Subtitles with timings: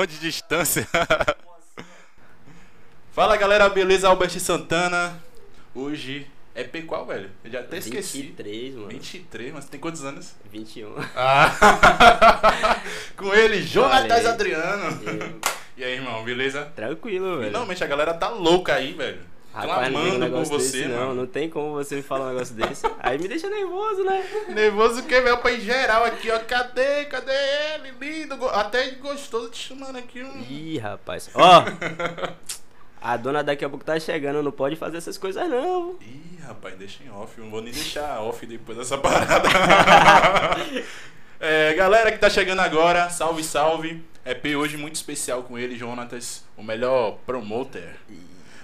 [0.00, 0.88] amor de distância.
[3.12, 4.08] Fala galera, beleza?
[4.08, 5.22] Albert Santana.
[5.74, 7.30] Hoje é P qual, velho?
[7.44, 8.22] Eu já até esqueci.
[8.22, 8.88] 23, mano.
[8.88, 10.34] 23, mas tem quantos anos?
[10.50, 10.94] 21.
[11.14, 12.80] Ah.
[13.14, 14.24] Com ele, Jonatas.
[14.24, 15.02] Adriano.
[15.04, 15.40] Eu-
[15.76, 16.64] E aí, irmão, beleza?
[16.74, 17.50] Tranquilo, velho.
[17.50, 19.20] Finalmente a galera tá louca aí, velho.
[19.52, 20.98] Rapaz, não tem um Clamando por negócio você, desse, não.
[20.98, 21.14] mano.
[21.14, 22.86] Não tem como você me falar um negócio desse.
[23.00, 24.24] Aí me deixa nervoso, né?
[24.48, 26.38] Nervoso que veio pra em geral aqui, ó.
[26.40, 27.04] Cadê?
[27.06, 27.32] Cadê
[27.74, 27.92] ele?
[28.00, 30.22] Lindo, até gostoso te chamando aqui.
[30.22, 30.40] Um...
[30.48, 31.30] Ih, rapaz.
[31.34, 31.64] Ó.
[33.02, 35.96] A dona daqui a pouco tá chegando, não pode fazer essas coisas não.
[36.02, 37.40] Ih, rapaz, deixa em off.
[37.40, 39.48] Não vou nem deixar off depois dessa parada.
[41.42, 44.04] É, galera que tá chegando agora, salve, salve.
[44.26, 47.96] EP hoje muito especial com ele, Jonatas, o melhor promoter.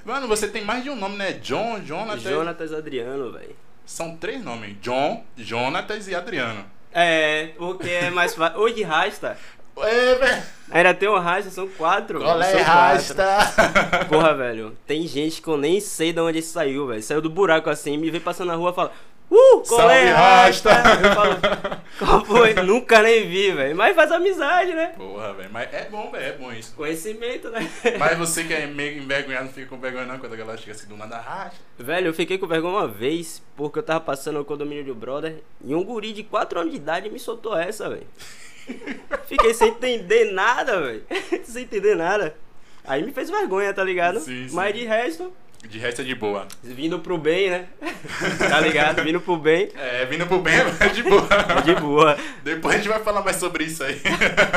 [0.06, 1.32] Mano, você tem mais de um nome, né?
[1.32, 2.22] John, Jonatas.
[2.22, 3.56] Jonatas Adriano, velho.
[3.84, 6.64] São três nomes: John, Jonatas e Adriano.
[6.92, 8.60] É, porque é mais fácil.
[8.60, 9.36] Hoje rasta.
[9.76, 10.42] É, velho.
[10.70, 12.20] Ainda tem um rasta, são quatro.
[12.20, 13.26] Qual é rasta?
[14.08, 14.76] Porra, velho.
[14.86, 17.02] Tem gente que eu nem sei de onde saiu, velho.
[17.02, 18.92] Saiu do buraco assim, me vê passando na rua e fala.
[19.30, 20.70] Uh, qual é rasta.
[21.02, 22.54] Eu falo, qual foi?
[22.54, 23.76] Nunca nem vi, velho.
[23.76, 24.94] Mas faz amizade, né?
[24.96, 25.50] Porra, velho.
[25.52, 26.24] Mas é bom, velho.
[26.24, 26.74] É bom isso.
[26.74, 27.68] Conhecimento, né?
[27.98, 30.72] Mas você que é meio envergonhado, não fica com vergonha não quando a galera chega
[30.72, 31.56] assim do nada racha.
[31.76, 35.42] Velho, eu fiquei com vergonha uma vez, porque eu tava passando no condomínio do brother
[35.64, 38.06] e um guri de 4 anos de idade me soltou essa, velho.
[39.26, 41.04] Fiquei sem entender nada, velho.
[41.44, 42.36] sem entender nada.
[42.84, 44.20] Aí me fez vergonha, tá ligado?
[44.20, 44.54] Sim, sim.
[44.54, 45.32] Mas de resto,
[45.68, 46.46] De resto é de boa.
[46.62, 47.66] vindo pro bem, né?
[48.48, 49.02] tá ligado?
[49.02, 51.26] Vindo pro bem, É, vindo pro bem é de boa.
[51.64, 52.16] de boa.
[52.44, 54.00] Depois a gente vai falar mais sobre isso aí.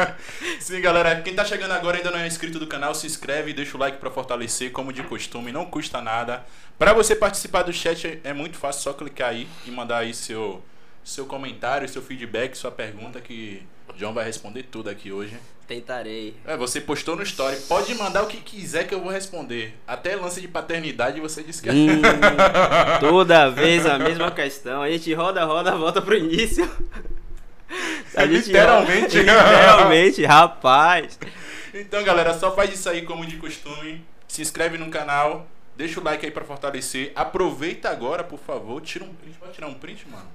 [0.59, 3.53] Sim, galera, quem tá chegando agora ainda não é inscrito do canal, se inscreve e
[3.53, 6.45] deixa o like pra fortalecer, como de costume, não custa nada.
[6.77, 10.13] Pra você participar do chat é- é muito fácil, só clicar aí e mandar aí
[10.13, 10.63] seu
[11.03, 15.33] seu comentário, seu feedback, sua pergunta que o John vai responder tudo aqui hoje.
[15.69, 16.36] Tentarei.
[16.48, 19.77] É, você postou no story, pode mandar o que quiser que eu vou responder.
[19.88, 22.01] Até lance de paternidade você disse que Hum,
[23.00, 24.81] toda vez a mesma questão.
[24.81, 26.68] A gente roda, roda, volta pro início.
[28.16, 29.19] A gente Literalmente.
[29.19, 31.19] roda- Literalmente, rapaz.
[31.72, 34.04] Então, galera, só faz isso aí como de costume.
[34.27, 35.45] Se inscreve no canal,
[35.77, 37.12] deixa o like aí pra fortalecer.
[37.15, 39.38] Aproveita agora, por favor, tira um print.
[39.38, 40.27] Pode tirar um print, mano?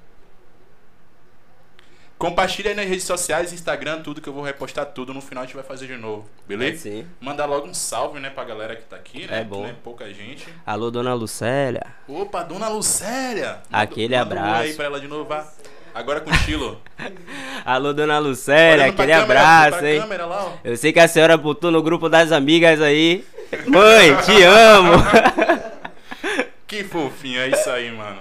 [2.18, 5.12] Compartilha aí nas redes sociais, Instagram, tudo que eu vou repostar tudo.
[5.12, 6.82] No final a gente vai fazer de novo, beleza?
[6.82, 7.06] Sim.
[7.20, 9.40] Manda logo um salve, né, pra galera que tá aqui, né?
[9.40, 9.56] É bom.
[9.56, 10.46] Que não é pouca gente.
[10.64, 11.84] Alô, dona Lucélia.
[12.08, 13.58] Opa, dona Lucélia!
[13.70, 14.62] Aquele manda um abraço.
[14.62, 15.46] aí pra ela de novo, vá.
[15.94, 16.80] Agora com estilo.
[17.64, 20.00] Alô, dona Lucélia, aquele câmera, abraço, hein?
[20.00, 20.52] câmera lá.
[20.64, 23.24] Eu sei que a senhora botou no grupo das amigas aí.
[23.66, 24.94] Mãe, te amo.
[26.66, 28.18] Que fofinho, é isso aí, mano.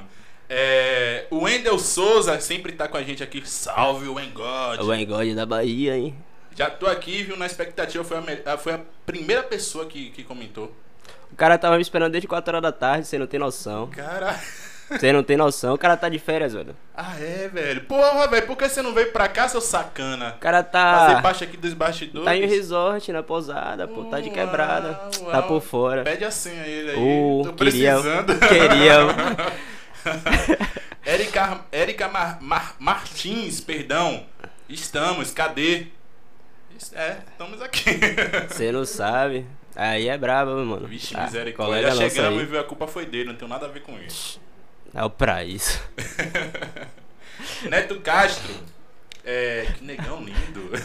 [0.55, 3.41] É, o Wendel Souza sempre tá com a gente aqui.
[3.43, 4.83] Salve, o Engod.
[4.83, 6.15] O engode da Bahia, hein?
[6.55, 8.03] Já tô aqui, viu, na expectativa.
[8.03, 10.71] Foi a, ah, foi a primeira pessoa que, que comentou.
[11.31, 13.87] O cara tava me esperando desde 4 horas da tarde, você não tem noção.
[13.87, 14.39] Cara.
[14.89, 15.73] Você não tem noção.
[15.73, 16.75] O cara tá de férias, velho.
[16.95, 17.81] Ah, é, velho.
[17.85, 20.35] Porra, velho, por que você não veio pra cá, seu sacana?
[20.37, 21.21] O cara Fazer tá.
[21.23, 22.25] parte aqui dos bastidores.
[22.25, 24.03] Tá em resort, na pousada, pô.
[24.03, 24.99] Tá de quebrada.
[25.19, 25.47] Uau, Tá uau.
[25.47, 26.03] por fora.
[26.03, 26.97] Pede a senha ele aí.
[26.97, 27.95] Uh, Tô queria.
[27.95, 28.39] precisando.
[28.47, 29.63] Queria.
[31.05, 34.25] Érica, Érica Mar- Mar- Martins, perdão.
[34.69, 35.87] Estamos, cadê?
[36.93, 37.91] É, estamos aqui.
[38.49, 39.45] Você não sabe.
[39.75, 40.87] Aí é brabo, mano.
[40.87, 41.91] Vixe, Ah, misericórdia.
[41.91, 44.39] Já chegamos e a culpa foi dele, não tem nada a ver com isso.
[44.93, 45.81] É o pra isso.
[47.69, 48.53] Neto Castro.
[49.25, 50.69] É, que negão lindo.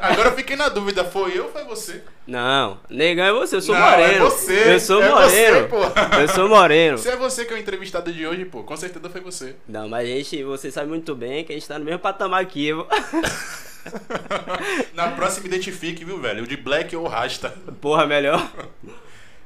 [0.00, 2.02] Agora eu fiquei na dúvida, foi eu ou foi você?
[2.26, 4.14] Não, negão é você, eu sou Não, moreno.
[4.14, 5.60] é você, Eu sou é moreno.
[5.60, 5.76] você, pô.
[6.18, 6.96] Eu sou moreno.
[6.98, 9.54] Se é você que é o entrevistado de hoje, pô, com certeza foi você.
[9.68, 12.70] Não, mas gente, você sabe muito bem que a gente tá no mesmo patamar aqui.
[14.94, 16.42] Na próxima identifique, viu, velho?
[16.44, 17.50] O de black ou rasta.
[17.80, 18.44] Porra, melhor.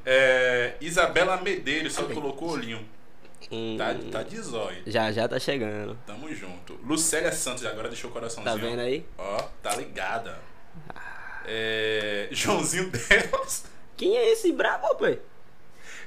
[0.06, 2.80] É, Isabela Medeiros só colocou o olhinho.
[3.50, 4.82] Hum, Tá, tá de zóio.
[4.86, 5.96] Já, já tá chegando.
[6.06, 6.74] Tamo junto.
[6.84, 8.54] Lucélia Santos, agora deixou o coraçãozinho.
[8.54, 9.04] Tá vendo aí?
[9.18, 10.38] Ó, tá ligada.
[11.46, 13.64] É, Joãozinho Deus.
[13.96, 15.06] Quem é esse brabo, pô?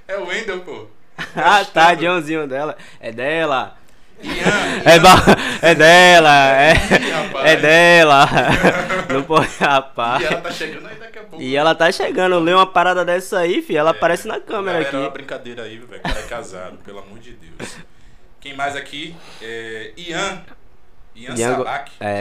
[0.07, 0.87] É o Wendel, pô.
[1.35, 1.93] Ah, tá.
[1.95, 2.77] Joãozinho dela.
[2.99, 3.77] É dela.
[4.23, 4.81] Ian.
[4.85, 5.15] É, ba...
[5.61, 6.61] é dela.
[6.61, 6.73] É,
[7.51, 8.25] é dela.
[9.11, 10.21] Não pode, rapaz.
[10.21, 11.43] E ela tá chegando aí daqui a pouco.
[11.43, 12.39] E ela tá chegando.
[12.39, 13.75] Leio uma parada dessa aí, fi.
[13.77, 15.13] Ela É, aparece na câmera galera, É uma aqui.
[15.13, 16.01] brincadeira aí, velho.
[16.01, 17.75] Cara é casado, pelo amor de Deus.
[18.39, 19.15] Quem mais aqui?
[19.41, 20.41] É, Ian.
[21.15, 21.55] Ian, Ian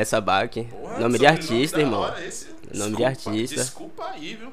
[0.04, 0.60] Sabak.
[0.60, 0.64] É.
[0.64, 2.12] Porra, Nome de artista, irmão.
[2.19, 2.49] esse.
[2.75, 3.56] Nome de artista.
[3.56, 4.52] Desculpa aí, viu?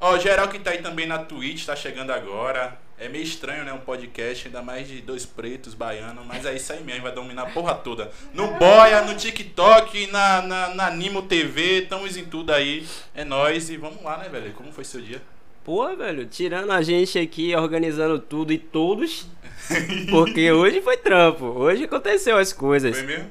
[0.00, 2.78] Ó, geral que tá aí também na Twitch, tá chegando agora.
[3.00, 3.72] É meio estranho, né?
[3.72, 7.44] Um podcast, ainda mais de dois pretos, baianos, mas é isso aí mesmo, vai dominar
[7.44, 8.12] a porra toda.
[8.34, 12.86] No Boia, no TikTok, na, na, na Nimo TV, estamos em tudo aí.
[13.14, 14.52] É nóis e vamos lá, né, velho?
[14.52, 15.22] Como foi seu dia?
[15.64, 19.26] Pô, velho, tirando a gente aqui, organizando tudo e todos.
[20.10, 21.46] Porque hoje foi trampo.
[21.46, 22.98] Hoje aconteceu as coisas.
[22.98, 23.30] Foi mesmo?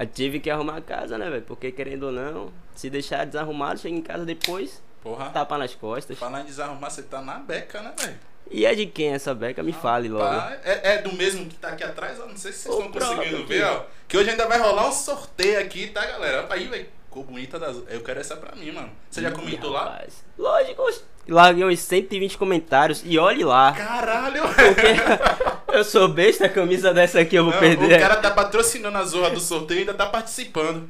[0.00, 1.42] Eu tive que arrumar a casa, né, velho?
[1.42, 5.28] Porque querendo ou não, se deixar desarrumado, chega em casa depois, Porra.
[5.30, 6.18] tapa nas costas.
[6.18, 8.16] Falar em desarrumar, você tá na beca, né, velho?
[8.50, 9.62] E é de quem essa beca?
[9.62, 10.24] Me fale logo.
[10.64, 12.18] É, é do mesmo que tá aqui atrás?
[12.18, 13.82] Não sei se vocês O estão conseguindo ver, ó.
[14.06, 16.46] Que hoje ainda vai rolar um sorteio aqui, tá, galera?
[16.50, 16.86] Aí, velho.
[17.06, 17.76] Ficou bonita das.
[17.88, 18.90] Eu quero essa pra mim, mano.
[19.10, 20.00] Você já comentou lá?
[20.38, 20.82] Lógico,
[21.26, 23.72] larguei uns 120 comentários e olhe lá.
[23.72, 27.96] Caralho, Porque eu sou besta, a camisa dessa aqui eu vou Não, perder.
[27.96, 30.88] O cara tá patrocinando a zorra do sorteio e ainda tá participando.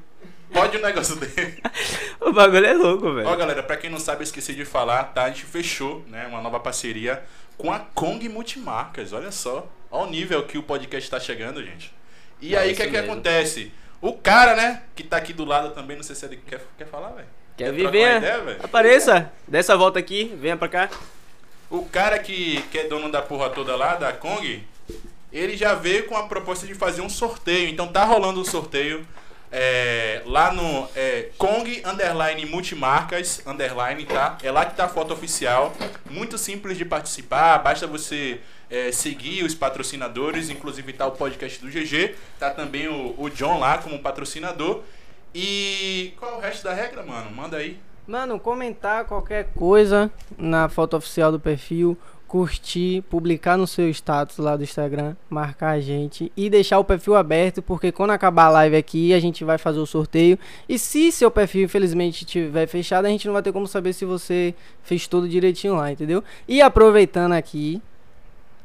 [0.52, 1.60] Pode o negócio dele.
[2.18, 3.28] O bagulho é louco, velho.
[3.28, 5.24] Ó, galera, pra quem não sabe, eu esqueci de falar, tá?
[5.24, 6.26] A gente fechou, né?
[6.26, 7.22] Uma nova parceria
[7.56, 9.12] com a Kong Multimarcas.
[9.12, 9.66] Olha só.
[9.90, 11.92] Olha o nível que o podcast tá chegando, gente.
[12.40, 13.72] E É aí, o que é que acontece?
[14.00, 16.86] O cara, né, que tá aqui do lado também, não sei se ele quer, quer
[16.86, 17.28] falar, velho.
[17.56, 17.90] Quer trocar vir?
[17.90, 18.18] Venha.
[18.18, 18.58] ideia?
[18.62, 19.32] Apareça.
[19.48, 20.90] Dessa volta aqui, venha pra cá.
[21.70, 24.62] O cara que, que é dono da porra toda lá, da Kong,
[25.32, 27.68] ele já veio com a proposta de fazer um sorteio.
[27.68, 29.06] Então tá rolando um sorteio
[29.50, 34.38] é, lá no é, Kong Underline Multimarcas Underline, tá?
[34.42, 35.74] É lá que tá a foto oficial.
[36.10, 41.68] Muito simples de participar, basta você é, seguir os patrocinadores, inclusive tá o podcast do
[41.68, 44.82] GG, tá também o, o John lá como patrocinador.
[45.34, 47.30] E qual é o resto da regra, mano?
[47.30, 47.78] Manda aí.
[48.06, 54.56] Mano, comentar qualquer coisa na foto oficial do perfil, curtir, publicar no seu status lá
[54.56, 58.76] do Instagram, marcar a gente e deixar o perfil aberto, porque quando acabar a live
[58.76, 60.38] aqui a gente vai fazer o sorteio.
[60.68, 64.04] E se seu perfil infelizmente estiver fechado, a gente não vai ter como saber se
[64.04, 66.22] você fez tudo direitinho lá, entendeu?
[66.48, 67.80] E aproveitando aqui,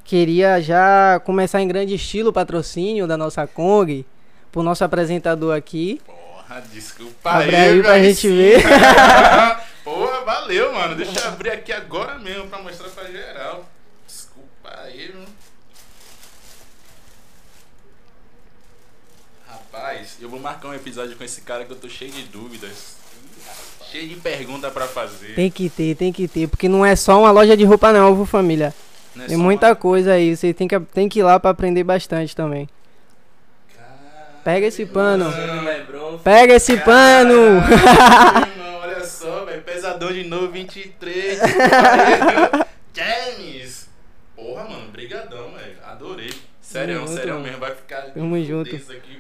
[0.04, 4.06] queria já começar em grande estilo o patrocínio da nossa Kong,
[4.52, 6.02] pro nosso apresentador aqui.
[6.06, 8.36] Porra, desculpa Abre aí pra velho, gente sim.
[8.36, 8.64] ver.
[9.84, 10.96] Porra, valeu, mano.
[10.96, 13.66] Deixa eu abrir aqui agora mesmo pra mostrar pra geral.
[14.08, 15.28] Desculpa aí, mano.
[19.48, 22.96] Rapaz, eu vou marcar um episódio com esse cara que eu tô cheio de dúvidas.
[23.92, 25.36] Cheio de pergunta pra fazer.
[25.36, 28.16] Tem que ter, tem que ter, porque não é só uma loja de roupa não,
[28.16, 28.74] viu família?
[29.16, 31.50] Não é Tem muita uma- coisa aí, você tem que, tem que ir lá pra
[31.52, 32.70] aprender bastante também.
[34.44, 35.30] Pega esse pano.
[35.64, 36.18] Lebron.
[36.20, 37.34] Pega esse pano!
[37.60, 39.62] Irmão, olha só, velho.
[39.62, 41.38] Pesadão de novo 23.
[42.96, 43.88] James!
[44.36, 45.76] Porra, mano, brigadão, velho.
[45.86, 46.32] Adorei.
[46.60, 47.60] Sério, junto, sério mesmo.
[47.60, 48.02] Vai ficar.
[48.14, 48.70] Tamo junto.
[48.76, 49.11] Aqui.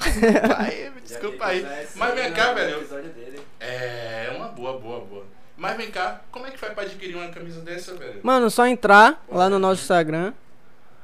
[0.00, 1.66] Desculpa aí, desculpa aí.
[1.96, 2.86] Mas vem cá, velho.
[3.60, 5.24] É uma boa, boa, boa.
[5.56, 8.20] Mas vem cá, como é que faz pra adquirir uma camisa dessa, velho?
[8.22, 10.32] Mano, só entrar lá no nosso Instagram.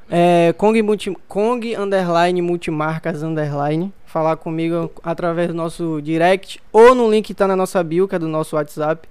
[0.09, 3.93] É, Kong, multi, Kong underline multimarcas underline.
[4.07, 8.15] Falar comigo através do nosso direct ou no link que tá na nossa bio, que
[8.15, 9.07] é do nosso WhatsApp.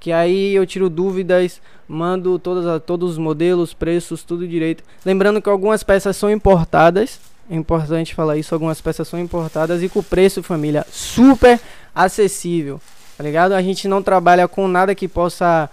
[0.00, 4.82] Que aí eu tiro dúvidas, mando todas, todos os modelos, preços, tudo direito.
[5.04, 7.20] Lembrando que algumas peças são importadas.
[7.50, 11.58] É importante falar isso, algumas peças são importadas e com preço, família, super
[11.94, 12.80] acessível.
[13.16, 13.52] Tá ligado?
[13.52, 15.68] A gente não trabalha com nada que possa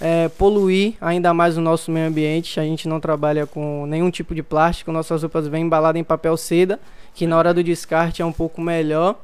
[0.00, 2.58] é, poluir ainda mais o nosso meio ambiente.
[2.58, 4.90] A gente não trabalha com nenhum tipo de plástico.
[4.90, 6.80] Nossas roupas vêm embaladas em papel seda,
[7.14, 9.16] que na hora do descarte é um pouco melhor.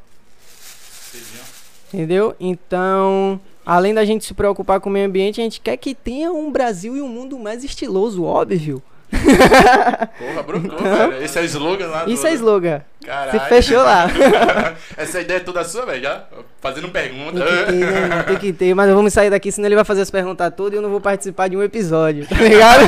[1.93, 2.35] Entendeu?
[2.39, 6.33] Então, além da gente se preocupar com o meio ambiente, a gente quer que tenha
[6.33, 8.83] um Brasil e um mundo mais estiloso, óbvio.
[10.19, 11.23] Porra, brocou, velho.
[11.23, 12.11] Esse é o slogan lá do...
[12.11, 12.83] Isso é slogan.
[13.05, 13.41] Caralho.
[13.41, 14.07] Se fechou lá.
[14.97, 16.25] Essa ideia é toda sua, velho, já?
[16.61, 17.45] Fazendo pergunta.
[17.45, 18.23] Tem que ter, né?
[18.23, 20.77] Tem que ter, mas vamos sair daqui, senão ele vai fazer as perguntas todas e
[20.77, 22.85] eu não vou participar de um episódio, tá ligado?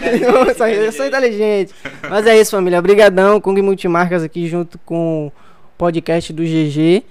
[0.48, 1.74] eu, sair, eu sou inteligente.
[2.08, 2.78] Mas é isso, família.
[2.78, 5.32] Obrigadão, Kung Multimarcas aqui junto com o
[5.76, 7.04] podcast do GG.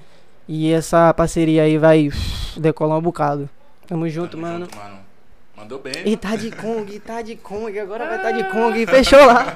[0.48, 2.10] E essa parceria aí vai
[2.58, 3.48] decolar um bocado.
[3.86, 4.66] Tamo junto, Tamo mano.
[4.66, 5.09] junto, mano.
[5.60, 5.92] Mandou bem.
[6.06, 8.86] E tá de Kong, tá de Kong, agora vai tá de Kong.
[8.88, 9.46] Fechou lá.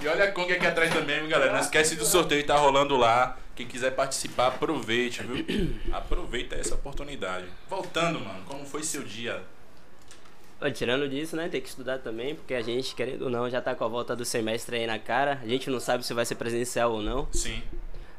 [0.00, 1.52] E olha a Kong aqui atrás também, viu, galera?
[1.52, 3.36] Não esquece do sorteio, tá rolando lá.
[3.56, 5.44] Quem quiser participar, aproveite, viu?
[5.92, 7.46] Aproveita essa oportunidade.
[7.68, 9.42] Voltando, mano, como foi seu dia?
[10.60, 11.48] Ó, Tirando disso, né?
[11.48, 14.14] Tem que estudar também, porque a gente, querendo ou não, já tá com a volta
[14.14, 15.40] do semestre aí na cara.
[15.42, 17.26] A gente não sabe se vai ser presencial ou não.
[17.32, 17.60] Sim.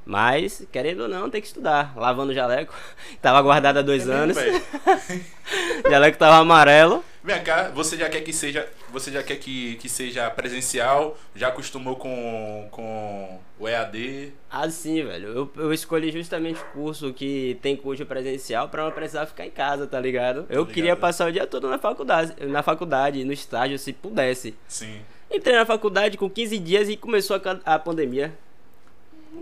[0.05, 1.93] Mas, querendo ou não, tem que estudar.
[1.97, 2.73] Lavando o jaleco.
[3.21, 4.37] Tava guardado há dois É anos.
[4.37, 7.03] O jaleco tava amarelo.
[7.23, 11.17] Vem cá, você já quer que seja, você já quer que, que seja presencial?
[11.35, 14.31] Já acostumou com, com o EAD?
[14.49, 15.29] Ah, sim, velho.
[15.29, 19.49] Eu, eu escolhi justamente o curso que tem curso presencial pra não precisar ficar em
[19.49, 20.45] casa, tá ligado?
[20.49, 20.73] Eu ligado.
[20.73, 24.53] queria passar o dia todo na faculdade, na faculdade, no estágio, se pudesse.
[24.67, 25.01] Sim.
[25.31, 28.31] Entrei na faculdade com 15 dias e começou a, a pandemia.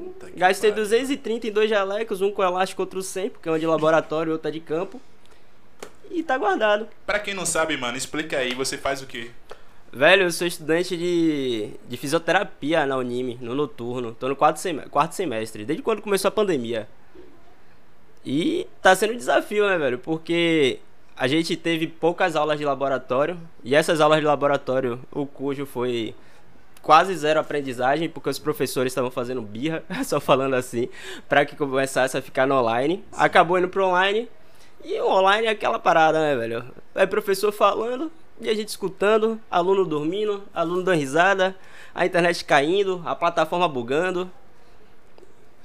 [0.04, 0.84] Puta Gastei pariu.
[0.84, 4.34] 230 em dois jalecos, um com elástico, outro sem, porque é um de laboratório e
[4.34, 5.00] outro é de campo.
[6.12, 6.88] E tá guardado.
[7.06, 9.32] Pra quem não sabe, mano, explica aí, você faz o quê?
[9.92, 14.16] Velho, eu sou estudante de, de fisioterapia na Unime, no noturno.
[14.20, 16.88] Tô no quarto, sem, quarto semestre, desde quando começou a pandemia.
[18.26, 20.00] E tá sendo um desafio, né, velho?
[20.00, 20.80] Porque
[21.16, 23.40] a gente teve poucas aulas de laboratório.
[23.64, 26.16] E essas aulas de laboratório, o cujo foi
[26.84, 30.90] quase zero aprendizagem, porque os professores estavam fazendo birra, só falando assim,
[31.28, 33.04] pra que começasse a ficar no online.
[33.14, 34.30] Acabou indo pro online.
[34.84, 36.66] E o online é aquela parada, né, velho?
[36.94, 38.12] É professor falando
[38.42, 41.56] e a gente escutando, aluno dormindo, aluno dando risada,
[41.96, 44.30] a internet caindo, a plataforma bugando.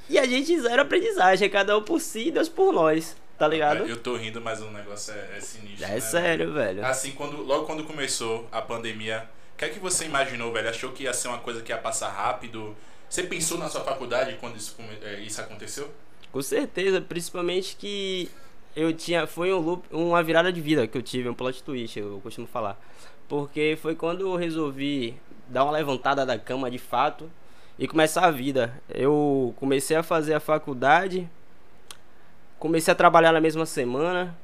[0.08, 3.84] E a gente zero aprendizagem, cada um por si e Deus por nós, tá ligado?
[3.86, 5.84] Eu tô rindo, mas o negócio é, é sinistro.
[5.84, 6.86] É né, sério, velho.
[6.86, 10.68] Assim, quando, logo quando começou a pandemia, que é que você imaginou, velho?
[10.68, 12.76] Achou que ia ser uma coisa que ia passar rápido?
[13.10, 15.90] Você pensou na sua faculdade quando isso, eh, isso aconteceu?
[16.30, 18.30] Com certeza, principalmente que
[18.76, 19.26] eu tinha.
[19.26, 22.46] Foi um loop, uma virada de vida que eu tive, um plot twist, eu costumo
[22.46, 22.78] falar.
[23.28, 25.16] Porque foi quando eu resolvi
[25.48, 27.28] dar uma levantada da cama de fato
[27.76, 28.80] e começar a vida.
[28.88, 31.28] Eu comecei a fazer a faculdade,
[32.60, 34.38] comecei a trabalhar na mesma semana.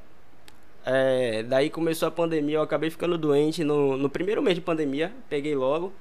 [0.84, 5.12] É, daí começou a pandemia, eu acabei ficando doente no, no primeiro mês de pandemia,
[5.28, 5.92] peguei logo.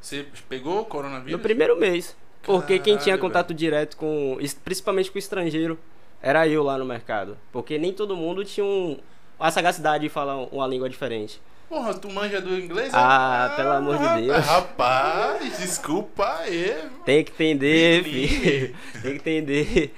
[0.00, 1.32] Você pegou o coronavírus?
[1.32, 2.16] No primeiro mês.
[2.42, 4.36] Porque quem tinha Caralho, contato direto com.
[4.64, 5.78] Principalmente com o estrangeiro,
[6.20, 7.38] era eu lá no mercado.
[7.50, 8.98] Porque nem todo mundo tinha um,
[9.38, 11.40] a sagacidade de falar uma língua diferente.
[11.68, 12.92] Porra, tu manja do inglês?
[12.92, 14.44] Ah, pelo amor de Deus.
[14.44, 16.76] Rapaz, desculpa aí.
[17.04, 18.76] Tem que entender, filho.
[19.02, 19.94] Tem que entender.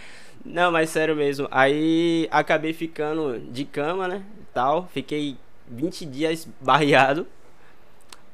[0.46, 1.48] Não, mas sério mesmo.
[1.50, 4.22] Aí acabei ficando de cama, né?
[4.54, 4.88] Tal.
[4.92, 5.36] Fiquei
[5.68, 7.26] 20 dias barreado.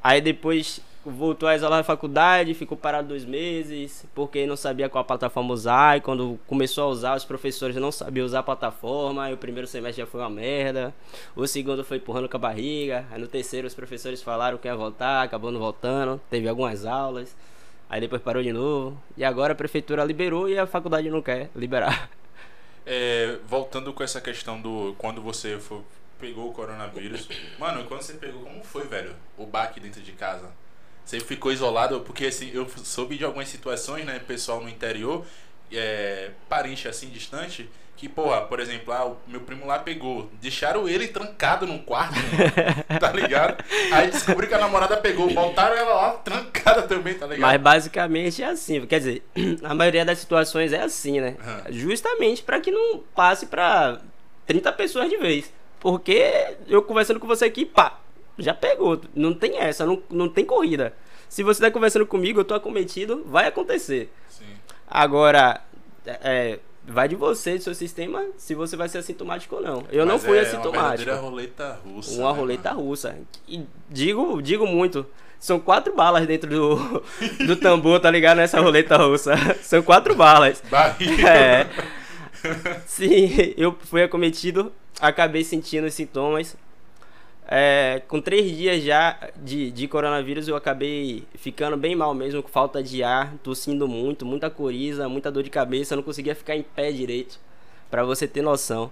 [0.04, 5.04] Aí depois voltou às aulas da faculdade, ficou parado dois meses, porque não sabia qual
[5.04, 5.96] plataforma usar.
[5.96, 9.24] E quando começou a usar, os professores não sabiam usar a plataforma.
[9.24, 10.94] Aí o primeiro semestre já foi uma merda.
[11.34, 13.06] O segundo foi empurrando com a barriga.
[13.10, 16.20] Aí no terceiro os professores falaram que ia voltar, acabou não voltando.
[16.28, 17.34] Teve algumas aulas.
[17.92, 18.98] Aí depois parou de novo.
[19.18, 22.08] E agora a prefeitura liberou e a faculdade não quer liberar.
[22.86, 25.84] É, voltando com essa questão do quando você for-
[26.18, 27.28] pegou o coronavírus.
[27.58, 29.14] Mano, quando você pegou, como foi, velho?
[29.36, 30.50] O baque dentro de casa?
[31.04, 32.00] Você ficou isolado?
[32.00, 34.18] Porque assim, eu soube de algumas situações, né?
[34.20, 35.26] Pessoal no interior,
[35.70, 37.68] é, parente assim, distante,
[38.02, 40.28] que, porra, por exemplo, ah, o meu primo lá pegou.
[40.40, 43.64] Deixaram ele trancado num quarto, mano, tá ligado?
[43.92, 47.40] Aí descobri que a namorada pegou, voltaram ela lá trancada também, tá ligado?
[47.42, 48.84] Mas basicamente é assim.
[48.86, 49.22] Quer dizer,
[49.62, 51.36] a maioria das situações é assim, né?
[51.40, 51.62] Aham.
[51.70, 54.00] Justamente pra que não passe pra
[54.48, 55.52] 30 pessoas de vez.
[55.78, 58.00] Porque eu conversando com você aqui, pá,
[58.36, 59.00] já pegou.
[59.14, 60.92] Não tem essa, não, não tem corrida.
[61.28, 64.12] Se você tá conversando comigo, eu tô acometido, vai acontecer.
[64.28, 64.56] Sim.
[64.90, 65.60] Agora,
[66.04, 66.58] é,
[66.92, 69.84] vai de você, do seu sistema, se você vai ser assintomático ou não.
[69.90, 71.10] Eu não Mas fui é assintomático.
[71.10, 72.20] Uma roleta russa.
[72.20, 72.82] Uma né, roleta mano?
[72.82, 73.16] russa.
[73.48, 75.06] E digo, digo muito.
[75.40, 77.02] São quatro balas dentro do,
[77.46, 78.36] do tambor, tá ligado?
[78.36, 79.34] Nessa roleta russa.
[79.60, 80.62] São quatro balas.
[80.70, 81.28] Barriga.
[81.28, 81.66] É.
[82.86, 86.56] Sim, eu fui acometido, acabei sentindo os sintomas.
[87.54, 92.48] É, com três dias já de, de coronavírus, eu acabei ficando bem mal mesmo, com
[92.48, 96.56] falta de ar, tossindo muito, muita coriza, muita dor de cabeça, eu não conseguia ficar
[96.56, 97.38] em pé direito,
[97.90, 98.90] pra você ter noção.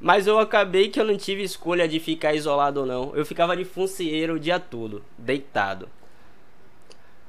[0.00, 3.12] Mas eu acabei que eu não tive escolha de ficar isolado ou não.
[3.16, 5.88] Eu ficava de funcieiro o dia todo, deitado.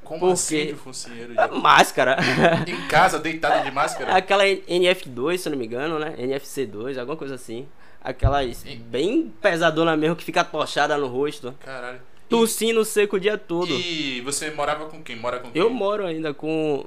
[0.04, 1.34] Como Por assim de funcioneiro?
[1.38, 2.18] A máscara.
[2.68, 4.16] Em casa, deitado de máscara?
[4.16, 6.14] Aquela NF2, se eu não me engano, né?
[6.20, 7.68] NFC2, alguma coisa assim.
[8.08, 11.54] Aquelas bem pesadona mesmo que fica tochada no rosto.
[11.60, 12.00] Caralho.
[12.30, 13.70] Tossindo seco o dia todo.
[13.74, 15.18] E você morava com quem?
[15.18, 15.62] Mora com quem?
[15.62, 16.86] Eu moro ainda com.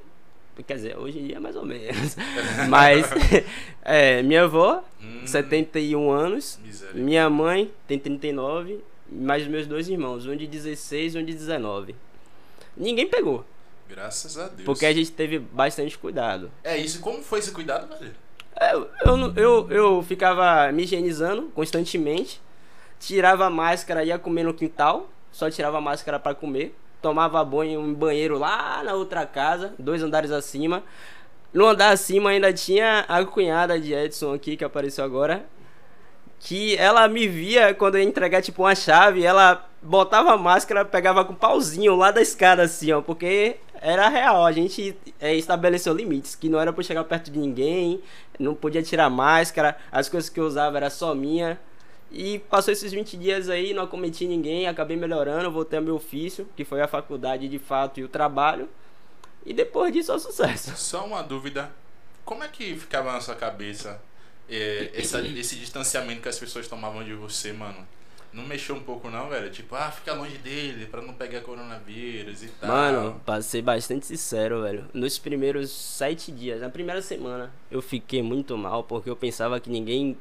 [0.67, 2.17] Quer dizer, hoje em dia mais ou menos.
[2.71, 3.07] Mas,
[3.85, 6.59] é, minha avó, Hum, 71 anos.
[6.65, 6.95] Miséria.
[7.03, 8.81] Minha mãe tem 39.
[9.13, 11.95] Mais meus dois irmãos, um de 16 e um de 19.
[12.77, 13.45] Ninguém pegou,
[13.89, 14.63] Graças a Deus.
[14.65, 16.51] porque a gente teve bastante cuidado.
[16.65, 17.01] É isso.
[17.01, 18.15] Como foi esse cuidado, velho?
[18.61, 22.41] É, Eu, eu, eu, eu ficava me higienizando constantemente,
[22.99, 27.73] tirava a máscara, ia comer no quintal, só tirava a máscara pra comer, tomava banho
[27.73, 30.83] em um banheiro lá na outra casa, dois andares acima.
[31.53, 35.47] No andar acima ainda tinha a cunhada de Edson aqui que apareceu agora.
[36.39, 40.85] que ela me via quando eu ia entregar tipo uma chave, ela botava a máscara,
[40.85, 45.35] pegava com o pauzinho lá da escada assim, ó, porque era real, a gente é,
[45.35, 48.01] estabeleceu limites, que não era pra chegar perto de ninguém,
[48.41, 51.61] não podia tirar máscara, as coisas que eu usava era só minha.
[52.11, 56.49] E passou esses 20 dias aí, não acometi ninguém, acabei melhorando, voltei ao meu ofício,
[56.57, 58.69] que foi a faculdade de fato e o trabalho.
[59.47, 60.77] E depois disso, é sucesso.
[60.77, 61.71] Só uma dúvida.
[62.25, 64.03] Como é que ficava na sua cabeça
[64.49, 67.87] é, essa, esse distanciamento que as pessoas tomavam de você, mano?
[68.33, 69.51] Não mexeu um pouco não, velho?
[69.51, 72.71] Tipo, ah, fica longe dele pra não pegar coronavírus e tal.
[72.71, 74.85] Mano, pra ser bastante sincero, velho.
[74.95, 79.69] Nos primeiros sete dias, na primeira semana, eu fiquei muito mal porque eu pensava que
[79.69, 80.17] ninguém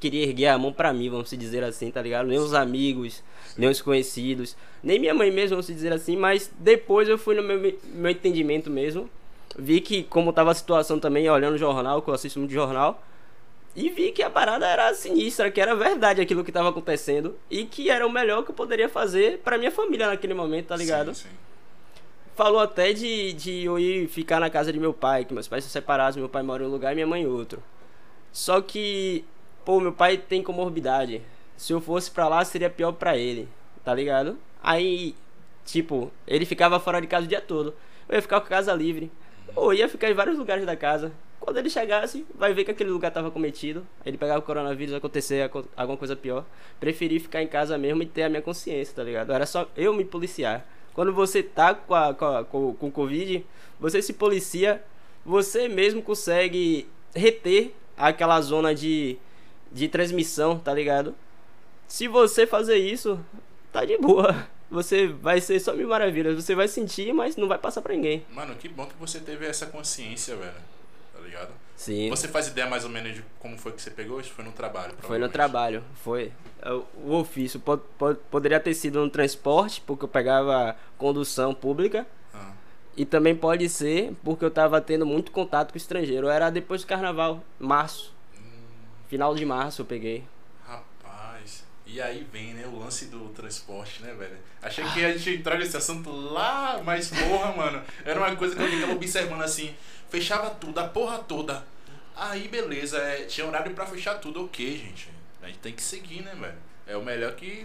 [0.00, 2.26] queria erguer a mão pra mim, vamos se dizer assim, tá ligado?
[2.26, 3.22] Nem os amigos,
[3.56, 7.34] nem os conhecidos, nem minha mãe mesmo, vamos se dizer assim, mas depois eu fui
[7.34, 9.08] no meu, meu entendimento mesmo.
[9.56, 13.02] Vi que como tava a situação também, olhando o jornal, que eu assisto muito jornal,
[13.76, 17.64] e vi que a parada era sinistra, que era verdade aquilo que tava acontecendo e
[17.64, 21.14] que era o melhor que eu poderia fazer pra minha família naquele momento, tá ligado?
[21.14, 21.34] Sim, sim.
[22.36, 25.64] Falou até de, de eu ir ficar na casa de meu pai, que meus pais
[25.64, 27.62] são separados, meu pai mora em um lugar e minha mãe em outro.
[28.32, 29.24] Só que
[29.64, 31.22] pô, meu pai tem comorbidade.
[31.56, 33.48] Se eu fosse pra lá, seria pior pra ele,
[33.84, 34.38] tá ligado?
[34.62, 35.14] Aí,
[35.64, 37.74] tipo, ele ficava fora de casa o dia todo.
[38.08, 39.10] Eu ia ficar com a casa livre.
[39.54, 41.12] Ou ia ficar em vários lugares da casa.
[41.44, 43.86] Quando ele chegasse, vai ver que aquele lugar tava cometido.
[44.06, 46.42] Ele pegava o coronavírus, acontecer alguma coisa pior.
[46.80, 49.30] Preferi ficar em casa mesmo e ter a minha consciência, tá ligado?
[49.30, 50.64] Era só eu me policiar.
[50.94, 53.44] Quando você tá com, a, com, a, com, com Covid,
[53.78, 54.82] você se policia,
[55.22, 59.18] você mesmo consegue reter aquela zona de
[59.70, 61.14] de transmissão, tá ligado?
[61.86, 63.18] Se você fazer isso,
[63.72, 64.48] tá de boa.
[64.70, 66.34] Você vai ser só mil maravilhas.
[66.34, 68.24] Você vai sentir, mas não vai passar pra ninguém.
[68.32, 70.54] Mano, que bom que você teve essa consciência, velho.
[71.34, 71.50] Ligado?
[71.76, 72.08] Sim.
[72.10, 74.20] Você faz ideia mais ou menos de como foi que você pegou?
[74.20, 74.94] Isso foi no trabalho?
[75.00, 76.32] Foi no trabalho, foi.
[77.04, 82.06] O ofício pod, pod, poderia ter sido no transporte, porque eu pegava condução pública.
[82.32, 82.52] Ah,
[82.96, 86.28] E também pode ser porque eu tava tendo muito contato com estrangeiro.
[86.28, 88.14] Era depois do carnaval, março.
[89.08, 90.24] Final de março eu peguei.
[91.94, 94.36] E aí vem, né, o lance do transporte, né, velho?
[94.60, 97.80] Achei que a gente ia entrar nesse assunto lá, mas porra, mano.
[98.04, 99.72] Era uma coisa que eu ficava observando assim.
[100.10, 101.64] Fechava tudo, a porra toda.
[102.16, 105.08] Aí, beleza, é, tinha horário pra fechar tudo, ok, gente.
[105.40, 106.58] A gente tem que seguir, né, velho?
[106.84, 107.64] É o melhor que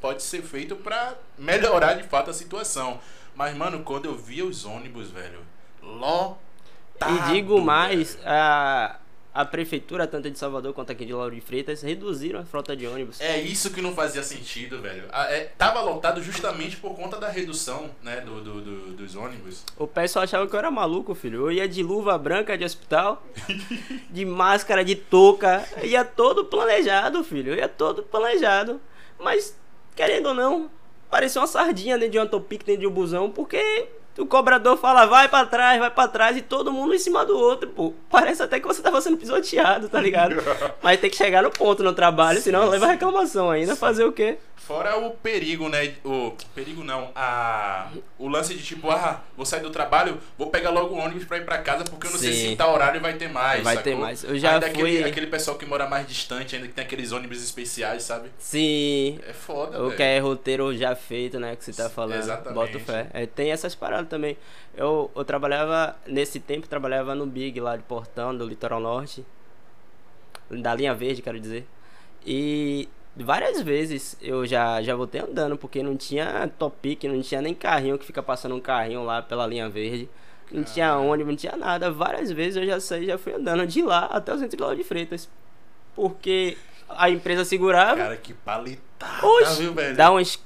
[0.00, 3.00] pode ser feito pra melhorar de fato a situação.
[3.32, 5.38] Mas, mano, quando eu via os ônibus, velho,
[5.80, 7.28] lotado.
[7.28, 8.28] e digo mais, velho.
[8.28, 8.96] a,
[9.40, 12.86] a prefeitura, tanto de Salvador quanto aqui de Lauro de Freitas, reduziram a frota de
[12.88, 13.20] ônibus.
[13.20, 15.04] É isso que não fazia sentido, velho.
[15.12, 19.62] Ah, é, tava lotado justamente por conta da redução, né, do, do- do- dos ônibus.
[19.76, 21.42] O pessoal achava que eu era maluco, filho.
[21.42, 23.22] Eu ia de luva branca de hospital,
[24.10, 27.52] de máscara de touca, ia todo planejado, filho.
[27.52, 28.80] Eu ia todo planejado.
[29.20, 29.56] Mas,
[29.94, 30.68] querendo ou não,
[31.10, 33.86] parecia uma sardinha dentro de um topic dentro de um busão, porque
[34.18, 37.36] o cobrador fala, vai pra trás, vai pra trás, e todo mundo em cima do
[37.38, 37.92] outro, pô.
[38.10, 40.36] Parece até que você tava sendo pisoteado, tá ligado?
[40.82, 43.74] Mas tem que chegar no ponto no trabalho, senão Sim, leva sim, reclamação ainda.
[43.74, 43.80] sim.
[43.80, 44.38] Fazer o quê?
[44.56, 45.94] Fora o perigo, né?
[46.04, 50.68] O perigo não, a o lance de tipo, ah, vou sair do trabalho, vou pegar
[50.68, 52.50] logo o ônibus pra ir pra casa porque eu não sei Sim.
[52.50, 53.62] se tal horário vai ter mais.
[53.64, 54.04] Vai ter sacou?
[54.04, 54.24] mais.
[54.24, 57.12] Eu já ainda aquele, fui- aquele pessoal que mora mais distante, ainda que tem aqueles
[57.12, 58.28] ônibus especiais, sabe?
[58.38, 59.96] Sim, É foda, O velho.
[59.96, 61.56] que é roteiro já feito, né?
[61.56, 62.18] Que você tá falando.
[62.18, 62.54] Exatamente.
[62.54, 63.06] Boto fé.
[63.14, 64.36] É, tem essas paradas também.
[64.76, 69.24] Eu, eu trabalhava, nesse tempo, trabalhava no Big lá de Portão, do Litoral Norte.
[70.50, 71.66] Da linha verde, quero dizer.
[72.26, 77.54] E várias vezes eu já, já voltei andando, porque não tinha topic, não tinha nem
[77.54, 80.08] carrinho que fica passando um carrinho lá pela linha verde.
[80.50, 81.90] Não tinha ônibus, não tinha nada.
[81.90, 84.76] Várias vezes eu já saí, já fui andando de lá até o centro de Lauro
[84.76, 85.28] de Freitas.
[85.94, 86.56] Porque
[86.88, 87.96] a empresa segurava.
[87.96, 89.96] Cara, que paletada, Oxe, viu, velho?
[89.96, 90.42] dá uns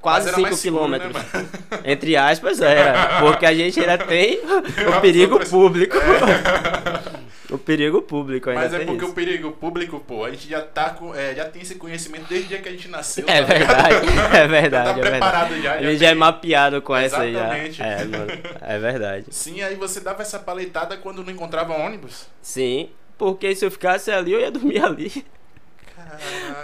[0.00, 1.32] quase era 5 mais seguro, né, quilômetros.
[1.32, 1.48] mano?
[1.84, 3.20] Entre aspas, era.
[3.20, 4.40] Porque a gente ainda tem
[4.96, 5.96] o perigo público.
[7.50, 9.10] o perigo público ainda Mas é porque isso.
[9.10, 12.46] o perigo público, pô, a gente já tá com, é, já tem esse conhecimento desde
[12.46, 13.24] o dia que a gente nasceu.
[13.26, 13.76] É tá ligado?
[13.76, 15.00] verdade, é Já verdade, tá é verdade.
[15.00, 15.72] preparado já.
[15.74, 17.40] A já gente já é mapeado com essa aí já.
[17.40, 17.82] Exatamente.
[17.82, 18.32] É, mano.
[18.60, 19.26] É verdade.
[19.30, 22.26] Sim, aí você dava essa paletada quando não encontrava ônibus.
[22.40, 25.24] Sim, porque se eu ficasse ali, eu ia dormir ali.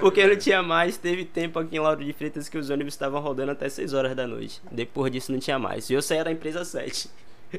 [0.00, 3.20] Porque não tinha mais, teve tempo aqui em Lauro de Freitas que os ônibus estavam
[3.20, 4.60] rodando até 6 horas da noite.
[4.70, 5.88] Depois disso não tinha mais.
[5.90, 7.10] E eu saía da empresa às 7.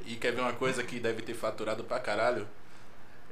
[0.06, 2.48] E quer ver uma coisa que deve ter faturado pra caralho?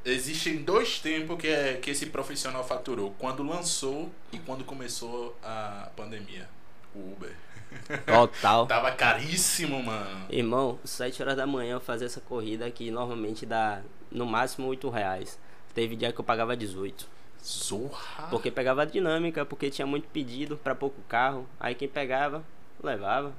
[0.03, 3.15] Existem dois tempos que, é, que esse profissional faturou.
[3.17, 6.47] Quando lançou e quando começou a pandemia.
[6.93, 7.35] O Uber.
[8.05, 8.67] Total.
[8.67, 10.27] Tava caríssimo, mano.
[10.29, 14.89] Irmão, 7 horas da manhã eu fazia essa corrida que normalmente dá no máximo 8
[14.89, 15.39] reais.
[15.73, 17.09] Teve dia que eu pagava 18.
[17.45, 18.27] Zorra.
[18.29, 21.47] Porque pegava a dinâmica, porque tinha muito pedido pra pouco carro.
[21.59, 22.43] Aí quem pegava,
[22.83, 23.33] levava.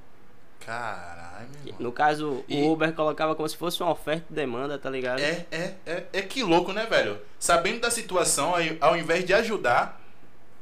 [0.65, 1.49] Caralho.
[1.79, 5.21] No caso, E- o Uber colocava como se fosse uma oferta e demanda, tá ligado?
[5.21, 7.19] É, é, é, é que louco, né, velho?
[7.39, 10.01] Sabendo da situação, ao invés de ajudar,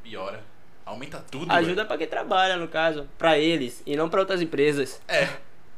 [0.03, 0.43] piora.
[0.85, 1.51] Aumenta tudo.
[1.51, 1.87] Ajuda velho.
[1.89, 3.09] pra quem trabalha, no caso.
[3.17, 5.01] Pra eles e não pra outras empresas.
[5.09, 5.29] É,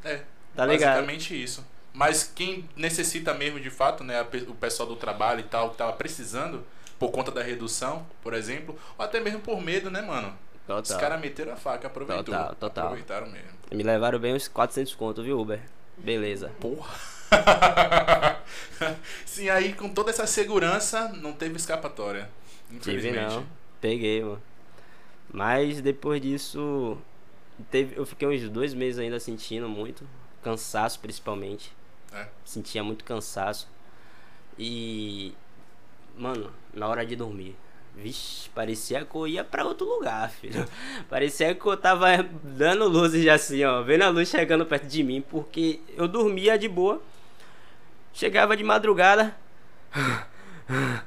[0.05, 0.23] é.
[0.55, 0.95] Tá ligado?
[0.95, 1.65] Basicamente isso.
[1.93, 5.93] Mas quem necessita mesmo de fato, né, o pessoal do trabalho e tal, que tava
[5.93, 6.65] precisando,
[6.99, 10.37] por conta da redução, por exemplo, ou até mesmo por medo, né, mano?
[10.69, 10.99] Os Total.
[10.99, 12.25] caras meteram a faca, aproveitou.
[12.25, 12.85] Total, total.
[12.87, 13.51] Aproveitaram mesmo.
[13.73, 15.61] Me levaram bem uns 400 conto, viu, Uber?
[15.97, 16.51] Beleza.
[16.61, 16.93] Porra.
[19.25, 22.29] Sim, aí com toda essa segurança, não teve escapatória.
[22.69, 23.35] Tive Infelizmente.
[23.35, 23.47] não.
[23.81, 24.43] Peguei, mano.
[25.33, 26.99] Mas depois disso,
[27.71, 30.07] teve, eu fiquei uns dois meses ainda sentindo muito.
[30.43, 31.73] Cansaço, principalmente.
[32.13, 32.27] É.
[32.45, 33.69] Sentia muito cansaço.
[34.59, 35.35] E.
[36.17, 37.57] Mano, na hora de dormir.
[37.97, 40.69] Vixe, parecia que eu ia pra outro lugar, filho.
[41.09, 43.83] Parecia que eu tava dando luzes assim, ó.
[43.83, 45.23] Vendo a luz chegando perto de mim.
[45.23, 47.01] Porque eu dormia de boa.
[48.13, 49.35] Chegava de madrugada.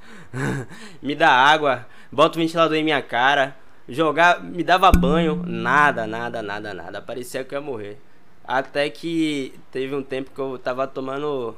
[1.01, 3.55] me dá água, bota o ventilador em minha cara,
[3.87, 7.01] jogar, me dava banho, nada, nada, nada, nada.
[7.01, 8.01] Parecia que eu ia morrer.
[8.43, 11.55] Até que teve um tempo que eu tava tomando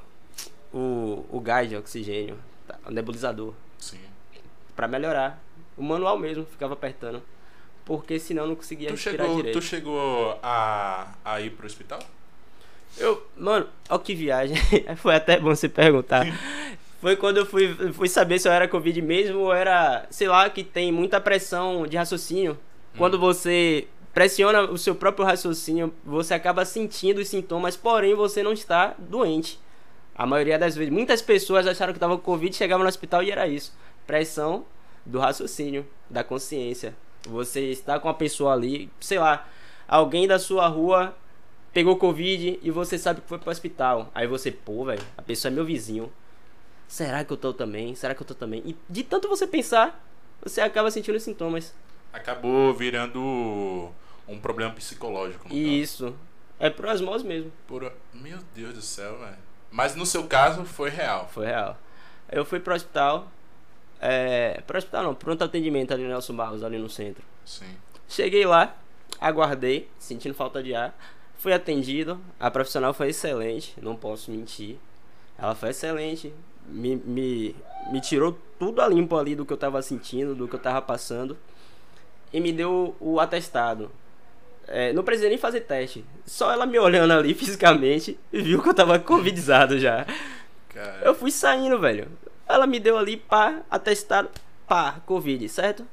[0.73, 3.53] o, o gás de oxigênio, tá, o nebulizador,
[4.81, 5.39] Pra melhorar.
[5.77, 7.21] O manual mesmo, ficava apertando.
[7.85, 9.59] Porque senão não conseguia Tu respirar chegou, direito.
[9.59, 11.99] tu chegou a, a ir pro hospital?
[12.97, 14.57] Eu, mano, ó que viagem.
[14.97, 16.25] Foi até bom você perguntar.
[16.99, 20.49] Foi quando eu fui, fui saber se eu era Covid mesmo ou era, sei lá,
[20.49, 22.57] que tem muita pressão de raciocínio.
[22.97, 28.51] Quando você pressiona o seu próprio raciocínio, você acaba sentindo os sintomas, porém você não
[28.51, 29.59] está doente.
[30.15, 30.91] A maioria das vezes.
[30.91, 33.71] Muitas pessoas acharam que estavam com Covid, chegavam no hospital e era isso.
[34.05, 34.65] Pressão
[35.05, 36.95] do raciocínio, da consciência.
[37.27, 39.47] Você está com uma pessoa ali, sei lá,
[39.87, 41.15] alguém da sua rua
[41.73, 44.09] pegou Covid e você sabe que foi pro hospital.
[44.13, 46.11] Aí você, pô, velho, a pessoa é meu vizinho.
[46.87, 47.95] Será que eu tô também?
[47.95, 48.61] Será que eu tô também?
[48.65, 50.03] E de tanto você pensar,
[50.41, 51.73] você acaba sentindo os sintomas.
[52.11, 53.91] Acabou virando
[54.27, 55.47] um problema psicológico.
[55.53, 56.13] isso.
[56.59, 57.51] É pro osmose mesmo.
[57.65, 57.91] Por...
[58.13, 59.37] Meu Deus do céu, velho.
[59.71, 61.29] Mas no seu caso foi real.
[61.31, 61.77] Foi real.
[62.29, 63.31] Eu fui pro hospital.
[64.01, 64.61] É.
[64.65, 67.23] Pro hospital não, pronto atendimento ali no Nelson Barros, ali no centro.
[67.45, 67.77] Sim.
[68.09, 68.75] Cheguei lá,
[69.19, 70.97] aguardei, sentindo falta de ar.
[71.37, 74.77] Fui atendido, a profissional foi excelente, não posso mentir.
[75.37, 76.33] Ela foi excelente,
[76.67, 77.55] me, me,
[77.91, 80.81] me tirou tudo a limpo ali do que eu tava sentindo, do que eu tava
[80.81, 81.37] passando.
[82.33, 83.91] E me deu o atestado.
[84.67, 86.05] É, não precisei nem fazer teste.
[86.25, 90.05] Só ela me olhando ali fisicamente viu que eu tava covidizado já.
[90.69, 92.07] Cara, Eu fui saindo, velho.
[92.53, 94.29] Ela me deu ali, pá, atestado,
[94.67, 95.85] pá, Covid, certo?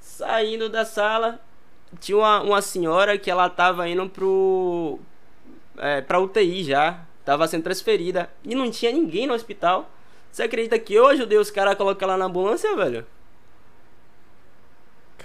[0.00, 1.40] Saindo da sala,
[2.00, 4.98] tinha uma, uma senhora que ela tava indo pro.
[5.78, 7.00] É, pra UTI já.
[7.24, 8.30] Tava sendo transferida.
[8.42, 9.90] E não tinha ninguém no hospital.
[10.32, 13.06] Você acredita que eu ajudei os caras a colocar ela na ambulância, velho?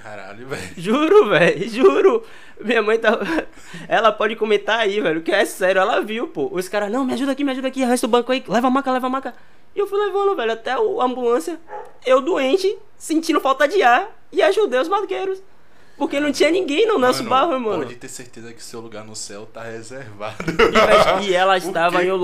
[0.04, 0.74] caralho, velho.
[0.76, 2.24] Juro, velho, juro.
[2.60, 3.18] Minha mãe tá.
[3.88, 6.50] Ela pode comentar aí, velho, que é sério, ela viu, pô.
[6.52, 8.70] Os caras, não, me ajuda aqui, me ajuda aqui, arrasta o banco aí, leva a
[8.70, 9.34] maca, leva a maca.
[9.76, 11.60] E eu fui levando, velho, até a ambulância.
[12.06, 15.42] Eu doente, sentindo falta de ar, e ajudei os maqueiros.
[15.96, 17.84] Porque não tinha ninguém no nosso barro, mano.
[17.84, 20.36] Pode ter certeza que seu lugar no céu tá reservado.
[20.50, 22.18] E, velho, E ela estava em um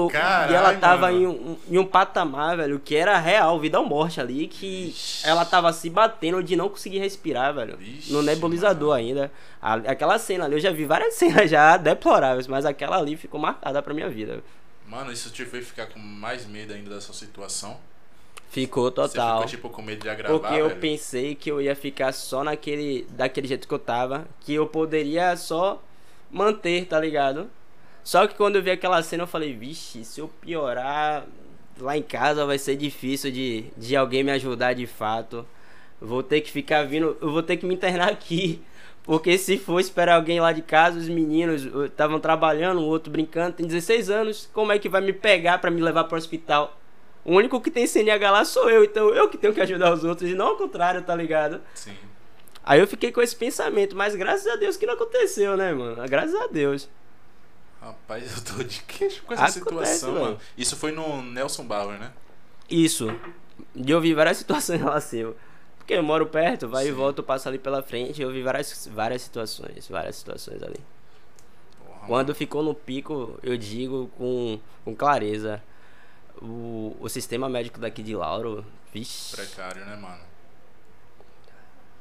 [0.52, 0.74] E ela
[1.12, 1.22] mano.
[1.22, 5.28] em um, em um patamar, velho, que era real, vida ou morte ali, que Ixi.
[5.28, 7.78] ela tava se batendo de não conseguir respirar, velho.
[7.80, 9.32] Ixi, no nebulizador ainda.
[9.62, 13.40] A- aquela cena ali, eu já vi várias cenas já deploráveis, mas aquela ali ficou
[13.40, 14.44] marcada pra minha vida.
[14.90, 17.78] Mano, isso te fez ficar com mais medo ainda dessa situação?
[18.50, 19.38] Ficou Você total.
[19.42, 20.80] ficou tipo com medo de agravar, Porque eu velho?
[20.82, 23.06] pensei que eu ia ficar só naquele.
[23.12, 24.28] daquele jeito que eu tava.
[24.40, 25.82] Que eu poderia só
[26.32, 27.50] manter, tá ligado?
[28.04, 31.28] Só que quando eu vi aquela cena eu falei, vixe, se eu piorar
[31.80, 35.46] lá em casa vai ser difícil de, de alguém me ajudar de fato.
[36.02, 37.16] Vou ter que ficar vindo.
[37.22, 38.62] Eu vou ter que me internar aqui.
[39.10, 43.56] Porque se for esperar alguém lá de casa, os meninos estavam trabalhando, o outro brincando,
[43.56, 46.80] tem 16 anos, como é que vai me pegar pra me levar pro hospital?
[47.26, 50.04] O único que tem CNH lá sou eu, então eu que tenho que ajudar os
[50.04, 51.60] outros e não ao contrário, tá ligado?
[51.74, 51.96] Sim.
[52.64, 56.08] Aí eu fiquei com esse pensamento, mas graças a Deus que não aconteceu, né, mano?
[56.08, 56.88] Graças a Deus.
[57.82, 60.38] Rapaz, eu tô de queixo com essa Acontece, situação, mano.
[60.56, 62.12] Isso foi no Nelson Bauer, né?
[62.70, 63.12] Isso.
[63.76, 65.34] De eu vi várias situações lá assim.
[65.90, 66.94] Porque eu moro perto, vai e Sim.
[66.94, 70.80] volta, eu passo ali pela frente, eu vi várias, várias situações, várias situações ali.
[71.84, 75.60] Porra, Quando ficou no pico, eu digo com, com clareza,
[76.40, 80.22] o, o sistema médico daqui de Lauro, vixe, Precário, né, mano?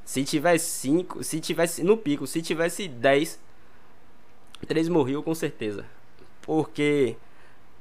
[0.05, 3.40] Se tivesse 5, se tivesse no pico, se tivesse 10,
[4.66, 5.87] 3 morriam com certeza.
[6.42, 7.16] Porque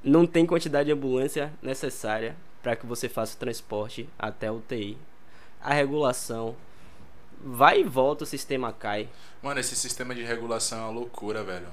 [0.01, 4.97] não tem quantidade de ambulância necessária para que você faça o transporte até o UTI.
[5.61, 6.55] A regulação
[7.43, 9.09] vai e volta, o sistema cai.
[9.41, 11.67] Mano, esse sistema de regulação é uma loucura, velho.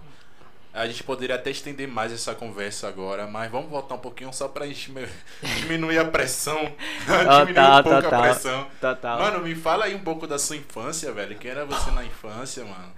[0.73, 4.49] A gente poderia até estender mais essa conversa agora, mas vamos voltar um pouquinho só
[4.49, 4.93] pra gente
[5.61, 6.57] diminuir a pressão.
[7.07, 8.21] diminuir Total, um pouco total.
[8.21, 8.67] a pressão.
[8.81, 9.19] Total.
[9.21, 11.39] Mano, me fala aí um pouco da sua infância, velho.
[11.39, 12.93] Quem era você na infância, mano?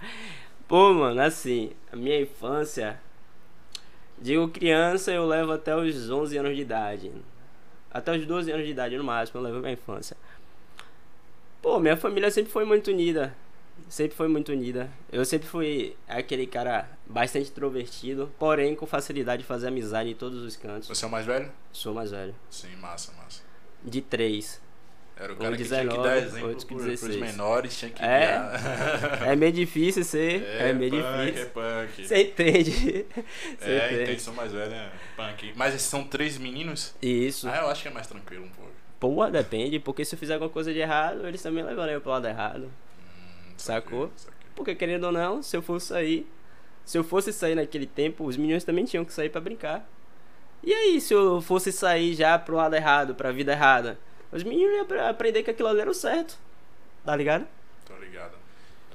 [0.67, 2.99] Pô, mano, assim, a minha infância.
[4.19, 7.11] Digo criança, eu levo até os 11 anos de idade.
[7.91, 10.17] Até os 12 anos de idade, no máximo, eu levo minha infância.
[11.67, 13.35] Pô, minha família sempre foi muito unida.
[13.89, 14.89] Sempre foi muito unida.
[15.11, 20.41] Eu sempre fui aquele cara bastante introvertido, porém com facilidade de fazer amizade em todos
[20.43, 20.87] os cantos.
[20.87, 21.51] Você é o mais velho?
[21.73, 22.33] Sou mais velho.
[22.49, 23.41] Sim, massa, massa.
[23.83, 24.61] De três.
[25.17, 27.19] Era o Um cara que tinha que 19, dar exemplo outro que pro, pros 16.
[27.19, 28.27] menores, tinha que É.
[28.27, 29.27] guiar.
[29.27, 30.43] É meio difícil ser.
[30.43, 31.41] É, meio punk, difícil.
[31.41, 32.07] É punk.
[32.07, 32.71] Você entende?
[33.59, 34.21] Você É, entende.
[34.21, 35.51] sou mais velho, é punk.
[35.57, 36.95] Mas esses são três meninos?
[37.01, 37.45] Isso.
[37.49, 38.76] Ah, eu acho que é mais tranquilo um pouco.
[38.99, 42.11] Pô, depende, porque se eu fizer alguma coisa de errado, eles também levarão eu pro
[42.11, 42.63] lado errado.
[42.65, 44.11] Hum, Sacou?
[44.15, 44.37] saquei.
[44.55, 46.27] Porque querendo ou não, se eu fosse sair,
[46.83, 49.87] se eu fosse sair naquele tempo, os meninos também tinham que sair pra brincar.
[50.63, 53.99] E aí, se eu fosse sair já pro lado errado, pra vida errada,
[54.31, 56.37] os meninos iam apre- aprender que aquilo ali era o certo.
[57.05, 57.45] Tá ligado?
[57.85, 58.33] Tô ligado.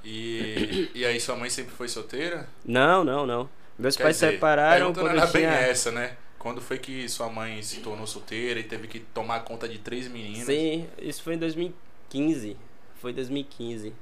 [0.04, 2.48] E, e aí, sua mãe sempre foi solteira?
[2.64, 3.48] Não, não, não.
[3.78, 5.54] Meus Quer pais dizer, separaram quando eu era bem tinha.
[5.54, 6.16] essa, né?
[6.42, 10.08] Quando foi que sua mãe se tornou solteira e teve que tomar conta de três
[10.08, 10.44] meninas?
[10.46, 12.56] Sim, isso foi em 2015.
[12.96, 13.92] Foi 2015.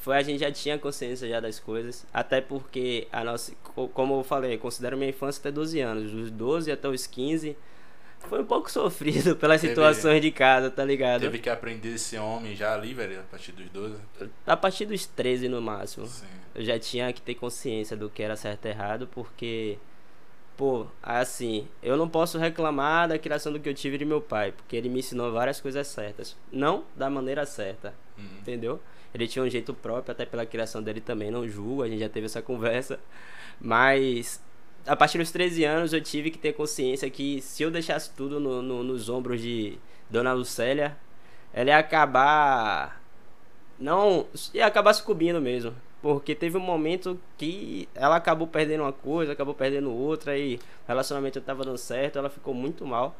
[0.00, 4.20] Foi a gente já tinha consciência já das coisas, até porque a nossa, co- como
[4.20, 7.56] eu falei, eu considero minha infância até 12 anos, dos 12 até os 15
[8.28, 11.20] foi um pouco sofrido pelas Teve- situações de casa, tá ligado?
[11.22, 13.96] Teve que aprender esse homem já ali, velho, a partir dos 12?
[14.46, 16.06] A partir dos 13 no máximo.
[16.06, 16.26] Sim.
[16.54, 19.78] eu já tinha que ter consciência do que era certo e errado, porque,
[20.58, 24.52] pô, assim, eu não posso reclamar da criação do que eu tive de meu pai,
[24.52, 26.36] porque ele me ensinou várias coisas certas.
[26.52, 28.24] Não da maneira certa, Uhum.
[28.40, 28.80] entendeu?
[29.14, 32.08] Ele tinha um jeito próprio, até pela criação dele também, não julgo, a gente já
[32.08, 32.98] teve essa conversa.
[33.60, 34.42] Mas,
[34.86, 38.38] a partir dos 13 anos, eu tive que ter consciência que se eu deixasse tudo
[38.40, 39.78] no- no- nos ombros de
[40.10, 40.96] Dona Lucélia,
[41.54, 43.00] ela ia acabar
[43.78, 45.72] não ia acabar sucumbindo mesmo.
[46.00, 50.60] Porque teve um momento que ela acabou perdendo uma coisa, acabou perdendo outra, e o
[50.86, 53.16] relacionamento tava dando certo, ela ficou muito mal.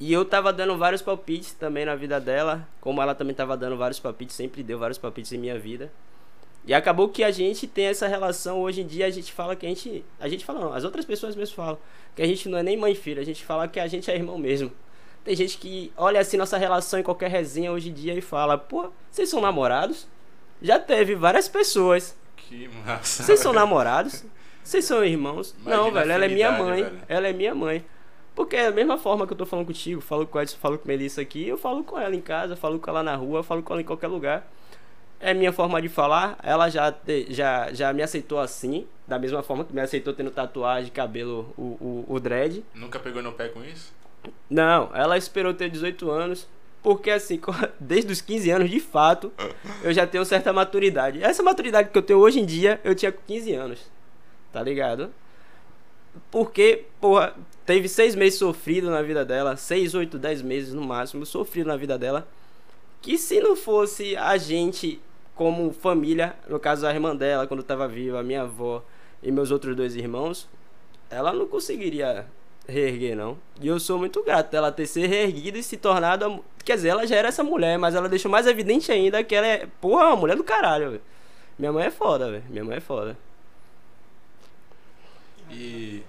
[0.00, 3.76] E eu tava dando vários palpites também na vida dela, como ela também tava dando
[3.76, 5.90] vários palpites, sempre deu vários palpites em minha vida.
[6.64, 9.66] E acabou que a gente tem essa relação, hoje em dia a gente fala que
[9.66, 10.04] a gente.
[10.20, 11.78] A gente fala não, as outras pessoas mesmo falam.
[12.14, 14.10] Que a gente não é nem mãe e filha, a gente fala que a gente
[14.10, 14.70] é irmão mesmo.
[15.24, 18.56] Tem gente que olha assim nossa relação em qualquer resenha hoje em dia e fala,
[18.56, 20.06] pô, vocês são namorados?
[20.62, 22.16] Já teve várias pessoas.
[22.36, 23.22] Que massa.
[23.22, 24.24] Vocês são namorados?
[24.64, 25.54] Vocês são irmãos?
[25.60, 26.82] Imagina não, velho, ela é minha mãe.
[26.82, 26.98] velho.
[27.08, 27.84] Ela é minha mãe.
[28.34, 30.84] Porque é a mesma forma que eu tô falando contigo, falo com Edson, falo com
[30.84, 33.62] a Melissa aqui, eu falo com ela em casa, falo com ela na rua, falo
[33.62, 34.48] com ela em qualquer lugar.
[35.20, 39.42] É minha forma de falar, ela já, te- já, já me aceitou assim, da mesma
[39.42, 42.64] forma que me aceitou tendo tatuagem, cabelo, o, o, o dread.
[42.72, 43.92] Nunca pegou no pé com isso?
[44.48, 46.46] Não, ela esperou ter 18 anos,
[46.82, 47.40] porque assim,
[47.78, 49.32] desde os 15 anos, de fato,
[49.82, 51.22] eu já tenho certa maturidade.
[51.22, 53.90] Essa maturidade que eu tenho hoje em dia, eu tinha com 15 anos.
[54.52, 55.10] Tá ligado?
[56.30, 61.24] Porque, porra, teve seis meses sofrido na vida dela, seis, oito, dez meses no máximo,
[61.26, 62.26] sofrido na vida dela.
[63.00, 65.00] Que se não fosse a gente,
[65.34, 68.82] como família, no caso a irmã dela, quando tava viva, a minha avó
[69.22, 70.48] e meus outros dois irmãos,
[71.10, 72.26] ela não conseguiria
[72.68, 73.38] reerguer, não.
[73.60, 76.24] E eu sou muito grato dela ter se reerguido e se tornado.
[76.26, 79.34] a Quer dizer, ela já era essa mulher, mas ela deixou mais evidente ainda que
[79.34, 81.02] ela é, porra, uma mulher do caralho, velho.
[81.58, 82.44] Minha mãe é foda, velho.
[82.48, 83.16] Minha mãe é foda.
[85.50, 86.02] E.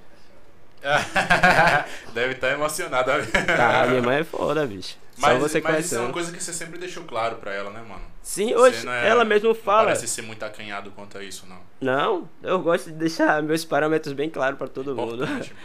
[2.13, 3.13] Deve estar emocionada.
[3.57, 4.97] Tá, minha mãe é foda, bicho.
[5.15, 7.69] Só Mas, você mas isso é uma coisa que você sempre deixou claro pra ela,
[7.71, 8.01] né, mano?
[8.23, 9.85] Sim, hoje não é- ela mesmo Não fala.
[9.85, 11.59] parece ser muito acanhado quanto a isso, não.
[11.81, 15.15] Não, eu gosto de deixar meus parâmetros bem claros pra todo mundo.
[15.23, 15.55] Importante, importante.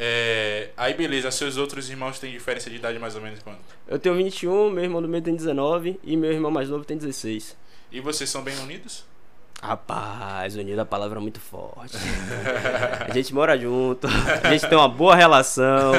[0.00, 1.28] É, aí, beleza.
[1.32, 3.58] Seus outros irmãos têm diferença de idade mais ou menos quanto?
[3.88, 6.96] Eu tenho 21, meu irmão do meio tem 19 e meu irmão mais novo tem
[6.96, 7.56] 16.
[7.90, 9.04] E vocês são bem unidos?
[9.60, 11.96] Rapaz, unido a palavra é muito forte.
[13.10, 15.94] A gente mora junto, a gente tem uma boa relação,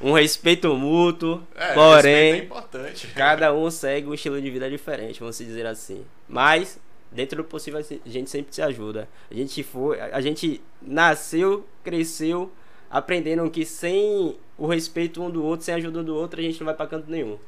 [0.00, 3.06] um respeito mútuo, É, respeito é porém, importante.
[3.14, 6.04] cada um segue um estilo de vida diferente, vamos dizer assim.
[6.28, 6.80] Mas,
[7.12, 9.08] dentro do possível, a gente sempre se ajuda.
[9.30, 12.50] A gente foi, a gente nasceu, cresceu,
[12.90, 16.42] aprendendo que sem o respeito um do outro, sem a ajuda um do outro, a
[16.42, 17.38] gente não vai pra canto nenhum.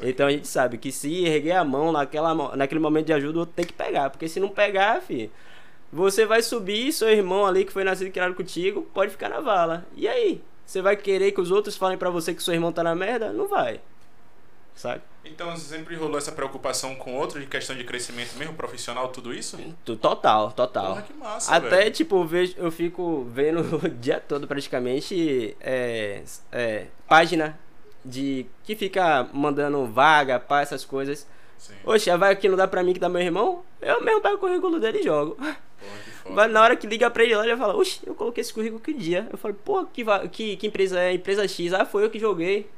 [0.00, 3.40] Então a gente sabe que se erguer a mão naquela, naquele momento de ajuda, o
[3.40, 4.08] outro tem que pegar.
[4.08, 5.30] Porque se não pegar, fi,
[5.92, 9.40] você vai subir, seu irmão ali que foi nascido e criado contigo, pode ficar na
[9.40, 9.84] vala.
[9.94, 10.40] E aí?
[10.64, 13.32] Você vai querer que os outros falem pra você que seu irmão tá na merda?
[13.32, 13.80] Não vai.
[14.74, 15.02] Sabe?
[15.24, 19.56] Então sempre rolou essa preocupação com outro de questão de crescimento mesmo, profissional, tudo isso?
[19.84, 20.86] Total, total.
[20.86, 21.90] Porra, que massa, Até, velho.
[21.92, 27.58] tipo, eu vejo, eu fico vendo o dia todo praticamente é, é, página
[28.04, 31.26] de que fica mandando vaga para essas coisas.
[31.56, 31.74] Sim.
[31.84, 34.34] Oxe, a vaga que não dá pra mim que dá meu irmão, eu mesmo pego
[34.34, 35.36] o currículo dele e jogo.
[35.36, 35.56] Porra.
[36.34, 38.80] Mas na hora que liga pra ele lá, ele fala, oxe, eu coloquei esse currículo
[38.80, 39.28] que dia?
[39.30, 41.12] Eu falo, pô, que, que, que empresa é?
[41.12, 41.72] Empresa X.
[41.72, 42.68] Ah, foi eu que joguei.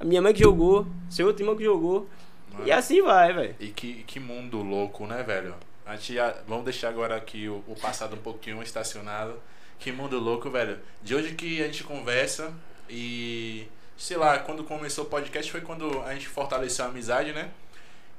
[0.00, 2.08] A minha mãe que jogou, seu outro irmão que jogou.
[2.52, 2.66] Mano.
[2.66, 3.54] E assim vai, velho.
[3.58, 5.54] E que, que mundo louco, né, velho?
[5.84, 9.34] A gente já, vamos deixar agora aqui o, o passado um pouquinho estacionado.
[9.78, 10.78] Que mundo louco, velho.
[11.02, 12.52] De hoje que a gente conversa
[12.88, 13.66] e.
[13.96, 17.50] Sei lá, quando começou o podcast foi quando a gente fortaleceu a amizade, né?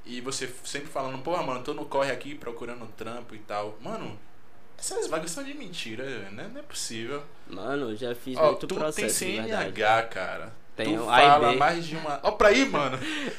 [0.05, 3.77] E você sempre falando, porra, mano, tô no corre aqui procurando trampo e tal.
[3.81, 4.19] Mano,
[4.77, 6.49] essas vagas são de mentira, né?
[6.51, 7.23] Não é possível.
[7.47, 9.73] Mano, já fiz Ó, muito tu tem processo, de verdade.
[9.73, 10.53] CNH, cara.
[10.83, 12.19] Tenho tu fala mais de uma.
[12.23, 12.97] Ó, pra aí, mano.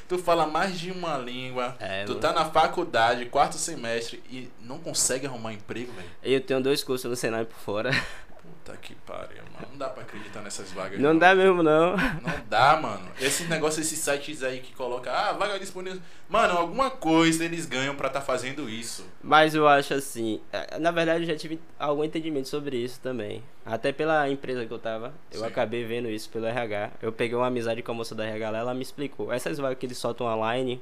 [0.09, 1.77] tu fala mais de uma língua.
[1.79, 2.21] É, tu mano.
[2.21, 6.09] tá na faculdade, quarto semestre, e não consegue arrumar emprego, velho.
[6.23, 7.91] Eu tenho dois cursos no Senai por fora.
[8.71, 9.67] Puta que pariu, mano.
[9.71, 10.99] Não dá pra acreditar nessas vagas.
[11.01, 11.97] Não dá mesmo, não.
[11.97, 13.07] Não dá, mano.
[13.21, 16.01] Esse negócio, esses sites aí que coloca, ah, vaga disponível.
[16.29, 19.05] Mano, alguma coisa eles ganham pra tá fazendo isso.
[19.23, 20.41] Mas eu acho assim.
[20.53, 23.43] eh, Na verdade, eu já tive algum entendimento sobre isso também.
[23.65, 25.47] Até pela empresa que eu tava, eu Sim.
[25.47, 26.91] acabei vendo isso pelo RH.
[27.03, 29.33] Eu peguei uma amizade com a moça da RH lá, ela me explicou.
[29.33, 30.81] Essas vagas que eles soltam online,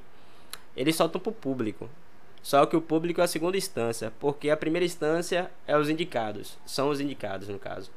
[0.77, 1.89] eles soltam pro público.
[2.43, 6.57] Só que o público é a segunda instância, porque a primeira instância é os indicados.
[6.65, 7.91] São os indicados, no caso.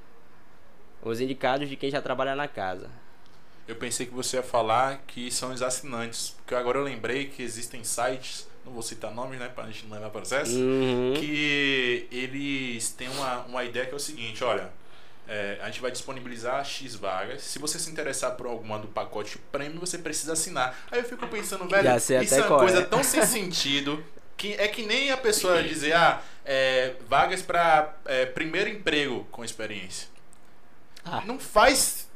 [1.02, 2.90] Os indicados de quem já trabalha na casa.
[3.68, 6.36] Eu pensei que você ia falar que são os assinantes.
[6.38, 9.96] Porque agora eu lembrei que existem sites, não vou citar nomes, né, pra gente não
[9.96, 10.58] levar processo.
[10.58, 11.14] Uhum.
[11.16, 14.70] que eles têm uma, uma ideia que é o seguinte, olha,
[15.28, 17.42] é, a gente vai disponibilizar X vagas.
[17.44, 20.78] Se você se interessar por alguma do pacote prêmio, você precisa assinar.
[20.92, 22.84] Aí eu fico pensando, velho, isso é uma coisa é.
[22.84, 24.04] tão sem sentido
[24.42, 27.94] que é que nem a pessoa dizer, ah, é, vagas para
[28.34, 30.08] primeiro emprego com experiência.
[31.06, 31.22] Ah.
[31.28, 32.10] Não faz,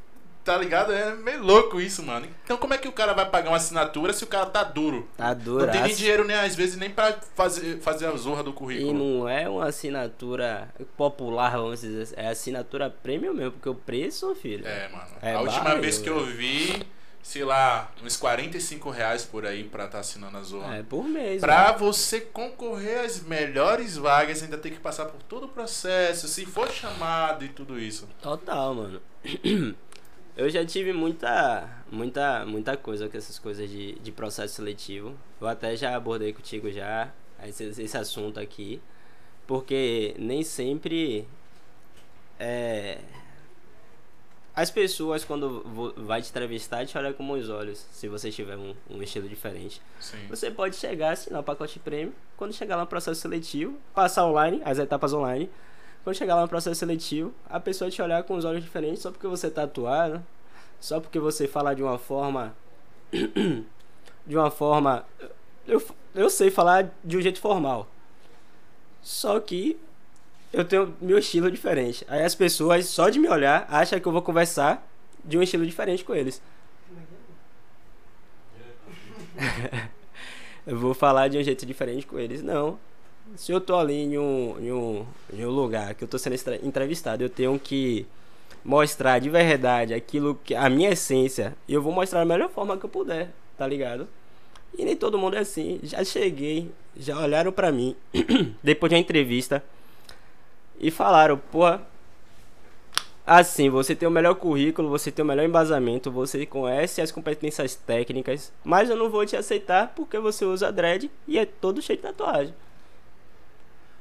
[0.43, 0.91] tá ligado?
[0.91, 2.27] É meio louco isso, mano.
[2.43, 5.07] Então como é que o cara vai pagar uma assinatura se o cara tá duro?
[5.15, 5.67] Tá duro.
[5.67, 8.89] Não tem nem dinheiro, nem às vezes, nem pra fazer, fazer a zorra do currículo.
[8.89, 10.67] E não é uma assinatura
[10.97, 12.15] popular, vamos dizer assim.
[12.17, 14.67] É assinatura premium mesmo, porque o preço, filho.
[14.67, 15.09] É, mano.
[15.21, 16.81] É a última vez que eu vi,
[17.25, 20.75] sei lá, uns 45 reais por aí pra estar assinando a Zorra.
[20.75, 21.41] É por mês.
[21.41, 21.77] Pra né?
[21.79, 26.69] você concorrer às melhores vagas, ainda tem que passar por todo o processo, se for
[26.69, 28.07] chamado e tudo isso.
[28.21, 29.01] Total, mano.
[30.37, 35.15] Eu já tive muita, muita, muita coisa com essas coisas de, de processo seletivo.
[35.41, 37.11] Eu até já abordei contigo já
[37.43, 38.79] esse, esse assunto aqui.
[39.47, 41.27] Porque nem sempre
[42.39, 42.99] é,
[44.55, 48.73] as pessoas quando vai te entrevistar te olham com bons olhos, se você tiver um,
[48.89, 49.81] um estilo diferente.
[49.99, 50.27] Sim.
[50.29, 54.61] Você pode chegar, assinar o pacote prêmio, quando chegar lá no processo seletivo, passar online,
[54.63, 55.49] as etapas online.
[56.05, 59.11] Quando chegar lá no processo seletivo, a pessoa te olhar com os olhos diferentes só
[59.11, 60.23] porque você tá atuado,
[60.79, 62.55] só porque você fala de uma forma.
[63.11, 65.05] de uma forma.
[65.67, 65.83] Eu,
[66.13, 67.87] eu sei falar de um jeito formal.
[69.01, 69.77] Só que
[70.55, 72.05] eu tenho meu estilo diferente.
[72.07, 74.87] Aí as pessoas, só de me olhar, acham que eu vou conversar
[75.23, 76.41] de um estilo diferente com eles.
[80.65, 82.41] eu vou falar de um jeito diferente com eles.
[82.41, 82.79] Não.
[83.35, 86.35] Se eu tô ali em um, em um, em um lugar que eu tô sendo
[86.63, 88.05] entrevistado, eu tenho que
[88.63, 92.85] mostrar de verdade aquilo que a minha essência, eu vou mostrar da melhor forma que
[92.85, 94.07] eu puder, tá ligado?
[94.77, 95.79] E nem todo mundo é assim.
[95.83, 97.95] Já cheguei, já olharam pra mim
[98.63, 99.61] depois de uma entrevista
[100.79, 101.79] e falaram, pô,
[103.25, 107.75] assim, você tem o melhor currículo, você tem o melhor embasamento, você conhece as competências
[107.75, 111.97] técnicas, mas eu não vou te aceitar porque você usa dread e é todo cheio
[111.97, 112.53] de tatuagem.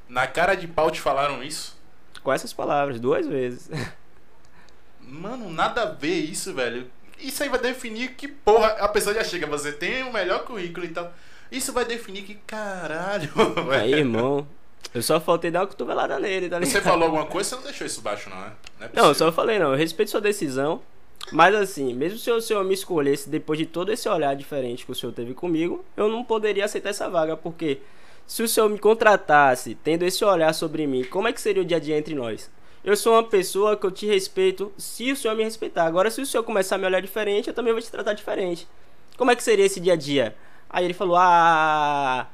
[0.08, 1.76] Na cara de pau te falaram isso?
[2.22, 3.70] Com essas palavras, duas vezes.
[5.00, 6.90] Mano, nada a ver isso, velho.
[7.18, 8.68] Isso aí vai definir que porra.
[8.68, 11.12] A pessoa já chega, você tem o melhor currículo e tal.
[11.50, 13.30] Isso vai definir que caralho,
[13.70, 13.98] Aí, velho.
[13.98, 14.46] irmão,
[14.92, 16.72] eu só faltei dar uma cotovelada nele, tá ligado?
[16.72, 18.52] Você falou alguma coisa, você não deixou isso baixo, não, né?
[18.78, 20.80] Não, é Não, eu só falei, não, eu respeito sua decisão.
[21.32, 24.92] Mas assim, mesmo se o senhor me escolhesse depois de todo esse olhar diferente que
[24.92, 27.80] o senhor teve comigo, eu não poderia aceitar essa vaga, porque
[28.26, 31.64] se o senhor me contratasse tendo esse olhar sobre mim, como é que seria o
[31.64, 32.50] dia a dia entre nós?
[32.84, 35.86] Eu sou uma pessoa que eu te respeito se o senhor me respeitar.
[35.86, 38.68] Agora, se o senhor começar a me olhar diferente, eu também vou te tratar diferente.
[39.16, 40.36] Como é que seria esse dia a dia?
[40.68, 42.26] Aí ele falou: Ah,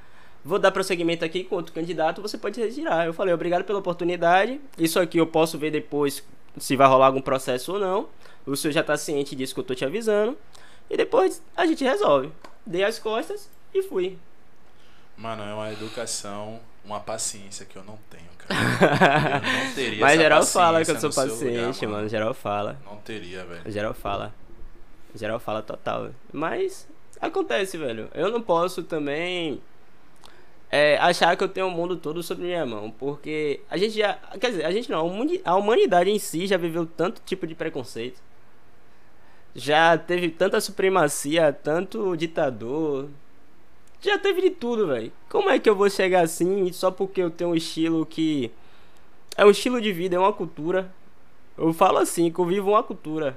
[0.45, 3.07] vou dar prosseguimento aqui com outro candidato, você pode retirar.
[3.07, 4.61] Eu falei: Obrigado pela oportunidade.
[4.79, 6.23] Isso aqui eu posso ver depois
[6.59, 8.09] se vai rolar algum processo ou não.
[8.47, 10.37] O senhor já tá ciente disso que eu tô te avisando.
[10.89, 12.33] E depois a gente resolve.
[12.67, 14.19] Dei as costas e fui.
[15.17, 18.51] Mano, é uma educação, uma paciência que eu não tenho, cara.
[19.47, 22.09] Eu não teria Mas geral fala que eu sou seu lugar, paciente, mano.
[22.09, 22.79] Geral fala.
[22.85, 23.71] Não teria, velho.
[23.71, 24.35] Geral fala.
[25.15, 26.11] Geral fala total.
[26.33, 26.89] Mas
[27.21, 28.09] acontece, velho.
[28.15, 29.61] Eu não posso também
[30.71, 32.91] é, achar que eu tenho o mundo todo sobre minha mão.
[32.91, 34.15] Porque a gente já.
[34.41, 34.99] Quer dizer, a gente não.
[35.01, 38.21] a humani- A humanidade em si já viveu tanto tipo de preconceito.
[39.55, 43.09] Já teve tanta supremacia, tanto ditador.
[44.01, 45.13] Já teve de tudo, velho.
[45.29, 48.51] Como é que eu vou chegar assim só porque eu tenho um estilo que.
[49.37, 50.93] É um estilo de vida, é uma cultura.
[51.59, 53.37] Eu falo assim, que eu vivo uma cultura.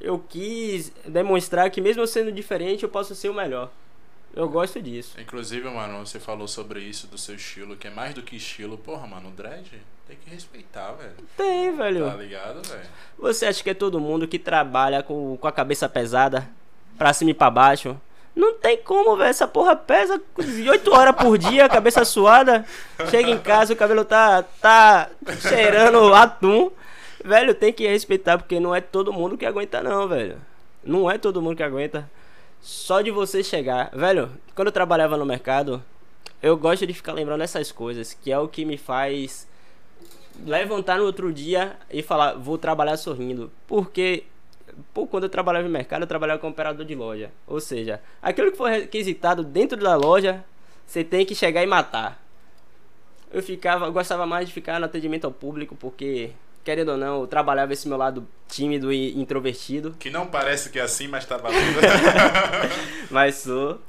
[0.00, 3.70] Eu quis demonstrar que mesmo sendo diferente, eu posso ser o melhor.
[4.34, 5.20] Eu gosto disso.
[5.20, 8.78] Inclusive, mano, você falou sobre isso do seu estilo, que é mais do que estilo.
[8.78, 9.70] Porra, mano, o dread
[10.06, 11.14] tem que respeitar, velho.
[11.36, 12.06] Tem, velho.
[12.08, 12.88] Tá ligado, velho?
[13.18, 16.48] Você acha que é todo mundo que trabalha com, com a cabeça pesada,
[16.96, 18.00] pra cima e pra baixo?
[18.34, 19.30] Não tem como, velho.
[19.30, 22.64] Essa porra pesa 8 horas por dia, cabeça suada.
[23.10, 25.10] Chega em casa, o cabelo tá, tá
[25.40, 26.70] cheirando atum.
[27.24, 30.38] Velho, tem que respeitar, porque não é todo mundo que aguenta, não, velho.
[30.82, 32.08] Não é todo mundo que aguenta.
[32.60, 33.90] Só de você chegar.
[33.94, 35.82] Velho, quando eu trabalhava no mercado,
[36.42, 39.48] eu gosto de ficar lembrando essas coisas, que é o que me faz
[40.44, 43.50] levantar no outro dia e falar, vou trabalhar sorrindo.
[43.66, 44.24] Porque,
[44.92, 47.30] pô, quando eu trabalhava no mercado, eu trabalhava como operador de loja.
[47.46, 50.44] Ou seja, aquilo que for requisitado dentro da loja,
[50.86, 52.22] você tem que chegar e matar.
[53.32, 56.32] Eu ficava, eu gostava mais de ficar no atendimento ao público, porque,
[56.64, 59.94] querendo ou não, eu trabalhava esse meu lado tímido e introvertido.
[59.98, 61.80] Que não parece que é assim, mas tá valendo.
[63.10, 63.80] Mas sou.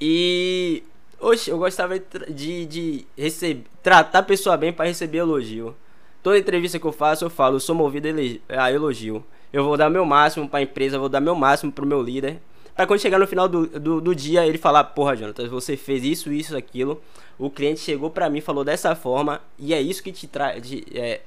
[0.00, 0.82] E.
[1.20, 5.74] Oxe, eu gostava de, de, receber, tratar a pessoa bem pra receber elogio.
[6.22, 8.06] Toda entrevista que eu faço, eu falo, eu sou movido
[8.48, 9.24] a a elogio.
[9.52, 12.40] Eu vou dar meu máximo pra empresa, vou dar meu máximo pro meu líder.
[12.76, 16.04] Pra quando chegar no final do, do, do dia, ele falar, porra, Jonathan, você fez
[16.04, 17.02] isso, isso, aquilo.
[17.36, 20.62] O cliente chegou pra mim, falou dessa forma, e é isso que te traz.
[20.94, 21.22] É,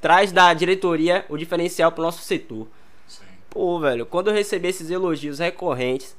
[0.00, 2.66] traz da diretoria o diferencial pro nosso setor.
[3.06, 3.24] Sim.
[3.48, 6.16] Pô, velho, quando eu recebi esses elogios recorrentes,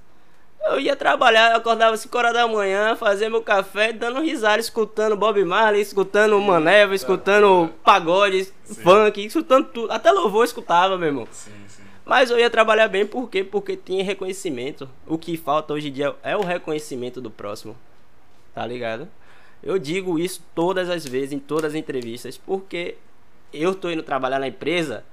[0.64, 5.18] eu ia trabalhar, eu acordava 5 horas da manhã, fazia meu café, dando risada, escutando
[5.18, 9.92] Bob Marley, escutando Maneva, escutando pagode, funk, escutando tudo.
[9.92, 11.28] Até louvor eu escutava, meu irmão.
[11.32, 11.82] Sim, sim.
[12.06, 13.44] Mas eu ia trabalhar bem, por quê?
[13.44, 14.88] Porque tinha reconhecimento.
[15.08, 17.76] O que falta hoje em dia é o reconhecimento do próximo.
[18.54, 19.08] Tá ligado?
[19.64, 22.98] Eu digo isso todas as vezes, em todas as entrevistas, porque
[23.54, 25.04] eu tô indo trabalhar na empresa,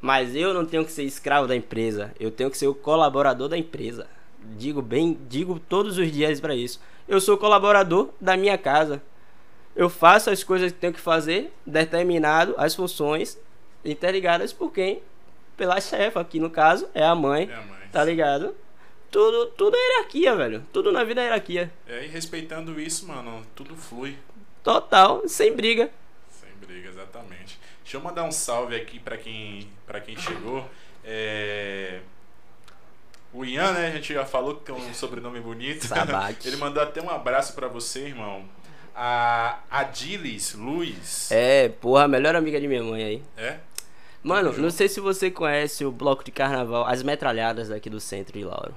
[0.00, 2.12] mas eu não tenho que ser escravo da empresa.
[2.20, 4.06] Eu tenho que ser o colaborador da empresa.
[4.56, 6.80] Digo bem, digo todos os dias pra isso.
[7.08, 9.02] Eu sou colaborador da minha casa.
[9.74, 13.38] Eu faço as coisas que tenho que fazer, determinado as funções
[13.84, 15.02] interligadas por quem?
[15.56, 17.78] Pela chefa, que no caso é a mãe, É a mãe.
[17.92, 18.54] tá ligado?
[19.10, 20.64] Tudo, tudo é hierarquia, velho.
[20.72, 21.72] Tudo na vida é hierarquia.
[21.86, 24.16] É, e respeitando isso, mano, tudo flui.
[24.62, 25.90] Total, sem briga.
[26.30, 27.35] Sem briga, exatamente.
[27.86, 30.68] Deixa eu mandar um salve aqui pra quem, pra quem chegou.
[31.04, 32.00] É...
[33.32, 33.86] O Ian, né?
[33.86, 35.86] A gente já falou que tem um sobrenome bonito.
[35.86, 36.48] Sabate.
[36.50, 38.44] Ele mandou até um abraço pra você, irmão.
[38.92, 41.30] A Adilis Luiz.
[41.30, 43.22] É, porra, a melhor amiga de minha mãe aí.
[43.36, 43.58] É?
[44.20, 48.36] Mano, não sei se você conhece o bloco de carnaval, as metralhadas daqui do centro
[48.36, 48.74] de Lauro.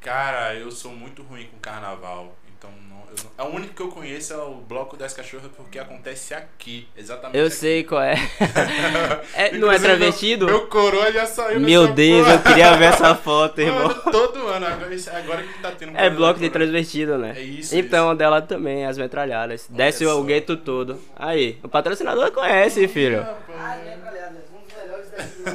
[0.00, 2.34] Cara, eu sou muito ruim com carnaval.
[2.66, 3.44] Então, não, eu não...
[3.52, 6.88] a única que eu conheço é o Bloco das Cachorras porque acontece aqui.
[6.96, 7.54] Exatamente Eu aqui.
[7.56, 8.14] sei qual é.
[9.34, 10.46] É, não é travestido?
[10.46, 12.34] Meu, meu coroa já saiu Meu Deus, porra.
[12.34, 13.88] eu queria ver essa foto, irmão.
[13.88, 14.66] Mano, todo ano.
[14.66, 15.96] Agora, isso- agora que tá tendo.
[15.96, 17.34] É bloco de transvestido, né?
[17.36, 19.66] É isso, Então, dela também, as metralhadas.
[19.68, 20.18] Desce só.
[20.20, 20.98] o gueto todo.
[21.16, 23.20] Aí, o patrocinador conhece, filho.
[23.22, 23.80] Rapaz,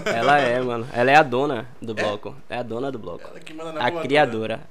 [0.05, 0.87] Ela é, mano.
[0.93, 2.35] Ela é a dona do bloco.
[2.49, 3.27] É a dona do bloco.
[3.29, 4.61] Ela que manda na A criadora.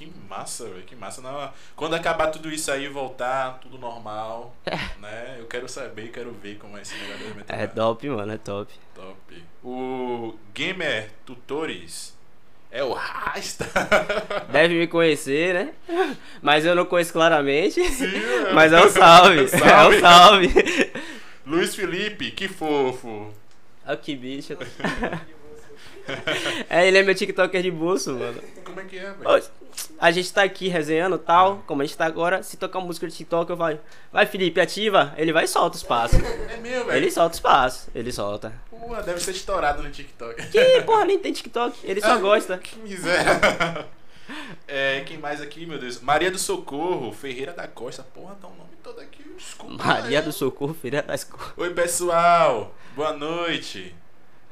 [0.00, 0.82] Que massa, velho.
[0.84, 1.20] Que massa.
[1.20, 4.56] Não, quando acabar tudo isso aí, voltar, tudo normal,
[4.98, 5.36] né?
[5.38, 8.72] Eu quero saber, quero ver como é esse negócio É top, mano, é top.
[8.94, 9.44] Top.
[9.62, 12.16] O Gamer Tutores
[12.70, 13.66] é o Rasta.
[14.50, 15.74] Deve me conhecer, né?
[16.40, 17.82] Mas eu não conheço claramente.
[17.82, 18.54] velho.
[18.56, 19.40] Mas é um salve.
[19.52, 20.48] É um salve.
[21.44, 23.34] Luiz Felipe, que fofo.
[23.86, 24.56] Olha que bicho.
[26.68, 28.40] É, ele é meu TikToker de bolso, mano.
[28.64, 29.42] Como é que é, velho?
[29.98, 32.42] A gente tá aqui resenhando tal, como a gente tá agora.
[32.42, 33.78] Se tocar música de TikTok, eu falo,
[34.12, 35.14] vai Felipe, ativa.
[35.16, 36.18] Ele vai e solta os passos.
[36.18, 36.96] É meu, velho.
[36.96, 37.88] Ele solta os passos.
[37.94, 38.52] Ele solta.
[38.70, 40.46] Porra, deve ser estourado no TikTok.
[40.48, 41.78] Que porra, nem tem TikTok.
[41.84, 42.58] Ele só gosta.
[42.58, 43.86] Que miséria.
[44.68, 46.00] É, quem mais aqui, meu Deus?
[46.00, 48.04] Maria do Socorro, Ferreira da Costa.
[48.14, 49.24] Porra, tá o nome todo aqui.
[49.36, 49.82] Desculpa.
[49.84, 50.24] Maria né?
[50.24, 51.52] do Socorro, filha das cores.
[51.56, 52.72] Oi, pessoal.
[52.94, 53.92] Boa noite.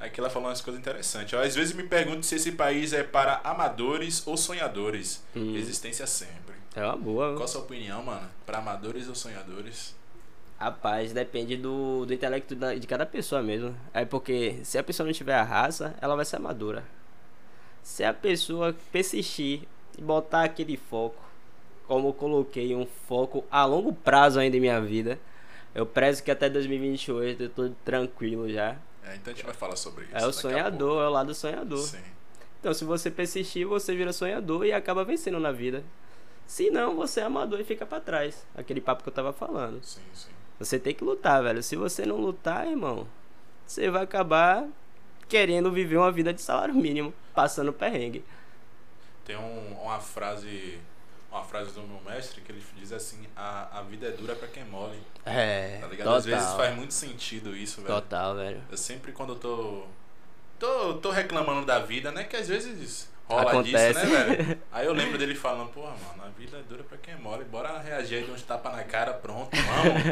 [0.00, 1.34] Aqui ela falou umas coisas interessantes.
[1.34, 1.42] ó.
[1.42, 5.22] Às vezes me pergunto se esse país é para amadores ou sonhadores.
[5.34, 5.56] Hum.
[5.56, 6.54] Existência sempre.
[6.76, 7.32] É uma boa.
[7.32, 8.28] Qual a sua opinião, mano?
[8.46, 9.96] Para amadores ou sonhadores?
[10.58, 13.74] Rapaz, depende do, do intelecto da- de cada pessoa mesmo.
[13.92, 16.84] É porque se a pessoa não tiver a raça, ela vai ser amadora.
[17.82, 19.62] Se a pessoa persistir
[19.96, 21.22] e botar aquele foco,
[21.86, 25.18] como eu coloquei um foco a longo prazo ainda em minha vida,
[25.74, 28.76] eu prezo que até 2028 eu tô tranquilo já.
[29.08, 30.16] É, então a gente vai falar sobre isso.
[30.16, 31.78] É o sonhador, é o lado sonhador.
[31.78, 31.98] Sim.
[32.60, 35.84] Então, se você persistir, você vira sonhador e acaba vencendo na vida.
[36.46, 38.44] Se não, você é amador e fica pra trás.
[38.56, 39.82] Aquele papo que eu tava falando.
[39.84, 40.30] Sim, sim.
[40.58, 41.62] Você tem que lutar, velho.
[41.62, 43.06] Se você não lutar, irmão,
[43.66, 44.66] você vai acabar
[45.28, 48.24] querendo viver uma vida de salário mínimo, passando perrengue.
[49.24, 50.80] Tem um- uma frase.
[51.30, 54.48] Uma frase do meu mestre que ele diz assim: a, a vida é dura pra
[54.48, 54.98] quem é mole.
[55.26, 56.06] É, Tá ligado?
[56.06, 56.14] total.
[56.16, 57.94] Às vezes faz muito sentido isso, velho.
[57.94, 58.62] Total, velho.
[58.70, 59.84] Eu sempre quando eu tô.
[60.58, 62.24] Tô, tô reclamando da vida, né?
[62.24, 64.00] Que às vezes rola Acontece.
[64.00, 64.58] disso, né, velho?
[64.72, 67.44] Aí eu lembro dele falando, porra, mano, a vida é dura pra quem é mole.
[67.44, 70.02] Bora reagir aí de uns tapas na cara, pronto, vamos.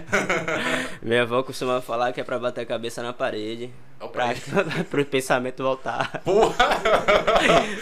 [1.03, 3.71] Minha avó costumava falar que é pra bater a cabeça na parede.
[4.01, 4.27] É Pra,
[4.91, 6.21] pro pensamento voltar.
[6.23, 6.55] Porra!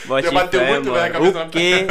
[0.06, 1.44] Bote Já bateu fé, muito, velho, a cabeça na.
[1.46, 1.86] O quê?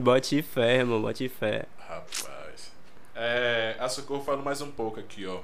[0.00, 1.02] Bote fé, irmão.
[1.02, 1.64] Bote fé.
[1.88, 2.72] Rapaz.
[3.14, 5.40] É, a Socorro falou mais um pouco aqui, ó.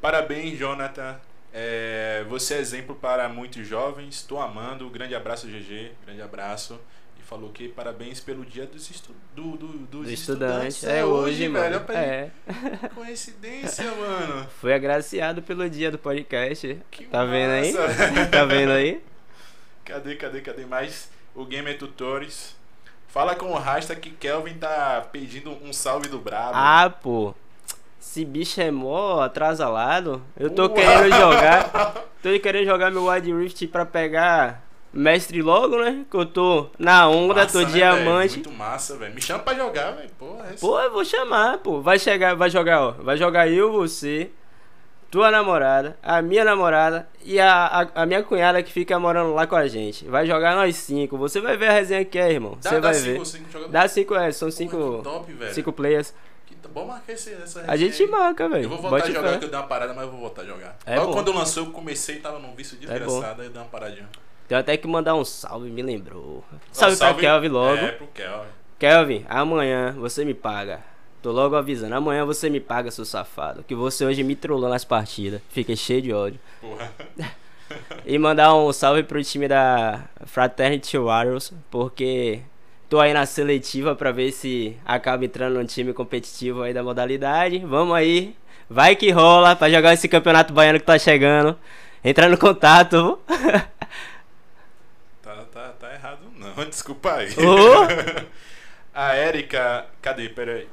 [0.00, 1.16] Parabéns, Jonathan.
[1.56, 4.22] É, você é exemplo para muitos jovens.
[4.22, 4.90] Tô amando.
[4.90, 5.92] Grande abraço, GG.
[6.04, 6.80] Grande abraço.
[7.18, 10.74] E falou que parabéns pelo dia dos, estu do, do, dos Dos estudantes.
[10.74, 10.84] estudantes.
[10.84, 11.52] É hoje, velho.
[11.52, 11.84] mano.
[11.88, 11.96] Aí.
[11.96, 12.30] É.
[12.94, 14.48] Coincidência, mano.
[14.60, 16.76] Fui agraciado pelo dia do podcast.
[16.90, 17.72] Que Tá vendo aí?
[17.72, 18.26] massa.
[18.32, 19.00] Tá vendo aí?
[19.84, 21.08] Cadê, cadê, cadê mais?
[21.34, 22.56] O Gamer Tutores.
[23.06, 26.50] Fala com o Rasta que Kelvin tá pedindo um salve do Brabo.
[26.54, 27.32] Ah, pô.
[28.06, 30.22] Esse bicho é mó atrasalado.
[30.38, 32.04] Eu tô querendo jogar.
[32.22, 36.04] Tô querendo jogar meu Wide Rift pra pegar mestre logo, né?
[36.08, 38.34] Que eu tô na onda, Massa, tô né, diamante.
[38.34, 38.44] velho?
[38.46, 39.14] Muito massa, velho.
[39.14, 40.10] Me chama pra jogar, velho.
[40.18, 41.80] Porra, é Pô, eu vou chamar, pô.
[41.80, 42.90] Vai chegar, vai jogar, ó.
[42.92, 44.30] Vai jogar eu, você,
[45.10, 49.46] tua namorada, a minha namorada e a, a, a minha cunhada que fica morando lá
[49.46, 50.04] com a gente.
[50.04, 51.16] Vai jogar nós cinco.
[51.18, 52.56] Você vai ver a resenha que é, irmão.
[52.62, 53.26] Dá, Você dá vai cinco, ver.
[53.26, 53.72] cinco jogadores.
[53.72, 56.14] Dá cinco, é, são Porra, cinco, top, cinco players.
[56.74, 58.08] Vamos marcar esse, essa A resenha gente aí.
[58.10, 58.64] marca, velho.
[58.64, 59.38] Eu vou voltar Bote a jogar, fé.
[59.38, 60.76] que eu dei uma parada, mas eu vou voltar a jogar.
[60.84, 61.12] É Logo bom.
[61.14, 62.80] quando lançou, eu comecei, tava num vício bom.
[62.86, 64.08] desgraçado, aí eu dei uma paradinha.
[64.48, 66.44] Tenho até que mandar um salve, me lembrou.
[66.72, 67.76] Salve, Ó, pra Kelvin logo.
[67.76, 68.48] É, pro Kelvin.
[68.78, 70.80] Kelvin, amanhã você me paga.
[71.22, 71.94] Tô logo avisando.
[71.94, 73.62] Amanhã você me paga, seu safado.
[73.66, 75.40] Que você hoje me trollou nas partidas.
[75.48, 76.40] Fiquei cheio de ódio.
[76.60, 76.92] Porra.
[78.04, 81.50] E mandar um salve pro time da Fraternity Warriors.
[81.70, 82.42] Porque
[82.88, 87.58] tô aí na seletiva pra ver se acaba entrando num time competitivo aí da modalidade.
[87.58, 88.36] Vamos aí.
[88.68, 91.58] Vai que rola pra jogar esse campeonato baiano que tá chegando.
[92.02, 93.18] Entra no contato.
[95.22, 96.52] Tá, tá, tá errado, não.
[96.68, 97.30] Desculpa aí.
[97.30, 98.26] Ô!
[98.92, 99.86] A Érica.
[100.02, 100.28] Cadê?
[100.28, 100.68] Pera aí.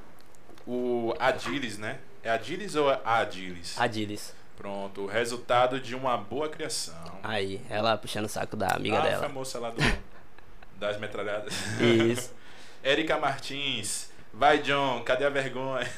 [0.68, 2.00] O Adilis, né?
[2.22, 3.80] É Adilis ou é Adilis?
[3.80, 4.36] Adilis.
[4.58, 5.02] Pronto.
[5.02, 7.20] O resultado de uma boa criação.
[7.24, 9.26] Aí, ela puxando o saco da amiga ah, dela.
[9.26, 9.82] a moça lá do,
[10.82, 11.54] das metralhadas.
[11.80, 12.34] Isso.
[12.84, 14.10] Érica Martins.
[14.34, 15.04] Vai, John.
[15.06, 15.88] Cadê a vergonha?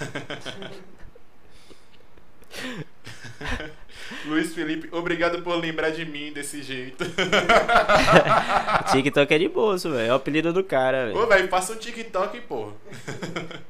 [4.25, 7.05] Luiz Felipe, obrigado por lembrar de mim desse jeito.
[8.91, 10.09] TikTok é de bolso, velho.
[10.09, 11.17] É o apelido do cara, velho.
[11.17, 12.73] Ô, velho, passa um TikTok, pô.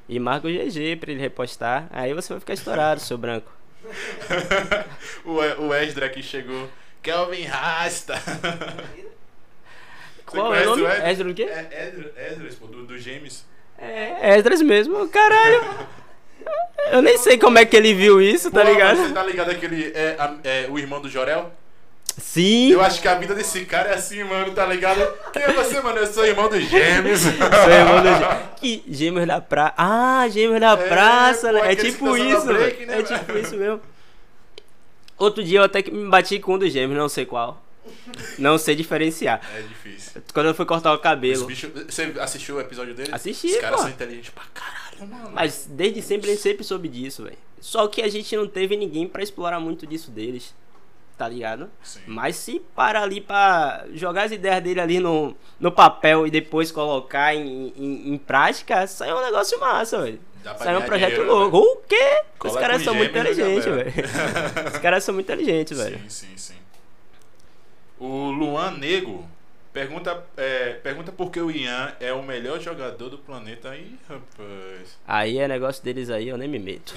[0.09, 1.88] E marca o GG pra ele repostar.
[1.91, 3.51] Aí você vai ficar estourado, seu branco.
[5.24, 5.34] o,
[5.68, 6.68] o Esdra aqui chegou.
[7.01, 8.16] Kelvin Rasta.
[10.34, 10.82] Qual é o nome?
[10.84, 11.12] Esdra?
[11.12, 11.44] Esdra o quê?
[11.44, 13.44] É Esdras, pô, do, do Gêmeos.
[13.78, 15.08] É, Esdras mesmo.
[15.10, 15.64] Caralho.
[16.92, 18.98] Eu nem sei como é que ele viu isso, tá Pô, ligado?
[18.98, 19.92] Você tá ligado aquele.
[19.96, 21.52] É, é, o irmão do Jorel?
[22.18, 22.70] Sim.
[22.72, 25.02] Eu acho que a vida desse cara é assim, mano, tá ligado?
[25.32, 25.98] Quem é você, mano?
[25.98, 27.22] Eu sou irmão dos Gêmeos.
[27.22, 27.32] Seu
[27.72, 29.74] irmão do Gê- Que Gêmeos da Praça.
[29.78, 31.72] Ah, Gêmeos da É, Praça, pô, né?
[31.72, 32.88] É tipo isso, break, velho.
[32.92, 33.82] né, É tipo isso mesmo.
[35.18, 37.62] Outro dia eu até que me bati com um dos gêmeos, não sei qual.
[38.38, 39.41] Não sei diferenciar.
[39.56, 40.22] É difícil.
[40.34, 41.45] Quando eu fui cortar o cabelo.
[41.45, 43.10] bichos, você assistiu o episódio dele?
[43.14, 45.32] Assisti, Os caras são inteligentes pra caralho, mano.
[45.34, 47.38] Mas desde sempre a gente sempre soube disso, velho.
[47.60, 50.54] Só que a gente não teve ninguém pra explorar muito disso deles.
[51.18, 51.70] tá ligado?
[51.82, 52.01] Sim.
[52.08, 56.72] Mas se para ali pra jogar as ideias dele ali no, no papel e depois
[56.72, 60.20] colocar em, em, em prática, sai um negócio massa, velho.
[60.43, 61.58] Dá pra Sai um projeto dinheiro, louco.
[61.58, 62.22] O quê?
[62.43, 63.93] Os caras são muito né, inteligentes, velho.
[64.74, 65.97] Os caras são muito inteligentes, velho.
[66.10, 66.54] Sim, sim, sim.
[68.06, 69.26] O Luan Nego
[69.72, 73.74] pergunta, é, pergunta por que o Ian é o melhor jogador do planeta.
[73.78, 74.99] Ih, rapaz.
[75.08, 76.93] Aí é negócio deles aí, eu nem me meto.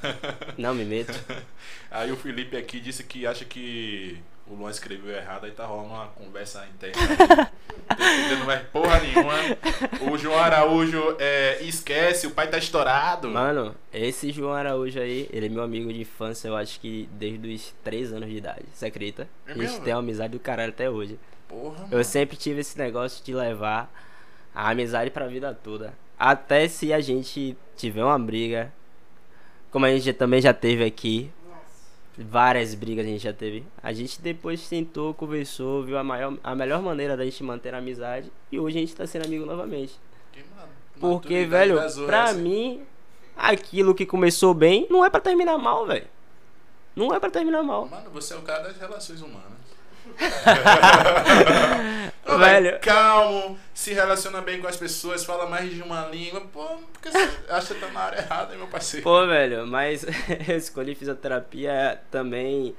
[0.56, 1.12] Não me meto.
[1.90, 4.18] Aí o Felipe aqui disse que acha que
[4.48, 7.50] o Luan escreveu errado, aí tá rolando uma conversa interna.
[7.88, 8.36] aí.
[8.38, 9.32] Não mais porra nenhuma.
[10.12, 13.28] O João Araújo é, esquece, o pai tá estourado.
[13.30, 17.54] Mano, esse João Araújo aí, ele é meu amigo de infância, eu acho que desde
[17.54, 18.64] os 3 anos de idade.
[18.72, 19.28] Você acredita?
[19.46, 21.18] É a gente mesmo, tem uma amizade do caralho até hoje.
[21.48, 22.04] Porra, Eu mano.
[22.04, 23.92] sempre tive esse negócio de levar
[24.54, 25.92] a amizade pra vida toda.
[26.18, 28.72] Até se a gente tiver uma briga,
[29.70, 31.30] como a gente também já teve aqui,
[32.18, 33.64] várias brigas a gente já teve.
[33.82, 37.78] A gente depois sentou, conversou, viu a, maior, a melhor maneira da gente manter a
[37.78, 39.98] amizade e hoje a gente tá sendo amigo novamente.
[40.32, 40.66] Que ma-
[40.98, 42.36] Porque, velho, pra horas.
[42.36, 42.82] mim,
[43.36, 46.06] aquilo que começou bem não é pra terminar mal, velho.
[46.94, 47.86] Não é pra terminar mal.
[47.88, 49.65] Mano, você é o cara das relações humanas.
[52.26, 52.64] Velho.
[52.64, 52.80] velho.
[52.80, 56.40] Calmo, se relaciona bem com as pessoas, fala mais de uma língua.
[56.40, 59.04] Pô, porque você acha que tá na área errada, meu parceiro?
[59.04, 60.04] Pô, velho, mas
[60.48, 62.74] eu escolhi fisioterapia também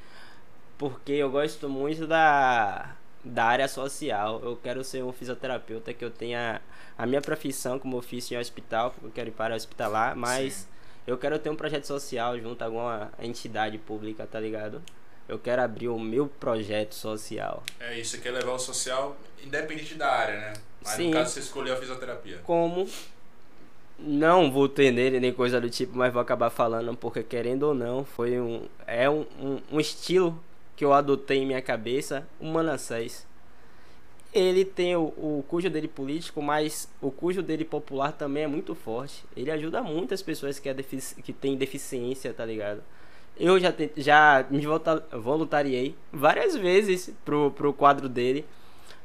[0.78, 4.42] porque eu gosto muito da, da área social.
[4.44, 6.62] Eu quero ser um fisioterapeuta que eu tenha
[6.98, 10.68] a minha profissão como ofício em hospital, porque eu quero ir para hospitalar, mas Sim.
[11.08, 14.82] eu quero ter um projeto social junto a alguma entidade pública, tá ligado?
[15.28, 17.64] Eu quero abrir o meu projeto social.
[17.80, 20.54] É isso, você quer levar o social independente da área, né?
[20.82, 21.08] Mas Sim.
[21.08, 22.40] no caso você escolheu a fisioterapia.
[22.44, 22.88] como
[24.00, 27.74] não vou ter nele nem coisa do tipo, mas vou acabar falando porque querendo ou
[27.74, 30.40] não, foi um é um, um, um estilo
[30.76, 33.26] que eu adotei em minha cabeça, o Manassés.
[34.32, 38.76] Ele tem o, o cujo dele político, mas o cujo dele popular também é muito
[38.76, 39.24] forte.
[39.36, 40.76] Ele ajuda muitas pessoas que, é
[41.24, 42.84] que têm deficiência, tá ligado?
[43.40, 44.62] Eu já, já me
[45.12, 48.46] voluntariei várias vezes pro, pro quadro dele.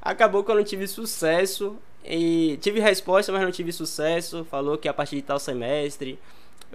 [0.00, 1.76] Acabou que eu não tive sucesso.
[2.04, 4.44] E tive resposta, mas não tive sucesso.
[4.50, 6.18] Falou que a partir de tal semestre.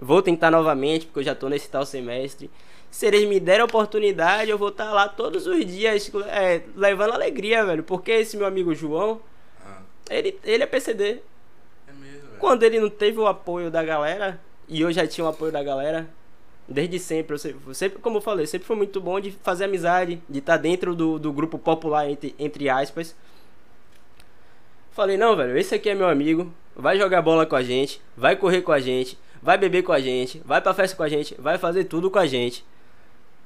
[0.00, 2.50] Vou tentar novamente, porque eu já tô nesse tal semestre.
[2.90, 7.12] Se eles me derem a oportunidade, eu vou estar lá todos os dias é, levando
[7.12, 7.82] alegria, velho.
[7.82, 9.20] Porque esse meu amigo João,
[9.66, 11.04] Ah, ele, ele é PCD.
[11.86, 12.38] é mesmo, velho.
[12.38, 15.62] Quando ele não teve o apoio da galera, e eu já tinha o apoio da
[15.62, 16.08] galera,
[16.68, 20.20] desde sempre, eu sempre, sempre como eu falei, sempre foi muito bom de fazer amizade,
[20.28, 23.16] de estar dentro do, do grupo popular, entre, entre aspas.
[24.92, 28.36] Falei, não, velho, esse aqui é meu amigo, vai jogar bola com a gente, vai
[28.36, 31.34] correr com a gente, vai beber com a gente, vai pra festa com a gente,
[31.38, 32.64] vai fazer tudo com a gente.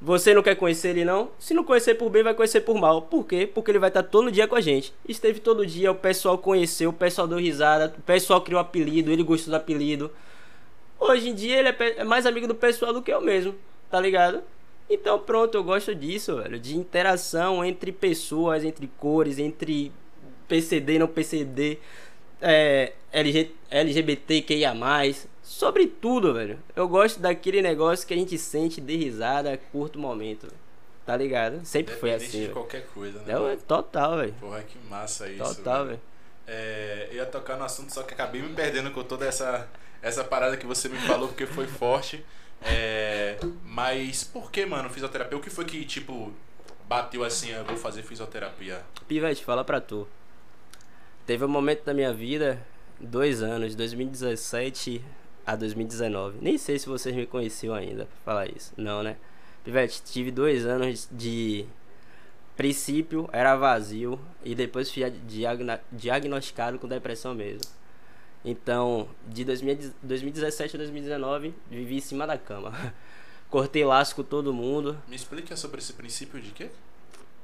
[0.01, 1.31] Você não quer conhecer ele não?
[1.39, 3.03] Se não conhecer por bem, vai conhecer por mal.
[3.03, 3.47] Por quê?
[3.47, 4.93] Porque ele vai estar todo dia com a gente.
[5.09, 9.23] Esteve todo dia, o pessoal conheceu, o pessoal deu risada, o pessoal criou apelido, ele
[9.23, 10.11] gostou do apelido.
[11.03, 13.55] Hoje em dia ele é é mais amigo do pessoal do que eu mesmo,
[13.91, 14.43] tá ligado?
[14.89, 16.59] Então pronto, eu gosto disso, velho.
[16.59, 19.93] De interação entre pessoas, entre cores, entre
[20.49, 21.79] PCD não PCD,
[22.41, 24.75] é, LG, LGBTQIA+,
[25.43, 26.59] sobre tudo, velho.
[26.77, 30.49] Eu gosto daquele negócio que a gente sente de risada, curto momento,
[31.07, 31.65] tá ligado?
[31.65, 32.53] Sempre foi assim, de velho.
[32.53, 33.33] qualquer coisa, né?
[33.53, 34.35] É, total, velho.
[34.41, 35.43] Porra, que massa isso.
[35.43, 35.89] Total, velho.
[35.89, 36.01] velho.
[36.47, 39.69] É, eu ia tocar no assunto, só que acabei me perdendo com toda essa,
[40.03, 42.25] essa parada que você me falou, porque foi forte.
[42.65, 45.39] É, mas por que, mano, fisioterapia?
[45.39, 46.33] O que foi que, tipo,
[46.89, 48.83] bateu assim, eu vou fazer fisioterapia?
[49.09, 50.07] Pivete, fala pra tu.
[51.25, 52.61] Teve um momento da minha vida,
[53.01, 55.05] dois anos, 2017
[55.47, 56.39] a 2019.
[56.41, 58.73] Nem sei se vocês me conheciam ainda pra falar isso.
[58.77, 59.17] Não, né?
[59.65, 61.65] Pivete, tive dois anos de
[62.57, 65.03] princípio, era vazio, e depois fui
[65.93, 67.63] diagnosticado com depressão mesmo.
[68.45, 72.73] Então, de 2010 2017 a 2019, vivi em cima da cama.
[73.49, 74.99] Cortei laço com todo mundo.
[75.07, 76.71] Me explica sobre esse princípio de quê?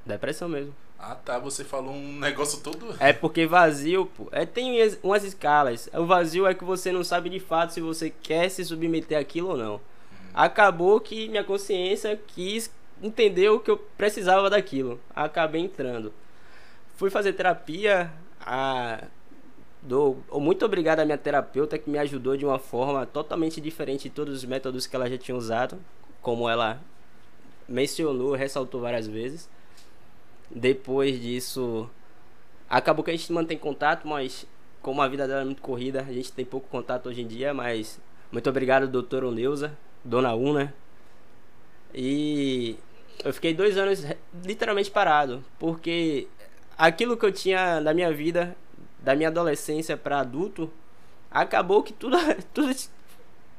[0.04, 0.74] Depressão mesmo.
[0.98, 2.96] Ah, tá, você falou um negócio todo...
[2.98, 5.88] É porque vazio, pô, é, tem umas escalas.
[5.94, 9.50] O vazio é que você não sabe de fato se você quer se submeter àquilo
[9.50, 9.80] ou não.
[10.34, 12.70] Acabou que minha consciência quis
[13.00, 15.00] entender o que eu precisava daquilo.
[15.14, 16.12] Acabei entrando.
[16.96, 18.12] Fui fazer terapia.
[18.40, 19.04] A...
[19.88, 24.10] Dou muito obrigado à minha terapeuta que me ajudou de uma forma totalmente diferente de
[24.10, 25.78] todos os métodos que ela já tinha usado.
[26.20, 26.78] Como ela
[27.66, 29.48] mencionou, ressaltou várias vezes.
[30.50, 31.88] Depois disso,
[32.68, 34.46] acabou que a gente mantém contato, mas
[34.82, 37.54] como a vida dela é muito corrida, a gente tem pouco contato hoje em dia,
[37.54, 37.98] mas
[38.30, 39.72] muito obrigado, doutora Neuza,
[40.04, 40.74] dona Una.
[41.94, 42.76] E
[43.24, 44.04] eu fiquei dois anos
[44.44, 46.28] literalmente parado, porque
[46.76, 48.54] aquilo que eu tinha na minha vida,
[49.00, 50.70] da minha adolescência pra adulto,
[51.30, 52.16] acabou que tudo,
[52.52, 52.74] tudo,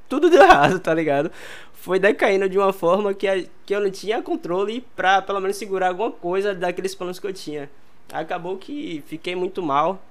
[0.08, 1.32] tudo deu errado, tá ligado?
[1.74, 5.90] Foi decaindo de uma forma que, que eu não tinha controle pra pelo menos segurar
[5.90, 7.70] alguma coisa daqueles planos que eu tinha.
[8.12, 10.02] Acabou que fiquei muito mal,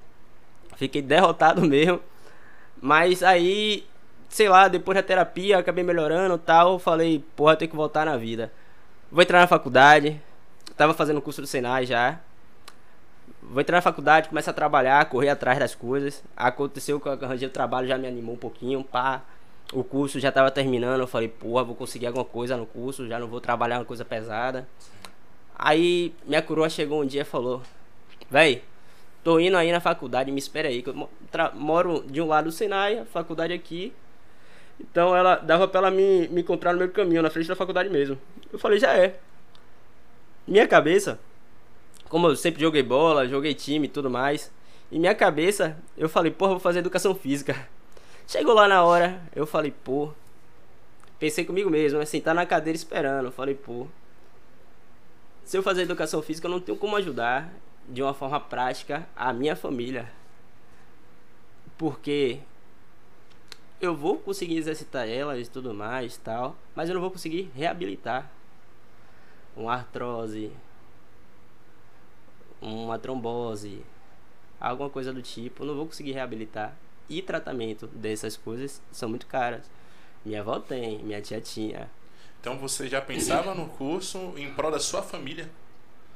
[0.76, 2.00] fiquei derrotado mesmo,
[2.80, 3.84] mas aí,
[4.28, 8.16] sei lá, depois da terapia, eu acabei melhorando tal, falei, porra, tem que voltar na
[8.16, 8.52] vida.
[9.10, 10.20] Vou entrar na faculdade.
[10.76, 12.20] Tava fazendo curso do Senai já.
[13.42, 16.22] Vou entrar na faculdade, começar a trabalhar, correr atrás das coisas.
[16.36, 19.22] Aconteceu que eu arranjei o trabalho, já me animou um pouquinho, pá.
[19.72, 23.18] O curso já tava terminando, eu falei, porra, vou conseguir alguma coisa no curso, já
[23.18, 24.66] não vou trabalhar uma coisa pesada.
[25.54, 27.62] Aí minha coroa chegou um dia e falou,
[28.30, 28.62] véi,
[29.22, 31.08] tô indo aí na faculdade, me espera aí, que eu
[31.54, 33.92] moro de um lado do Senai, a faculdade aqui.
[34.80, 37.90] Então ela dava pra ela me, me encontrar no do caminho, na frente da faculdade
[37.90, 38.18] mesmo.
[38.52, 39.16] Eu falei, já é.
[40.46, 41.18] Minha cabeça,
[42.08, 44.50] como eu sempre joguei bola, joguei time e tudo mais,
[44.90, 47.68] em minha cabeça, eu falei, porra, vou fazer educação física.
[48.26, 50.12] Chegou lá na hora, eu falei, pô.
[51.18, 52.04] Pensei comigo mesmo, né?
[52.04, 53.30] Sentar na cadeira esperando.
[53.30, 53.86] Falei, pô.
[55.44, 57.52] Se eu fazer educação física, eu não tenho como ajudar
[57.88, 60.10] de uma forma prática a minha família.
[61.76, 62.38] Porque
[63.80, 68.30] eu vou conseguir exercitar elas e tudo mais tal, mas eu não vou conseguir reabilitar
[69.56, 70.52] uma artrose,
[72.60, 73.82] uma trombose,
[74.60, 76.74] alguma coisa do tipo, não vou conseguir reabilitar.
[77.08, 79.62] E tratamento dessas coisas são muito caras.
[80.24, 81.88] Minha avó tem, minha tia tinha,
[82.40, 85.48] Então você já pensava no curso em prol da sua família?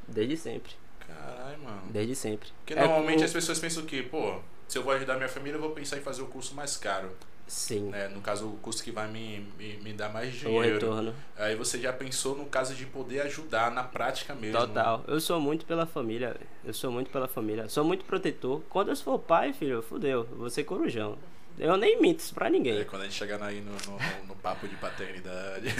[0.06, 0.72] desde sempre,
[1.06, 1.82] Caralho, mano.
[1.90, 2.48] desde sempre.
[2.58, 5.56] Porque É normalmente como- as pessoas pensam que, pô, se eu vou ajudar minha família,
[5.56, 7.10] eu vou pensar em fazer o curso mais caro.
[7.52, 8.08] Sim, Né?
[8.08, 10.72] No caso, o curso que vai me, me, me dar mais o dinheiro.
[10.74, 11.14] retorno.
[11.36, 14.58] Aí você já pensou no caso de poder ajudar na prática mesmo.
[14.58, 15.04] Total.
[15.06, 16.34] Eu sou muito pela família.
[16.64, 17.68] Eu sou muito pela família.
[17.68, 18.62] Sou muito protetor.
[18.70, 20.24] Quando eu for pai, filho, fudeu.
[20.32, 21.18] Vou ser corujão.
[21.58, 22.82] Eu nem minto isso pra É, ninguém.
[22.86, 25.68] quando a gente chegar aí no, no, no- papo de paternidade.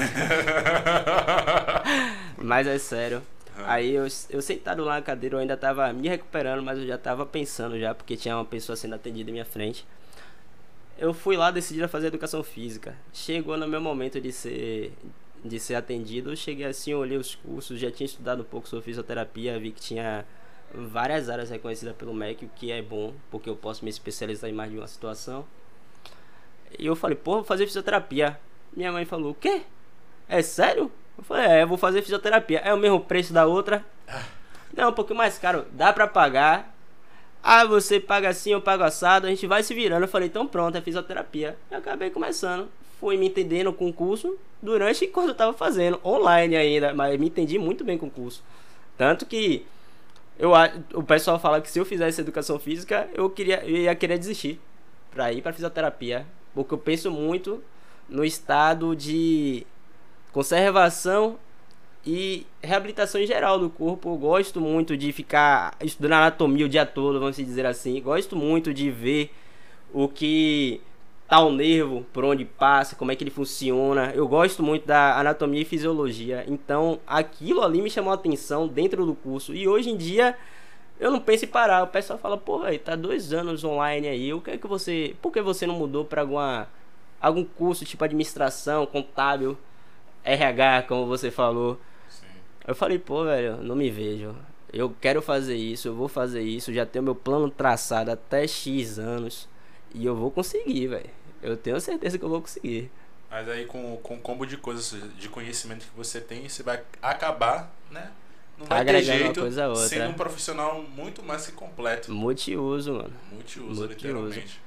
[2.36, 3.22] Mas é sério.
[3.56, 3.64] Aham.
[3.66, 6.96] Aí eu, eu sentado lá na cadeira, eu ainda tava me recuperando, mas eu já
[6.96, 9.86] tava pensando já, porque tinha uma pessoa sendo atendida em minha frente.
[11.02, 12.96] Eu fui lá decidido a fazer educação física.
[13.12, 14.92] Chegou no meu momento de ser
[15.44, 18.84] de ser atendido, eu cheguei assim, olhei os cursos, já tinha estudado um pouco sobre
[18.84, 20.24] fisioterapia, vi que tinha
[20.72, 24.52] várias áreas reconhecidas pelo MEC, o que é bom, porque eu posso me especializar em
[24.52, 25.44] mais de uma situação.
[26.78, 28.38] E eu falei, pô, vou fazer fisioterapia.
[28.72, 29.62] Minha mãe falou, o quê?
[30.28, 30.88] É sério?
[31.18, 32.60] Eu falei, é, eu vou fazer fisioterapia.
[32.60, 33.84] É o mesmo preço da outra?
[34.72, 35.66] Não, um pouquinho mais caro.
[35.72, 36.71] Dá pra pagar.
[37.42, 39.26] Ah, você paga assim, eu pago assado.
[39.26, 40.04] A gente vai se virando.
[40.04, 41.56] Eu falei, então pronto, é fisioterapia.
[41.70, 42.68] Acabei começando.
[43.00, 46.00] Fui me entendendo com o curso durante quando eu tava fazendo.
[46.04, 46.94] Online ainda.
[46.94, 48.44] Mas me entendi muito bem com o curso.
[48.96, 49.66] Tanto que
[50.38, 50.52] eu,
[50.94, 54.60] o pessoal fala que se eu fizesse educação física, eu, queria, eu ia querer desistir
[55.10, 56.24] pra ir pra fisioterapia.
[56.54, 57.62] Porque eu penso muito
[58.08, 59.66] no estado de
[60.32, 61.38] conservação
[62.04, 64.10] e reabilitação em geral do corpo.
[64.10, 68.00] Eu gosto muito de ficar estudando anatomia o dia todo, vamos dizer assim.
[68.00, 69.30] Gosto muito de ver
[69.92, 70.80] o que
[71.28, 74.12] tá o nervo, por onde passa, como é que ele funciona.
[74.14, 76.44] Eu gosto muito da anatomia e fisiologia.
[76.46, 79.54] Então, aquilo ali me chamou a atenção dentro do curso.
[79.54, 80.36] E hoje em dia,
[81.00, 81.84] eu não penso em parar.
[81.84, 84.32] O pessoal fala, velho, tá dois anos online aí.
[84.32, 85.16] O que é que você.
[85.22, 86.68] Por que você não mudou pra alguma.
[87.20, 89.56] algum curso tipo administração, contábil,
[90.24, 91.78] RH, como você falou?
[92.66, 94.34] Eu falei, pô, velho, não me vejo.
[94.72, 98.98] Eu quero fazer isso, eu vou fazer isso, já tenho meu plano traçado até X
[98.98, 99.48] anos.
[99.94, 101.10] E eu vou conseguir, velho.
[101.42, 102.90] Eu tenho certeza que eu vou conseguir.
[103.30, 106.82] Mas aí com, com o combo de coisas, de conhecimento que você tem, você vai
[107.02, 108.10] acabar, né?
[108.58, 109.88] Não vai ter Agregando uma jeito, coisa a outra.
[109.88, 112.12] sendo um profissional muito mais que completo.
[112.12, 113.12] Multiuso, mano.
[113.32, 113.86] Multiuso, Multiuso.
[113.86, 114.60] literalmente.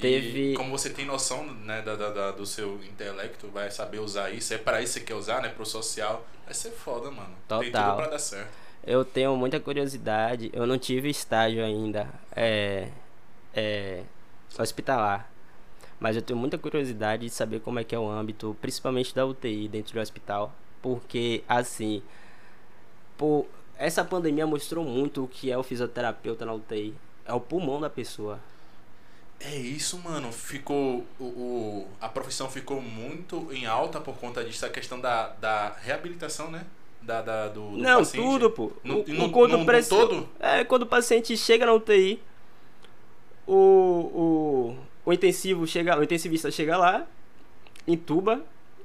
[0.00, 4.30] Teve- E como você tem noção né, da, da- do seu intelecto, vai saber usar
[4.30, 4.52] isso.
[4.54, 5.48] É para isso que você quer usar, né?
[5.48, 6.26] Pro social.
[6.44, 7.34] Vai ser foda, mano.
[7.48, 7.96] Tem tudo Total.
[7.96, 8.48] pra dar certo.
[8.86, 10.50] Eu tenho muita curiosidade.
[10.52, 12.88] Eu não tive estágio ainda é,
[13.54, 14.02] é,
[14.58, 15.30] hospitalar.
[16.00, 19.26] Mas eu tenho muita curiosidade de saber como é que é o âmbito, principalmente da
[19.26, 20.52] UTI dentro do hospital.
[20.80, 22.02] Porque, assim,
[23.16, 23.44] pô,
[23.76, 26.94] essa pandemia mostrou muito o que é o fisioterapeuta na UTI.
[27.26, 28.38] É o pulmão da pessoa.
[29.40, 30.32] É isso, mano.
[30.32, 31.04] Ficou.
[31.18, 35.76] O, o- a profissão ficou muito em alta por conta disso, a questão da, da
[35.80, 36.64] reabilitação, né?
[37.00, 38.24] Da, da- do, do Não, paciente.
[38.26, 38.72] tudo, pô.
[38.82, 40.28] No- O- no- quando no- o preci- todo?
[40.40, 42.20] É, quando o paciente chega na UTI,
[43.46, 44.76] o, o,
[45.06, 47.06] o intensivo chega, o intensivista chega lá,
[47.86, 48.42] entuba,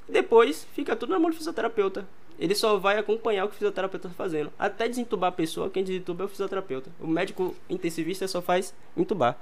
[0.07, 2.07] depois fica tudo na mão do fisioterapeuta.
[2.39, 4.51] Ele só vai acompanhar o que o fisioterapeuta está fazendo.
[4.57, 6.89] Até desentubar a pessoa, quem desentuba é o fisioterapeuta.
[6.99, 9.37] O médico intensivista só faz entubar.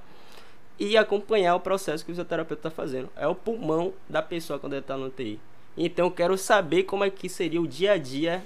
[0.78, 3.08] E acompanhar o processo que o fisioterapeuta está fazendo.
[3.16, 5.38] É o pulmão da pessoa quando ele está no UTI.
[5.76, 8.42] Então quero saber como é que seria o dia a dia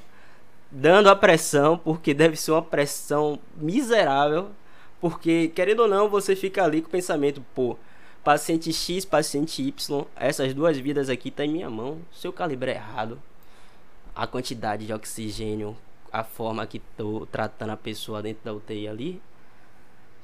[0.70, 4.50] dando a pressão, porque deve ser uma pressão miserável.
[5.00, 7.76] Porque, querendo ou não, você fica ali com o pensamento, pô,
[8.24, 11.98] paciente X, paciente Y, essas duas vidas aqui tá em minha mão.
[12.12, 13.20] Se eu calibrar errado,
[14.14, 15.76] a quantidade de oxigênio,
[16.12, 19.22] a forma que tô tratando a pessoa dentro da UTI ali,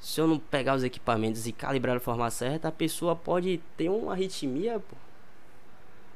[0.03, 3.87] se eu não pegar os equipamentos e calibrar de forma certa, a pessoa pode ter
[3.87, 4.97] uma arritmia, pô.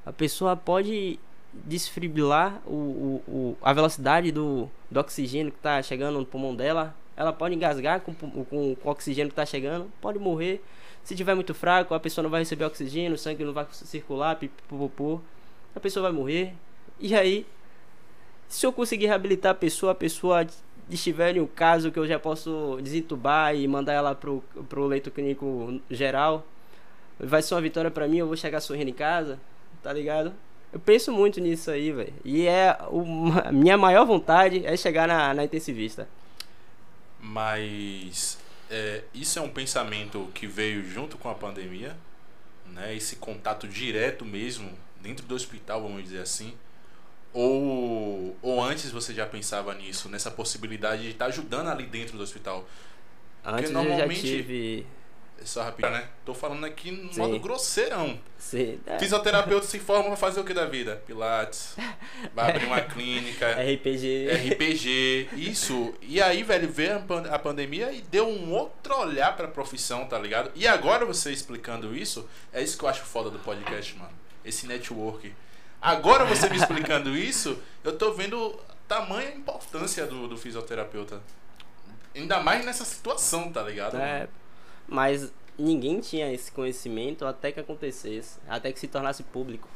[0.05, 1.17] A pessoa pode
[1.53, 6.93] desfibrilar o, o, o, a velocidade do, do oxigênio que está chegando no pulmão dela.
[7.15, 10.61] Ela pode engasgar com, com, com o oxigênio que está chegando, pode morrer.
[11.01, 14.37] Se tiver muito fraco, a pessoa não vai receber oxigênio, o sangue não vai circular.
[15.73, 16.53] A pessoa vai morrer.
[16.99, 17.45] E aí,
[18.49, 20.45] se eu conseguir reabilitar a pessoa, a pessoa
[20.89, 25.11] estiver em um caso que eu já posso desentubar e mandar ela pro, pro leito
[25.11, 26.45] clínico geral,
[27.19, 29.39] vai ser uma vitória para mim, eu vou chegar sorrindo em casa,
[29.83, 30.33] tá ligado?
[30.71, 32.13] Eu penso muito nisso aí, velho.
[32.23, 32.77] E é
[33.45, 36.07] a minha maior vontade é chegar na, na intensivista.
[37.19, 38.37] Mas
[38.69, 41.95] é, isso é um pensamento que veio junto com a pandemia,
[42.65, 42.95] né?
[42.95, 44.69] Esse contato direto mesmo
[45.01, 46.53] dentro do hospital, vamos dizer assim.
[47.33, 52.23] Ou, ou antes você já pensava nisso, nessa possibilidade de estar ajudando ali dentro do
[52.23, 52.67] hospital?
[53.45, 54.85] Antes Porque eu já tive
[55.41, 56.07] é só rapidinho, né?
[56.25, 57.19] Tô falando aqui no Sim.
[57.19, 58.19] modo grosseirão.
[58.37, 58.79] Sim.
[58.85, 58.97] É.
[58.97, 61.01] Fisioterapeuta se forma pra fazer o que da vida?
[61.05, 61.75] Pilates.
[62.33, 63.51] Vai abrir uma clínica.
[63.51, 64.27] RPG.
[64.53, 65.29] RPG.
[65.33, 65.93] Isso.
[66.01, 70.51] E aí, velho, veio a pandemia e deu um outro olhar pra profissão, tá ligado?
[70.55, 74.11] E agora você explicando isso, é isso que eu acho foda do podcast, mano.
[74.43, 75.33] Esse network.
[75.81, 81.21] Agora você me explicando isso, eu tô vendo tamanha importância do, do fisioterapeuta.
[82.15, 83.97] Ainda mais nessa situação, tá ligado?
[83.97, 84.27] É.
[84.87, 89.67] Mas ninguém tinha esse conhecimento até que acontecesse, até que se tornasse público.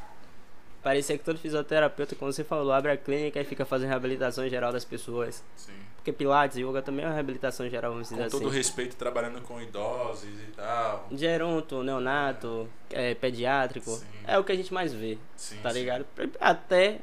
[0.84, 4.74] Parecia que todo fisioterapeuta, como você falou, abre a clínica e fica fazendo reabilitação geral
[4.74, 5.44] das pessoas.
[5.56, 5.74] Sim.
[5.96, 8.38] Porque Pilates e Yoga também é uma reabilitação geral, vamos dizer com assim.
[8.38, 11.08] Com todo respeito, trabalhando com idosos e tal.
[11.12, 13.92] Geronto, neonato, é, pediátrico.
[13.92, 14.06] Sim.
[14.26, 16.04] É o que a gente mais vê, sim, tá ligado?
[16.40, 17.02] Até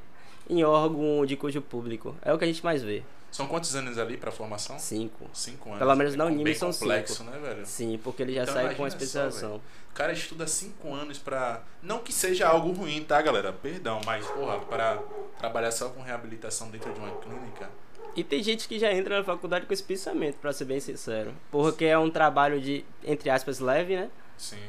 [0.50, 2.16] em órgão de cujo público.
[2.22, 3.04] É o que a gente mais vê.
[3.30, 4.78] São quantos anos ali para formação?
[4.78, 5.26] Cinco.
[5.32, 5.78] Cinco anos.
[5.78, 7.30] Pelo menos na é Unime são complexo, cinco.
[7.30, 7.66] né, velho?
[7.66, 9.52] Sim, porque ele já então, sai com a especialização.
[9.56, 9.60] Só,
[9.98, 13.52] cara estuda cinco anos para Não que seja algo ruim, tá, galera?
[13.52, 15.02] Perdão, mas, porra, para
[15.36, 17.68] trabalhar só com reabilitação dentro de uma clínica.
[18.14, 21.34] E tem gente que já entra na faculdade com esse pensamento, pra ser bem sincero.
[21.50, 24.08] Porque é um trabalho de, entre aspas, leve, né?
[24.36, 24.62] Sim.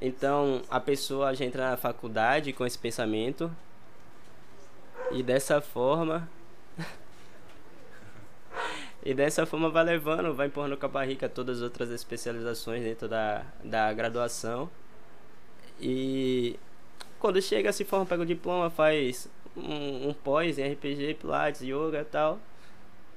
[0.00, 3.50] Então a pessoa já entra na faculdade com esse pensamento.
[5.10, 6.28] E dessa forma
[9.06, 13.06] e dessa forma vai levando, vai empurrando com a barriga todas as outras especializações dentro
[13.08, 14.68] da, da graduação.
[15.80, 16.58] E
[17.20, 22.00] quando chega, se forma, pega o diploma, faz um, um pós em RPG, Pilates, Yoga
[22.00, 22.40] e tal.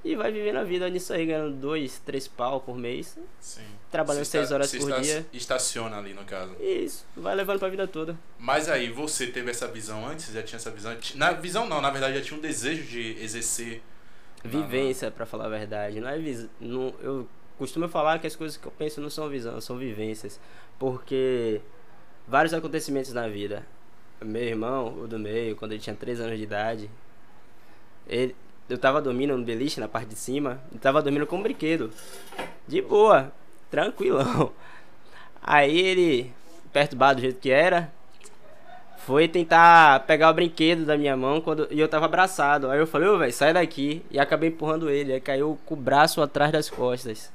[0.04, 3.18] E vai vivendo a vida nisso aí, ganhando dois, três pau por mês.
[3.40, 3.66] Sim.
[3.90, 5.26] Trabalhando se seis está, horas por dia.
[5.32, 6.54] Estaciona ali, no caso.
[6.60, 8.16] Isso, vai levando pra vida toda.
[8.38, 10.32] Mas aí, você teve essa visão antes?
[10.32, 10.96] Já tinha essa visão?
[11.16, 13.82] Na visão não, na verdade já tinha um desejo de exercer
[14.42, 16.00] Vivência, para falar a verdade.
[16.00, 16.48] Não é vis...
[16.60, 17.28] não, eu
[17.58, 20.40] costumo falar que as coisas que eu penso não são visão, são vivências.
[20.78, 21.60] Porque
[22.26, 23.66] vários acontecimentos na vida.
[24.22, 26.90] Meu irmão, o do meio, quando ele tinha 3 anos de idade,
[28.06, 28.34] ele,
[28.68, 31.90] eu tava dormindo no beliche, na parte de cima, e tava dormindo com um brinquedo.
[32.66, 33.32] De boa,
[33.70, 34.52] tranquilão.
[35.42, 36.32] Aí ele,
[36.72, 37.92] perturbado do jeito que era,
[39.10, 42.70] foi tentar pegar o brinquedo da minha mão quando e eu tava abraçado.
[42.70, 44.04] Aí eu falei, ô velho, sai daqui.
[44.08, 45.12] E acabei empurrando ele.
[45.12, 47.32] Aí caiu com o braço atrás das costas.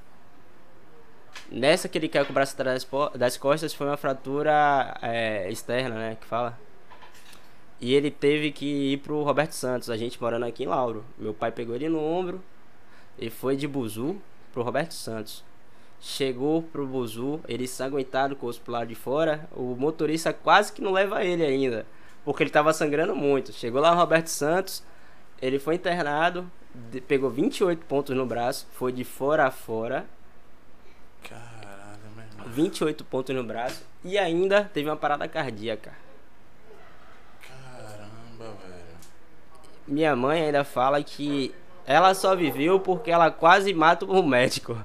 [1.52, 5.96] Nessa que ele caiu com o braço atrás das costas foi uma fratura é, externa,
[5.96, 6.18] né?
[6.20, 6.58] Que fala.
[7.82, 11.04] E ele teve que ir pro Roberto Santos, a gente morando aqui em Lauro.
[11.18, 12.42] Meu pai pegou ele no ombro
[13.20, 14.16] e foi de Buzu
[14.54, 15.44] pro Roberto Santos.
[16.00, 19.50] Chegou pro Buzu, ele sanguentado com o osso pro lado de fora.
[19.52, 21.86] O motorista quase que não leva ele ainda,
[22.24, 23.52] porque ele tava sangrando muito.
[23.52, 24.84] Chegou lá o Roberto Santos,
[25.42, 26.50] ele foi internado,
[27.08, 30.06] pegou 28 pontos no braço, foi de fora a fora.
[31.24, 32.46] Caralho, meu irmão.
[32.48, 35.92] 28 pontos no braço e ainda teve uma parada cardíaca.
[37.48, 38.86] Caramba, velho.
[39.88, 41.54] Minha mãe ainda fala que
[41.88, 44.78] ela só viveu porque ela quase mata o médico.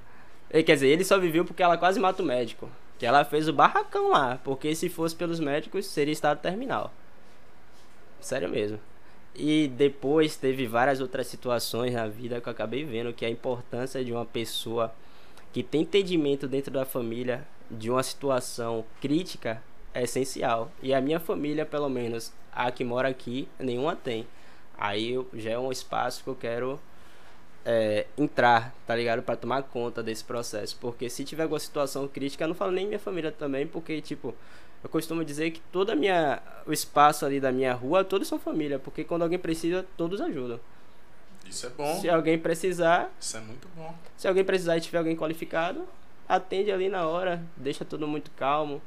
[0.50, 2.68] Quer dizer, ele só viveu porque ela quase mata o médico.
[2.98, 4.38] Que ela fez o barracão lá.
[4.42, 6.92] Porque se fosse pelos médicos, seria estado terminal.
[8.20, 8.78] Sério mesmo.
[9.34, 14.04] E depois teve várias outras situações na vida que eu acabei vendo que a importância
[14.04, 14.92] de uma pessoa
[15.52, 19.62] que tem entendimento dentro da família de uma situação crítica
[19.94, 20.70] é essencial.
[20.82, 24.26] E a minha família, pelo menos a que mora aqui, nenhuma tem.
[24.76, 26.80] Aí já é um espaço que eu quero
[27.64, 29.22] é, entrar, tá ligado?
[29.22, 30.76] Para tomar conta desse processo.
[30.80, 34.34] Porque se tiver alguma situação crítica, eu não falo nem minha família também, porque, tipo,
[34.82, 38.78] eu costumo dizer que toda minha o espaço ali da minha rua, todos são família,
[38.78, 40.58] porque quando alguém precisa, todos ajudam.
[41.48, 42.00] Isso é bom.
[42.00, 43.94] Se alguém precisar, Isso é muito bom.
[44.16, 45.86] se alguém precisar e tiver alguém qualificado,
[46.28, 48.80] atende ali na hora, deixa tudo muito calmo,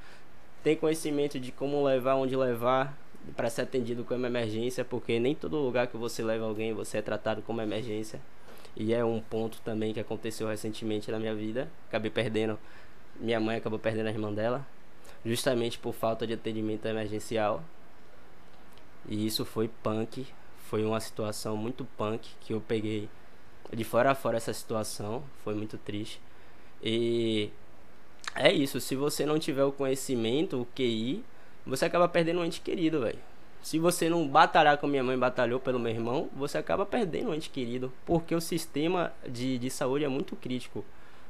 [0.63, 2.97] tem conhecimento de como levar, onde levar
[3.35, 7.01] para ser atendido como emergência, porque nem todo lugar que você leva alguém você é
[7.01, 8.19] tratado como emergência.
[8.75, 11.69] E é um ponto também que aconteceu recentemente na minha vida.
[11.87, 12.59] Acabei perdendo,
[13.19, 14.65] minha mãe acabou perdendo a irmã dela,
[15.25, 17.63] justamente por falta de atendimento emergencial.
[19.07, 20.25] E isso foi punk,
[20.69, 23.09] foi uma situação muito punk que eu peguei
[23.71, 26.19] de fora a fora essa situação, foi muito triste.
[26.81, 27.51] E
[28.35, 31.23] é isso, se você não tiver o conhecimento, o QI,
[31.65, 33.19] você acaba perdendo um ente querido, velho.
[33.63, 37.33] Se você não batalhar como minha mãe batalhou pelo meu irmão, você acaba perdendo um
[37.33, 37.91] ente querido.
[38.05, 40.83] Porque o sistema de, de saúde é muito crítico.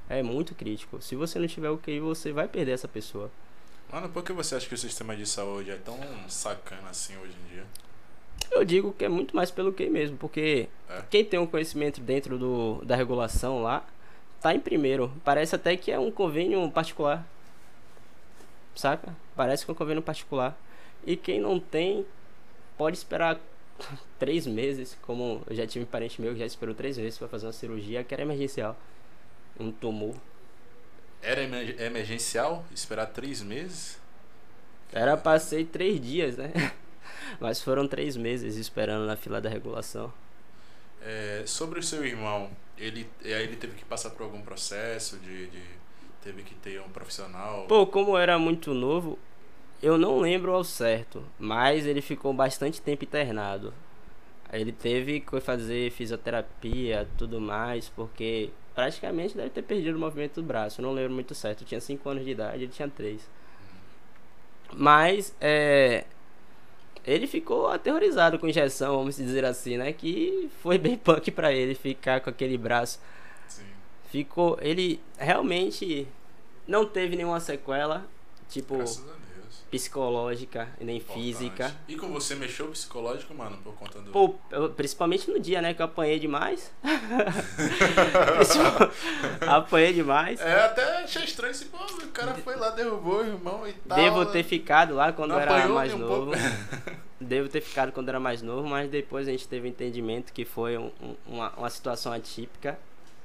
[0.09, 0.99] É muito crítico.
[1.01, 3.29] Se você não tiver o QI, você vai perder essa pessoa.
[3.91, 7.33] Mano, por que você acha que o sistema de saúde é tão sacana assim hoje
[7.45, 7.63] em dia?
[8.51, 11.03] Eu digo que é muito mais pelo QI mesmo, porque É.
[11.09, 13.85] quem tem um conhecimento dentro do, da regulação lá,
[14.41, 15.11] tá em primeiro.
[15.23, 17.25] Parece até que é um convênio particular.
[18.75, 19.15] Saca?
[19.35, 20.57] Parece que é um convênio particular.
[21.05, 22.05] E quem não tem,
[22.77, 23.39] pode esperar
[24.19, 27.27] três meses, como eu já tive um parente meu que já esperou três meses para
[27.27, 28.75] fazer uma cirurgia que era emergencial.
[29.59, 30.15] Um tumor.
[31.21, 32.65] Era emer- emergencial?
[32.73, 33.99] Esperar três meses?
[34.91, 36.51] Era pra ser três dias, né?
[37.39, 40.13] Mas foram três meses esperando na fila da regulação.
[41.01, 45.73] É, sobre o seu irmão, ele, ele teve que passar por algum processo de, de-
[46.21, 47.65] teve que ter um profissional.
[47.67, 49.17] Pô, como era muito novo,
[49.83, 53.73] eu não lembro ao certo, mas ele ficou bastante tempo internado.
[54.51, 60.47] Ele teve que fazer fisioterapia, tudo mais, porque praticamente deve ter perdido o movimento do
[60.47, 60.79] braço.
[60.79, 61.61] Eu não lembro muito certo.
[61.61, 63.29] Eu tinha 5 anos de idade, ele tinha 3.
[64.73, 66.05] Mas, é.
[67.05, 69.91] Ele ficou aterrorizado com injeção, vamos dizer assim, né?
[69.91, 73.01] Que foi bem punk pra ele ficar com aquele braço
[73.49, 73.63] Sim.
[74.09, 76.07] ficou ele realmente
[76.65, 78.07] não teve nenhuma sequela
[78.47, 78.77] tipo.
[79.77, 81.23] Psicológica e nem Importante.
[81.23, 84.11] física E com você mexeu psicológico, mano, por conta do.
[84.11, 86.71] Pô, eu- principalmente no dia né que eu apanhei demais
[89.47, 93.67] apanhei demais É, até achei estranho esse pô, o cara foi lá, derrubou o irmão
[93.67, 93.97] e tal.
[93.97, 96.31] devo ter ficado lá quando Não eu era mais novo
[97.19, 100.45] devo ter ficado quando eu era mais novo mas depois a gente teve entendimento que
[100.45, 102.77] foi um- um- uma, uma situação atípica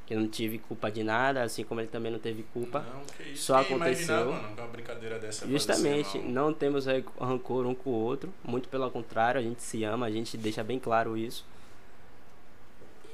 [0.09, 3.05] que eu não tive culpa de nada assim como ele também não teve culpa Não,
[3.15, 3.45] que isso.
[3.45, 4.33] Só Quem aconteceu.
[4.33, 6.87] mano, uma brincadeira dessa Justamente, acontecer, não temos
[7.21, 10.65] rancor um com o outro, muito pelo contrário, a gente se ama, a gente deixa
[10.65, 11.45] bem claro isso.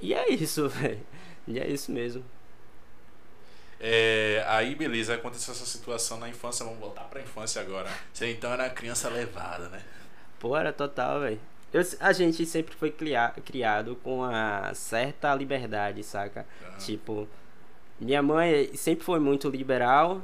[0.01, 1.01] E é isso, velho.
[1.49, 2.25] E é isso mesmo.
[3.81, 7.91] É, aí, beleza, aconteceu essa situação na infância, vamos voltar pra infância agora.
[8.13, 9.83] Você então era criança levada, né?
[10.39, 11.41] Pô, era total, velho.
[11.75, 16.47] Eu- A gente sempre foi cria- criado com uma certa liberdade, saca?
[16.79, 17.29] Tipo,
[18.01, 20.23] minha mãe sempre foi muito liberal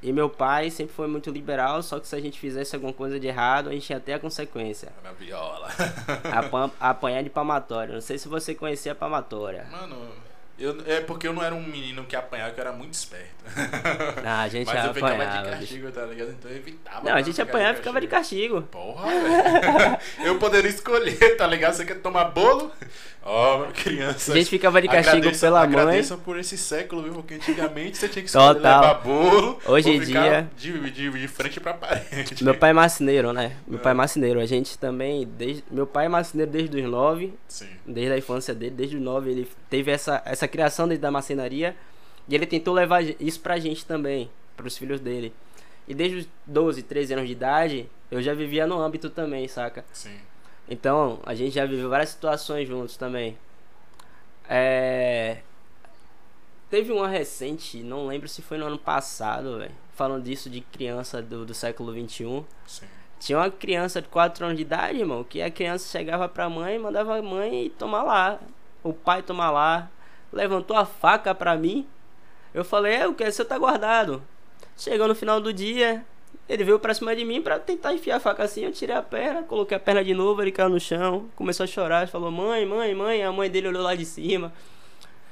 [0.00, 3.18] e meu pai sempre foi muito liberal, só que se a gente fizesse alguma coisa
[3.20, 4.92] de errado, a gente ia ter a consequência.
[5.02, 5.68] Era viola.
[6.32, 7.94] Apan- apanhar de palmatória.
[7.94, 9.66] Não sei se você conhecia a palmatória.
[9.70, 10.08] Mano,
[10.58, 13.32] eu, é porque eu não era um menino que apanhava, que eu era muito esperto.
[14.24, 15.50] Ah, a gente Mas eu ficava de apanhava.
[15.50, 16.30] castigo, tá ligado?
[16.30, 17.04] Então eu evitava.
[17.10, 18.62] Não, a gente apanhava e ficava de castigo.
[18.62, 19.98] Porra, velho.
[20.24, 21.74] Eu poderia escolher, tá ligado?
[21.74, 22.70] Você quer tomar bolo?
[23.24, 24.32] Ó, criança.
[24.32, 25.78] A gente ficava de castigo agradeça, pela mãe.
[25.80, 27.12] Agradeça por esse século, viu?
[27.14, 28.80] Porque antigamente você tinha que escolher Total.
[28.80, 29.60] levar bolo.
[29.66, 32.42] Hoje em dia- De, de, de frente pra parede.
[32.44, 33.56] Meu pai é marceneiro, né?
[33.66, 33.82] Meu É.
[33.82, 34.40] pai é marceneiro.
[34.40, 35.64] A gente também, desde...
[35.70, 37.68] meu pai é marceneiro desde os nove, Sim.
[37.86, 41.76] desde a infância dele, desde os nove ele teve essa, essa criação dentro da marcenaria
[42.28, 45.32] e ele tentou levar isso pra gente também, pros filhos dele.
[45.86, 49.84] E desde os 12, 13 anos de idade, eu já vivia no âmbito também, saca?
[49.92, 50.18] Sim.
[50.68, 53.36] Então, a gente já viveu várias situações juntos também.
[54.48, 55.38] É...
[56.70, 59.74] Teve uma recente, não lembro se foi no ano passado, velho.
[59.94, 62.44] Falando disso de criança do, do século XXI.
[62.66, 62.86] Sim.
[63.20, 66.78] Tinha uma criança de 4 anos de idade, irmão, que a criança chegava pra mãe
[66.78, 68.40] mandava a mãe tomar lá.
[68.82, 69.90] O pai tomar lá.
[70.32, 71.86] Levantou a faca pra mim.
[72.54, 73.30] Eu falei, é, o que?
[73.30, 74.22] Você tá guardado.
[74.76, 76.04] Chegou no final do dia,
[76.48, 79.02] Ele veio pra cima de mim pra tentar enfiar a faca assim, eu tirei a
[79.02, 82.66] perna, coloquei a perna de novo, ele caiu no chão, começou a chorar, falou, mãe,
[82.66, 84.52] mãe, mãe, a mãe dele olhou lá de cima,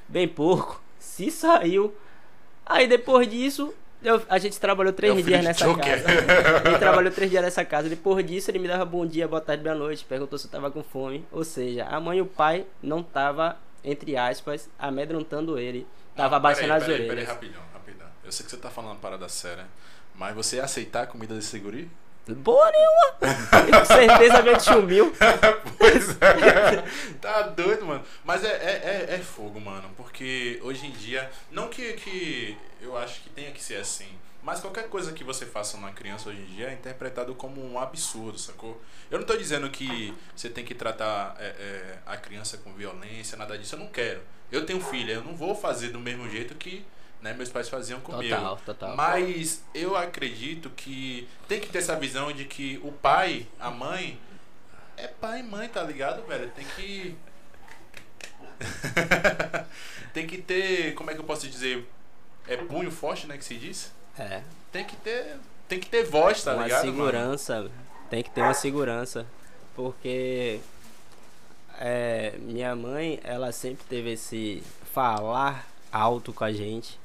[0.09, 1.93] bem porco, se saiu.
[2.65, 5.85] Aí depois disso, eu- a gente trabalhou três É o filho dias nessa Joker.
[6.05, 6.69] casa.
[6.69, 7.89] Ele trabalhou três dias nessa casa.
[7.89, 10.05] Depois disso, ele me dava bom dia, boa tarde, boa noite.
[10.05, 11.25] Perguntou se eu tava com fome.
[11.33, 15.87] Ou seja, a mãe e o pai não tava, entre aspas, amedrontando ele.
[16.15, 17.09] Tava Não, abaixando as orelhas.
[17.09, 18.07] Peraí, rapidão, rapidão.
[18.25, 19.67] Eu sei que você tá falando parada séria,
[20.15, 21.91] mas você ia aceitar a comida desse guri?
[22.29, 23.79] Boa nenhuma!
[23.79, 25.13] Com certeza veio de chumil.
[25.79, 26.85] pois é.
[27.21, 28.05] Tá doido, mano.
[28.25, 29.91] Mas é, é, é, é fogo, mano.
[29.97, 34.09] Porque hoje em dia, não que, que eu acho que tenha que ser assim,
[34.43, 37.79] mas qualquer coisa que você faça numa criança hoje em dia é interpretado como um
[37.79, 38.81] absurdo, sacou?
[39.11, 43.37] Eu não tô dizendo que você tem que tratar é, é, a criança com violência,
[43.37, 43.75] nada disso.
[43.75, 44.23] Eu não quero.
[44.51, 46.85] Eu tenho filha, eu não vou fazer do mesmo jeito que
[47.21, 48.35] né, meus pais faziam comigo.
[48.35, 48.97] Total, total.
[48.97, 54.19] Mas eu acredito que tem que ter essa visão de que o pai, a mãe,
[54.97, 56.51] é pai e mãe, tá ligado, velho?
[56.51, 57.17] Tem que.
[60.13, 60.95] tem que ter.
[60.95, 61.87] Como é que eu posso dizer?
[62.49, 63.37] É punho forte, né?
[63.37, 63.93] Que se diz?
[64.19, 64.43] É.
[64.73, 65.37] Tem que ter.
[65.69, 66.85] Tem que ter voz, tá uma ligado?
[66.87, 66.97] mano?
[66.97, 67.71] segurança.
[68.09, 69.27] Tem que ter uma segurança.
[69.75, 70.61] Porque
[71.79, 76.99] é, minha mãe, ela sempre teve esse falar alto com a gente.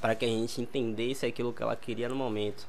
[0.00, 2.66] Para que a gente entendesse aquilo que ela queria no momento.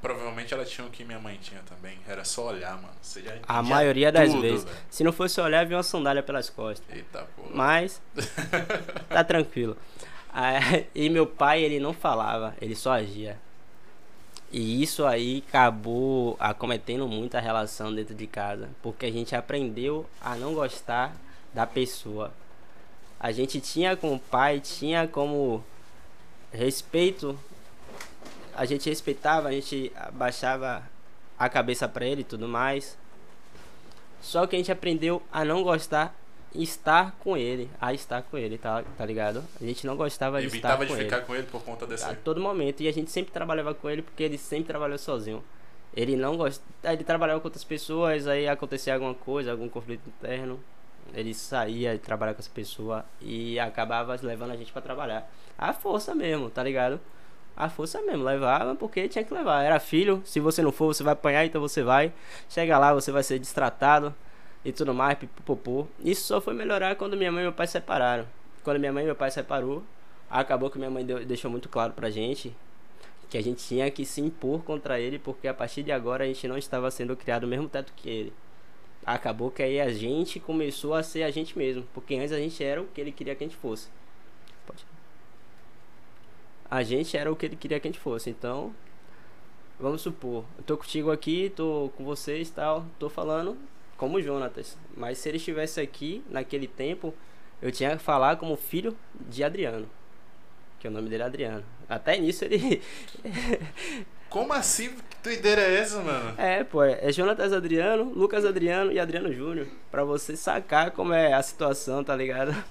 [0.00, 1.96] Provavelmente ela tinha o que minha mãe tinha também.
[2.08, 2.92] Era só olhar, mano.
[3.00, 4.64] Você já A maioria das tudo, vezes.
[4.64, 4.76] velho.
[4.90, 6.84] Se não fosse olhar, vinha uma sandália pelas costas.
[6.92, 7.50] Eita porra.
[7.54, 8.02] Mas
[9.08, 9.76] tá tranquilo.
[10.94, 13.38] E meu pai, ele não falava, ele só agia.
[14.50, 20.06] E isso aí acabou acometendo muito a relação dentro de casa, porque a gente aprendeu
[20.20, 21.16] a não gostar
[21.54, 22.32] da pessoa.
[23.18, 25.64] A gente tinha como pai, tinha como
[26.52, 27.38] respeito,
[28.54, 30.82] a gente respeitava, a gente abaixava
[31.38, 32.98] a cabeça pra ele e tudo mais.
[34.20, 36.14] Só que a gente aprendeu a não gostar
[36.54, 39.42] estar com ele, a estar com ele, tá, tá ligado?
[39.60, 41.86] A gente não gostava de Evitava estar de com ficar ele com ele por conta
[41.86, 42.10] dessa.
[42.10, 45.42] a todo momento e a gente sempre trabalhava com ele porque ele sempre trabalhou sozinho.
[45.94, 50.58] Ele não gosta, ele trabalhava com outras pessoas, aí acontecia alguma coisa, algum conflito interno,
[51.12, 55.30] ele saía de trabalhar com essa pessoa e acabava levando a gente pra trabalhar.
[55.58, 56.98] A força mesmo, tá ligado?
[57.54, 59.62] A força mesmo, levava porque tinha que levar.
[59.62, 62.12] Era filho, se você não for, você vai apanhar, então você vai.
[62.48, 64.14] Chega lá, você vai ser destratado
[64.64, 65.86] e tudo mais, pipopopô.
[66.04, 68.26] Isso só foi melhorar quando minha mãe e meu pai se separaram.
[68.62, 69.82] Quando minha mãe e meu pai se separou,
[70.30, 72.54] acabou que minha mãe deu- deixou muito claro pra gente
[73.28, 76.26] que a gente tinha que se impor contra ele, porque a partir de agora a
[76.26, 78.32] gente não estava sendo criado no mesmo teto que ele.
[79.06, 82.62] Acabou que aí a gente começou a ser a gente mesmo, porque antes a gente
[82.62, 83.88] era o que ele queria que a gente fosse.
[86.70, 88.74] A gente era o que ele queria que a gente fosse, então
[89.78, 93.58] vamos supor, eu tô contigo aqui, tô com vocês tal, tô falando
[94.02, 97.14] como Jonatas, mas se ele estivesse aqui naquele tempo,
[97.62, 99.88] eu tinha que falar como filho de Adriano,
[100.80, 101.64] que o nome dele é Adriano.
[101.88, 102.82] Até nisso ele
[104.28, 104.88] Como assim?
[104.88, 106.34] Que doideira é essa, mano?
[106.36, 109.68] É, pô, é Jonatas Adriano, Lucas Adriano e Adriano Júnior.
[109.88, 112.52] Pra você sacar como é a situação, tá ligado?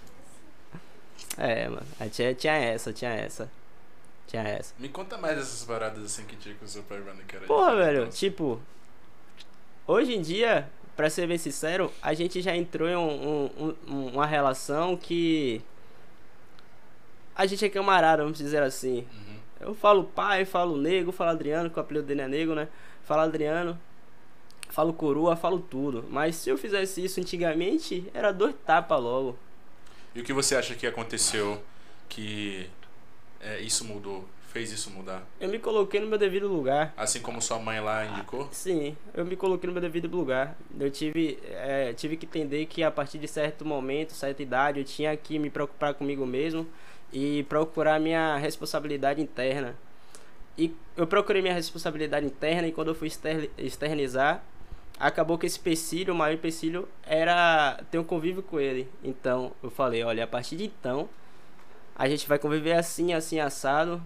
[1.37, 1.85] É, mano.
[2.11, 3.49] Tinha, tinha essa, tinha essa.
[4.27, 4.73] Tinha essa.
[4.77, 7.45] Me conta mais dessas paradas assim que tinha com o seu pai, mano, que era
[7.45, 8.61] Porra, velho, tipo.
[9.87, 14.25] Hoje em dia, pra ser bem sincero, a gente já entrou em um- um- uma
[14.25, 15.61] relação que.
[17.35, 18.99] A gente é camarada, vamos dizer assim.
[19.13, 19.35] Uhum.
[19.61, 22.67] Eu falo pai, falo nego, falo Adriano, que o apelido dele é nego, né?
[23.03, 23.79] Falo Adriano,
[24.69, 26.05] falo coroa, falo tudo.
[26.09, 29.37] Mas se eu fizesse isso antigamente, era dois tapas logo.
[30.13, 31.61] E o que você acha que aconteceu
[32.09, 32.69] que
[33.39, 34.27] é, isso mudou?
[34.51, 35.23] Fez isso mudar?
[35.39, 36.93] Eu me coloquei no meu devido lugar.
[36.97, 38.49] Assim como sua mãe lá indicou?
[38.51, 40.57] Sim, eu me coloquei no meu devido lugar.
[40.77, 44.83] Eu tive, é, tive que entender que a partir de certo momento, certa idade, eu
[44.83, 46.67] tinha que me preocupar comigo mesmo
[47.13, 49.73] e procurar minha responsabilidade interna.
[50.57, 54.43] E eu procurei minha responsabilidade interna e quando eu fui exter- externizar,
[54.99, 58.89] acabou que esse empecilho, o maior empecilho, era ter um convívio com ele.
[59.01, 61.07] Então eu falei, olha, a partir de então,
[61.95, 64.01] a gente vai conviver assim, assim, assado.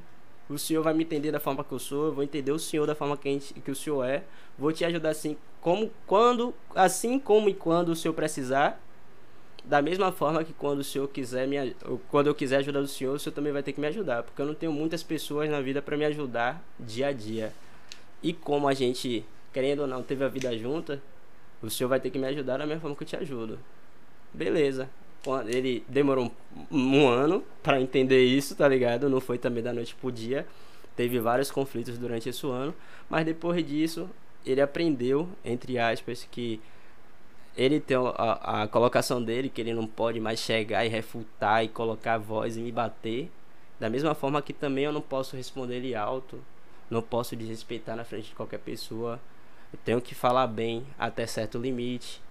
[0.50, 2.86] O senhor vai me entender da forma que eu sou, eu vou entender o senhor
[2.86, 4.24] da forma que, gente- que o senhor é.
[4.58, 8.80] Vou te ajudar assim, como, quando, assim como e quando o senhor precisar.
[9.64, 11.76] Da mesma forma que quando o senhor quiser me,
[12.12, 14.40] quando eu quiser ajudar o senhor, o senhor também vai ter que me ajudar, porque
[14.40, 17.52] eu não tenho muitas pessoas na vida para me ajudar dia a dia.
[18.22, 21.02] E como a gente, querendo ou não, teve a vida junta,
[21.64, 23.58] o senhor vai ter que me ajudar da mesma forma que eu te ajudo.
[24.34, 24.88] Beleza.
[25.48, 26.32] Ele demorou
[26.72, 29.10] um, um ano para entender isso, tá ligado?
[29.10, 30.46] Não foi também da noite pro dia.
[30.96, 32.74] teve vários conflitos durante esse ano,
[33.10, 34.10] mas depois disso
[34.46, 36.62] ele aprendeu, entre aspas, que
[37.58, 41.68] ele tem a, a colocação dele, que ele não pode mais chegar e refutar e
[41.70, 43.32] colocar a voz e me bater.
[43.80, 46.42] Da mesma forma que também eu não posso responder ele alto,
[46.90, 49.20] não posso desrespeitar na frente de qualquer pessoa.
[49.74, 52.22] Eu tenho que falar bem até certo limite.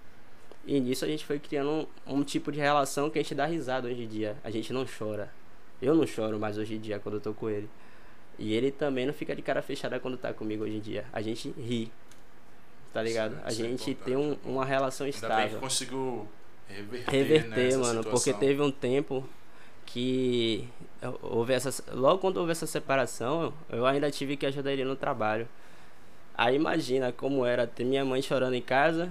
[0.67, 3.45] E nisso a gente foi criando um, um tipo de relação que a gente dá
[3.47, 4.37] risada hoje em dia.
[4.43, 5.31] A gente não chora.
[5.83, 7.69] Eu não choro mais hoje em dia quando eu tô com ele.
[8.39, 11.05] E ele também não fica de cara fechada quando tá comigo hoje em dia.
[11.13, 11.93] A gente ri.
[12.93, 13.33] Tá ligado?
[13.35, 14.05] Sim, a é gente importante.
[14.05, 15.55] tem um- uma relação Ainda bem estável.
[15.57, 16.29] que conseguiu
[16.69, 18.41] reverter, Reverter, né, mano, porque situação.
[18.41, 19.29] teve um tempo
[19.85, 20.67] que
[21.23, 21.85] houve essa.
[21.93, 25.49] Logo quando houve essa separação, eu ainda tive que ajudar ele no trabalho.
[26.37, 29.11] Aí imagina como era ter minha mãe chorando em casa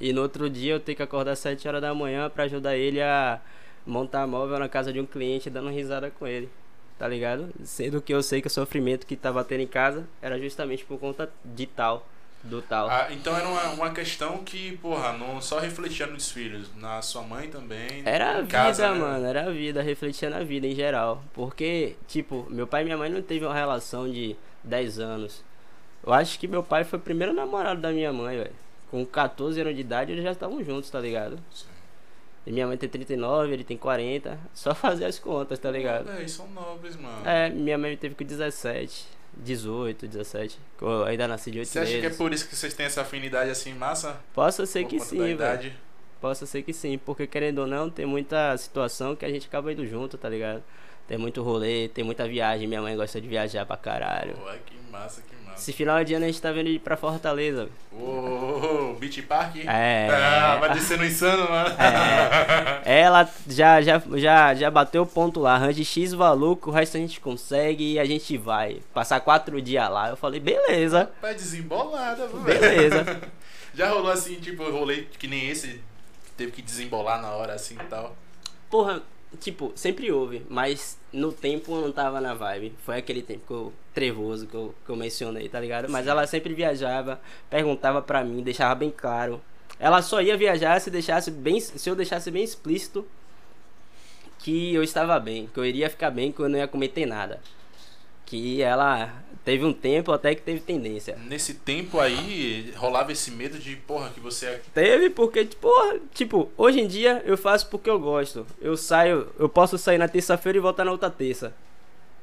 [0.00, 2.76] e no outro dia eu ter que acordar às 7 horas da manhã pra ajudar
[2.76, 3.40] ele a
[3.86, 6.48] montar móvel na casa de um cliente dando risada com ele.
[6.98, 7.50] Tá ligado?
[7.62, 10.98] Sendo que eu sei que o sofrimento que tava tendo em casa era justamente por
[10.98, 12.08] conta de tal,
[12.42, 12.88] do tal.
[12.88, 17.22] Ah, então era uma, uma questão que, porra, não só refletia nos filhos, na sua
[17.22, 18.02] mãe também.
[18.04, 18.98] Era a vida, casa, né?
[18.98, 21.22] mano, era a vida, refletia na vida em geral.
[21.34, 25.44] Porque, tipo, meu pai e minha mãe não teve uma relação de 10 anos.
[26.02, 28.65] Eu acho que meu pai foi o primeiro namorado da minha mãe, velho.
[28.90, 31.38] Com 14 anos de idade eles já estavam juntos, tá ligado?
[31.52, 31.66] Sim.
[32.46, 34.38] E minha mãe tem 39, ele tem 40.
[34.54, 36.06] Só fazer as contas, tá ligado?
[36.06, 37.26] Véi, são nobres, mano.
[37.26, 39.06] É, minha mãe teve com 17,
[39.36, 40.58] 18, 17.
[40.78, 42.00] que Eu ainda nasci de 8 Você acha meses.
[42.08, 44.16] que é por isso que vocês têm essa afinidade assim, massa?
[44.32, 45.30] Possa ser Por que conta sim, velho.
[45.32, 45.72] idade?
[46.20, 49.72] Possa ser que sim, porque querendo ou não, tem muita situação que a gente acaba
[49.72, 50.62] indo junto, tá ligado?
[51.06, 54.34] Tem muito rolê, tem muita viagem, minha mãe gosta de viajar pra caralho.
[54.34, 55.58] Pô, que massa, que massa.
[55.58, 57.68] Esse final de ano a gente tá vendo ir pra Fortaleza.
[57.92, 59.56] Ô, Beach Park?
[59.66, 60.08] É.
[60.10, 61.70] Ah, vai descer no insano, mano.
[62.84, 67.00] Ela já, já, já, já bateu o ponto lá, arranje X valor, o resto a
[67.00, 68.80] gente consegue e a gente vai.
[68.92, 70.08] Passar quatro dias lá.
[70.10, 72.42] Eu falei, beleza, Vai desembolada, velho.
[72.42, 73.20] beleza.
[73.74, 75.82] Já rolou assim, tipo, rolê que nem esse,
[76.34, 78.16] teve que desembolar na hora assim e tal.
[78.70, 79.02] Porra,
[79.36, 82.74] tipo, sempre houve, mas no tempo eu não tava na vibe.
[82.78, 85.88] Foi aquele tempo que eu, trevoso que eu, que eu mencionei, tá ligado?
[85.88, 89.40] Mas ela sempre viajava, perguntava pra mim, deixava bem claro.
[89.78, 93.06] Ela só ia viajar se deixasse bem, se eu deixasse bem explícito
[94.38, 97.40] que eu estava bem, que eu iria ficar bem, que eu não ia cometer nada.
[98.26, 101.16] Que ela teve um tempo até que teve tendência.
[101.28, 104.62] Nesse tempo aí, rolava esse medo de, porra, que você é.
[104.74, 108.44] Teve porque, porra, tipo, hoje em dia eu faço porque eu gosto.
[108.60, 111.54] Eu saio, eu posso sair na terça-feira e voltar na outra terça.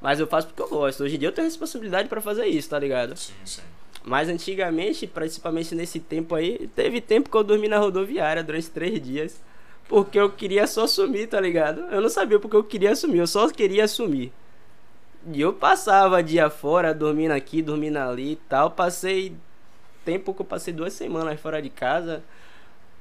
[0.01, 1.05] Mas eu faço porque eu gosto.
[1.05, 3.15] Hoje em dia eu tenho responsabilidade pra fazer isso, tá ligado?
[3.15, 3.61] Sim, sim.
[4.03, 9.01] Mas antigamente, principalmente nesse tempo aí, teve tempo que eu dormi na rodoviária durante três
[9.01, 9.41] dias.
[9.87, 11.81] Porque eu queria só sumir, tá ligado?
[11.89, 14.31] Eu não sabia porque eu queria sumir, eu só queria sumir.
[15.31, 18.71] E eu passava dia fora, dormindo aqui, dormindo ali e tal.
[18.71, 19.33] Passei
[20.03, 22.23] tempo que eu passei duas semanas fora de casa.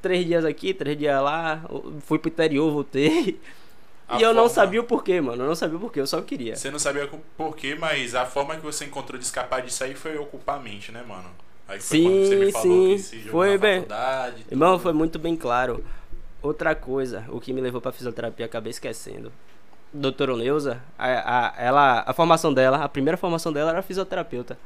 [0.00, 1.62] Três dias aqui, três dias lá.
[2.00, 3.40] Fui pro interior, voltei.
[4.08, 5.42] A e eu não forma- sabia o porquê, mano.
[5.44, 6.54] Eu não sabia o porquê, eu só queria.
[6.54, 9.82] Você não sabia com- por quê, mas a forma que você encontrou de escapar disso
[9.84, 11.30] aí foi ocupar a mente, né, mano?
[11.66, 12.92] Aí foi Sim, quando você me falou sim.
[12.96, 13.86] que se jogou Foi bem-.
[14.50, 15.82] Irmão, foi muito bem claro.
[16.42, 19.32] Outra coisa, o que me levou pra fisioterapia, acabei esquecendo.
[19.92, 24.58] Doutora Neuza, a, a, ela, a formação dela, a primeira formação dela era fisioterapeuta.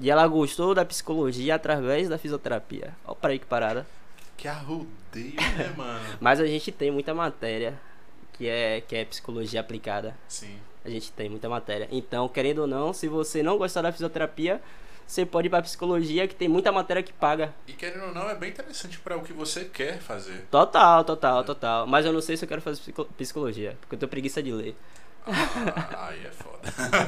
[0.00, 2.94] E ela gostou da psicologia através da fisioterapia.
[3.04, 3.86] Olha pra aí que parada.
[4.36, 6.00] Que arrodeio, né, mano?
[6.20, 7.78] Mas a gente tem muita matéria
[8.32, 10.16] que é, que é psicologia aplicada.
[10.26, 10.56] Sim.
[10.84, 11.86] A gente tem muita matéria.
[11.92, 14.60] Então, querendo ou não, se você não gostar da fisioterapia,
[15.06, 17.52] você pode ir pra psicologia, que tem muita matéria que paga.
[17.66, 20.46] E querendo ou não, é bem interessante pra o que você quer fazer.
[20.50, 21.86] Total, total, total.
[21.86, 24.52] Mas eu não sei se eu quero fazer psico- psicologia, porque eu tenho preguiça de
[24.52, 24.76] ler.
[25.24, 26.58] Ah, aí é foda.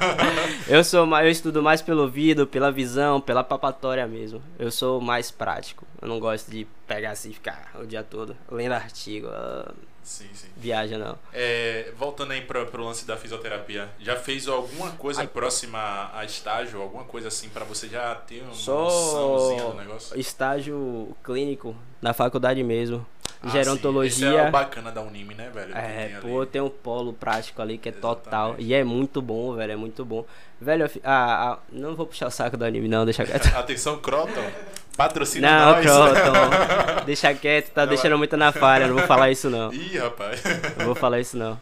[0.68, 4.40] Eu sou mais, eu estudo mais pelo ouvido, pela visão, pela papatória mesmo.
[4.58, 5.84] Eu sou mais prático.
[6.00, 9.26] Eu não gosto de pegar assim e ficar o dia todo lendo artigo.
[9.30, 9.72] ah,
[10.04, 10.48] sim, sim.
[10.56, 11.18] viaja não.
[11.32, 15.26] É, voltando aí pra, pro lance da fisioterapia, já fez alguma coisa Ai.
[15.26, 20.20] próxima a estágio, alguma coisa assim pra você já ter uma Só noçãozinha do negócio?
[20.20, 23.04] estágio clínico na faculdade mesmo.
[23.42, 23.58] Ah, sim.
[23.58, 24.44] Esse é Gerontologia.
[24.48, 25.76] o bacana da Unime, né, velho?
[25.76, 28.48] É, tem pô, tem um polo prático ali que é total.
[28.50, 28.70] Exatamente.
[28.70, 29.72] E é muito bom, velho.
[29.72, 30.24] É muito bom.
[30.60, 33.46] Velho, ah, ah, não vou puxar o saco do anime, não, deixa quieto.
[33.54, 34.50] Atenção, Croton.
[34.96, 35.84] Patrocina Não, nós.
[35.84, 37.04] Croton.
[37.06, 38.86] deixa quieto, tá Não, deixando muito na falha.
[38.86, 39.72] Não vou falar isso, não.
[39.74, 40.42] Ih, rapaz.
[40.78, 41.60] Não vou falar isso, não.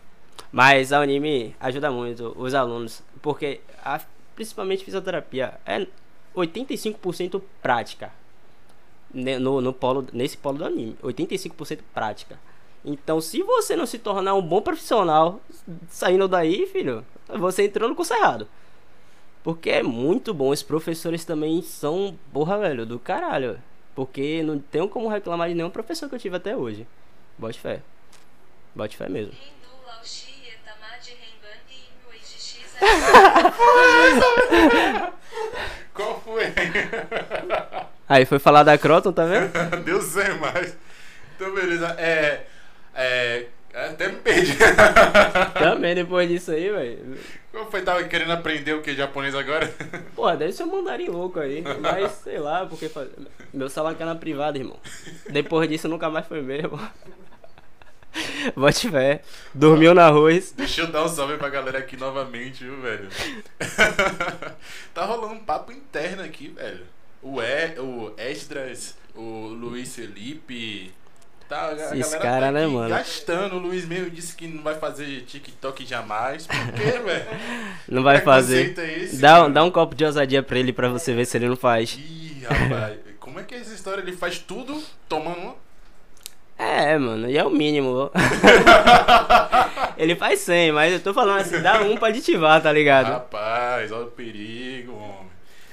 [0.51, 3.03] Mas a Unime ajuda muito os alunos.
[3.23, 4.01] Porque, a-
[4.37, 5.87] principalmente fisioterapia, é
[6.37, 8.11] 85% prática.
[9.15, 10.97] No, no polo, nesse polo do anime.
[11.03, 12.39] 85% prática.
[12.85, 15.41] Então, se você não se tornar um bom profissional
[15.89, 18.49] saindo daí, filho, você entrou no curso errado.
[19.43, 20.51] Porque é muito bom.
[20.51, 23.59] Os professores também são, porra, velho, do caralho.
[23.95, 26.87] Porque não tenho como reclamar de nenhum professor que eu tive até hoje.
[27.37, 27.81] Bote fé.
[28.75, 29.33] Bote fé mesmo.
[35.95, 36.45] Qual foi?
[38.09, 39.51] Aí foi falar da Croton, tá vendo?
[39.85, 40.77] Deus sei mais.
[41.37, 41.89] Então, beleza.
[41.99, 42.47] É.
[42.95, 43.47] É.
[43.73, 44.57] Até me perdi.
[45.55, 47.19] Também depois disso aí, velho.
[47.53, 47.83] Qual foi?
[47.83, 49.73] Tava querendo aprender o que japonês agora?
[50.17, 51.63] Pô, deve ser um mandarim louco aí.
[51.81, 53.11] Mas sei lá, porque faz...
[53.53, 54.79] meu salário cai na privada, irmão.
[55.29, 56.81] Depois disso nunca mais foi mesmo.
[58.57, 59.23] Bote fé.
[59.53, 60.53] Dormiu no arroz.
[60.53, 63.09] Deixa eu dar um salve pra galera aqui novamente, viu, velho?
[64.95, 66.87] tá rolando um papo interno aqui, velho.
[67.23, 70.93] O, e, o Esdras, o Luiz Felipe.
[71.53, 72.89] Tá, a Esses galera cara, tá né, mano?
[72.89, 73.57] gastando.
[73.57, 76.47] O Luiz mesmo disse que não vai fazer TikTok jamais.
[76.47, 77.27] Por quê, velho?
[77.87, 78.73] Não vai fazer.
[78.79, 79.51] É esse, Dá, um- cara?
[79.51, 81.95] dá um copo de ousadia pra ele pra você ver se ele não faz.
[81.99, 82.97] Ih, rapaz.
[83.21, 84.01] Como é que é essa história?
[84.01, 85.55] Ele faz tudo tomando uma?
[86.59, 88.11] É, mano, e é o mínimo.
[89.99, 93.09] ele faz 100, mas eu tô falando assim, dá um pra aditivar, tá ligado?
[93.09, 95.32] Rapaz, olha o perigo, homem.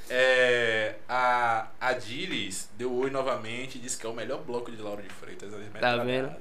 [0.09, 5.01] É, a Adilis deu oi novamente e disse que é o melhor bloco de Lauro
[5.01, 5.53] de Freitas.
[5.53, 6.35] As Tá vendo?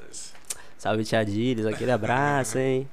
[0.79, 2.89] Salve, Tia Diles, aquele abraço, hein?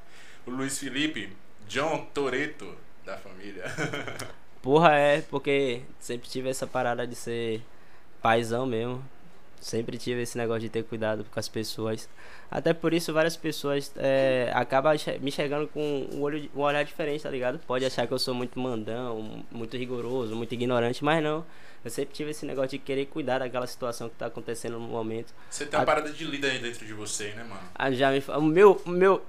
[0.45, 1.35] O Luiz Felipe,
[1.67, 2.75] John Toreto
[3.05, 3.63] da família.
[4.61, 7.61] Porra, é, porque sempre tive essa parada de ser
[8.21, 9.03] paizão mesmo.
[9.65, 12.07] Sempre tive esse negócio de ter cuidado com as pessoas.
[12.51, 17.23] Até por isso várias pessoas é, acabam me chegando com um, olho, um olhar diferente,
[17.23, 17.57] tá ligado?
[17.65, 21.43] Pode achar que eu sou muito mandão, muito rigoroso, muito ignorante, mas não.
[21.83, 25.33] Eu sempre tive esse negócio de querer cuidar daquela situação que tá acontecendo no momento.
[25.49, 27.61] Você tem uma A- parada de líder aí dentro de você, né, mano?
[27.73, 29.23] Ah, já me, o meu, o meu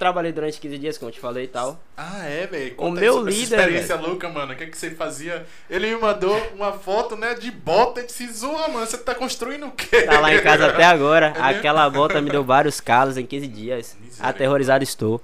[0.00, 1.78] trabalhei durante 15 dias, como eu te falei e tal.
[1.94, 2.74] Ah, é, velho.
[2.78, 4.54] O meu líder, experiência louca, mano.
[4.54, 5.46] O que, é que você fazia?
[5.68, 9.66] Ele me mandou uma foto, né, de bota e disse, zoa, mano, você tá construindo
[9.66, 10.02] o quê?
[10.02, 11.34] Tá lá em casa até agora.
[11.40, 11.58] É mesmo?
[11.58, 13.96] Aquela bota me deu vários calos em 15 dias.
[14.18, 15.22] Aterrorizado estou.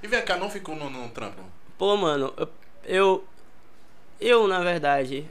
[0.00, 1.42] E vem cá, não ficou no, no trampo?
[1.76, 2.48] Pô, mano, eu,
[2.86, 3.24] eu.
[4.20, 5.28] Eu, na verdade,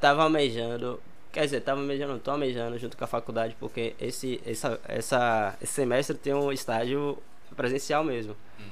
[0.00, 1.00] tava almejando.
[1.32, 5.72] Quer dizer, tava almejando, tô almejando junto com a faculdade, porque esse, essa, essa, esse
[5.72, 7.18] semestre tem um estágio
[7.56, 8.36] presencial mesmo.
[8.60, 8.64] Hum.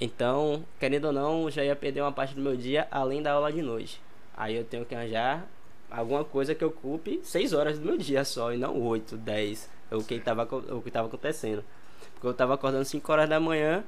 [0.00, 3.52] Então, querendo ou não, já ia perder uma parte do meu dia além da aula
[3.52, 4.00] de noite.
[4.36, 5.46] Aí eu tenho que arranjar
[5.90, 9.68] alguma coisa que ocupe 6 horas do meu dia só, e não 8, 10.
[9.90, 11.64] O que tava, co- o que tava acontecendo.
[12.14, 13.84] Porque eu tava acordando 5 horas da manhã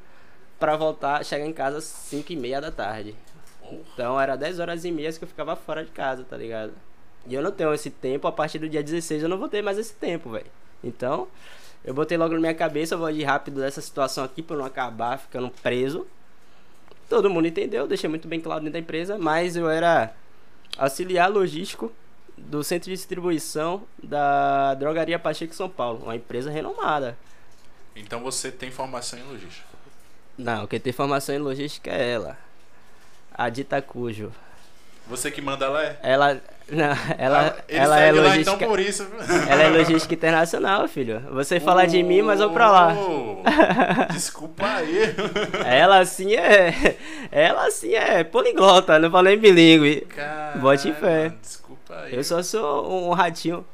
[0.58, 3.14] pra voltar, chegar em casa às 5 e meia da tarde.
[3.94, 6.72] Então era 10 horas e meia que eu ficava fora de casa, tá ligado?
[7.26, 9.62] E eu não tenho esse tempo, a partir do dia 16 eu não vou ter
[9.62, 10.46] mais esse tempo, velho.
[10.84, 11.28] Então,
[11.84, 14.60] eu botei logo na minha cabeça, eu vou agir rápido dessa situação aqui pra eu
[14.60, 16.06] não acabar ficando preso.
[17.08, 20.14] Todo mundo entendeu, deixei muito bem claro dentro da empresa, mas eu era
[20.78, 21.92] auxiliar logístico
[22.36, 27.18] do centro de distribuição da Drogaria Pacheco São Paulo, uma empresa renomada.
[27.94, 29.66] Então você tem formação em logística.
[30.38, 32.38] Não, quem tem formação em logística é ela.
[33.34, 34.32] A Dita Cujo.
[35.08, 35.96] Você que manda lá é?
[36.02, 36.40] Ela.
[36.70, 36.86] Não,
[37.18, 38.54] ela, Ah, ela é de lá logística.
[38.56, 39.06] então por isso.
[39.50, 41.20] Ela é logística internacional, filho.
[41.32, 42.94] Você fala de mim, mas eu pra lá.
[42.96, 43.42] Oh,
[44.12, 45.14] Desculpa aí.
[45.66, 46.96] Ela assim é.
[47.30, 50.06] Ela assim é poliglota, não falei bilíngue.
[50.60, 51.32] Bote fé.
[51.42, 52.14] Desculpa aí.
[52.14, 53.66] Eu só sou um ratinho.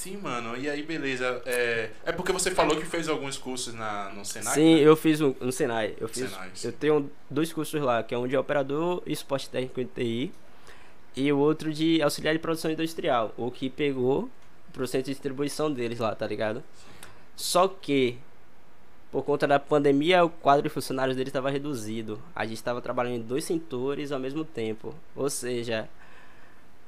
[0.00, 0.56] Sim, mano.
[0.56, 1.42] E aí, beleza.
[1.44, 4.54] É, é porque você falou que fez alguns cursos na, no Senai?
[4.54, 4.80] Sim, né?
[4.80, 5.94] eu fiz um, no Senai.
[6.00, 6.30] Eu fiz.
[6.30, 9.84] Senai, eu tenho dois cursos lá, que é um de operador e suporte técnico em
[9.84, 10.32] TI.
[11.14, 13.34] E o outro de auxiliar de produção industrial.
[13.36, 14.30] O que pegou
[14.72, 16.64] pro centro de distribuição deles lá, tá ligado?
[17.36, 18.16] Só que,
[19.12, 22.18] por conta da pandemia, o quadro de funcionários deles estava reduzido.
[22.34, 24.94] A gente estava trabalhando em dois setores ao mesmo tempo.
[25.14, 25.90] Ou seja,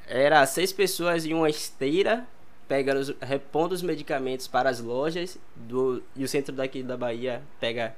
[0.06, 2.26] era seis pessoas em uma esteira,
[2.73, 5.36] pegando, os- repondo os medicamentos para as lojas.
[5.55, 7.94] Do, e o centro daqui da Bahia pega.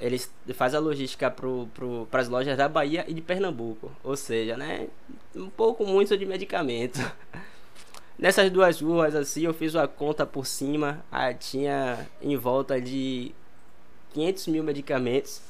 [0.00, 3.90] Eles faz a logística para as lojas da Bahia e de Pernambuco.
[4.04, 4.86] Ou seja, né?
[5.34, 7.00] Um pouco muito de medicamento.
[8.16, 11.04] Nessas duas ruas, assim, eu fiz uma conta por cima.
[11.10, 13.34] Ah, tinha em volta de
[14.14, 15.40] 500 mil medicamentos.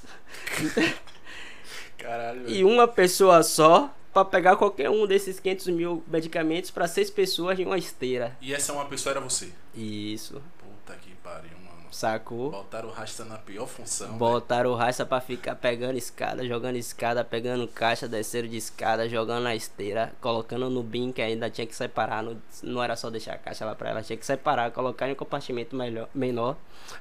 [1.98, 2.48] Caralho.
[2.48, 7.59] E uma pessoa só pra pegar qualquer um desses 500 mil medicamentos pra seis pessoas
[7.59, 8.34] em uma esteira.
[8.40, 9.52] E essa uma pessoa era você.
[9.74, 11.86] Isso, Puta que pariu, mano.
[11.90, 12.51] sacou?
[12.51, 14.16] Botaram o rasta na pior função.
[14.16, 19.43] Botaram o raça pra ficar pegando escada, jogando escada, pegando caixa, desceram de escada, jogando
[19.44, 23.34] na esteira, colocando no bin que ainda tinha que separar, não, não era só deixar
[23.34, 26.56] a caixa lá pra elas, tinha que separar, colocar em um compartimento melhor, menor,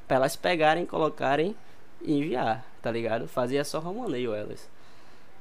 [0.06, 1.56] pra elas pegarem, colocarem
[2.02, 3.26] e enviar, tá ligado?
[3.26, 4.68] Fazia só romaneio elas.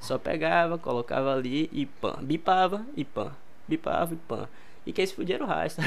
[0.04, 2.16] Só pegava, colocava ali e pã.
[2.20, 3.32] Bipava e pã.
[3.66, 4.48] Bipava e pã.
[4.84, 5.82] E quem se fudia era o rasta.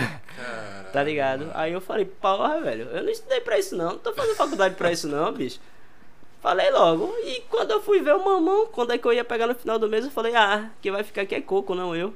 [0.92, 1.52] Tá ligado?
[1.54, 4.74] Aí eu falei, porra, velho, eu não estudei pra isso não, não tô fazendo faculdade
[4.76, 5.60] pra isso não, bicho.
[6.42, 7.14] Falei logo.
[7.26, 9.78] E quando eu fui ver o mamão, quando é que eu ia pegar no final
[9.78, 12.12] do mês, eu falei, ah, quem vai ficar aqui é coco, não eu.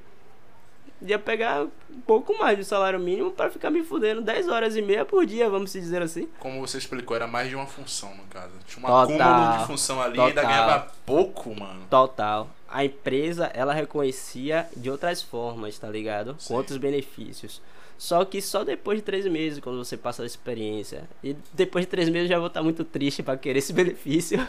[1.01, 4.81] Ia pegar um pouco mais do salário mínimo pra ficar me fudendo 10 horas e
[4.81, 6.27] meia por dia, vamos se dizer assim.
[6.39, 8.51] Como você explicou, era mais de uma função, no caso.
[8.67, 9.03] Tinha um Total.
[9.31, 11.81] acúmulo de função ali e ainda ganhava pouco, mano.
[11.89, 12.47] Total.
[12.69, 16.35] A empresa, ela reconhecia de outras formas, tá ligado?
[16.37, 16.49] Sim.
[16.49, 17.61] Com outros benefícios.
[17.97, 21.03] Só que só depois de três meses, quando você passa a experiência.
[21.23, 24.39] E depois de três meses eu já vou estar muito triste pra querer esse benefício.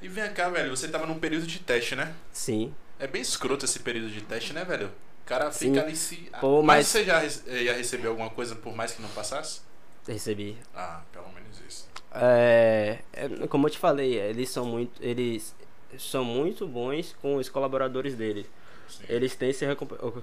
[0.00, 2.12] E vem cá, velho, você tava num período de teste, né?
[2.32, 2.74] Sim.
[2.98, 4.90] É bem escroto esse período de teste, né, velho?
[5.22, 5.68] O cara Sim.
[5.72, 6.30] fica ali se.
[6.40, 6.66] Pô, mas...
[6.78, 9.60] mas- você já rece- ia receber alguma coisa por mais que não passasse?
[10.06, 10.58] Recebi.
[10.74, 11.88] Ah, pelo menos isso.
[12.14, 15.54] É, é, como eu te falei, eles são muito, eles
[15.98, 18.46] são muito bons com os colaboradores deles.
[18.88, 19.04] Sim.
[19.08, 19.64] Eles têm esse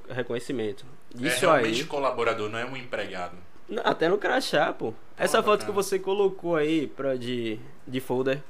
[0.09, 0.85] reconhecimento.
[1.19, 1.87] é Isso realmente aí.
[1.87, 3.35] colaborador, não é um empregado.
[3.67, 4.93] Não, Até no crachá, pô.
[5.17, 8.43] Essa foto que você colocou aí pra, de, de folder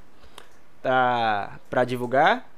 [0.82, 2.48] pra, pra divulgar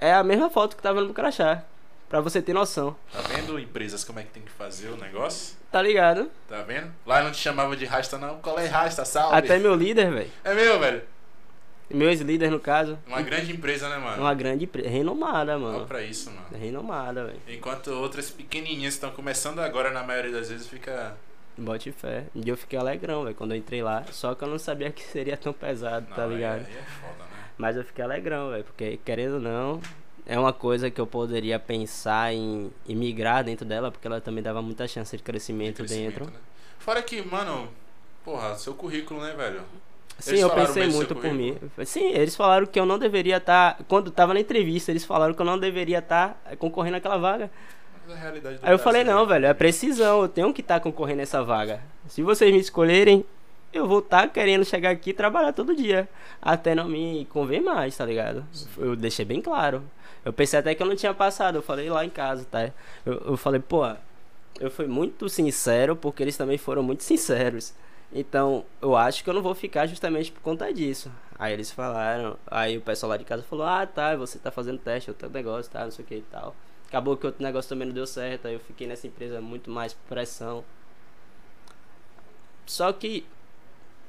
[0.00, 1.62] é a mesma foto que tava no crachá.
[2.08, 2.96] Pra você ter noção.
[3.12, 5.56] Tá vendo, empresas, como é que tem que fazer o negócio?
[5.72, 6.30] Tá ligado?
[6.48, 6.92] Tá vendo?
[7.04, 8.38] Lá não te chamava de rasta, não.
[8.38, 9.04] Qual é rasta?
[9.04, 9.36] Salve.
[9.36, 10.30] Até meu líder, velho.
[10.44, 11.02] É meu, velho.
[11.90, 12.98] Meu ex-líder, no caso.
[13.06, 14.22] Uma grande empresa, né, mano?
[14.22, 14.88] Uma grande empresa.
[14.88, 15.84] Renomada, mano.
[15.86, 16.46] pra isso, mano.
[16.52, 17.40] Renomada, velho.
[17.48, 21.14] Enquanto outras pequenininhas estão começando agora, na maioria das vezes fica.
[21.58, 22.24] Bote fé.
[22.34, 24.04] E eu fiquei alegrão, velho, quando eu entrei lá.
[24.12, 26.66] Só que eu não sabia que seria tão pesado, tá Não, aí- ligado?
[26.66, 27.44] Aí é foda, né?
[27.56, 29.80] Mas eu fiquei alegrão, velho, porque querendo ou não,
[30.26, 34.42] é uma coisa que eu poderia pensar em, em migrar dentro dela, porque ela também
[34.42, 36.24] dava muita chance de crescimento, Crescimento, dentro.
[36.26, 36.40] né?
[36.78, 37.68] Fora que, mano,
[38.24, 39.62] porra, seu currículo, né, velho?
[40.18, 41.56] Sim, Eles eu pensei muito por mim.
[41.84, 43.78] Sim, eles falaram que eu não deveria estar.
[43.86, 47.50] quando tava na entrevista, eles falaram que eu não deveria estar concorrendo àquela vaga.
[48.08, 49.32] A do Aí eu falei, Brasil, não, né?
[49.34, 51.82] velho, é precisão, eu tenho que estar concorrendo nessa vaga.
[52.06, 53.24] Se vocês me escolherem,
[53.72, 56.08] eu vou estar querendo chegar aqui e trabalhar todo dia.
[56.40, 58.44] Até não me convém mais, tá ligado?
[58.78, 59.82] Eu deixei bem claro.
[60.26, 62.72] Eu pensei até que eu não tinha passado, eu falei lá em casa, tá?
[63.04, 63.86] Eu, eu falei, pô,
[64.58, 67.72] eu fui muito sincero porque eles também foram muito sinceros.
[68.12, 71.12] Então, eu acho que eu não vou ficar justamente por conta disso.
[71.38, 74.80] Aí eles falaram, aí o pessoal lá de casa falou, ah tá, você tá fazendo
[74.80, 76.56] teste, outro negócio, tá, não sei o que e tal.
[76.88, 79.92] Acabou que outro negócio também não deu certo, aí eu fiquei nessa empresa muito mais
[79.92, 80.64] por pressão.
[82.66, 83.24] Só que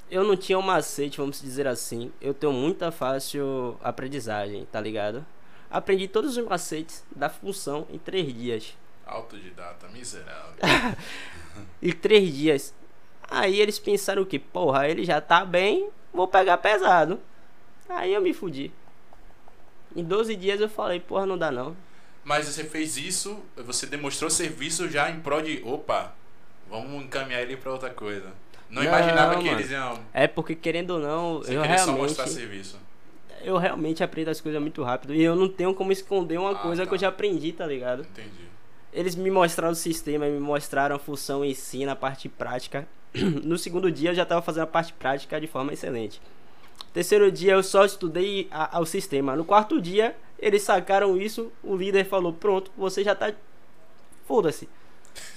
[0.10, 2.12] eu não tinha um macete, vamos dizer assim.
[2.20, 5.24] Eu tenho muita fácil aprendizagem, tá ligado?
[5.70, 8.78] Aprendi todos os macetes da função em três dias.
[9.06, 10.54] Autodidata, miserável.
[11.82, 12.74] Em três dias.
[13.30, 17.20] Aí eles pensaram que, porra, ele já tá bem, vou pegar pesado.
[17.90, 18.72] Aí eu me fudi.
[19.96, 21.76] Em 12 dias eu falei, porra, não dá não.
[22.24, 25.62] Mas você fez isso, você demonstrou serviço já em prol de.
[25.66, 26.14] Opa,
[26.70, 28.32] vamos encaminhar ele pra outra coisa.
[28.70, 29.60] Não, Não, imaginava que mano.
[29.60, 30.00] eles iam.
[30.14, 32.02] É porque querendo ou não, Sem eu querer só realmente.
[32.04, 32.78] mostrar serviço.
[33.44, 35.14] Eu realmente aprendo as coisas muito rápido.
[35.14, 36.88] E eu não tenho como esconder uma Ah, coisa tá.
[36.90, 38.02] que eu já aprendi, tá ligado?
[38.02, 38.48] Entendi.
[38.94, 42.88] Eles me mostraram o sistema, me mostraram a função em si na parte prática.
[43.44, 46.22] No segundo dia eu já estava fazendo a parte prática de forma excelente.
[46.94, 49.36] Terceiro dia eu só estudei a- o sistema.
[49.36, 53.34] No quarto dia eles sacaram isso, o líder falou: "Pronto, você já tá
[54.28, 54.68] foda-se".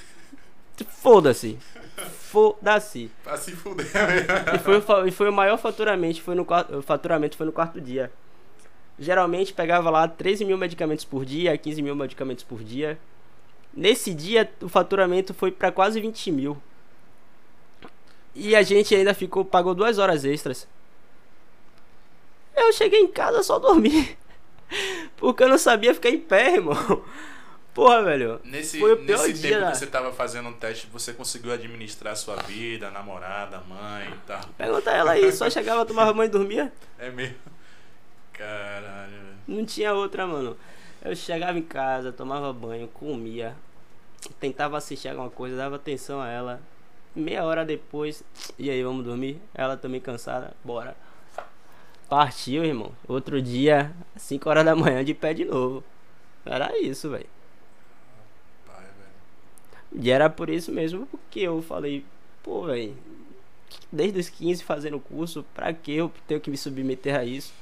[1.03, 1.59] Foda-se.
[2.07, 3.11] Foda-se.
[3.23, 4.55] Pra se fuder mesmo.
[4.55, 6.47] E foi, o e foi o maior faturamento, foi no,
[6.83, 8.11] faturamento foi no quarto dia.
[8.99, 12.99] Geralmente pegava lá 13 mil medicamentos por dia, 15 mil medicamentos por dia.
[13.73, 16.63] Nesse dia o faturamento foi para quase 20 mil.
[18.35, 20.69] E a gente ainda ficou, pagou duas horas extras.
[22.55, 24.17] Eu cheguei em casa só dormi.
[25.17, 27.03] Porque eu não sabia ficar em pé, irmão.
[27.75, 28.41] Porra, velho.
[28.45, 31.13] Nesse, Foi o pior nesse dia tempo da- que você tava fazendo um teste, você
[31.13, 34.41] conseguiu administrar a sua vida, namorada, mãe e tal.
[34.59, 36.73] Pergunta ela aí, só chegava, tomava banho e dormia.
[36.99, 37.37] É mesmo.
[38.33, 39.37] Caralho, velho.
[39.47, 40.57] Não tinha outra, mano.
[41.03, 43.57] Eu chegava em casa, tomava banho, comia,
[44.39, 46.61] tentava assistir alguma coisa, dava atenção a ela.
[47.15, 48.23] Meia hora depois,
[48.59, 49.41] e aí, vamos dormir?
[49.55, 50.97] Ela também cansada, bora.
[52.09, 52.93] Partiu, irmão.
[53.09, 55.83] Outro dia, 5 horas da manhã, de pé de novo.
[56.45, 57.27] Era isso, velho.
[59.93, 62.05] E era por isso mesmo porque eu falei,
[62.43, 62.97] pô, velho,
[63.91, 67.53] desde os 15 fazendo curso, pra que eu tenho que me submeter a isso?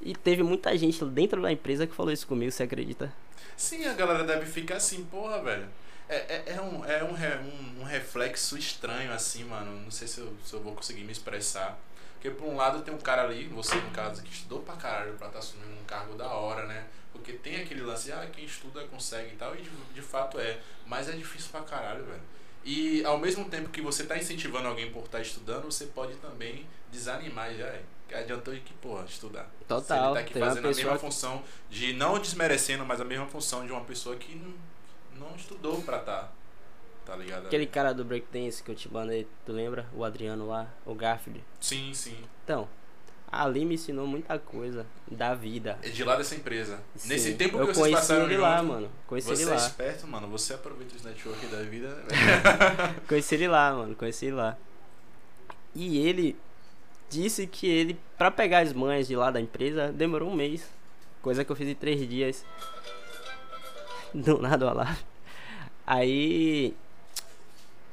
[0.00, 3.12] E teve muita gente dentro da empresa que falou isso comigo, você acredita?
[3.56, 5.68] Sim, a galera deve ficar assim, porra, velho.
[6.08, 9.80] É, é, é, um, é um, um, um reflexo estranho, assim, mano.
[9.80, 11.78] Não sei se eu, se eu vou conseguir me expressar.
[12.14, 15.14] Porque por um lado tem um cara ali, você no caso, que estudou pra caralho
[15.14, 16.84] pra estar assumindo um cargo da hora, né?
[17.12, 20.58] Porque tem aquele lance, ah, quem estuda consegue e tal, e de, de fato é.
[20.86, 22.22] Mas é difícil pra caralho, velho.
[22.64, 26.66] E ao mesmo tempo que você tá incentivando alguém por estar estudando, você pode também
[26.90, 27.66] desanimar já.
[27.66, 27.82] é.
[28.08, 29.44] Que adiantou de que, porra, estudar.
[29.44, 30.14] Se ele Total.
[30.14, 33.72] tá aqui fazendo a mesma pessoa função de não desmerecendo, mas a mesma função de
[33.72, 34.54] uma pessoa que não,
[35.28, 36.30] não estudou pra tá.
[37.04, 37.46] Tá ligado?
[37.46, 39.88] Aquele cara do breakdance que eu te mandei, tu lembra?
[39.92, 41.42] O Adriano lá, o Garfield.
[41.60, 42.16] Sim, sim.
[42.44, 42.68] Então,
[43.32, 45.78] ali me ensinou muita coisa da vida.
[45.82, 46.78] É de lá dessa empresa.
[46.94, 47.08] Sim.
[47.08, 48.90] Nesse tempo que eu vocês conheci passaram ele junto, lá, mano.
[49.06, 49.66] Conheci Você ele é lá.
[49.66, 50.28] esperto, mano.
[50.28, 51.88] Você aproveita os network da vida.
[51.88, 52.94] né?
[53.08, 53.96] Conheci ele lá, mano.
[53.96, 54.58] Conheci ele lá.
[55.74, 56.36] E ele
[57.08, 60.68] disse que ele, pra pegar as manhas de lá da empresa, demorou um mês.
[61.22, 62.44] Coisa que eu fiz em três dias.
[64.12, 64.98] Do nada, lá.
[65.86, 66.74] Aí.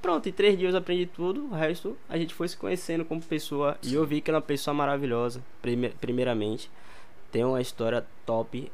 [0.02, 1.46] Pronto, em três dias eu aprendi tudo.
[1.46, 3.78] O resto a gente foi se conhecendo como pessoa.
[3.84, 6.70] E eu vi que ele é uma pessoa maravilhosa, prime- primeiramente.
[7.32, 8.72] Tem uma história top.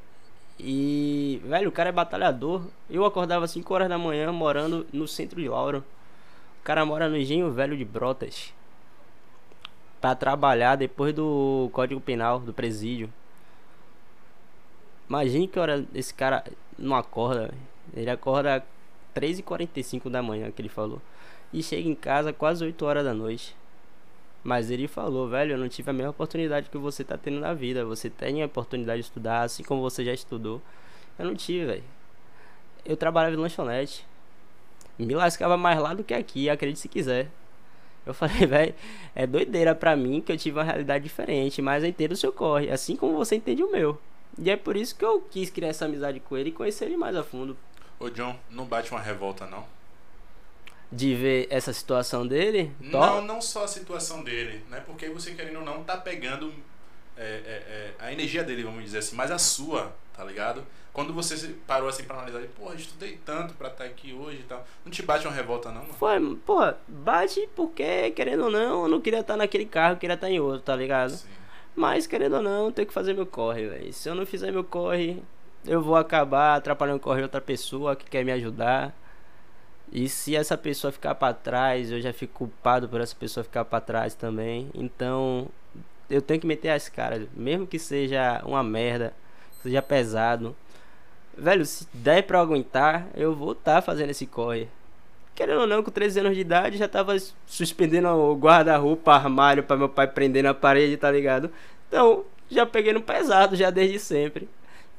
[0.60, 2.62] E, velho, o cara é batalhador.
[2.90, 5.84] Eu acordava 5 horas da manhã morando no centro de Lauro.
[6.62, 8.54] O cara mora no Engenho Velho de Brotas.
[10.00, 13.12] Pra trabalhar depois do Código Penal, do presídio.
[15.10, 16.44] Imagine que hora esse cara
[16.78, 17.54] não acorda.
[17.94, 18.64] Ele acorda
[19.16, 21.02] 3h45 da manhã, que ele falou.
[21.56, 23.56] E chega em casa quase 8 horas da noite.
[24.44, 27.54] Mas ele falou, velho, eu não tive a mesma oportunidade que você tá tendo na
[27.54, 27.86] vida.
[27.86, 30.62] Você tem a oportunidade de estudar, assim como você já estudou.
[31.18, 31.84] Eu não tive, velho.
[32.84, 34.06] Eu trabalhava em lanchonete.
[35.00, 37.32] Me lascava mais lá do que aqui, acredite se quiser.
[38.06, 38.76] Eu falei, velho,
[39.16, 42.34] é doideira pra mim que eu tive uma realidade diferente, mas eu entendo o seu
[42.34, 43.98] corre, assim como você entende o meu.
[44.38, 46.98] E é por isso que eu quis criar essa amizade com ele e conhecer ele
[46.98, 47.56] mais a fundo.
[47.98, 49.74] Ô, John, não bate uma revolta, não?
[50.92, 52.72] De ver essa situação dele.
[52.80, 54.82] Não, não só a situação dele, né?
[54.86, 56.54] Porque você querendo ou não tá pegando
[57.18, 60.64] é, é, é, a energia dele, vamos dizer assim, mas a sua, tá ligado?
[60.92, 64.66] Quando você parou assim pra analisar, porra, estudei tanto pra estar aqui hoje e tal.
[64.86, 65.94] Não te bate uma revolta, não, mano?
[65.94, 70.14] Foi, porra, bate porque, querendo ou não, eu não queria estar naquele carro, eu queria
[70.14, 71.12] estar em outro, tá ligado?
[71.12, 71.28] Sim.
[71.76, 73.92] Mas, querendo ou não, eu tenho que fazer meu corre, velho.
[73.92, 75.22] Se eu não fizer meu corre,
[75.66, 78.96] eu vou acabar atrapalhando o corre de outra pessoa que quer me ajudar.
[79.98, 83.64] E se essa pessoa ficar pra trás, eu já fico culpado por essa pessoa ficar
[83.64, 84.70] pra trás também.
[84.76, 85.48] Então,
[86.10, 89.14] eu tenho que meter as caras, mesmo que seja uma merda,
[89.64, 90.54] seja pesado.
[91.38, 94.68] Velho, se der pra aguentar, eu vou estar fazendo esse corre.
[95.34, 97.16] Querendo ou não, com 13 anos de idade, já tava
[97.48, 101.50] suspendendo o guarda-roupa, armário pra meu pai prender na parede, tá ligado?
[101.88, 104.50] Então, já peguei no pesado, já desde sempre.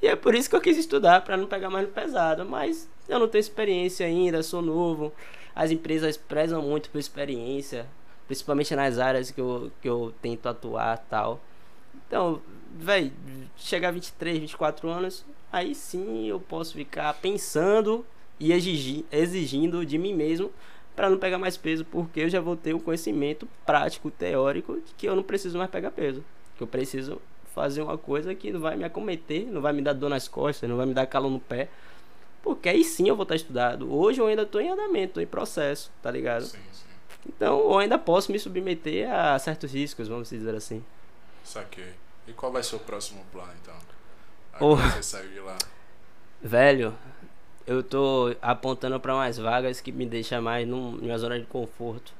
[0.03, 2.45] E é por isso que eu quis estudar, pra não pegar mais no pesado.
[2.45, 5.13] Mas eu não tenho experiência ainda, sou novo.
[5.55, 7.87] As empresas prezam muito por experiência,
[8.27, 11.41] principalmente nas áreas que eu, que eu tento atuar tal.
[12.07, 12.43] Então,
[12.77, 13.11] velho,
[13.57, 18.05] chegar a 23, 24 anos, aí sim eu posso ficar pensando
[18.39, 20.53] e exigi- exigindo de mim mesmo
[20.95, 24.95] para não pegar mais peso, porque eu já vou ter o conhecimento prático, teórico, de
[24.95, 26.23] que eu não preciso mais pegar peso.
[26.57, 27.21] Que eu preciso
[27.57, 30.69] fazer uma coisa que não vai me acometer, não vai me dar dor nas costas,
[30.69, 31.71] não vai me dar calor no pé.
[32.43, 33.91] Porque aí sim eu vou estar estudado.
[33.91, 36.45] Hoje eu ainda estou em andamento, tô em processo, tá ligado?
[36.45, 36.85] Sim, sim.
[37.27, 40.85] Então eu ainda posso me submeter a certos riscos, vamos dizer assim.
[41.43, 41.95] Saquei.
[42.29, 43.75] E qual vai ser o próximo plano, então?
[44.61, 44.75] Oh.
[44.75, 45.57] Agora você saiu de lá.
[46.43, 46.95] Velho,
[47.67, 52.13] eu tô apontando para mais vagas que me deixa mais num, numa zona de conforto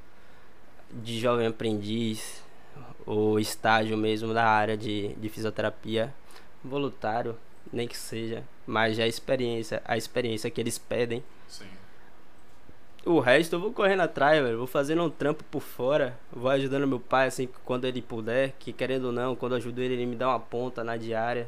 [0.91, 2.41] de jovem aprendiz
[3.07, 6.13] ou estágio mesmo da área de, de fisioterapia
[6.63, 7.37] voluntário,
[7.71, 11.23] nem que seja, mas já a experiência, a experiência que eles pedem.
[11.47, 11.65] Sim.
[13.05, 14.57] O resto eu vou correndo atrás, velho.
[14.57, 16.19] Vou fazendo um trampo por fora.
[16.29, 18.53] Vou ajudando meu pai assim quando ele puder.
[18.59, 21.47] Que querendo ou não, quando eu ajudo ele, ele me dá uma ponta na diária.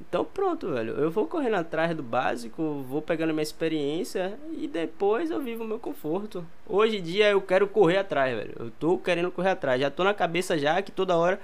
[0.00, 0.94] Então pronto, velho.
[0.94, 5.66] Eu vou correndo atrás do básico, vou pegando minha experiência e depois eu vivo o
[5.66, 6.46] meu conforto.
[6.66, 8.54] Hoje em dia eu quero correr atrás, velho.
[8.58, 9.80] Eu tô querendo correr atrás.
[9.80, 11.40] Já tô na cabeça já que toda hora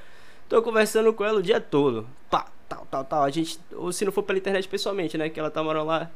[0.49, 2.07] tô conversando com ela o dia todo.
[2.31, 3.23] Pá, tal, tal, tal.
[3.23, 5.29] A gente, ou se não for pela internet pessoalmente, né?
[5.29, 6.11] Que ela tá morando lá.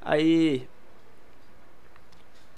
[0.00, 0.66] Aí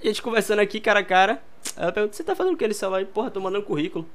[0.01, 1.41] a gente conversando aqui, cara a cara.
[1.75, 3.05] Ela pergunta, você tá fazendo o que nesse celular?
[3.05, 4.05] Porra, tô mandando currículo.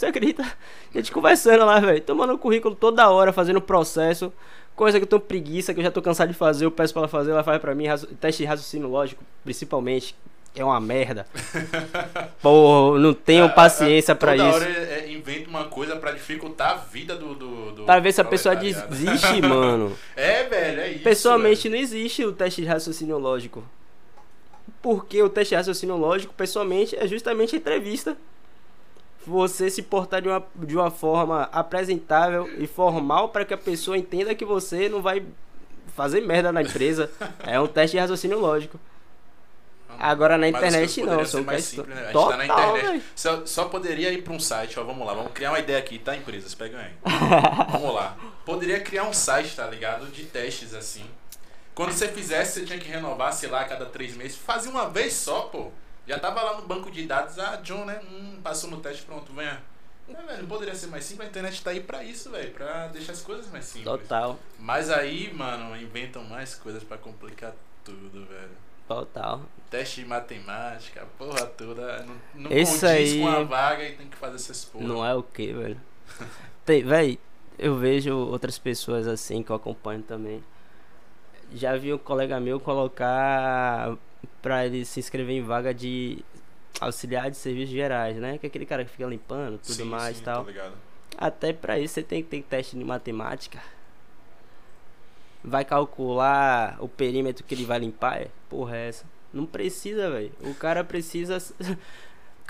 [0.00, 0.42] Você acredita?
[0.42, 2.00] A gente conversando lá, velho.
[2.00, 4.32] Tô mandando currículo toda hora, fazendo processo.
[4.74, 6.64] Coisa que eu tô preguiça, que eu já tô cansado de fazer.
[6.64, 7.84] Eu peço pra ela fazer, ela faz pra mim.
[8.18, 10.16] Teste de raciocínio lógico, principalmente.
[10.56, 11.26] É uma merda.
[12.40, 14.56] Porra, não tenho paciência pra Toda isso.
[14.56, 17.34] hora é, é, inventa uma coisa pra dificultar a vida do.
[17.34, 19.94] do, do Pra ver se a pessoa desiste, mano.
[20.16, 21.04] É, velho, é isso.
[21.04, 21.74] Pessoalmente velho.
[21.74, 23.62] não existe o teste de raciocínio lógico.
[24.80, 28.16] Porque o teste de raciocínio lógico, pessoalmente, é justamente a entrevista.
[29.26, 33.96] Você se portar de uma, de uma forma apresentável e formal para que a pessoa
[33.96, 35.22] entenda que você não vai
[35.94, 37.10] fazer merda na empresa.
[37.40, 38.78] É um teste de raciocínio lógico.
[39.98, 42.00] Agora na internet não, são mais simples, né?
[42.00, 43.04] A gente Total, tá na internet.
[43.14, 44.84] Só, só poderia ir pra um site, ó.
[44.84, 46.54] Vamos lá, vamos criar uma ideia aqui, tá, empresas?
[46.54, 46.92] Pega aí.
[47.70, 48.16] vamos lá.
[48.44, 50.06] Poderia criar um site, tá ligado?
[50.06, 51.04] De testes assim.
[51.74, 54.36] Quando você fizesse, você tinha que renovar, sei lá, a cada três meses.
[54.38, 55.70] Fazia uma vez só, pô.
[56.06, 58.00] Já tava lá no banco de dados, ah, John, né?
[58.10, 59.62] Hum, passou no teste, pronto, venha.
[60.08, 61.28] Não, velho, poderia ser mais simples.
[61.28, 62.50] A internet tá aí pra isso, velho.
[62.52, 63.84] Pra deixar as coisas mais simples.
[63.84, 67.54] Total, Mas aí, mano, inventam mais coisas pra complicar
[67.84, 68.50] tudo, velho.
[68.88, 69.42] total.
[69.70, 72.02] Teste de matemática, porra toda.
[72.02, 74.84] Não, não Esse aí- com a vaga e tem que fazer essas porra.
[74.84, 75.80] Não é o que, velho.
[76.66, 77.16] Tem, velho,
[77.56, 80.42] eu vejo outras pessoas assim que eu acompanho também.
[81.52, 83.96] Já vi um colega meu colocar
[84.40, 86.24] pra ele se inscrever em vaga de
[86.80, 88.38] auxiliar de serviços gerais, né?
[88.38, 90.46] Que é aquele cara que fica limpando, tudo Sim, mais e tal.
[91.16, 93.60] Até pra isso você tem que ter teste de matemática.
[95.42, 98.22] Vai calcular o perímetro que ele vai limpar?
[98.22, 98.28] É?
[98.48, 99.04] Porra, é essa?
[99.32, 100.32] Não precisa, velho.
[100.40, 101.38] O cara precisa.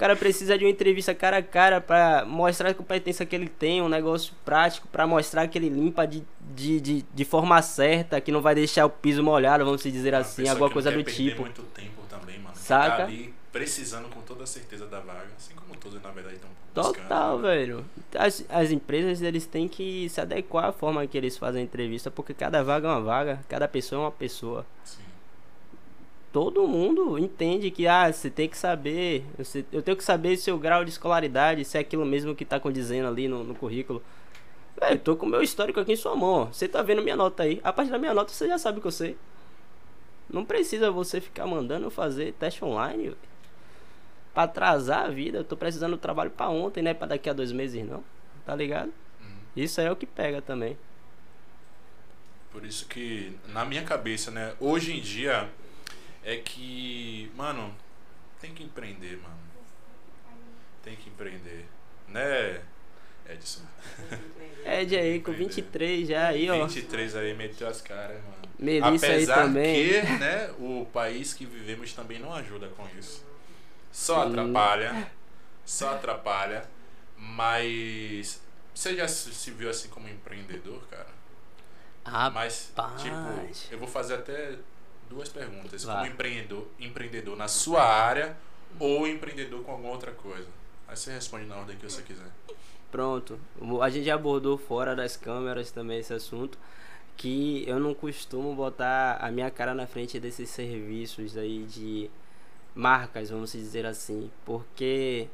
[0.01, 3.51] O cara precisa de uma entrevista cara a cara pra mostrar a competência que ele
[3.51, 6.25] tem, um negócio prático pra mostrar que ele limpa de,
[6.55, 10.21] de, de, de forma certa, que não vai deixar o piso molhado, vamos dizer Uma
[10.21, 11.43] assim, alguma coisa do tipo.
[11.43, 12.57] muito tempo também, mano.
[12.57, 12.97] Saca?
[12.97, 15.29] Tá ali precisando com toda a certeza da vaga.
[15.37, 17.03] Assim como todos, na verdade, estão buscando.
[17.03, 17.49] Total, né?
[17.49, 17.85] velho.
[18.19, 22.11] As, as empresas, eles têm que se adequar à forma que eles fazem a entrevista,
[22.11, 24.65] porque cada vaga é uma vaga, cada pessoa é uma pessoa.
[24.83, 25.10] Sim.
[26.33, 30.57] Todo mundo entende que, ah, você tem que saber, você- eu tenho que saber seu
[30.57, 34.01] grau de escolaridade, se é aquilo mesmo que tá condizendo ali no, no currículo.
[34.81, 36.45] Velho, eu tô com o meu histórico aqui em sua mão, ó.
[36.47, 37.61] Você tá vendo minha nota aí.
[37.65, 39.17] A partir da minha nota você já sabe o que eu sei.
[40.33, 43.17] Não precisa você ficar mandando fazer teste online, velho.
[44.33, 46.95] Pra atrasar a vida, eu tô precisando do trabalho pra ontem, né?
[46.95, 48.05] Pra daqui a dois meses não.
[48.47, 48.93] Tá ligado?
[49.21, 49.27] Uhum.
[49.57, 50.79] Isso aí é o que pega também.
[52.53, 55.49] Por isso que, na minha cabeça, né, hoje em dia,
[56.25, 57.75] é que, mano,
[58.41, 59.39] tem que empreender, mano.
[60.83, 61.67] Tem que empreender.
[62.09, 62.61] Né,
[63.29, 63.63] Edson?
[64.65, 66.67] Ed aí com 23 já aí, ó.
[66.67, 68.41] 23 aí meteu as caras, mano.
[68.59, 69.89] Melissa aí Apesar também.
[69.89, 73.25] que, né, o país que vivemos também não ajuda com isso.
[73.91, 74.31] Só Sim.
[74.31, 75.11] atrapalha.
[75.65, 76.65] Só atrapalha.
[77.17, 78.41] Mas
[78.75, 81.09] você já se viu assim como empreendedor, cara?
[82.33, 83.03] Mas, Rapaz.
[83.03, 83.17] tipo,
[83.71, 84.57] eu vou fazer até
[85.11, 85.85] duas perguntas.
[85.85, 85.97] Vá.
[85.97, 88.37] Como empreendedor, empreendedor na sua área
[88.79, 90.47] ou empreendedor com alguma outra coisa?
[90.89, 92.31] Aí você responde na ordem que você quiser.
[92.91, 93.39] Pronto.
[93.83, 96.57] A gente já abordou fora das câmeras também esse assunto.
[97.17, 102.11] Que eu não costumo botar a minha cara na frente desses serviços aí de
[102.75, 104.31] marcas, vamos dizer assim.
[104.47, 105.29] Porque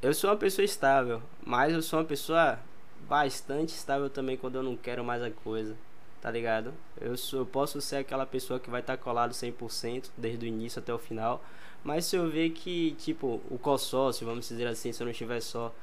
[0.00, 2.60] eu sou uma pessoa estável, mas eu sou uma pessoa
[3.08, 5.74] bastante estável também quando eu não quero mais a coisa.
[6.20, 6.74] Tá ligado?
[7.00, 10.78] Eu, sou, eu posso ser aquela pessoa que vai estar colado 100% desde o início
[10.78, 11.42] até o final.
[11.82, 15.40] Mas se eu ver que, tipo, o consórcio, vamos dizer assim, se eu não estiver
[15.40, 15.74] só,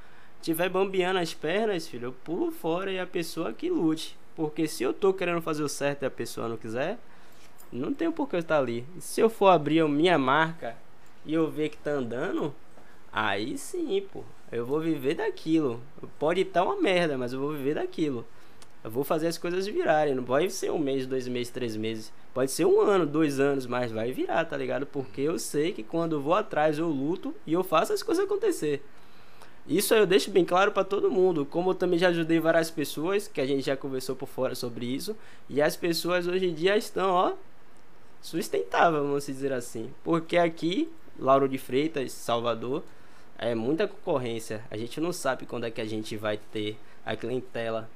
[0.41, 4.15] tiver bambeando as pernas, filho, eu pulo fora e a pessoa que lute.
[4.35, 6.99] Porque se eu tô querendo fazer o certo e a pessoa não quiser,
[7.71, 8.85] não tem por que eu estar ali.
[8.99, 10.77] Se eu for abrir a minha marca
[11.25, 12.53] e eu ver que tá andando,
[13.11, 14.23] aí sim, pô.
[14.51, 15.81] Eu vou viver daquilo.
[16.19, 18.25] Pode estar uma merda, mas eu vou viver daquilo.
[18.83, 20.15] Eu vou fazer as coisas virarem.
[20.15, 22.13] Não pode ser um mês, dois meses, três meses.
[22.33, 24.85] Pode ser um ano, dois anos, mas vai virar, tá ligado?
[24.85, 28.23] Porque eu sei que quando eu vou atrás eu luto e eu faço as coisas
[28.23, 28.83] acontecer.
[29.67, 31.45] Isso eu deixo bem claro pra todo mundo.
[31.45, 34.85] Como eu também já ajudei várias pessoas, que a gente já conversou por fora sobre
[34.85, 35.15] isso.
[35.49, 37.33] E as pessoas hoje em dia estão, ó,
[38.21, 39.91] sustentáveis, vamos dizer assim.
[40.03, 40.89] Porque aqui,
[41.19, 42.81] Lauro de Freitas, Salvador,
[43.37, 44.63] é muita concorrência.
[44.71, 47.89] A gente não sabe quando é que a gente vai ter a clientela.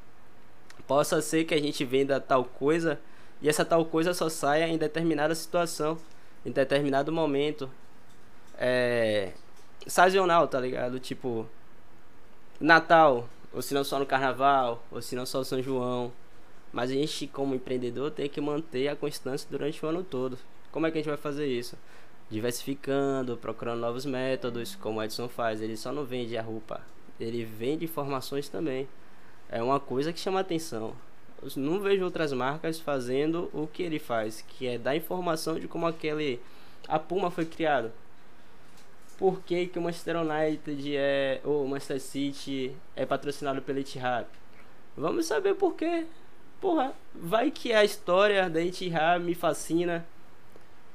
[0.91, 2.99] Possa ser que a gente venda tal coisa
[3.41, 5.97] e essa tal coisa só saia em determinada situação,
[6.45, 7.71] em determinado momento.
[8.57, 9.31] É.
[9.87, 10.99] Sazonal, tá ligado?
[10.99, 11.47] Tipo.
[12.59, 16.11] Natal, ou se não só no Carnaval, ou se não só São João.
[16.73, 20.37] Mas a gente, como empreendedor, tem que manter a constância durante o ano todo.
[20.73, 21.77] Como é que a gente vai fazer isso?
[22.29, 25.61] Diversificando, procurando novos métodos, como o Edson faz.
[25.61, 26.81] Ele só não vende a roupa,
[27.17, 28.89] ele vende informações também.
[29.51, 30.95] É uma coisa que chama atenção.
[31.43, 35.67] Eu não vejo outras marcas fazendo o que ele faz, que é dar informação de
[35.67, 36.39] como aquele
[36.87, 37.91] a Puma foi criado.
[39.17, 44.25] Por que, que o Manchester United é ou o Manchester City é patrocinado pela Etihad?
[44.95, 46.05] Vamos saber por quê.
[46.59, 50.05] Porra, vai que a história da Etihad me fascina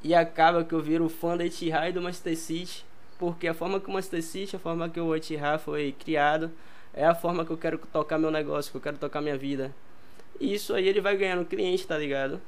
[0.02, 2.84] e acaba que eu viro fã da Etihad e do Manchester City.
[3.18, 6.50] porque a forma que o Manchester City, a forma que o Etihad foi criado,
[6.96, 9.72] é a forma que eu quero tocar meu negócio, que eu quero tocar minha vida.
[10.40, 12.40] E isso aí ele vai ganhando cliente, tá ligado?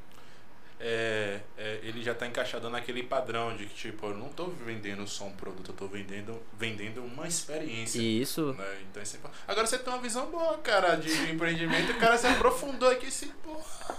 [0.81, 5.07] É, é, ele já tá encaixado naquele padrão de que, tipo, eu não tô vendendo
[5.09, 8.01] só um produto, eu tô vendendo, vendendo uma experiência.
[8.01, 8.53] Isso.
[8.53, 8.79] Né?
[8.89, 9.29] Então, sempre...
[9.47, 13.31] Agora você tem uma visão boa, cara, de, empreendimento, o cara se aprofundou aqui assim,
[13.43, 13.99] porra.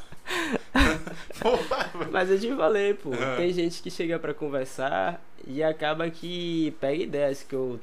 [2.12, 3.36] Mas eu te falei, pô, Ah.
[3.38, 7.80] tem gente que chega pra conversar e acaba que pega ideias que eu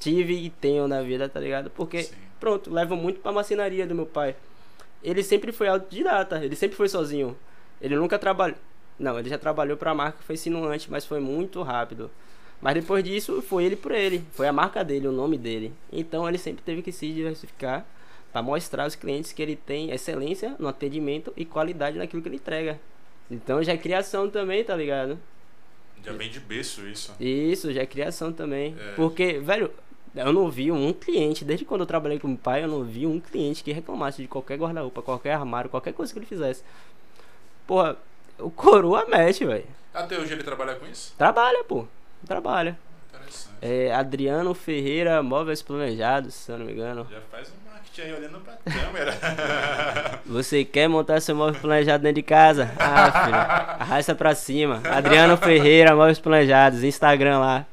[0.00, 1.70] tive e tenho na vida, tá ligado?
[1.70, 2.14] Porque, Sim.
[2.40, 4.34] pronto, leva muito pra macinaria do meu pai.
[5.02, 7.36] Ele sempre foi autodidata, ele sempre foi sozinho.
[7.80, 8.58] Ele nunca trabalhou.
[8.98, 12.10] Não, ele já trabalhou pra marca, foi insinuante, mas foi muito rápido.
[12.60, 14.22] Mas depois disso, foi ele por ele.
[14.32, 15.72] Foi a marca dele, o nome dele.
[15.90, 17.86] Então ele sempre teve que se diversificar
[18.32, 22.36] para mostrar aos clientes que ele tem excelência no atendimento e qualidade naquilo que ele
[22.36, 22.78] entrega.
[23.30, 25.18] Então já é criação também, tá ligado?
[26.04, 27.14] Já vem de berço isso.
[27.18, 28.76] Isso, já é criação também.
[28.78, 28.94] É.
[28.94, 29.70] Porque, velho,
[30.14, 33.06] eu não vi um cliente, desde quando eu trabalhei com o pai, eu não vi
[33.06, 36.62] um cliente que reclamasse de qualquer guarda-roupa, qualquer armário, qualquer coisa que ele fizesse.
[37.66, 37.96] Porra,
[38.38, 39.66] o coroa mexe, velho.
[39.94, 41.14] Até hoje ele trabalha com isso?
[41.16, 41.86] Trabalha, pô.
[42.26, 42.76] Trabalha.
[43.08, 43.54] Interessante.
[43.62, 47.06] É Adriano Ferreira Móveis Planejados, se eu não me engano.
[47.10, 50.20] Já faz um marketing aí olhando pra câmera.
[50.26, 52.72] Você quer montar seu móvel planejado dentro de casa?
[52.78, 53.36] Ah, filho.
[53.80, 54.80] Arrasta pra cima.
[54.84, 57.66] Adriano Ferreira Móveis Planejados, Instagram lá.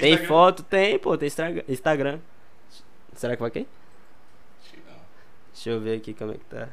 [0.00, 0.28] Tem Instagram?
[0.28, 0.62] foto?
[0.62, 1.28] Tem, pô, tem
[1.68, 2.20] Instagram.
[3.14, 3.66] Será que vai quem?
[5.52, 6.68] Deixa eu ver aqui como é que tá.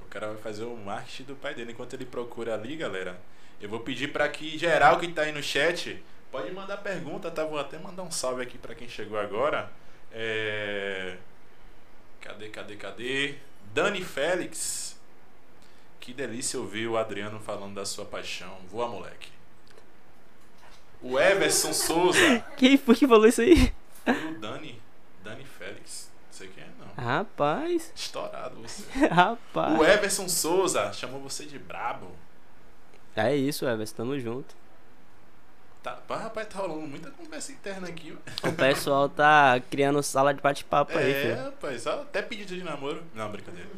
[0.00, 1.72] O cara vai fazer o marketing do pai dele.
[1.72, 3.20] Enquanto ele procura ali, galera,
[3.60, 7.44] eu vou pedir pra que geral que tá aí no chat pode mandar pergunta, tá?
[7.44, 9.70] Vou até mandar um salve aqui pra quem chegou agora.
[10.10, 11.18] É...
[12.20, 13.34] Cadê, cadê, cadê?
[13.74, 14.98] Dani Félix.
[16.00, 18.56] Que delícia ouvir o Adriano falando da sua paixão.
[18.68, 19.30] Voa, moleque.
[21.02, 22.44] O Everson Souza.
[22.56, 23.72] Quem foi que falou isso aí?
[24.06, 24.80] O Dani.
[25.24, 26.10] Dani Félix.
[26.26, 27.04] Não sei quem é, não.
[27.04, 28.84] Rapaz, Estourado você.
[29.06, 29.78] rapaz.
[29.78, 32.10] O Everson Souza chamou você de brabo.
[33.14, 34.54] É isso, Everson, tamo junto.
[35.82, 38.16] Tá, rapaz, tá rolando muita conversa interna aqui.
[38.44, 43.02] O pessoal tá criando sala de bate-papo aí, É, rapaz, até pedido de namoro.
[43.12, 43.68] Não, brincadeira.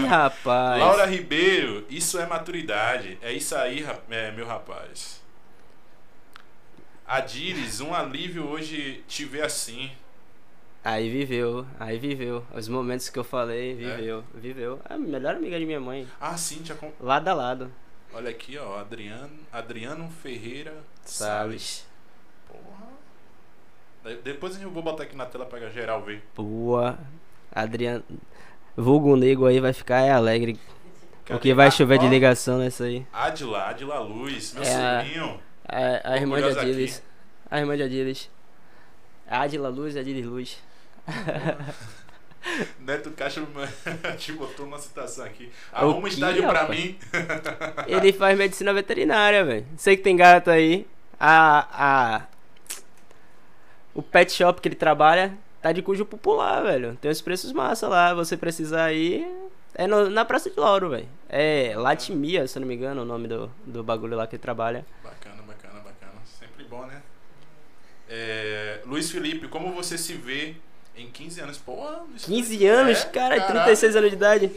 [0.00, 0.80] Ih, rapaz.
[0.80, 3.18] Laura Ribeiro, isso é maturidade.
[3.20, 5.22] É isso aí, é, meu rapaz.
[7.12, 9.90] Adires, um alívio hoje te ver assim.
[10.84, 12.44] Aí viveu, aí viveu.
[12.54, 13.26] Os momentos que eu É?
[13.26, 14.80] falei, viveu, viveu.
[14.88, 16.06] É a melhor amiga de minha mãe.
[16.20, 16.92] Ah, Cíntia, com...
[17.00, 17.72] Lado a lado.
[18.14, 20.72] olha aqui, ó, Adriano, Adriano Ferreira
[21.04, 21.84] Salles.
[21.84, 21.86] Salles.
[22.48, 22.86] Porra.
[24.04, 26.22] De- Depois eu vou botar aqui na tela pra geral ver.
[26.36, 26.96] Boa.
[27.52, 28.04] Adriano.
[28.76, 30.58] Vulgo nego aí vai ficar é alegre.
[31.26, 33.04] Porque vai chover de ligação nessa aí.
[33.12, 35.34] Adila, Adila Luz, meu É sobrinho.
[35.34, 35.49] A,
[36.04, 37.02] a irmã de Adilis.
[37.50, 38.30] A irmã de Adilis.
[39.28, 40.58] Adila Luz e Adilis Luz.
[42.80, 43.42] Neto Caixa
[44.18, 45.50] te botou uma citação aqui.
[45.72, 46.98] Arruma um estágio pra mim.
[47.86, 49.66] Ele faz medicina veterinária, velho.
[49.76, 50.86] Sei que tem gato aí.
[51.18, 52.22] A, a.
[53.94, 56.96] O pet shop que ele trabalha tá de cujo popular, velho.
[57.00, 58.14] Tem os preços massa lá.
[58.14, 59.26] Você precisar ir.
[59.74, 61.08] É no- na Praça de Lauro, velho.
[61.28, 64.84] É Latimia, se não me engano, o nome do, do bagulho lá que ele trabalha.
[65.04, 66.12] Bacana, bacana, bacana.
[66.38, 67.02] Sempre bom, né?
[68.08, 70.54] É, Luiz Felipe, como você se vê
[70.96, 71.58] em 15 anos?
[71.58, 71.74] Pô,
[72.08, 73.54] Luiz 15 Felipe, anos, é, cara, caralho.
[73.54, 74.52] 36 anos de idade.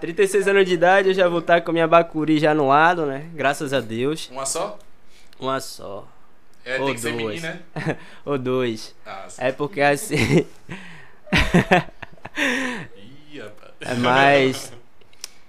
[0.00, 3.06] 36 anos de idade, eu já vou estar com a minha Bacuri já no lado,
[3.06, 3.30] né?
[3.34, 4.28] Graças a Deus.
[4.30, 4.78] Uma só?
[5.38, 6.06] Uma só.
[6.62, 7.40] É, Ou tem que ser duas.
[7.40, 7.96] menino, né?
[8.24, 8.94] Ou dois.
[9.06, 9.26] Ah.
[9.38, 10.46] É porque assim.
[13.80, 14.72] É mais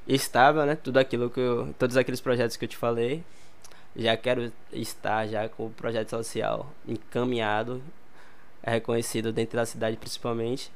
[0.07, 0.76] estável, né?
[0.76, 1.76] Tudo aquilo que eu.
[1.77, 3.23] Todos aqueles projetos que eu te falei.
[3.95, 7.84] Já quero estar já com o projeto social encaminhado,
[8.63, 10.72] é reconhecido dentro da cidade principalmente.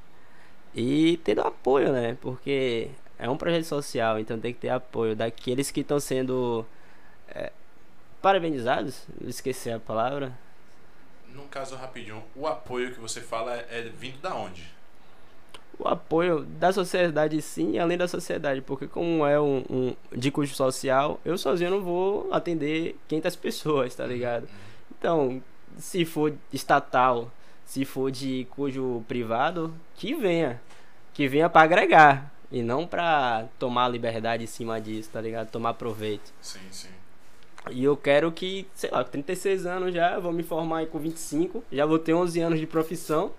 [0.74, 2.18] E tendo apoio, né?
[2.22, 6.66] Porque é um projeto social, então tem que ter apoio daqueles que estão sendo
[7.30, 7.52] é,
[8.22, 9.06] parabenizados.
[9.22, 10.38] Esqueci a palavra.
[11.30, 14.75] Num caso rapidinho, o apoio que você fala é, é vindo da onde?
[15.80, 20.32] O apoio da sociedade sim, e além da sociedade, porque como é um, um de
[20.32, 24.48] custo social, eu sozinho não vou atender 500 pessoas, tá ligado?
[24.98, 25.42] Então,
[25.78, 27.32] se for estatal,
[27.66, 30.62] se for de cujo privado, que venha,
[31.14, 35.50] que venha para agregar e não para tomar liberdade em cima disso, tá ligado?
[35.50, 36.32] Tomar proveito.
[36.42, 36.90] Sim, sim.
[37.72, 41.64] E eu quero que, sei lá, com 36 anos já, vou me formar com 25,
[41.72, 43.32] já vou ter 11 anos de profissão.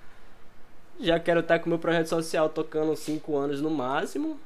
[1.00, 4.40] Já quero estar com meu projeto social tocando 5 anos no máximo.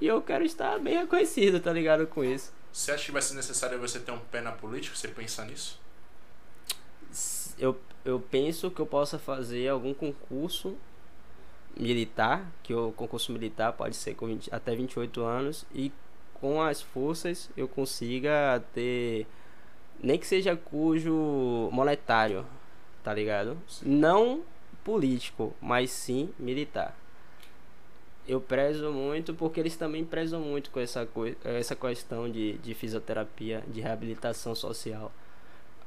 [0.00, 2.52] E eu quero estar bem reconhecido, tá ligado com isso.
[2.72, 4.96] Você acha que vai ser necessário você ter um pé na política?
[4.96, 5.78] Você pensa nisso?
[7.58, 10.76] eu, eu penso que eu possa fazer algum concurso
[11.78, 15.92] militar, que o concurso militar pode ser com 20, até 28 anos, e
[16.34, 19.26] com as forças eu consiga ter,
[20.00, 22.44] nem que seja cujo monetário,
[23.02, 23.56] tá ligado?
[23.82, 24.42] Não
[24.84, 26.96] político, mas sim militar.
[28.26, 32.74] Eu prezo muito porque eles também prezam muito com essa, coi essa questão de, de
[32.74, 35.12] fisioterapia, de reabilitação social.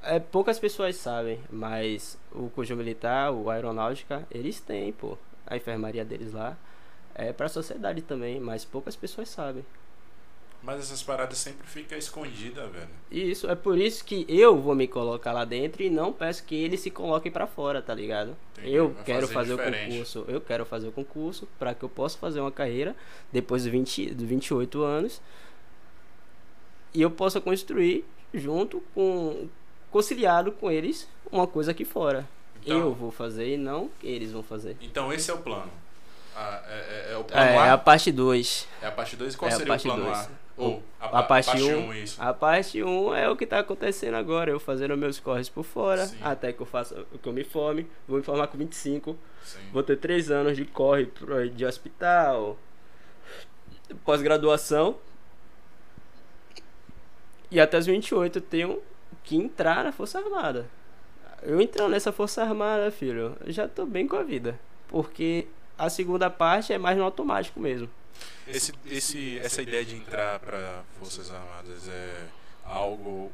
[0.04, 5.18] É, poucas pessoas sabem, mas o cujo militar, o aeronáutica, eles têm, pô
[5.48, 6.58] a enfermaria deles lá.
[7.16, 9.66] É pra sociedade também, mas poucas pessoas sabem.
[10.62, 12.90] Mas essas paradas sempre ficam escondidas, velho.
[13.10, 16.56] Isso, é por isso que eu vou me colocar lá dentro e não peço que
[16.56, 18.36] eles se coloquem para fora, tá ligado?
[18.58, 21.90] Entendi, eu quero fazer, fazer o concurso, eu quero fazer o concurso para que eu
[21.90, 22.96] possa fazer uma carreira
[23.32, 25.22] depois dos 20, dos 28 anos
[26.94, 28.04] e eu possa construir
[28.34, 29.48] junto com
[29.92, 32.28] conciliado com eles uma coisa aqui fora.
[32.62, 34.76] Então, eu vou fazer e não eles vão fazer.
[34.82, 35.72] Então esse é o plano.
[36.36, 37.68] Ah, é, é, é, o plano é, A?
[37.68, 38.68] É a parte 2.
[38.82, 40.18] É a parte 2 qual é seria o plano dois.
[40.18, 40.30] A?
[40.58, 44.16] Ou a, a parte 1, um, a parte 1 um é o que está acontecendo
[44.16, 46.18] agora, eu fazendo meus corres por fora, Sim.
[46.22, 49.16] até que eu faça que eu me forme, vou me formar com 25.
[49.44, 49.60] Sim.
[49.72, 51.12] Vou ter 3 anos de corre
[51.54, 52.58] de hospital,
[54.04, 54.98] pós-graduação.
[57.52, 58.82] E até os 28 eu tenho
[59.24, 60.68] que entrar na Força Armada.
[61.44, 64.60] Eu entrando nessa Força Armada, filho, eu já tô bem com a vida.
[64.88, 65.48] Porque
[65.78, 67.88] a segunda parte é mais no automático mesmo.
[68.48, 72.28] Esse, esse, essa ideia de entrar para Forças Armadas é
[72.66, 73.32] algo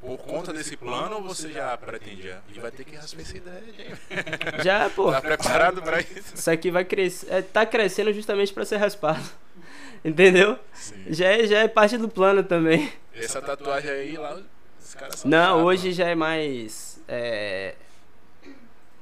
[0.00, 2.42] por conta desse plano ou você já pretendia?
[2.54, 4.00] E vai ter que raspar essa ideia, gente.
[4.62, 5.10] Já, pô.
[5.10, 6.34] Tá preparado para isso?
[6.34, 7.32] Isso aqui vai crescer.
[7.32, 9.24] É, tá crescendo justamente para ser raspado.
[10.04, 10.58] Entendeu?
[10.74, 11.06] Sim.
[11.08, 12.92] Já é, já é parte do plano também.
[13.14, 14.38] Essa tatuagem aí lá,
[14.78, 17.74] os caras são Não, hoje já é mais é,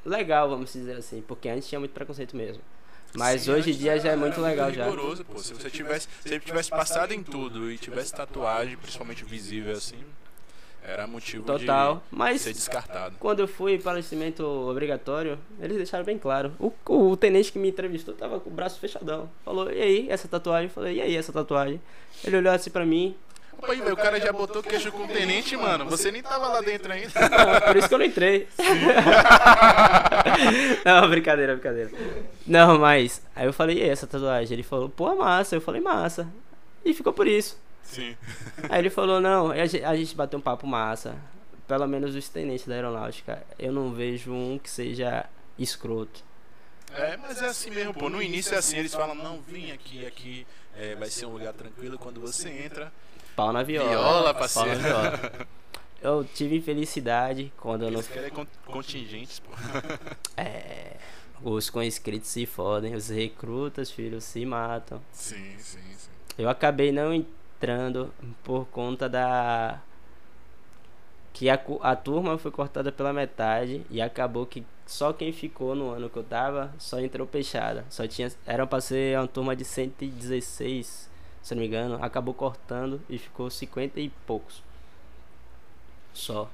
[0.05, 2.63] legal, vamos dizer assim, porque antes tinha muito preconceito mesmo.
[3.15, 5.25] Mas Sim, hoje em dia já é muito legal rigoroso, já.
[5.25, 5.39] Pô.
[5.39, 10.03] Se você tivesse, se ele tivesse passado em tudo e tivesse tatuagem, principalmente visível assim,
[10.85, 11.97] era motivo Total.
[11.97, 13.17] de Mas ser descartado.
[13.21, 14.01] Quando eu fui para
[14.41, 16.53] o obrigatório, eles deixaram bem claro.
[16.59, 19.31] O, o, o, tenente que me entrevistou tava com o braço fechadão.
[19.45, 21.81] Falou: "E aí, essa tatuagem?" Eu falei: "E aí, essa tatuagem?"
[22.25, 23.15] Ele olhou assim para mim,
[23.65, 25.89] Pô, o cara já botou queijo com o tenente, mano.
[25.89, 27.13] Você nem tava lá dentro ainda.
[27.31, 28.49] Não, por isso que eu não entrei.
[30.85, 31.91] não, brincadeira, brincadeira.
[32.45, 33.23] Não, mas.
[33.37, 34.53] Aí eu falei, e essa tatuagem?
[34.53, 35.55] Ele falou, pô, massa.
[35.55, 36.27] Eu falei, massa.
[36.85, 37.57] E ficou por isso.
[37.85, 38.17] Sim.
[38.69, 41.15] Aí ele falou, não, a gente bateu um papo massa.
[41.69, 43.45] Pelo menos os tenentes da aeronáutica.
[43.59, 45.25] Eu não vejo um que seja
[45.57, 46.25] escroto.
[46.95, 48.11] É, mas é assim mesmo, pô.
[48.11, 51.53] No início é assim, eles falam, não, vem aqui, aqui é, vai ser um lugar
[51.53, 51.99] tranquilo.
[51.99, 52.93] Quando você entra,
[53.37, 53.89] Pau na viola.
[53.89, 54.69] Viola, parceiro.
[54.71, 55.47] Pau na viola.
[56.03, 58.31] Eu tive infelicidade quando Eles eu não.
[58.31, 59.53] querem contingentes, pô.
[60.37, 60.97] É.
[61.45, 65.01] Os conscritos se fodem, os recrutas, filhos, se matam.
[65.13, 66.11] Sim, sim, sim.
[66.37, 69.81] Eu acabei não entrando por conta da.
[71.33, 75.91] Que a, a turma foi cortada pela metade e acabou que só quem ficou no
[75.91, 77.85] ano que eu tava só entrou peixada.
[77.89, 78.31] Só tinha.
[78.45, 81.09] Era pra ser uma turma de 116
[81.43, 84.63] se não me engano, acabou cortando e ficou 50 e poucos.
[86.15, 86.49] Só.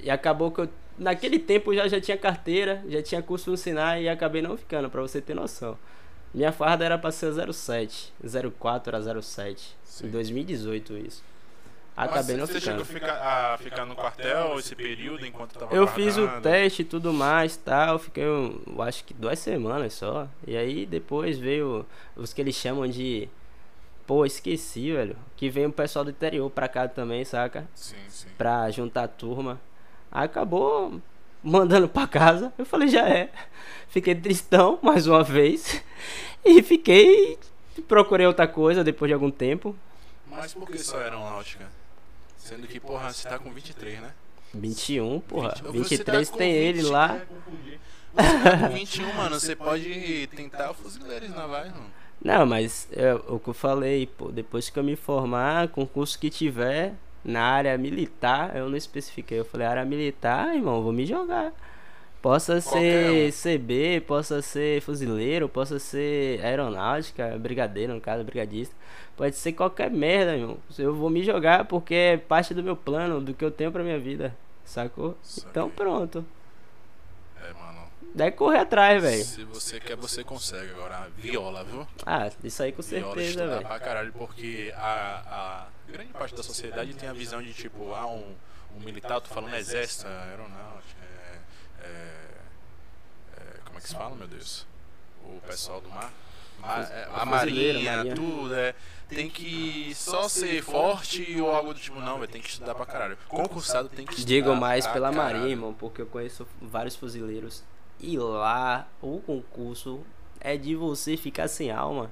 [0.00, 0.68] E acabou que eu,
[0.98, 4.90] naquele tempo já, já tinha carteira, já tinha curso no Sinai e acabei não ficando,
[4.90, 5.78] para você ter noção.
[6.34, 8.12] Minha farda era para ser 07,
[8.58, 9.76] 04 era 07.
[9.84, 10.06] Sim.
[10.06, 11.22] Em 2018 isso.
[11.94, 12.82] Acabei não você ficando.
[12.82, 16.82] chegou a ficar, a ficar no quartel esse período enquanto tava Eu fiz o teste
[16.82, 20.26] e tudo mais, tal, fiquei, eu acho que duas semanas só.
[20.46, 21.84] E aí depois veio
[22.16, 23.28] os que eles chamam de
[24.06, 25.16] Pô, esqueci, velho.
[25.36, 27.66] Que vem o pessoal do interior pra cá também, saca?
[27.74, 28.28] Sim, sim.
[28.36, 29.60] Pra juntar a turma.
[30.10, 31.00] Aí acabou
[31.42, 32.52] mandando pra casa.
[32.58, 33.30] Eu falei, já é.
[33.88, 35.82] Fiquei tristão mais uma vez.
[36.44, 37.38] E fiquei.
[37.86, 39.76] Procurei outra coisa depois de algum tempo.
[40.26, 41.70] Mas por que só aeronáutica?
[42.36, 44.12] Sendo que, porra, você tá com 23, né?
[44.52, 45.54] 21, porra.
[45.70, 47.20] 20, 23 tá tem 20, ele lá.
[48.12, 49.38] Você tá com 21, mano.
[49.38, 52.01] Você pode tentar fuzileiros navais, mano.
[52.24, 56.30] Não, mas é o que eu falei, pô, depois que eu me formar, concurso que
[56.30, 56.94] tiver
[57.24, 59.40] na área militar, eu não especifiquei.
[59.40, 61.52] Eu falei, área militar, irmão, vou me jogar.
[62.20, 63.32] Possa ser um.
[63.32, 68.74] CB, possa ser fuzileiro, possa ser aeronáutica, brigadeiro, no caso, brigadista.
[69.16, 70.56] Pode ser qualquer merda, irmão.
[70.78, 73.82] Eu vou me jogar porque é parte do meu plano, do que eu tenho pra
[73.82, 74.36] minha vida.
[74.64, 75.16] Sacou?
[75.50, 76.24] Então pronto.
[78.14, 79.24] Deve correr atrás, velho.
[79.24, 80.70] Se você quer, você consegue.
[80.72, 81.86] Agora, viola, viu?
[82.04, 83.62] Ah, isso aí com viola certeza, velho.
[83.66, 88.06] pra caralho, porque a, a grande parte da sociedade tem a visão de tipo, ah,
[88.06, 88.34] um,
[88.76, 91.02] um militar, tô falando exército, aeronáutica,
[91.82, 92.12] é
[93.82, 94.66] que se fala, meu Deus?
[95.24, 96.10] O pessoal do mar?
[96.58, 98.14] Ma- é, a fuzileiro, marinha, marinha.
[98.14, 98.74] tudo, é.
[99.08, 102.30] Tem que só ser forte ou algo do tipo, não, velho.
[102.30, 103.18] Tem que estudar pra caralho.
[103.28, 104.28] Concursado tem que estudar.
[104.28, 105.34] Digo mais pela caralho.
[105.34, 107.62] Marinha, irmão, porque eu conheço vários fuzileiros.
[108.02, 110.00] E lá, o concurso
[110.40, 112.10] é de você ficar sem alma.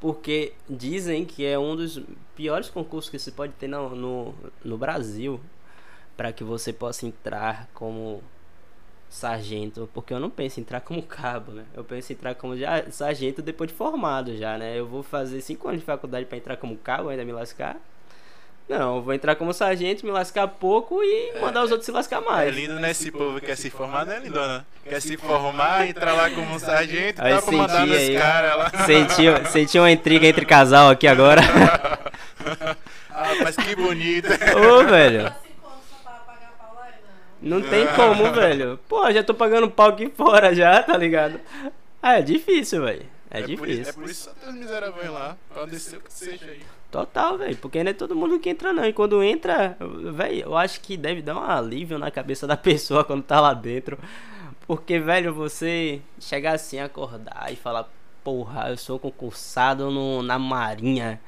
[0.00, 2.00] Porque dizem que é um dos
[2.34, 4.34] piores concursos que se pode ter no, no,
[4.64, 5.40] no Brasil.
[6.16, 8.22] para que você possa entrar como
[9.08, 9.88] sargento.
[9.94, 11.66] Porque eu não penso em entrar como cabo, né?
[11.74, 14.78] Eu penso em entrar como já, sargento depois de formado já, né?
[14.78, 17.80] Eu vou fazer cinco anos de faculdade para entrar como cabo, ainda me lascar.
[18.68, 22.20] Não, eu vou entrar como sargento, me lascar pouco e mandar os outros se lascar
[22.20, 22.54] É mais.
[22.54, 22.90] lindo, né?
[22.90, 24.66] Esse povo que quer se formar, né, lindona?
[24.84, 28.18] Quer se formar, entrar lá como um sargento, Aí dá pra mandar senti nos aí.
[28.18, 28.70] caras lá.
[28.84, 31.42] Senti, senti uma intriga entre casal aqui agora.
[33.10, 34.28] ah, mas que bonito.
[34.32, 35.32] Ô, velho.
[35.62, 36.88] Pau lá,
[37.40, 37.62] não.
[37.62, 38.80] Tem como, velho.
[38.88, 41.40] Pô, já tô pagando pau aqui fora já, tá ligado?
[42.02, 43.06] Ah, é difícil, velho.
[43.30, 43.80] É, por, difícil.
[43.80, 45.36] isso- é por isso que só tem os miseráveis lá.
[45.52, 46.60] Pra descer o que seja aí.
[46.96, 47.56] Total, velho.
[47.58, 48.86] Porque não é todo mundo que entra, não.
[48.86, 49.76] E quando entra,
[50.14, 53.52] velho, eu acho que deve dar um alívio na cabeça da pessoa quando tá lá
[53.52, 53.98] dentro.
[54.66, 57.86] Porque, velho, você chegar assim, acordar e falar,
[58.24, 61.20] porra, eu sou concursado no, na Marinha.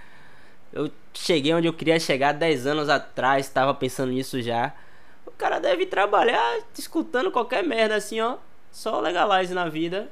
[0.73, 4.73] Eu cheguei onde eu queria chegar 10 anos atrás, tava pensando nisso já.
[5.27, 8.39] O cara deve trabalhar escutando qualquer merda assim, ó.
[8.79, 10.09] Só legalize na vida.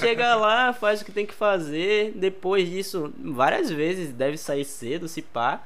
[0.00, 2.10] Chega lá, faz o que tem que fazer.
[2.16, 5.62] Depois disso, várias vezes deve sair cedo, se pá.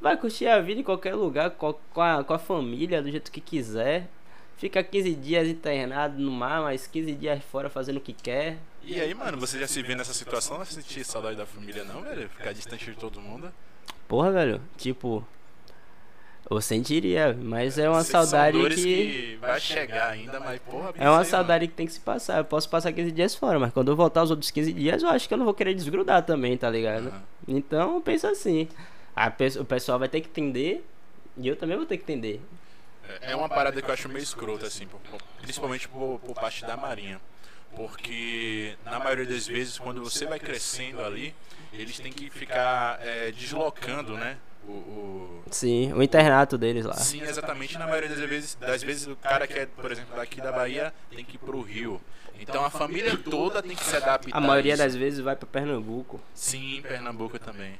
[0.00, 3.30] Vai curtir a vida em qualquer lugar, co- com a, com a família, do jeito
[3.30, 4.08] que quiser.
[4.56, 8.58] Fica 15 dias internado no mar, mas 15 dias fora fazendo o que quer.
[8.82, 10.58] E aí, mano, você já se vê nessa situação?
[10.58, 12.28] Não sentir saudade da família, não, velho?
[12.30, 13.52] Ficar distante de todo mundo?
[14.08, 15.24] Porra, velho, tipo.
[16.50, 19.38] Eu sentiria, mas é uma que saudade dores que.
[19.40, 22.38] vai chegar ainda, mas porra, É uma saudade que tem que se passar.
[22.38, 25.08] Eu posso passar 15 dias fora, mas quando eu voltar os outros 15 dias, eu
[25.10, 27.06] acho que eu não vou querer desgrudar também, tá ligado?
[27.08, 27.22] Aham.
[27.46, 28.68] Então, pensa assim.
[29.14, 30.84] A pe- o pessoal vai ter que entender
[31.36, 32.40] e eu também vou ter que entender.
[33.08, 36.34] É- É uma parada que eu acho meio escrota, assim, por- por- principalmente por, por
[36.34, 37.20] parte da Marinha.
[37.76, 41.32] Porque, na maioria das vezes, quando você vai crescendo ali,
[41.72, 44.36] eles têm que ficar é, deslocando, né?
[44.66, 46.94] O, o- Sim, o internato deles lá.
[46.94, 47.76] Sim, exatamente.
[47.78, 50.92] Na maioria das vezes, das vezes, o cara que é, por exemplo, daqui da Bahia,
[51.14, 52.00] tem que ir pro Rio.
[52.38, 54.34] Então a família toda tem que se adaptar.
[54.36, 56.20] A maioria das vezes vai pra Pernambuco.
[56.34, 57.72] Sim, em Pernambuco também.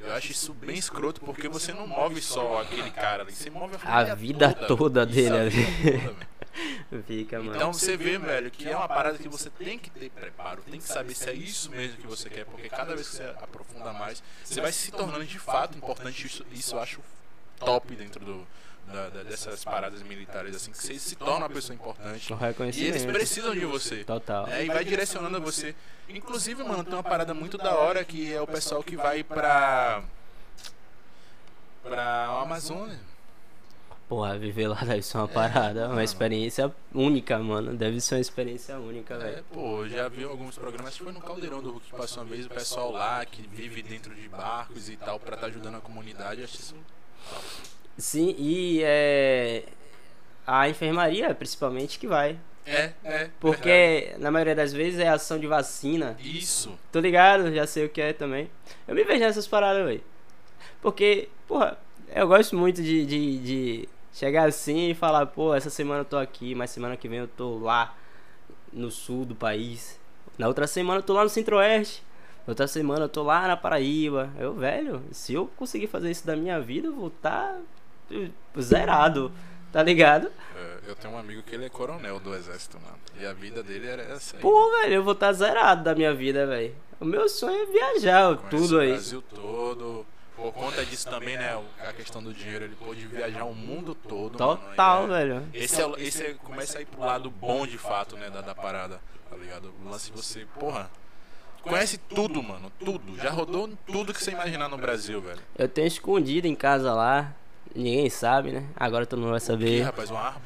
[0.00, 3.74] Eu acho isso bem escroto porque você não move só aquele cara ali, você move
[3.74, 5.50] a família A vida toda Isso, dele a ali.
[5.50, 6.16] vida toda, velho.
[7.06, 7.56] Fica, mano.
[7.56, 10.78] Então você vê, velho, que é uma parada que você tem que ter preparo, tem
[10.80, 13.92] que saber se é isso mesmo que você quer, porque cada vez que você aprofunda
[13.92, 16.26] mais, você vai se tornando de fato importante.
[16.26, 17.00] Isso, isso eu acho
[17.58, 18.46] top dentro do,
[18.86, 22.28] da- da- dessas paradas militares, assim, que você se torna uma pessoa importante.
[22.80, 24.04] E eles precisam de você.
[24.04, 24.46] Total.
[24.48, 25.74] É, e vai direcionando você.
[26.08, 30.02] Inclusive, mano, tem uma parada muito da hora que é o pessoal que vai pra.
[31.82, 32.98] pra Amazônia.
[34.08, 36.02] Porra, viver lá deve ser uma parada, uma mano.
[36.02, 37.74] experiência única, mano.
[37.74, 39.44] Deve ser uma experiência única, É, velho.
[39.52, 42.28] pô, já vi alguns programas, acho que foi no Caldeirão do Hulk que passou uma
[42.28, 45.80] vez, o pessoal lá que vive dentro de barcos e tal, pra estar ajudando a
[45.80, 46.74] comunidade, eu acho isso.
[47.96, 49.64] Sim, e é.
[50.46, 52.38] A enfermaria, principalmente, que vai.
[52.66, 52.92] É, é.
[53.02, 53.32] verdade.
[53.40, 56.16] Porque na maioria das vezes é ação de vacina.
[56.20, 56.78] Isso.
[56.92, 58.50] Tô ligado, já sei o que é também.
[58.86, 60.02] Eu me vejo nessas paradas, velho.
[60.82, 61.78] Porque, porra,
[62.14, 66.16] eu gosto muito de, de, de chegar assim e falar, pô, essa semana eu tô
[66.16, 67.94] aqui, mas semana que vem eu tô lá
[68.72, 70.00] no sul do país.
[70.38, 72.02] Na outra semana eu tô lá no centro-oeste.
[72.46, 74.30] Outra semana eu tô lá na Paraíba.
[74.38, 77.58] Eu, velho, se eu conseguir fazer isso da minha vida, eu vou estar
[78.60, 79.32] zerado,
[79.72, 80.30] tá ligado?
[80.56, 82.98] É, eu tenho um amigo que ele é coronel do exército, mano.
[83.18, 84.42] E a vida dele era essa aí.
[84.42, 86.74] Pô, velho, eu vou estar zerado da minha vida, velho.
[87.00, 88.90] O meu sonho é viajar, Conhece tudo o aí.
[88.90, 90.06] Brasil todo.
[90.36, 91.54] Por conta disso também, né?
[91.56, 94.36] o- A questão do dinheiro, ele pôde viajar o mundo todo.
[94.36, 95.48] Total, mano, e é- velho.
[95.54, 98.28] Esse, é, esse é, começa a ir pro lado bom de fato, né?
[98.30, 99.00] Da, da parada,
[99.30, 99.72] tá ligado?
[99.84, 100.90] O lance você, porra.
[101.62, 102.70] Conhece tudo, mano.
[102.78, 103.16] Tudo.
[103.16, 105.40] Já rodou tudo que você imaginar no Brasil, velho.
[105.56, 107.32] Eu tenho escondido em casa lá.
[107.74, 108.64] Ninguém sabe, né?
[108.76, 109.82] Agora todo mundo vai Ih, saber.
[109.82, 110.40] rapaz, uma arma.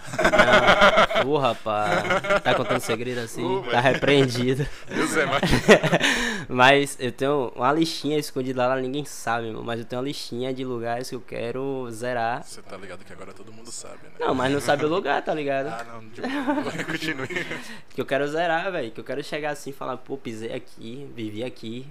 [1.25, 1.37] Não.
[1.37, 2.03] Rapaz.
[2.43, 3.45] Tá contando segredo assim?
[3.45, 4.67] Ô, tá repreendido.
[4.89, 5.43] Deus é mais.
[6.49, 9.63] Mas eu tenho uma listinha escondida lá, ninguém sabe, meu.
[9.63, 12.43] Mas eu tenho uma listinha de lugares que eu quero zerar.
[12.43, 14.11] Você tá ligado que agora todo mundo sabe, né?
[14.19, 15.67] Não, mas não sabe o lugar, tá ligado?
[15.69, 16.09] Ah, não.
[16.09, 17.29] Tipo, continue.
[17.95, 18.91] Que eu quero zerar, velho.
[18.91, 21.87] Que eu quero chegar assim e falar, pô, pisei aqui, vivi aqui.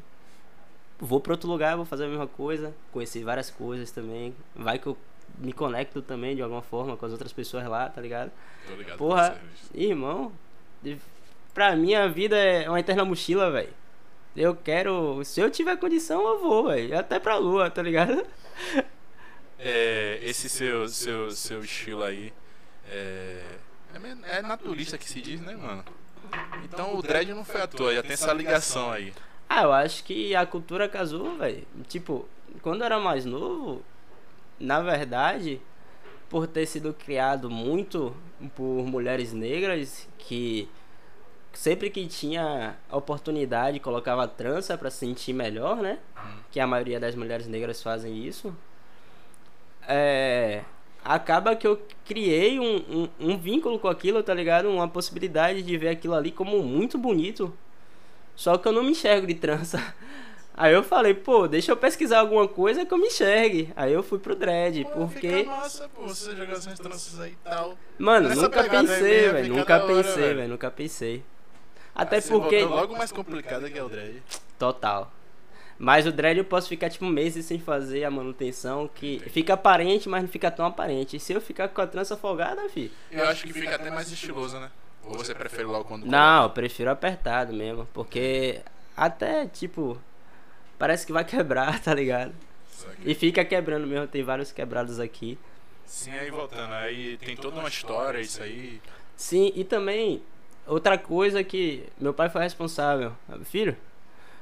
[1.00, 2.74] Vou pra outro lugar, vou fazer a mesma coisa.
[2.92, 4.34] Conheci várias coisas também.
[4.56, 4.98] Vai que eu
[5.38, 8.32] me conecto também de alguma forma com as outras pessoas lá, tá ligado?
[8.68, 8.98] Tô ligado.
[8.98, 9.40] Porra,
[9.74, 10.32] irmão,
[11.54, 13.74] Pra mim, a vida é uma eterna mochila, velho.
[14.36, 15.24] Eu quero.
[15.26, 16.98] Se eu tiver condição, eu vou, velho.
[16.98, 18.24] Até pra lua, tá ligado?
[19.60, 22.32] É, esse seu, seu, seu estilo aí.
[22.88, 23.42] É,
[23.96, 25.84] é, é naturista que se diz, né, mano?
[26.64, 29.12] Então o dread não foi à toa, já tem essa ligação aí.
[29.50, 31.66] Ah, eu acho que a cultura casou, velho.
[31.88, 32.30] Tipo,
[32.62, 33.84] quando eu era mais novo,
[34.60, 35.62] na verdade,
[36.30, 38.16] por ter sido criado muito
[38.56, 40.70] por mulheres negras que
[41.54, 45.98] sempre que tinha oportunidade colocava trança para se sentir melhor, né?
[46.52, 48.56] Que a maioria das mulheres negras fazem isso.
[49.88, 50.64] É,
[51.04, 54.70] acaba que eu criei um, um, um, vínculo com aquilo, tá ligado?
[54.70, 57.52] Uma possibilidade de ver aquilo ali como muito bonito.
[58.36, 59.82] Só que eu não me enxergo de trança.
[60.58, 63.72] Aí eu falei, pô, deixa eu pesquisar alguma coisa que eu me enxergue.
[63.76, 65.44] Aí eu fui pro dread, pô, porque.
[65.44, 67.78] Massa, pô, você jogar essas tranças aí e tal.
[68.00, 69.56] Mano, nunca pensei, velho.
[69.56, 70.50] Nunca pensei, velho.
[70.50, 71.24] Nunca pensei.
[71.94, 72.64] Até ah, porque.
[72.64, 74.24] logo mais complicado que é o dread.
[74.58, 75.12] Total.
[75.78, 80.10] Mas o dread eu posso ficar tipo meses sem fazer a manutenção, que fica aparente,
[80.10, 81.18] mas não fica tão aparente.
[81.18, 82.92] E se eu ficar com a trança folgada, fi.
[83.12, 84.72] Eu acho que fica até mais estiloso, né?
[85.04, 88.62] Ou você prefere logo quando Não, eu prefiro apertado mesmo, porque
[88.96, 89.98] até tipo
[90.78, 92.34] parece que vai quebrar, tá ligado?
[93.04, 95.38] E fica quebrando mesmo, tem vários quebrados aqui.
[95.86, 98.82] Sim, aí voltando, aí tem toda uma história isso aí.
[99.16, 100.22] Sim, e também
[100.66, 103.14] outra coisa que meu pai foi responsável.
[103.46, 103.76] Filho,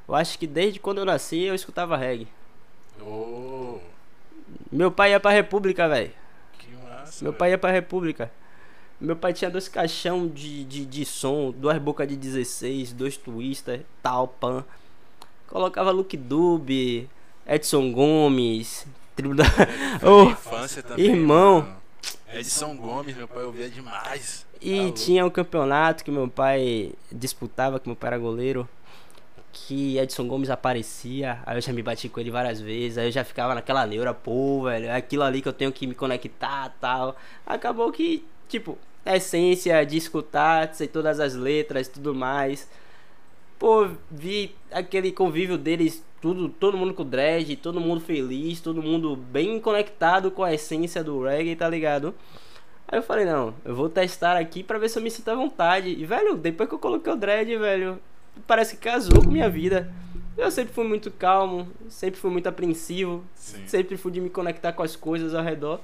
[0.07, 2.27] eu acho que desde quando eu nasci eu escutava reggae.
[2.99, 3.79] Oh.
[4.71, 6.11] Meu pai ia pra República, velho.
[6.57, 7.23] Que massa.
[7.23, 7.39] Meu véio.
[7.39, 8.31] pai ia pra República.
[8.99, 13.81] Meu pai tinha dois caixão de, de, de som, duas bocas de 16, dois twister,
[14.01, 14.65] tal, pan.
[15.47, 17.09] Colocava Luke Dube,
[17.47, 18.85] Edson Gomes,
[19.15, 19.43] tribo da.
[20.03, 21.61] oh, infância também, irmão.
[21.61, 21.77] Mano.
[22.33, 24.45] Edson Gomes, meu pai ouvia demais.
[24.61, 28.67] E tá tinha um campeonato que meu pai disputava, que meu pai era goleiro
[29.55, 33.11] que Edson Gomes aparecia, aí eu já me bati com ele várias vezes, aí eu
[33.11, 36.75] já ficava naquela neura, pô, velho, é aquilo ali que eu tenho que me conectar
[36.81, 37.15] tal.
[37.45, 42.67] Acabou que, tipo, a essência de escutar, sei todas as letras tudo mais.
[43.65, 49.15] Pô, vi aquele convívio deles, tudo, todo mundo com dread, todo mundo feliz, todo mundo
[49.15, 52.13] bem conectado com a essência do reggae, tá ligado?
[52.87, 55.33] Aí eu falei, não, eu vou testar aqui pra ver se eu me sinto à
[55.33, 55.89] vontade.
[55.89, 57.99] E, velho, depois que eu coloquei o dread, velho,
[58.45, 59.91] parece que casou com minha vida.
[60.37, 63.65] Eu sempre fui muito calmo, sempre fui muito apreensivo, Sim.
[63.65, 65.79] sempre fui de me conectar com as coisas ao redor.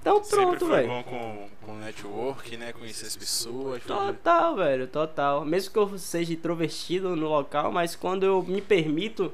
[0.00, 0.88] Então pronto, velho.
[0.88, 2.72] bom com, com network, né?
[2.72, 3.82] Conhecer as pessoas.
[3.82, 5.44] Total, velho, total.
[5.44, 9.32] Mesmo que eu seja introvertido no local, mas quando eu me permito,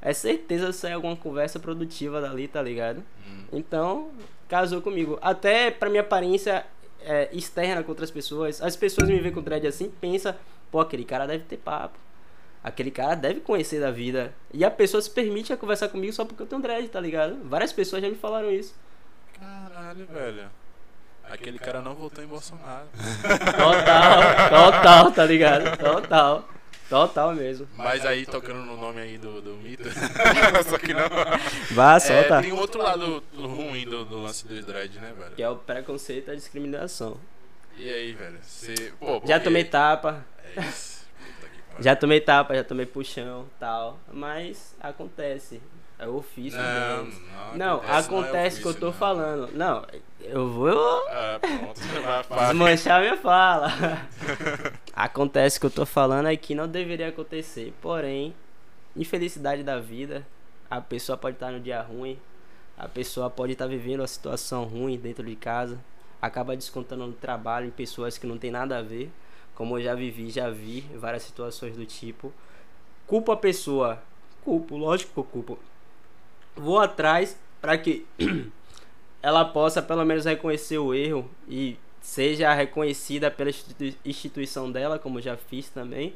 [0.00, 3.02] é certeza sair alguma conversa produtiva dali, tá ligado?
[3.26, 3.44] Hum.
[3.52, 4.10] Então,
[4.48, 5.18] casou comigo.
[5.20, 6.64] Até pra minha aparência
[7.00, 10.38] é, externa com outras pessoas, as pessoas me veem com dread assim, pensa,
[10.70, 11.98] pô, aquele cara deve ter papo.
[12.62, 14.32] Aquele cara deve conhecer da vida.
[14.52, 17.36] E a pessoa se permite a conversar comigo só porque eu tenho dread, tá ligado?
[17.44, 18.74] Várias pessoas já me falaram isso.
[19.44, 20.50] Caralho, velho.
[21.30, 22.86] Aquele cara não voltou em Bolsonaro.
[23.56, 25.76] Total, total, tá ligado?
[25.76, 26.48] Total.
[26.88, 27.66] Total mesmo.
[27.76, 29.88] Mas aí, tocando no nome aí do, do mito.
[30.68, 31.08] Só que não.
[31.70, 32.38] Vá, solta.
[32.38, 35.34] É, tem um outro lado ruim do, do lance do dread, né, velho?
[35.34, 37.18] Que é o preconceito e a discriminação.
[37.76, 38.38] E aí, velho?
[38.42, 40.24] Cê, pô, Já tomei tapa.
[40.54, 41.04] É isso.
[41.80, 43.98] Já tomei tapa, já tomei puxão tal.
[44.12, 45.60] Mas acontece.
[45.98, 47.20] É o ofício não, deles.
[47.54, 48.92] Não, não, acontece, não é que eu tô não.
[48.92, 49.52] falando.
[49.52, 49.86] Não,
[50.20, 51.80] eu vou ah, pronto,
[52.48, 53.68] desmanchar minha fala.
[54.92, 57.72] acontece que eu tô falando é que não deveria acontecer.
[57.80, 58.34] Porém,
[58.96, 60.26] infelicidade da vida.
[60.68, 62.18] A pessoa pode estar no dia ruim.
[62.76, 65.78] A pessoa pode estar vivendo uma situação ruim dentro de casa.
[66.20, 69.12] Acaba descontando no trabalho em pessoas que não tem nada a ver.
[69.54, 72.32] Como eu já vivi, já vi várias situações do tipo.
[73.06, 74.02] Culpo a pessoa.
[74.42, 75.58] Culpo, lógico que eu culpo.
[76.56, 78.06] Vou atrás para que
[79.22, 83.50] ela possa pelo menos reconhecer o erro e seja reconhecida pela
[84.04, 86.14] instituição dela, como já fiz também.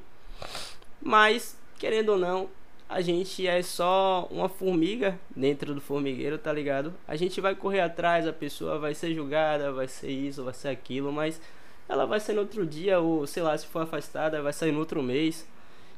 [1.00, 2.50] Mas, querendo ou não,
[2.88, 6.92] a gente é só uma formiga dentro do formigueiro, tá ligado?
[7.06, 10.68] A gente vai correr atrás, a pessoa vai ser julgada, vai ser isso, vai ser
[10.68, 11.40] aquilo, mas
[11.88, 14.80] ela vai sair no outro dia, ou sei lá, se for afastada, vai sair no
[14.80, 15.46] outro mês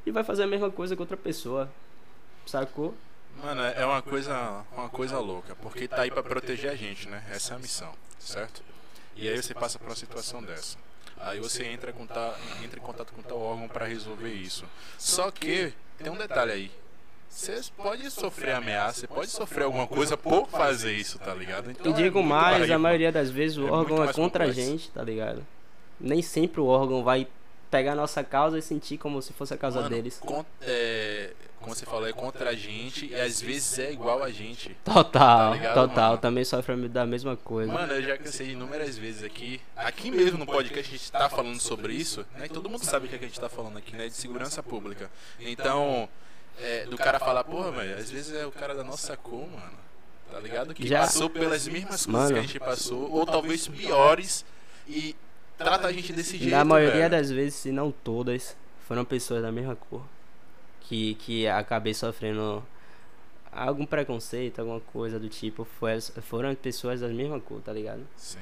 [0.05, 1.69] e vai fazer a mesma coisa com outra pessoa.
[2.45, 2.93] Sacou?
[3.43, 7.23] Mano, é uma coisa, uma coisa louca, porque tá aí para proteger a gente, né?
[7.31, 8.61] Essa é a missão, certo?
[9.15, 10.77] E aí você passa por uma situação dessa.
[11.19, 14.65] Aí você entra, com ta, entra em contato com tal órgão para resolver isso.
[14.97, 16.71] Só que tem um detalhe aí.
[17.29, 21.71] Você pode sofrer ameaça, você pode sofrer alguma coisa por fazer isso, tá ligado?
[21.71, 24.51] Então, e digo é mais, a maioria das vezes o é órgão é contra a
[24.51, 25.45] gente, tá ligado?
[26.01, 27.27] nem sempre o órgão vai
[27.69, 30.19] pegar a nossa causa e sentir como se fosse a causa Mano, deles.
[30.61, 31.31] é,
[31.61, 34.75] como você falou, é contra a gente e às vezes é igual a gente.
[34.83, 36.09] Total, Tá ligado, total.
[36.09, 36.17] mano?
[36.21, 37.71] Também sofre da mesma coisa.
[37.71, 39.61] Mano, eu já cansei inúmeras vezes aqui.
[39.75, 42.45] Aqui mesmo no podcast a gente tá falando sobre isso, né?
[42.47, 44.07] E todo mundo sabe o que, é que a gente tá falando aqui, né?
[44.07, 45.09] De segurança pública.
[45.39, 46.09] Então,
[46.59, 49.79] é, do cara falar, porra, velho, às vezes é o cara da nossa cor, mano.
[50.31, 50.73] Tá ligado?
[50.73, 52.33] Que Já- passou pelas mesmas coisas Mano.
[52.33, 54.45] que a gente passou, ou talvez piores,
[54.87, 55.13] e
[55.57, 56.51] trata a gente desse jeito.
[56.51, 57.09] Na maioria velho.
[57.11, 58.55] das vezes, se não todas,
[58.87, 60.01] foram pessoas da mesma cor.
[60.91, 62.61] Que, que acabei sofrendo
[63.49, 65.63] algum preconceito, alguma coisa do tipo.
[65.63, 68.05] Foi, foram pessoas da mesma cor, tá ligado?
[68.17, 68.39] Sim.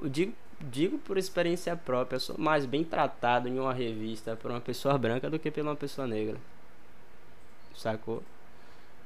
[0.00, 4.50] Eu digo, digo por experiência própria, eu sou mais bem tratado em uma revista por
[4.50, 6.38] uma pessoa branca do que por uma pessoa negra.
[7.76, 8.22] Sacou?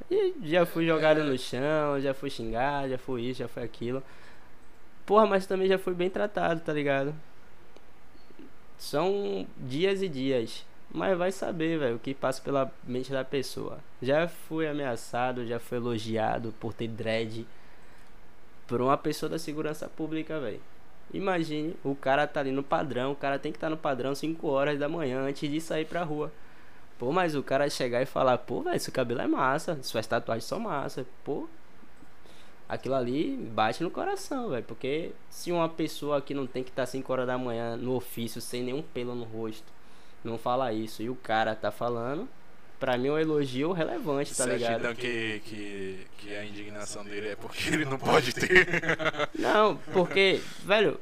[0.08, 4.00] E já fui jogado no chão, já fui xingado, já fui isso, já foi aquilo.
[5.04, 7.12] Porra, mas também já fui bem tratado, tá ligado?
[8.78, 10.64] São dias e dias.
[10.94, 13.78] Mas vai saber, velho, o que passa pela mente da pessoa.
[14.02, 17.46] Já fui ameaçado, já fui elogiado por ter dread
[18.66, 20.60] por uma pessoa da segurança pública, velho.
[21.12, 24.46] Imagine, o cara tá ali no padrão, o cara tem que estar no padrão 5
[24.46, 26.30] horas da manhã antes de sair pra rua.
[26.98, 30.44] Pô, mas o cara chegar e falar, pô, velho, seu cabelo é massa, suas tatuagens
[30.44, 31.48] são massa, pô.
[32.68, 34.64] Aquilo ali bate no coração, velho.
[34.64, 38.40] Porque se uma pessoa que não tem que estar 5 horas da manhã no ofício,
[38.40, 39.70] sem nenhum pelo no rosto,
[40.24, 42.28] não fala isso, e o cara tá falando,
[42.80, 44.80] pra mim é um elogio relevante, tá Você acha ligado?
[44.80, 48.66] então que, que, que a indignação dele é porque ele não pode ter?
[49.38, 50.98] Não, porque, velho,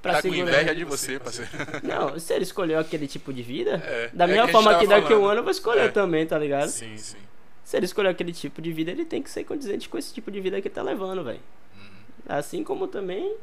[0.00, 1.50] pra tá com segurar- inveja de você, parceiro.
[1.82, 4.78] Não, se ele escolheu aquele tipo de vida, É, da é mesma que a forma
[4.78, 5.88] que daqui a um ano eu vou escolher É.
[5.88, 6.68] também, tá ligado?
[6.68, 7.18] Sim, sim.
[7.64, 10.30] Se ele escolher aquele tipo de vida, ele tem que ser condizente com esse tipo
[10.30, 11.40] de vida que ele tá levando, velho.
[11.76, 11.88] Uhum.
[12.28, 13.34] Assim como também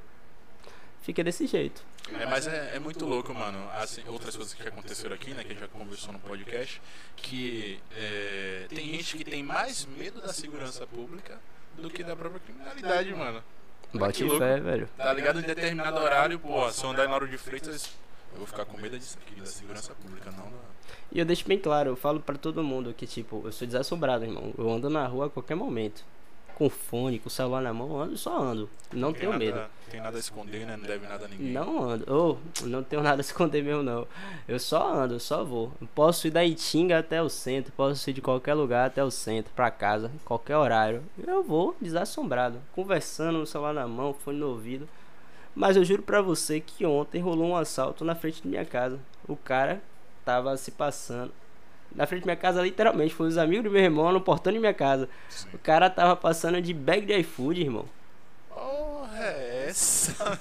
[1.04, 1.84] fica desse jeito.
[2.20, 3.60] É, mas é, é muito louco, mano.
[3.76, 5.44] Assim, outras coisas que aconteceram aqui, né?
[5.44, 6.82] Que a gente já conversou no podcast.
[7.16, 11.40] Que é, tem gente que tem mais medo da segurança pública
[11.78, 13.44] do que da própria criminalidade, mano.
[13.94, 14.90] Bote fé, velho.
[14.98, 15.40] Tá ligado?
[15.40, 17.92] Em determinado horário, pô, se eu andar em Lauro de Freitas,
[18.32, 20.52] eu vou ficar com medo disso aqui, da segurança pública, não.
[21.12, 24.26] E eu deixo bem claro, eu falo pra todo mundo que, tipo, eu sou desassombrado,
[24.26, 24.52] irmão.
[24.58, 26.04] Eu ando na rua a qualquer momento.
[26.56, 28.70] Com fone, com o celular na mão, eu ando, só ando.
[28.92, 29.62] Não tem tenho nada, medo.
[29.90, 30.78] Tem nada a esconder, né?
[30.78, 31.52] Não deve nada a ninguém.
[31.52, 32.14] Não ando.
[32.14, 34.08] Ou, não tenho nada a esconder mesmo, não.
[34.48, 35.72] Eu só ando, eu só vou.
[35.96, 39.52] Posso ir da Itinga até o centro, posso ir de qualquer lugar até o centro,
[39.56, 41.04] pra casa, qualquer horário.
[41.26, 44.88] Eu vou desassombrado, conversando, no celular na mão, fone no ouvido.
[45.56, 49.00] Mas eu juro pra você que ontem rolou um assalto na frente de minha casa.
[49.28, 49.82] O cara
[50.26, 51.32] tava se passando.
[51.96, 54.60] Na frente da minha casa, literalmente, foi os amigos do meu irmão no portão de
[54.60, 55.08] minha casa.
[55.30, 55.48] Sim.
[55.54, 57.86] O cara tava passando de bag de iFood, irmão.
[58.50, 60.40] Porra, é essa?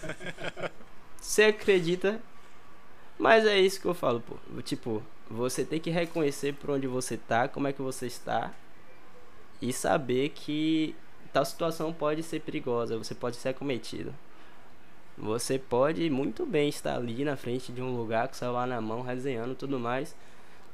[1.20, 2.20] Você acredita?
[3.18, 4.36] Mas é isso que eu falo, pô.
[4.62, 8.50] Tipo, você tem que reconhecer por onde você tá, como é que você está.
[9.60, 10.96] E saber que
[11.32, 14.12] tal situação pode ser perigosa, você pode ser acometido.
[15.16, 18.80] Você pode muito bem estar ali na frente de um lugar com o celular na
[18.80, 20.16] mão, resenhando e tudo mais.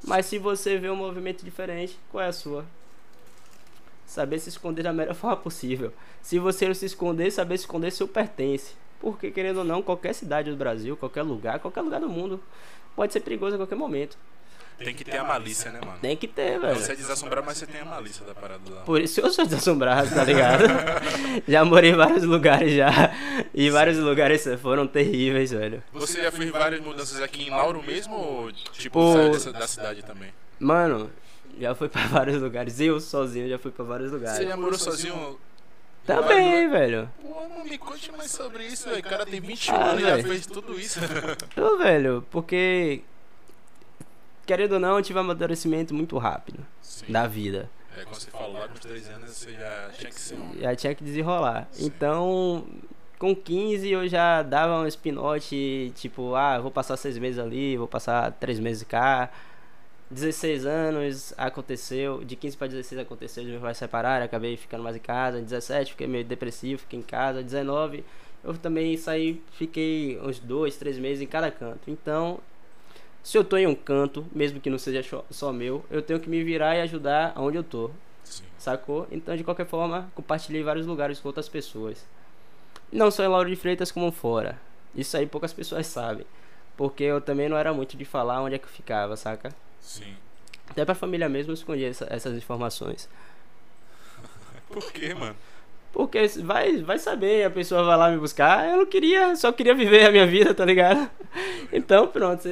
[0.03, 2.65] Mas se você vê um movimento diferente, qual é a sua?
[4.05, 5.93] Saber se esconder da melhor forma possível.
[6.21, 8.73] Se você não se esconder, saber se esconder seu pertence.
[8.99, 12.41] Porque, querendo ou não, qualquer cidade do Brasil, qualquer lugar, qualquer lugar do mundo,
[12.95, 14.17] pode ser perigoso a qualquer momento.
[14.79, 15.97] Tem que ter a malícia, né, mano?
[16.01, 16.75] Tem que ter, velho.
[16.79, 18.81] Você é desassombrado, mas você tem a malícia da parada lá.
[18.81, 20.63] Por isso eu sou desassombrado, tá ligado?
[21.47, 22.89] já morei em vários lugares já.
[23.53, 25.83] E vários lugares foram terríveis, velho.
[25.93, 29.13] Você já fez várias mudanças aqui em Lauro mesmo ou tipo Pô.
[29.13, 30.29] saiu dessa, da cidade também?
[30.59, 31.11] Mano,
[31.59, 32.79] já fui pra vários lugares.
[32.79, 34.37] Eu sozinho já fui pra vários lugares.
[34.37, 35.37] Você já morou sozinho?
[36.05, 37.09] Também, velho.
[37.21, 38.99] Pô, não me conte mais sobre isso, velho.
[38.99, 40.99] O cara tem 21 Ah, anos e já fez tudo isso.
[41.53, 43.03] Tô, velho, porque.
[44.49, 47.13] Querendo ou não, eu tive um amadurecimento muito rápido Sim.
[47.13, 47.69] da vida.
[47.95, 50.59] É, quando você falou lá com os 13 anos, você já tinha que ser um.
[50.59, 51.69] Já tinha que desenrolar.
[51.77, 52.65] Então,
[53.19, 57.87] com 15 eu já dava um spinote, tipo, ah, vou passar seis meses ali, vou
[57.87, 59.29] passar três meses cá.
[60.09, 64.95] 16 anos aconteceu, de 15 para 16 aconteceu, meus pais se separaram, acabei ficando mais
[64.95, 65.39] em casa.
[65.39, 67.43] 17 fiquei meio depressivo, fiquei em casa.
[67.43, 68.03] 19
[68.43, 71.91] eu também saí, fiquei uns dois, três meses em cada canto.
[71.91, 72.39] Então,
[73.23, 76.29] se eu tô em um canto, mesmo que não seja só- meu, eu tenho que
[76.29, 77.91] me virar e ajudar aonde eu tô.
[78.23, 78.43] Sim.
[78.57, 79.07] Sacou?
[79.11, 82.05] Então, de qualquer forma, compartilhei vários lugares com outras pessoas.
[82.91, 84.57] Não só em Lauro de Freitas, como fora.
[84.95, 86.25] Isso aí poucas pessoas sabem.
[86.77, 89.53] Porque eu também não era muito de falar onde é que eu ficava, saca?
[89.81, 90.15] Sim.
[90.69, 93.09] Até pra família mesmo eu escondia essa- essas informações.
[94.69, 95.35] Por quê, mano?
[95.91, 98.69] Porque vai, vai saber, a pessoa vai lá me buscar.
[98.69, 101.09] Eu não queria, só queria viver a minha vida, tá ligado?
[101.71, 102.47] Então, pronto.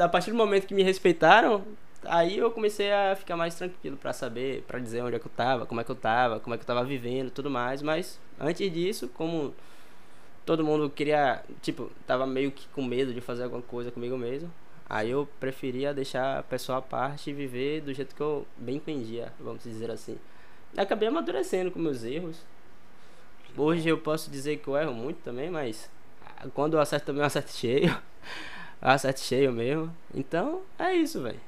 [0.00, 1.62] A partir do momento que me respeitaram,
[2.04, 5.32] aí eu comecei a ficar mais tranquilo para saber, para dizer onde é que eu
[5.36, 7.82] tava, como é que eu tava, como é que eu tava vivendo, tudo mais.
[7.82, 9.54] Mas antes disso, como
[10.46, 14.50] todo mundo queria, tipo, tava meio que com medo de fazer alguma coisa comigo mesmo.
[14.88, 18.76] Aí eu preferia deixar a pessoa à parte e viver do jeito que eu bem
[18.76, 20.16] entendia, vamos dizer assim.
[20.76, 22.38] Acabei amadurecendo com meus erros.
[23.56, 25.90] Hoje eu posso dizer que eu erro muito também, mas
[26.52, 27.88] quando eu acerto também eu acerto cheio.
[28.82, 29.94] eu acerto cheio mesmo.
[30.14, 31.40] Então, é isso, velho.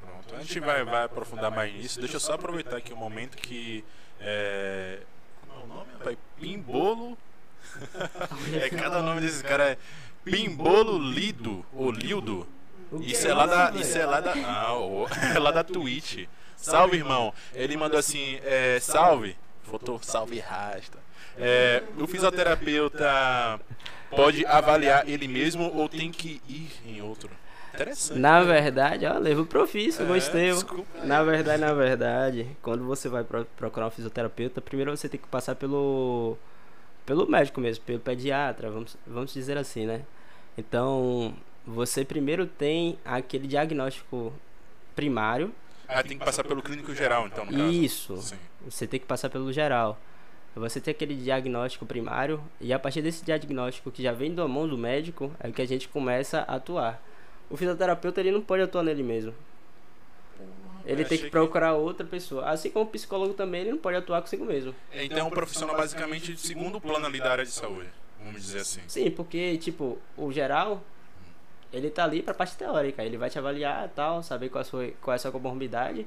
[0.00, 2.00] Pronto, a gente vai, vai aprofundar mais nisso.
[2.00, 3.84] Deixa eu só aproveitar aqui o um momento que.
[4.18, 5.00] É...
[5.46, 5.90] Como é o nome?
[6.02, 6.18] Vai?
[6.38, 7.18] Pimbolo.
[8.54, 9.78] é, cada nome desse cara é
[10.24, 12.46] Pimbolo Lido, ou Lildo.
[13.00, 13.70] Isso é lá da.
[13.78, 14.32] Isso é lá da.
[14.32, 14.72] Ah,
[15.36, 16.26] é lá da Twitch.
[16.56, 17.32] Salve, irmão.
[17.54, 19.36] Ele mandou assim, é, salve.
[19.64, 20.98] Foto, salve rasta.
[21.38, 23.60] É, o fisioterapeuta
[24.10, 27.30] pode avaliar ele mesmo ou tem que ir em outro?
[27.72, 28.18] Interessante.
[28.18, 30.50] Na verdade, ó, leva o profício, é, gostei.
[31.04, 35.54] Na verdade, na verdade, quando você vai procurar um fisioterapeuta, primeiro você tem que passar
[35.54, 36.36] pelo
[37.06, 40.02] pelo médico mesmo, pelo pediatra, vamos, vamos dizer assim, né?
[40.56, 41.34] Então,
[41.66, 44.32] você primeiro tem aquele diagnóstico
[44.94, 45.52] primário.
[45.88, 47.70] Ah, tem que passar pelo clínico geral, então, no caso.
[47.70, 48.16] Isso.
[48.18, 48.36] Sim.
[48.64, 49.98] Você tem que passar pelo geral.
[50.54, 54.66] Você tem aquele diagnóstico primário e a partir desse diagnóstico que já vem da mão
[54.66, 57.00] do médico é que a gente começa a atuar.
[57.48, 59.32] O fisioterapeuta ele não pode atuar nele mesmo.
[60.84, 61.80] Ele tem que procurar que...
[61.80, 62.46] outra pessoa.
[62.46, 64.74] Assim como o psicólogo também, ele não pode atuar consigo mesmo.
[64.90, 67.88] É, então é um profissional basicamente de segundo plano ali da área de saúde,
[68.24, 68.80] vamos dizer assim.
[68.88, 70.82] Sim, porque, tipo, o geral,
[71.72, 73.04] ele tá ali pra parte teórica.
[73.04, 76.06] Ele vai te avaliar tal, saber qual, a sua, qual é a sua comorbidade.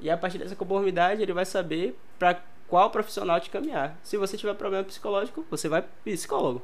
[0.00, 3.98] E a partir dessa comorbidade, ele vai saber pra qual profissional te caminhar.
[4.02, 6.62] Se você tiver problema psicológico, você vai psicólogo.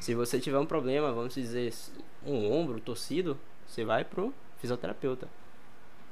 [0.00, 1.72] Se você tiver um problema, vamos dizer,
[2.24, 5.28] um ombro torcido, você vai pro fisioterapeuta.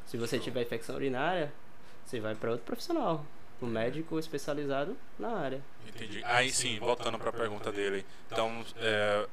[0.06, 1.52] Se você tiver infecção urinária,
[2.04, 3.24] você vai para outro profissional,
[3.60, 5.62] um médico especializado na área.
[5.88, 6.22] Entendi.
[6.24, 8.04] Aí sim, voltando para a pergunta dele.
[8.30, 9.26] Então, é,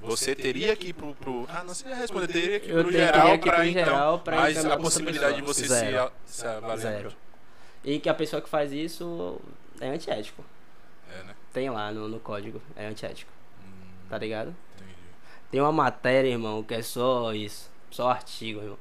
[0.00, 2.28] você teria que ir pro, pro, Ah, não sei responder.
[2.28, 4.18] Teria que ir pro geral para então.
[4.18, 6.12] Pra mas a possibilidade de você Zero.
[6.26, 6.78] se, se avaliar.
[6.78, 7.12] Zero.
[7.84, 9.40] E que a pessoa que faz isso
[9.80, 10.44] é antiético.
[11.10, 11.34] É, né?
[11.52, 13.30] Tem lá no, no código, é antiético.
[13.62, 14.54] Hum, tá ligado?
[14.76, 14.96] Entendi.
[15.50, 17.70] Tem uma matéria, irmão, que é só isso.
[17.90, 18.78] Só artigo, irmão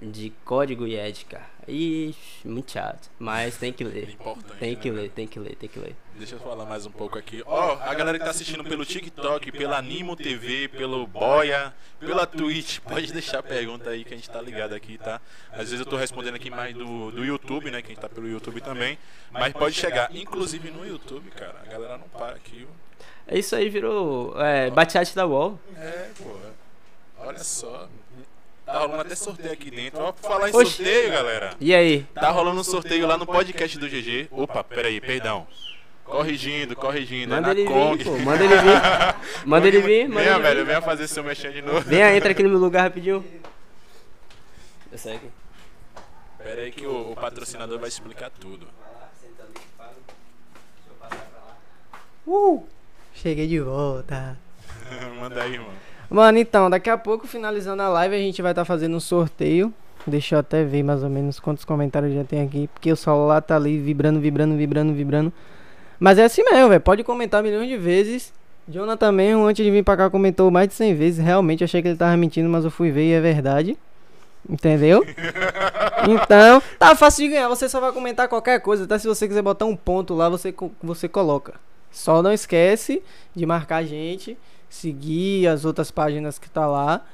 [0.00, 1.42] de código e ética.
[1.68, 3.10] Ixi, muito chato.
[3.18, 4.16] Mas tem que ler.
[4.18, 5.94] É tem que né, ler, tem que ler, tem que ler.
[6.16, 7.42] Deixa eu falar mais um pouco aqui.
[7.46, 12.26] Ó, oh, a galera que tá assistindo pelo TikTok, pela Animo TV, pelo Boia, pela
[12.26, 15.20] Twitch, pode deixar a pergunta aí que a gente tá ligado aqui, tá?
[15.52, 17.80] Às vezes eu tô respondendo aqui mais do, do YouTube, né?
[17.80, 18.98] Que a gente tá pelo YouTube também.
[19.30, 21.60] Mas pode chegar, inclusive no YouTube, cara.
[21.64, 22.66] A galera não para aqui.
[23.26, 25.58] É isso aí, virou é, bate-chat da UOL.
[25.76, 26.36] É, pô.
[27.18, 27.88] Olha só.
[28.70, 30.00] Tá rolando até sorteio aqui dentro.
[30.00, 30.76] Ó, pra falar em Oxi.
[30.76, 31.54] sorteio, galera.
[31.60, 32.06] E aí?
[32.14, 34.28] Tá rolando um sorteio lá no podcast do GG.
[34.30, 35.46] Opa, peraí, perdão.
[36.04, 37.34] Corrigindo, corrigindo.
[37.34, 37.96] Manda é ele Kong.
[37.96, 38.18] vir, pô.
[38.18, 39.46] Manda ele vir.
[39.46, 40.08] Manda ele vir.
[40.08, 40.66] Manda venha, ele velho.
[40.66, 41.80] Venha fazer seu mexer de novo.
[41.80, 43.24] Venha, entra aqui no meu lugar rapidinho.
[44.90, 45.30] Desce aqui.
[46.38, 48.66] Pera aí que o, o patrocinador vai explicar tudo.
[52.26, 52.64] Uh!
[53.14, 54.38] Cheguei de volta.
[55.18, 55.89] Manda aí, irmão.
[56.10, 59.00] Mano, então, daqui a pouco, finalizando a live, a gente vai estar tá fazendo um
[59.00, 59.72] sorteio.
[60.04, 62.68] Deixa eu até ver mais ou menos quantos comentários já tem aqui.
[62.74, 65.32] Porque o celular tá ali vibrando, vibrando, vibrando, vibrando.
[66.00, 66.80] Mas é assim mesmo, velho.
[66.80, 68.32] Pode comentar milhões de vezes.
[68.66, 71.24] Jonathan mesmo, antes de vir pra cá, comentou mais de 100 vezes.
[71.24, 73.78] Realmente achei que ele tava mentindo, mas eu fui ver e é verdade.
[74.48, 75.04] Entendeu?
[76.08, 77.46] Então, tá fácil de ganhar.
[77.48, 78.84] Você só vai comentar qualquer coisa.
[78.84, 81.60] Até se você quiser botar um ponto lá, você, você coloca.
[81.90, 83.02] Só não esquece
[83.36, 84.38] de marcar a gente
[84.70, 87.04] seguir as outras páginas que tá lá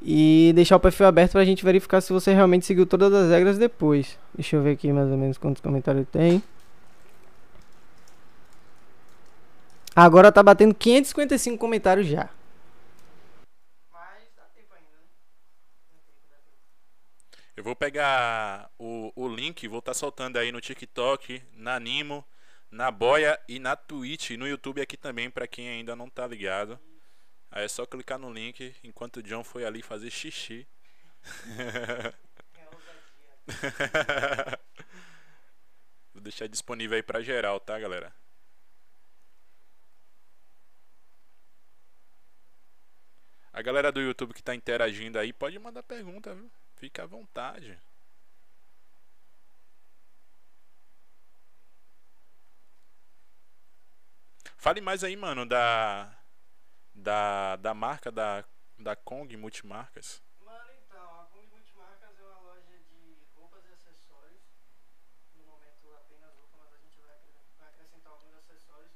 [0.00, 3.58] e deixar o perfil aberto pra gente verificar se você realmente seguiu todas as regras
[3.58, 4.18] depois.
[4.34, 6.42] Deixa eu ver aqui mais ou menos quantos comentários tem.
[9.94, 12.30] Agora tá batendo 555 comentários já.
[17.54, 22.24] Eu vou pegar o, o link, vou estar tá soltando aí no TikTok, na Nimo,
[22.70, 26.80] na Boia e na Twitch, no YouTube aqui também, para quem ainda não tá ligado.
[27.52, 30.66] Aí é só clicar no link enquanto o John foi ali fazer xixi.
[36.14, 38.10] Vou deixar disponível aí pra geral, tá, galera?
[43.52, 46.50] A galera do YouTube que tá interagindo aí pode mandar pergunta, viu?
[46.76, 47.78] Fica à vontade.
[54.56, 56.21] Fale mais aí, mano, da.
[56.94, 58.44] Da, da marca da,
[58.78, 60.22] da Kong Multimarcas.
[60.40, 64.42] Mano, então, a Kung Multimarcas é uma loja de roupas e acessórios.
[65.34, 68.92] No momento apenas roupa, mas a gente vai acre- vai acrescentar alguns acessórios.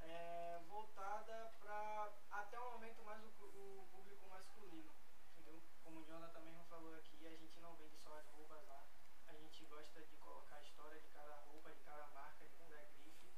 [0.00, 4.90] É, voltada para até o momento mais o, pu- o público masculino,
[5.30, 5.62] entendeu?
[5.84, 8.82] Como o Jonathan também falou aqui, a gente não vende só as roupas lá.
[9.28, 12.76] A gente gosta de colocar a história de cada roupa, de cada marca, de cada
[12.98, 13.30] grife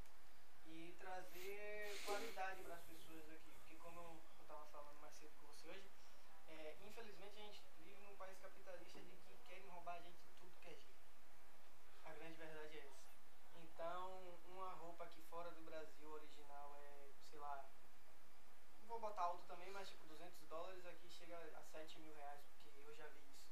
[0.66, 3.50] e trazer qualidade para as pessoas aqui.
[3.52, 5.90] Porque como eu estava falando mais cedo com você hoje,
[6.48, 10.32] é, infelizmente a gente vive num país capitalista de que querem roubar a gente de
[10.40, 11.04] tudo que é jeito.
[12.04, 13.12] A grande verdade é essa.
[13.62, 17.64] Então, uma roupa aqui fora do Brasil original é, sei lá,
[18.80, 22.40] não vou botar alto também, mas tipo 200 dólares aqui chega a 7 mil reais,
[22.62, 23.48] porque eu já vi isso.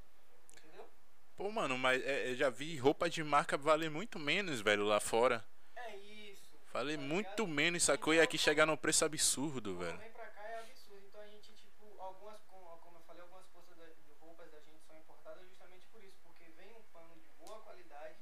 [0.59, 0.89] Entendeu?
[1.37, 5.01] Pô, mano, mas é, eu já vi roupa de marca valer muito menos, velho, lá
[5.01, 5.45] fora.
[5.75, 6.59] É isso.
[6.73, 8.15] Vale tá muito menos, sacou?
[8.15, 9.99] E aqui chegar num preço absurdo, velho.
[9.99, 11.07] vem pra cá é absurdo.
[11.07, 14.61] Então a gente, tipo, algumas, como, como eu falei, algumas coisas da, de roupas da
[14.61, 16.19] gente são importadas justamente por isso.
[16.23, 18.17] Porque vem um pano de boa qualidade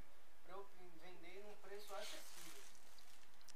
[0.45, 0.67] pra eu
[1.01, 2.63] vender num preço acessível.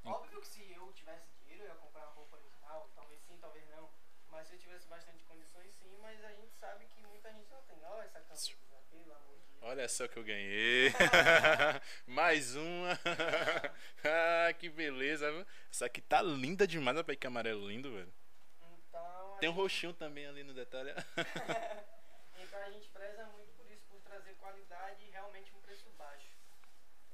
[0.05, 3.66] Óbvio que se eu tivesse dinheiro eu ia comprar uma roupa original, talvez sim, talvez
[3.71, 3.89] não.
[4.29, 7.62] Mas se eu tivesse bastante condições sim, mas a gente sabe que muita gente não
[7.62, 7.83] tem.
[7.85, 8.53] Olha essa camisa,
[8.91, 9.53] pelo amor de Deus.
[9.66, 10.93] Olha só que eu ganhei.
[12.07, 12.91] Mais uma.
[14.05, 15.27] ah, que beleza.
[15.73, 16.97] Essa aqui tá linda demais.
[16.97, 18.12] Olha pra que amarelo lindo, velho.
[18.61, 20.91] Então, Tem um gente- roxinho também ali no detalhe.
[22.39, 26.28] então a gente preza muito por isso, por trazer qualidade e realmente um preço baixo.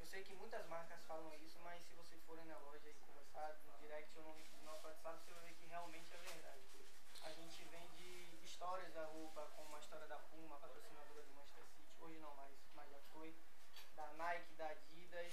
[0.00, 3.56] Eu sei que muitas marcas falam isso, mas se você for na loja e conversar
[3.64, 6.60] no direct ou no link do nosso WhatsApp, você vai ver que realmente é verdade.
[7.22, 11.92] A gente vende histórias da roupa, como a história da Puma, patrocinadora do Manchester City,
[12.00, 13.34] hoje não mais, mas já foi,
[13.94, 15.32] da Nike, da Adidas.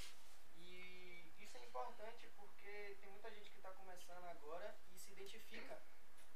[0.57, 5.81] E isso é importante porque tem muita gente que está começando agora e se identifica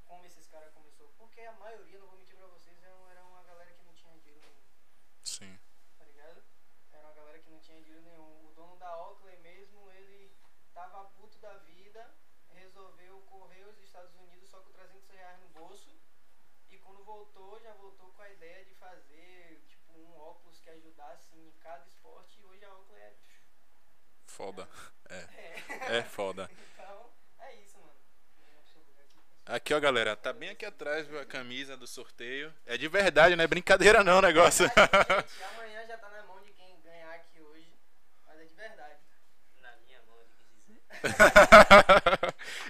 [0.06, 1.10] como esses caras começou.
[1.32, 3.94] Porque a maioria, não vou mentir pra vocês, era uma- era uma galera que não
[3.94, 4.62] tinha dinheiro nenhum,
[5.24, 5.58] Sim.
[5.98, 6.44] tá ligado?
[6.92, 8.48] Era uma galera que não tinha dinheiro nenhum.
[8.50, 10.36] O dono da Oakley mesmo, ele
[10.74, 12.14] tava puto da vida,
[12.50, 15.98] resolveu correr os Estados Unidos só com 300 reais no bolso.
[16.70, 21.34] E quando voltou, já voltou com a ideia de fazer tipo um óculos que ajudasse
[21.34, 22.42] em cada esporte.
[22.42, 23.16] E hoje a Oakley é.
[24.28, 24.68] Foda.
[25.12, 25.28] É.
[25.94, 25.98] É.
[25.98, 26.50] É foda.
[26.74, 28.00] então, é isso, mano.
[29.48, 29.74] Eu aqui.
[29.74, 30.16] Ó, galera.
[30.16, 32.54] Tá bem aqui atrás viu, a camisa do sorteio.
[32.66, 34.66] É de verdade, não é brincadeira não o negócio.
[34.70, 34.80] Gente,
[35.56, 37.72] amanhã já tá na mão de quem ganhar aqui hoje,
[38.28, 39.00] mas é de verdade.
[39.62, 40.82] Na minha mão, ele quis dizer.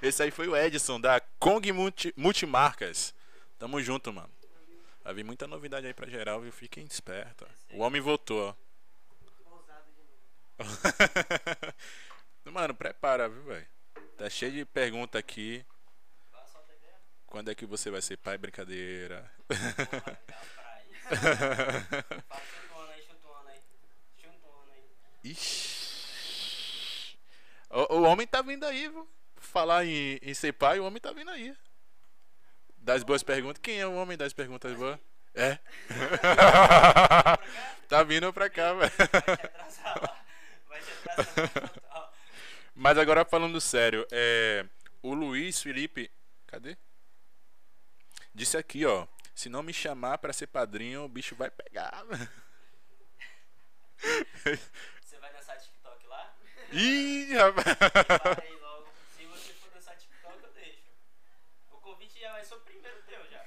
[0.07, 3.13] Esse aí foi o Edson, da Kong Multi- Multimarcas.
[3.59, 4.29] Tamo junto, mano.
[5.03, 6.51] Vai vir muita novidade aí pra geral, viu?
[6.51, 7.47] Fiquem espertos.
[7.71, 7.75] ó.
[7.75, 8.53] O homem voltou, ó.
[12.51, 13.67] Mano, prepara, viu, velho?
[14.17, 15.65] Tá cheio de pergunta aqui.
[16.29, 16.99] Qual a sua ideia?
[17.31, 18.37] Quando é que você vai ser pai?
[18.37, 19.31] Brincadeira.
[25.23, 27.17] Ixi.
[27.69, 29.09] O, o homem tá vindo aí, viu?
[29.37, 31.55] Falar em, em ser pai, o homem tá vindo aí.
[32.75, 33.61] Das boas perguntas.
[33.63, 34.99] Quem é o homem das perguntas boas?
[35.33, 35.57] É.
[37.87, 38.91] tá vindo pra cá, velho.
[38.91, 40.21] Vai te atrasar lá.
[40.67, 42.13] Vai te atrasar total.
[42.75, 44.65] Mas agora falando sério, é.
[45.01, 46.11] O Luiz Felipe.
[46.45, 46.75] Cadê?
[48.33, 49.07] Disse aqui, ó.
[49.33, 52.03] Se não me chamar pra ser padrinho, o bicho vai pegar.
[53.97, 56.33] Você vai dançar TikTok lá?
[56.71, 57.77] Ih, rapaz.
[58.23, 58.87] Parei logo.
[59.15, 60.81] Se você for dançar TikTok, eu deixo.
[61.71, 63.41] O convite já vai ser o primeiro teu já.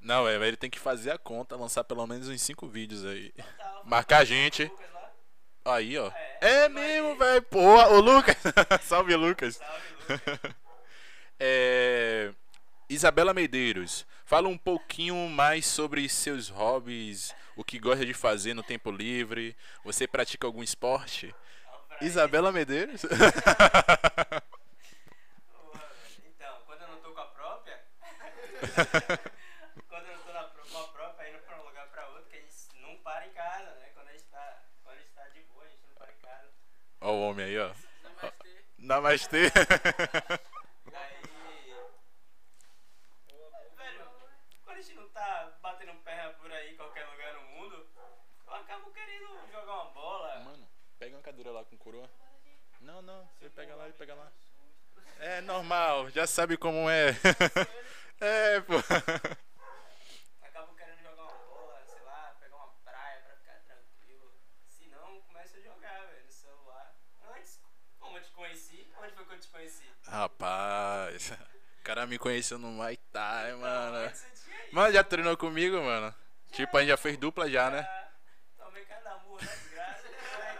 [0.00, 3.32] Não, é, ele tem que fazer a conta, lançar pelo menos uns 5 vídeos aí.
[3.32, 3.84] Total.
[3.84, 4.70] Marcar a gente.
[5.64, 6.10] Aí, ó.
[6.40, 7.42] É, É mesmo, velho.
[7.42, 8.36] Porra, ô Lucas.
[8.82, 9.56] Salve, Lucas.
[9.56, 10.56] Salve, Lucas.
[11.38, 12.32] É,
[12.88, 18.62] Isabela Medeiros, fala um pouquinho mais sobre seus hobbies, o que gosta de fazer no
[18.62, 19.56] tempo livre.
[19.84, 21.34] Você pratica algum esporte?
[22.00, 23.02] Isabela Medeiros?
[26.24, 27.80] Então, quando eu não tô com a própria.
[29.88, 32.36] quando eu não tô na, com a própria, indo pra um lugar pra outro, que
[32.36, 32.52] a gente
[32.82, 33.88] não para em casa, né?
[33.94, 36.16] Quando a gente tá, quando a gente tá de boa, a gente não para em
[36.18, 36.50] casa.
[37.00, 37.72] Ó o homem aí, ó.
[38.02, 38.64] Namastê.
[38.78, 39.52] Namastê.
[40.94, 41.16] Aí.
[43.76, 44.06] Velho,
[44.64, 47.86] quando a gente não tá batendo perna por aí em qualquer lugar no mundo,
[48.46, 49.26] eu acabo querendo
[49.66, 50.38] jogar uma bola.
[50.44, 52.08] Mano, pega uma cadeira lá com coroa.
[52.80, 54.30] Não, não, você pega lá e pega lá.
[55.18, 57.10] É normal, já sabe como é.
[58.18, 58.76] É, pô.
[60.40, 64.32] Acabo querendo jogar uma bola, sei lá, pegar uma praia pra ficar tranquilo.
[64.66, 66.96] Se não, começo a jogar, velho, no celular.
[67.36, 67.60] Antes,
[68.00, 68.90] como eu te conheci?
[68.98, 69.84] Onde foi que eu te conheci?
[70.06, 71.32] Rapaz.
[72.18, 74.12] conheceu no Muay Thai, mano.
[74.72, 76.14] Mano, já treinou comigo, mano?
[76.52, 78.05] Tipo, a gente já fez dupla já, né?
[79.40, 80.08] Né, desgraça.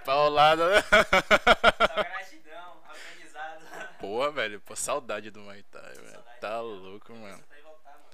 [0.05, 0.83] Paulada, né?
[0.83, 3.99] Só gratidão, aprendizado.
[3.99, 6.25] Porra, velho, pô, saudade do Muay Thai, velho.
[6.41, 7.43] Tá louco, mano.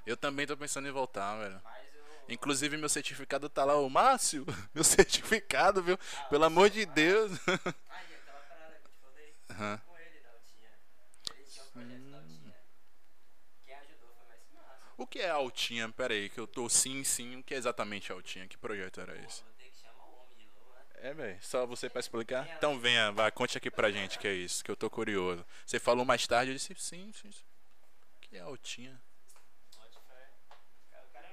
[0.06, 1.60] Eu também tô pensando em voltar, velho.
[2.28, 4.46] Inclusive, meu certificado tá lá, ô Márcio.
[4.72, 5.98] Meu certificado, viu?
[6.30, 7.32] Pelo amor de Deus.
[7.46, 9.34] Ai, aquela parada que eu te falei.
[9.50, 9.80] Aham.
[9.84, 9.92] Um
[14.28, 14.92] mais massa.
[14.96, 15.88] O que é Altinha?
[15.90, 17.36] Pera aí, que eu tô sim, sim.
[17.36, 18.46] O que é exatamente Altinha?
[18.46, 19.42] Que projeto era esse?
[19.42, 20.84] Vou ter que chamar o homem de novo, né?
[21.02, 21.36] É, velho.
[21.42, 22.48] Só você pra explicar?
[22.56, 25.44] Então venha, vai, conte aqui pra gente que é isso, que eu tô curioso.
[25.66, 27.32] Você falou mais tarde, eu disse sim, sim.
[27.32, 27.44] sim.
[28.16, 29.02] O que é Altinha?
[29.76, 30.30] Pode fé.
[30.92, 31.32] Cara, O cara é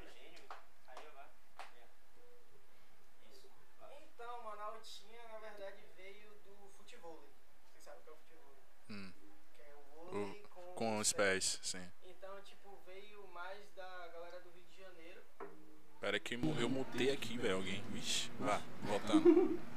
[16.02, 17.56] Pera que mu- eu mutei aqui, velho.
[17.56, 17.82] Alguém.
[17.94, 19.58] Vixe, vá, voltando.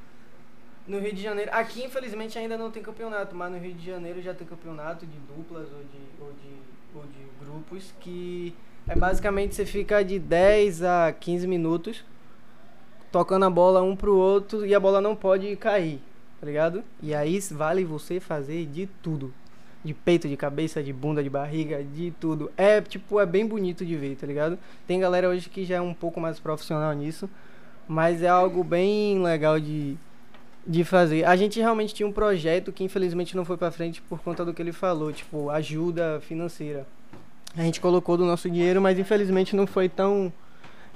[0.85, 4.21] No Rio de Janeiro, aqui infelizmente ainda não tem campeonato, mas no Rio de Janeiro
[4.21, 6.57] já tem campeonato de duplas ou de, ou de,
[6.97, 8.53] ou de grupos que
[8.89, 12.05] é basicamente você fica de 10 a 15 minutos
[13.13, 16.01] tocando a bola um pro outro e a bola não pode cair,
[16.41, 16.83] tá ligado?
[17.01, 19.33] E aí vale você fazer de tudo.
[19.85, 22.51] De peito, de cabeça, de bunda, de barriga, de tudo.
[22.57, 24.59] É tipo, é bem bonito de ver, tá ligado?
[24.87, 27.29] Tem galera hoje que já é um pouco mais profissional nisso,
[27.89, 29.97] mas é algo bem legal de,
[30.67, 31.25] de fazer.
[31.25, 34.55] A gente realmente tinha um projeto que infelizmente não foi pra frente por conta do
[34.55, 36.87] que ele falou, tipo, ajuda financeira.
[37.57, 40.33] A gente colocou do nosso dinheiro, mas infelizmente não foi tão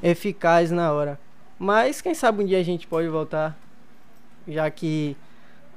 [0.02, 1.18] eficaz na hora.
[1.58, 3.58] Mas quem sabe um dia a gente pode voltar,
[4.46, 5.16] já que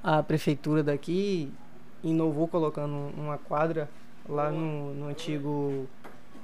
[0.04, 1.52] a prefeitura daqui
[2.04, 3.90] inovou colocando uma quadra
[4.28, 5.88] lá no, no antigo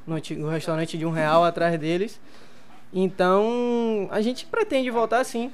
[0.05, 2.19] no antigo restaurante de um real atrás deles.
[2.93, 5.51] Então a gente pretende voltar sim.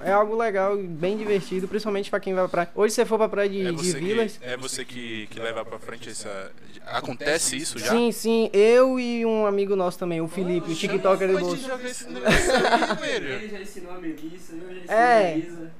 [0.00, 2.68] É algo legal, bem divertido, principalmente pra quem vai pra.
[2.74, 4.36] Hoje você for pra praia de, É de Vilas.
[4.36, 6.52] que, é você que, que leva pra frente essa.
[6.86, 7.90] Acontece isso já?
[7.90, 11.66] Sim, sim, eu e um amigo nosso também, o Felipe, o TikToker do bolso.
[13.02, 15.32] Ele já ensinou a Melissa, eu já ensinei É.
[15.32, 15.70] a Melissa.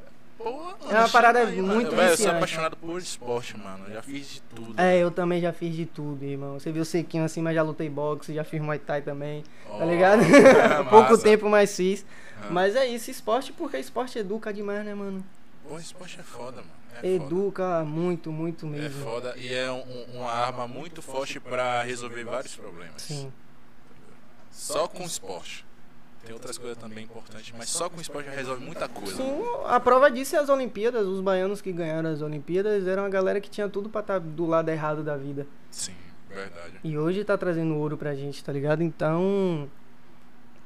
[0.47, 1.75] Porra, É uma parada aí, mano.
[1.75, 3.85] muito Velho, Eu sou apaixonado por esporte, mano.
[3.93, 4.81] Já fiz de tudo.
[4.81, 6.61] É, eu também já fiz de tudo, irmão.
[6.61, 9.85] Você viu sequinho assim, mas já lutei boxe, já fiz Muay Thai também, Ó, tá
[9.85, 10.23] ligado?
[10.23, 12.07] é Pouco tempo, mas fiz.
[12.41, 12.47] Ah.
[12.49, 15.25] Mas é isso, esporte, porque esporte educa demais, né, mano?
[15.69, 16.71] Pô, esporte é foda, mano.
[16.93, 17.09] É foda.
[17.09, 19.03] Educa muito, muito É mesmo.
[19.03, 19.83] foda e é um-
[20.15, 23.03] uma arma muito forte pra resolver vários problemas.
[23.03, 23.33] Sim.
[24.53, 25.66] Só com esporte.
[26.27, 29.17] Tem outras coisas também importantes, mas só com esporte já resolve muita coisa.
[29.17, 31.07] Sim, a prova disso é as Olimpíadas.
[31.07, 34.45] Os baianos que ganharam as Olimpíadas eram a galera que tinha tudo pra estar do
[34.45, 35.47] lado errado da vida.
[35.71, 35.95] Sim,
[36.29, 36.75] verdade.
[36.83, 38.83] E hoje tá trazendo ouro pra gente, tá ligado?
[38.83, 39.69] Então.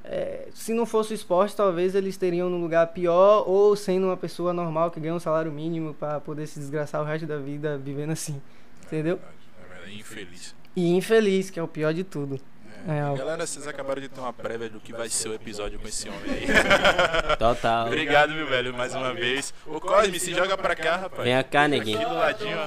[0.03, 4.17] é, se não fosse o esporte, talvez eles teriam num lugar pior ou sendo uma
[4.17, 7.77] pessoa normal que ganha um salário mínimo pra poder se desgraçar o resto da vida
[7.77, 8.41] vivendo assim.
[8.87, 9.17] Entendeu?
[9.17, 10.01] É verdade, é verdade.
[10.01, 10.55] Infeliz.
[10.75, 12.41] E infeliz, que é o pior de tudo.
[12.89, 13.13] É.
[13.15, 13.17] É.
[13.17, 16.09] Galera, vocês acabaram de ter uma prévia do que vai ser o episódio com esse
[16.09, 16.47] homem aí.
[17.39, 17.87] Total.
[17.87, 19.53] Obrigado, meu velho, mais uma vez.
[19.67, 21.23] Ô Cosme, se joga pra cá, rapaz.
[21.25, 21.99] Vem cá, neguinho.
[22.01, 22.59] Aqui do ladinho,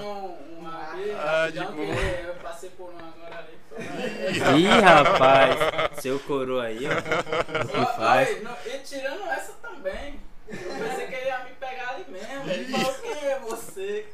[1.20, 1.96] Ah, de boa.
[1.96, 4.62] Eu passei por uma agora ali.
[4.62, 5.56] Ih, rapaz.
[6.02, 7.64] Seu coroa aí, ó.
[7.64, 8.30] O que faz?
[8.30, 10.20] Oi, não, e tirando essa também.
[10.48, 12.50] Eu pensei que ele ia me pegar ali mesmo.
[12.52, 14.06] Ele falou, quem é você?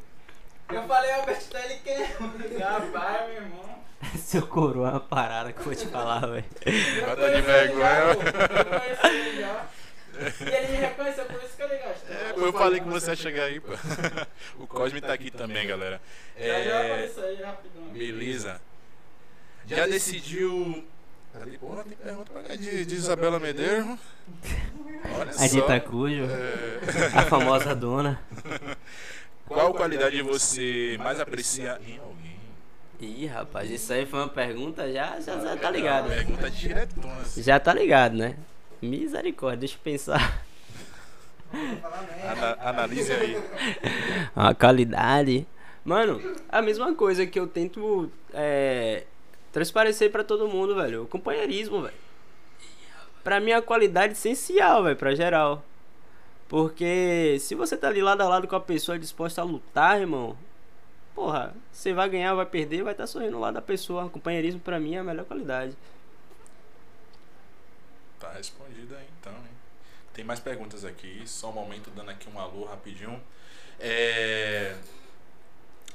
[0.72, 2.64] Eu falei, Albert ele quem é?
[2.64, 3.78] Rapaz, meu irmão.
[4.18, 6.46] Seu coroa é uma parada que eu vou te falar, velho.
[6.66, 8.16] Eu Bota de vergonha.
[8.16, 9.10] pô.
[9.10, 9.80] Eu.
[10.22, 12.14] E ele me reconheceu, por isso que ele gastou.
[12.16, 13.72] É, pô, eu falei que você ia chegar aí, pô.
[14.60, 16.02] O Cosme tá aqui também, galera.
[16.38, 16.52] Já já
[16.82, 17.84] É, apareceu aí rapidão.
[17.92, 18.62] beleza.
[19.66, 20.84] Já decidiu.
[21.34, 21.58] Cadê?
[21.58, 23.98] Porra, tem pergunta pra cá de, de Isabela Medeiros.
[25.16, 25.60] Olha A de.
[25.60, 28.20] Itacujo, É, a famosa dona.
[29.48, 32.19] Qual qualidade você mais aprecia em alguém?
[33.00, 36.10] Ih, rapaz, isso aí foi uma pergunta já, já, já tá ligado.
[36.10, 37.14] Pergunta diretona.
[37.22, 37.42] assim.
[37.42, 38.36] Já tá ligado, né?
[38.82, 40.44] Misericórdia, deixa eu pensar.
[41.54, 43.42] Ana- analise aí.
[44.36, 45.48] A qualidade.
[45.84, 49.06] Mano, a mesma coisa que eu tento é,
[49.52, 51.04] transparecer pra todo mundo, velho.
[51.04, 51.94] O companheirismo, velho.
[53.24, 55.64] Pra mim, é a qualidade essencial, velho, pra geral.
[56.48, 60.38] Porque se você tá ali lado a lado com a pessoa disposta a lutar, irmão,
[61.20, 64.06] porra, você vai ganhar, vai perder, vai estar sorrindo lá da pessoa.
[64.06, 65.76] O companheirismo pra mim é a melhor qualidade.
[68.18, 69.52] Tá respondido aí então, hein?
[70.14, 73.22] Tem mais perguntas aqui, só um momento dando aqui um alô rapidinho.
[73.78, 74.78] É...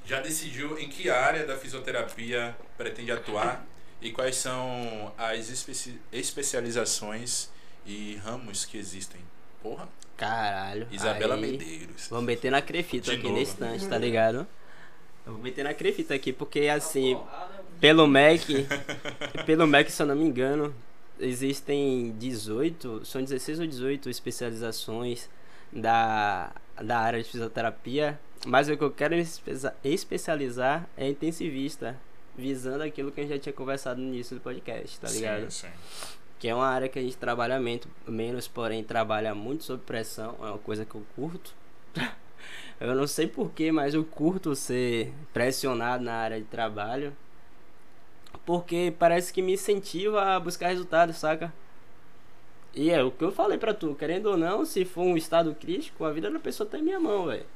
[0.04, 3.64] Já decidiu em que área da fisioterapia pretende atuar
[4.02, 7.48] e quais são as especi especializações
[7.86, 9.22] e ramos que existem?
[9.62, 9.88] Porra,
[10.18, 10.86] Caralho.
[10.90, 12.08] Isabela aí, Medeiros.
[12.08, 13.38] Vamos meter na crefita De aqui novo.
[13.38, 14.46] nesse instante, tá ligado?
[15.26, 17.18] Eu vou meter na crefita aqui, porque assim,
[17.80, 18.66] pelo MEC,
[19.46, 20.74] pelo MEC, se eu não me engano,
[21.18, 25.28] existem 18, são 16 ou 18 especializações
[25.72, 26.50] da,
[26.82, 31.96] da área de fisioterapia, mas o que eu quero espe- especializar é intensivista,
[32.36, 35.50] visando aquilo que a gente já tinha conversado no início do podcast, tá ligado?
[35.50, 35.72] Sim, sim.
[36.38, 37.58] Que é uma área que a gente trabalha
[38.06, 41.54] menos, porém trabalha muito sob pressão, é uma coisa que eu curto.
[42.80, 47.12] Eu não sei porquê, mas eu curto ser pressionado na área de trabalho.
[48.44, 51.52] Porque parece que me incentiva a buscar resultados, saca?
[52.74, 55.54] E é o que eu falei pra tu, querendo ou não, se for um estado
[55.54, 57.46] crítico, a vida da pessoa tá em minha mão, velho.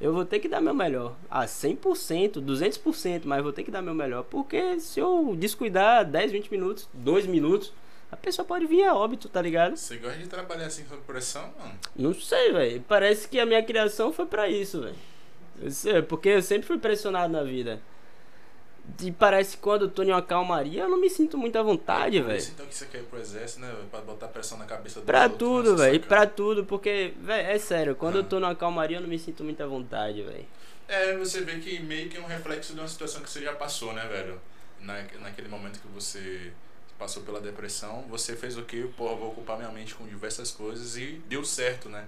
[0.00, 1.14] Eu vou ter que dar meu melhor.
[1.30, 4.24] Ah, 100%, 200%, mas vou ter que dar meu melhor.
[4.24, 7.72] Porque se eu descuidar 10, 20 minutos, 2 minutos,
[8.12, 9.76] a pessoa pode vir a óbito, tá ligado?
[9.76, 11.74] Você gosta de trabalhar assim sob pressão, mano?
[11.96, 12.84] Não sei, velho.
[12.86, 14.94] Parece que a minha criação foi pra isso, velho.
[15.60, 17.80] Eu sei, Porque eu sempre fui pressionado na vida.
[19.00, 21.62] E parece que quando eu tô em uma calmaria, eu não me sinto muito à
[21.62, 22.36] vontade, velho.
[22.36, 23.68] isso, Então que você quer ir pro exército, né?
[23.68, 23.86] velho?
[23.88, 26.00] Pra botar pressão na cabeça do Pra tudo, velho.
[26.00, 29.44] Pra tudo, porque, velho, é sério, quando eu tô numa calmaria, eu não me sinto
[29.44, 30.44] muito à vontade, velho.
[30.88, 33.52] É, você vê que meio que é um reflexo de uma situação que você já
[33.54, 34.40] passou, né, velho?
[34.80, 36.52] Na, naquele momento que você
[37.02, 38.88] passou pela depressão, você fez o quê?
[38.96, 42.06] Porra, vou ocupar minha mente com diversas coisas e deu certo, né?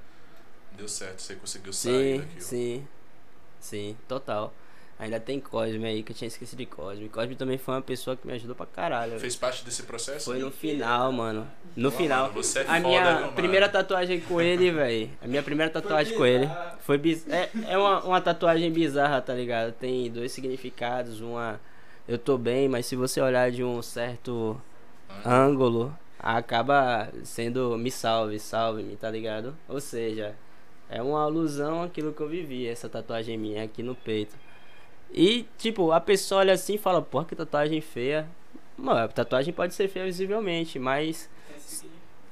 [0.71, 2.41] Deu certo, você conseguiu sair Sim, daquilo.
[2.41, 2.89] sim.
[3.59, 4.55] Sim, total.
[4.97, 7.09] Ainda tem Cosme aí, que eu tinha esquecido de Cosme.
[7.09, 9.11] Cosme também foi uma pessoa que me ajudou pra caralho.
[9.11, 9.21] velho.
[9.21, 10.27] Fez parte desse processo?
[10.27, 11.51] Foi no final, mano.
[11.75, 12.23] No Pô, final.
[12.29, 15.11] mano, você é a foda, minha primeira tatuagem com ele, velho.
[15.21, 16.49] A minha primeira tatuagem com ele.
[16.83, 17.27] Foi biz...
[17.29, 19.73] É, é uma, uma tatuagem bizarra, tá ligado?
[19.73, 21.21] Tem dois significados.
[21.21, 21.61] Uma,
[22.07, 24.61] eu tô bem, mas se você olhar de um certo
[25.25, 29.57] ângulo, acaba sendo me salve, salve-me, tá ligado?
[29.69, 30.35] Ou seja,
[30.89, 34.37] é uma alusão àquilo que eu vivi, essa tatuagem minha aqui no peito.
[35.13, 38.29] E, tipo, a pessoa olha assim e fala, porra, que tatuagem feia.
[38.77, 41.31] Mano, tatuagem pode ser feia visivelmente, mas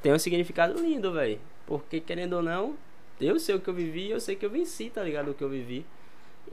[0.02, 1.38] tem um significado lindo, velho.
[1.66, 2.74] Porque, querendo ou não,
[3.20, 5.30] eu sei o que eu vivi eu sei que eu venci, tá ligado?
[5.30, 5.86] O que eu vivi.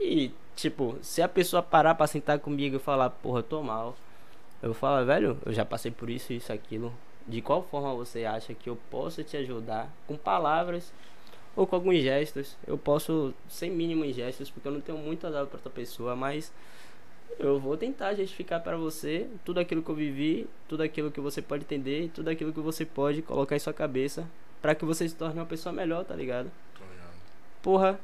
[0.00, 3.96] E, tipo, se a pessoa parar pra sentar comigo e falar, porra, eu tô mal.
[4.62, 6.92] Eu vou falar, velho, eu já passei por isso, isso, aquilo.
[7.26, 9.90] De qual forma você acha que eu posso te ajudar?
[10.06, 10.92] Com palavras
[11.56, 12.56] ou com alguns gestos.
[12.66, 16.14] Eu posso, sem mínimos gestos, porque eu não tenho muito a dar pra outra pessoa,
[16.14, 16.52] mas
[17.38, 21.40] eu vou tentar justificar para você tudo aquilo que eu vivi, tudo aquilo que você
[21.40, 24.28] pode entender, tudo aquilo que você pode colocar em sua cabeça
[24.60, 26.50] para que você se torne uma pessoa melhor, tá ligado.
[27.62, 27.98] Porra,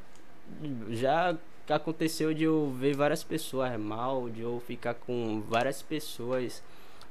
[0.89, 1.37] já
[1.75, 6.63] aconteceu de eu ver várias pessoas mal, de eu ficar com várias pessoas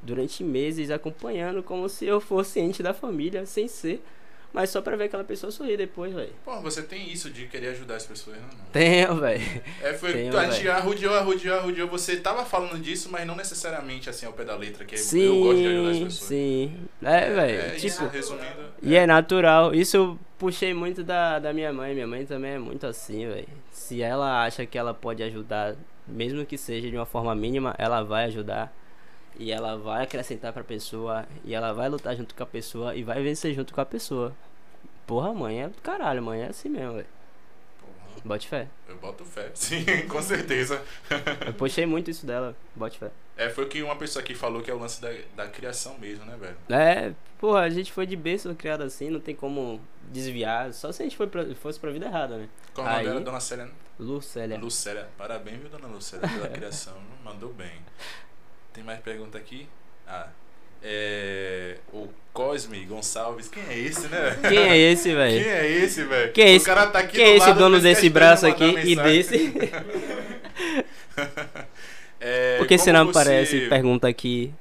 [0.03, 4.03] durante meses acompanhando como se eu fosse ente da família, sem ser,
[4.57, 6.33] mas só pra ver aquela pessoa sorrir depois, velho.
[6.43, 8.43] Pô, você tem isso de querer ajudar as pessoas, né?
[8.51, 8.65] não?
[8.73, 9.63] Tenho, velho.
[9.83, 11.87] É, foi, Tenho, a gente arrodeou.
[11.89, 15.21] Você tava falando disso, mas não necessariamente assim ao pé da letra, que é- Sim,
[15.21, 16.29] eu gosto de ajudar as pessoas.
[16.29, 16.75] sim.
[17.03, 17.61] É, velho.
[17.61, 18.65] É tipo, isso, resumindo.
[18.83, 19.75] E é natural.
[19.75, 21.93] Isso eu puxei muito da, da minha mãe.
[21.93, 23.49] Minha mãe também é muito assim, velho.
[23.71, 25.77] Se ela acha que ela pode ajudar,
[26.09, 28.75] mesmo que seja de uma forma mínima, ela vai ajudar.
[29.39, 31.27] E ela vai acrescentar pra pessoa.
[31.45, 32.95] E ela vai lutar junto com a pessoa.
[32.95, 34.33] E vai vencer junto com a pessoa.
[35.07, 36.23] Porra, mãe é do caralho.
[36.23, 37.07] Mãe é assim mesmo, velho.
[38.25, 38.67] Bote fé.
[38.89, 39.51] eu boto fé.
[39.55, 40.83] Sim, com certeza.
[41.47, 42.57] Eu puxei muito isso dela.
[42.75, 43.11] Bote fé.
[43.37, 45.97] É, foi o que uma pessoa aqui falou que é o lance da, da criação
[45.99, 46.57] mesmo, né, velho?
[46.69, 49.11] É, porra, a gente foi de berço criado assim.
[49.11, 50.73] Não tem como desviar.
[50.73, 52.49] Só se a gente foi pra, fosse pra vida errada, né?
[52.75, 53.21] Qual o nome Aí- dela?
[53.21, 53.69] Dona Célia?
[53.99, 54.59] Lucélia.
[54.59, 55.09] Lucélia.
[55.17, 56.95] Parabéns, viu, dona Lucélia, pela criação.
[57.25, 57.73] Mandou bem.
[58.77, 59.67] Tem mais pergunta aqui?
[60.07, 60.29] Ah.
[60.83, 61.79] É.
[61.93, 63.49] O Cosme Gonçalves.
[63.49, 64.37] Quem é esse, né?
[64.47, 65.49] Quem é esse, Quem velho?
[65.49, 66.33] é esse, velho?
[66.33, 68.11] Quem é esse- O cara tá aqui Quem é do esse lado, dono desse quer
[68.11, 69.53] braço aqui e desse?
[72.21, 73.69] É, Por que você não aparece?
[73.69, 74.53] Pergunta aqui.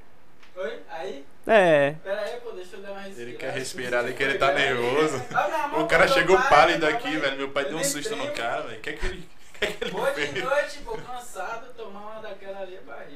[0.56, 0.78] Oi?
[0.90, 1.24] Aí?
[1.46, 1.94] É.
[2.04, 3.22] Pera aí, pô, deixa eu dar uma respirada.
[3.28, 5.22] Ele quer respirar ali, que ele tá nervoso.
[5.34, 7.36] Ah, O cara chegou pálido aqui, velho.
[7.38, 8.78] Meu pai Eu deu um susto no cara, velho.
[8.78, 9.18] O que é que ele,
[9.54, 12.80] o que é que ele Boa de noite, pô, cansado, tomar uma daquela ali é
[12.86, 13.15] barriga.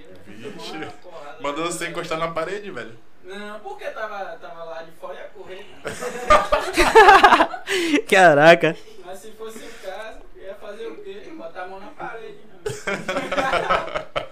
[1.40, 2.96] Mandou você encostar na parede, velho.
[3.24, 5.66] Não, porque tava, tava lá de fora ia correr.
[8.08, 8.76] Caraca.
[9.04, 11.22] Mas se fosse o caso, ia fazer o quê?
[11.36, 12.38] Botar a mão na parede.
[12.38, 14.06] Né?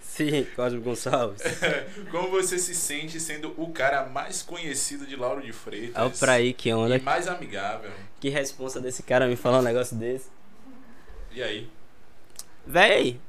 [0.00, 1.42] Sim, Cosme Gonçalves.
[2.12, 6.00] Como você se sente sendo o cara mais conhecido de Lauro de Freitas?
[6.00, 6.96] Olha pra aí que onda.
[6.96, 7.90] E mais amigável.
[8.20, 10.28] Que responsa desse cara me falar um negócio desse.
[11.32, 11.68] E aí?
[12.64, 13.20] Véi,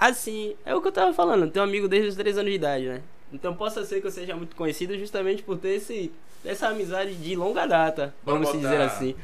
[0.00, 1.50] assim, é o que eu tava falando.
[1.50, 3.02] Tenho um amigo desde os 3 anos de idade, né?
[3.32, 6.10] Então possa ser que eu seja muito conhecido justamente por ter esse,
[6.44, 9.14] essa amizade de longa data, Bora vamos botar- dizer assim.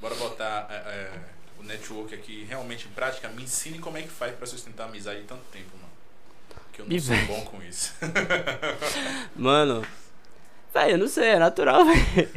[0.00, 1.10] Bora botar é, é,
[1.58, 3.28] o network aqui realmente em prática.
[3.30, 5.86] Me ensine como é que faz pra sustentar a amizade tanto tempo, mano.
[6.72, 7.94] Que eu não Me sou bom com isso.
[9.34, 9.86] Mano,
[10.84, 12.28] eu não sei, é natural, véi.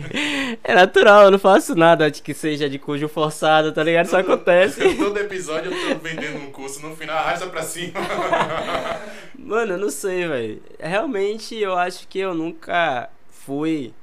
[0.63, 4.05] É natural, eu não faço nada de que seja de cujo forçado, tá ligado?
[4.05, 4.81] Isso acontece.
[4.95, 7.99] Todo episódio eu tô vendendo um curso, no final arrasta pra cima.
[9.37, 10.61] Mano, eu não sei, velho.
[10.79, 13.93] Realmente eu acho que eu nunca fui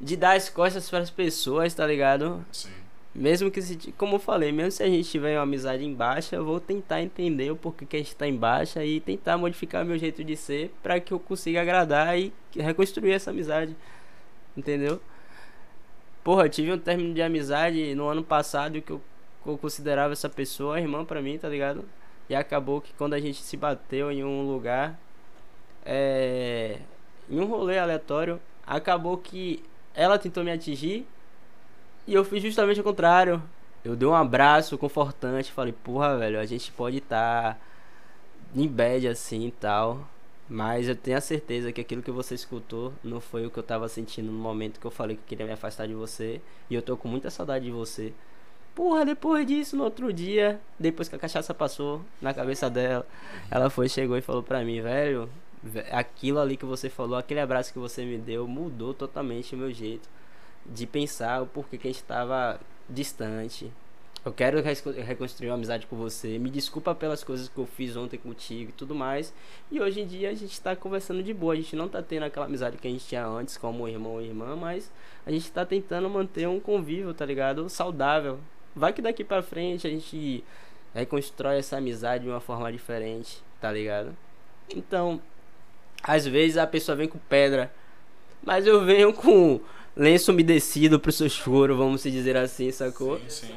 [0.00, 2.44] de dar as costas para as pessoas, tá ligado?
[2.50, 2.79] Sim.
[3.14, 6.36] Mesmo que, se, como eu falei, mesmo se a gente tiver uma amizade em baixa,
[6.36, 9.84] eu vou tentar entender o porquê que a gente tá em baixa e tentar modificar
[9.84, 13.76] meu jeito de ser pra que eu consiga agradar e reconstruir essa amizade.
[14.56, 15.00] Entendeu?
[16.22, 19.00] Porra, eu tive um término de amizade no ano passado que eu,
[19.44, 21.84] eu considerava essa pessoa irmã pra mim, tá ligado?
[22.28, 24.96] E acabou que quando a gente se bateu em um lugar,
[25.84, 26.78] é,
[27.28, 29.64] em um rolê aleatório, acabou que
[29.94, 31.06] ela tentou me atingir
[32.06, 33.42] e eu fiz justamente o contrário.
[33.84, 37.58] Eu dei um abraço confortante, falei, porra, velho, a gente pode estar
[38.54, 40.06] em bad assim e tal.
[40.48, 43.62] Mas eu tenho a certeza que aquilo que você escutou não foi o que eu
[43.62, 46.40] tava sentindo no momento que eu falei que queria me afastar de você.
[46.68, 48.12] E eu tô com muita saudade de você.
[48.74, 53.06] Porra, depois disso, no outro dia, depois que a cachaça passou na cabeça dela,
[53.50, 55.28] ela foi, chegou e falou pra mim, velho,
[55.62, 59.58] ve- aquilo ali que você falou, aquele abraço que você me deu, mudou totalmente o
[59.58, 60.08] meu jeito
[60.66, 63.72] de pensar o porquê que a gente tava distante.
[64.22, 66.38] Eu quero reconstruir uma amizade com você.
[66.38, 69.32] Me desculpa pelas coisas que eu fiz ontem contigo e tudo mais.
[69.70, 71.54] E hoje em dia a gente tá conversando de boa.
[71.54, 74.26] A gente não tá tendo aquela amizade que a gente tinha antes, como irmão e
[74.26, 74.92] irmã, mas
[75.24, 77.68] a gente tá tentando manter um convívio, tá ligado?
[77.70, 78.38] Saudável.
[78.76, 80.44] Vai que daqui pra frente a gente
[80.94, 84.14] reconstrói essa amizade de uma forma diferente, tá ligado?
[84.74, 85.18] Então,
[86.02, 87.72] às vezes a pessoa vem com pedra,
[88.42, 89.60] mas eu venho com
[90.00, 93.20] lenço umedecido pro seu choro, vamos se dizer assim, sacou?
[93.28, 93.54] Sim, sim.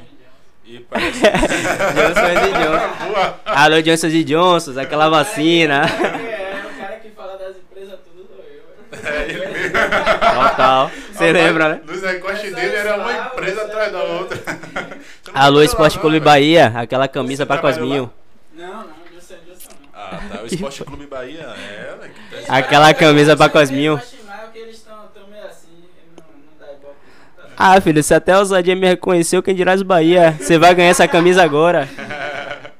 [0.66, 1.20] E parece.
[1.20, 3.34] Johnson e Johnson.
[3.44, 5.82] Alô, Johnson e Johnsons, aquela vacina.
[5.84, 9.10] É, o cara que fala das empresas tudo sou eu.
[9.10, 9.72] É ele mesmo.
[9.72, 10.90] Total.
[11.12, 11.80] Você lembra, né?
[11.86, 14.38] Nos recortes dele era uma empresa atrás da outra.
[15.34, 18.10] Alô, Esporte Clube não, Bahia, aquela camisa pra Cosminho.
[18.54, 19.88] Não, não, eu sei, eu sei não.
[19.92, 20.42] Ah, tá.
[20.42, 21.98] O Esporte Clube Bahia é
[22.46, 23.94] tá Aquela camisa pra Cosminho.
[23.96, 24.24] Mas
[24.54, 25.82] que eles estão meio assim,
[26.16, 26.94] não, não dá ibope.
[27.36, 27.50] não tá não.
[27.66, 30.32] Ah, filho, se até a ousadia me reconheceu, quem dirá as Bahia?
[30.32, 31.88] Você vai ganhar essa camisa agora.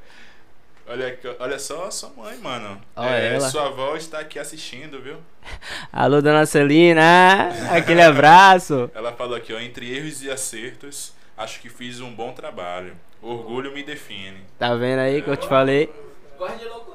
[0.86, 2.78] Olha, olha só, sua mãe, mano.
[2.94, 3.48] Olha É, ela.
[3.48, 5.16] Sua avó está aqui assistindo, viu?
[5.90, 8.90] Alô, dona Celina, aquele abraço.
[8.94, 12.92] Ela falou aqui, ó, entre erros e acertos, acho que fiz um bom trabalho.
[13.22, 14.36] Orgulho me define.
[14.58, 15.90] Tá vendo aí que eu te falei?
[16.38, 16.93] Gosto de.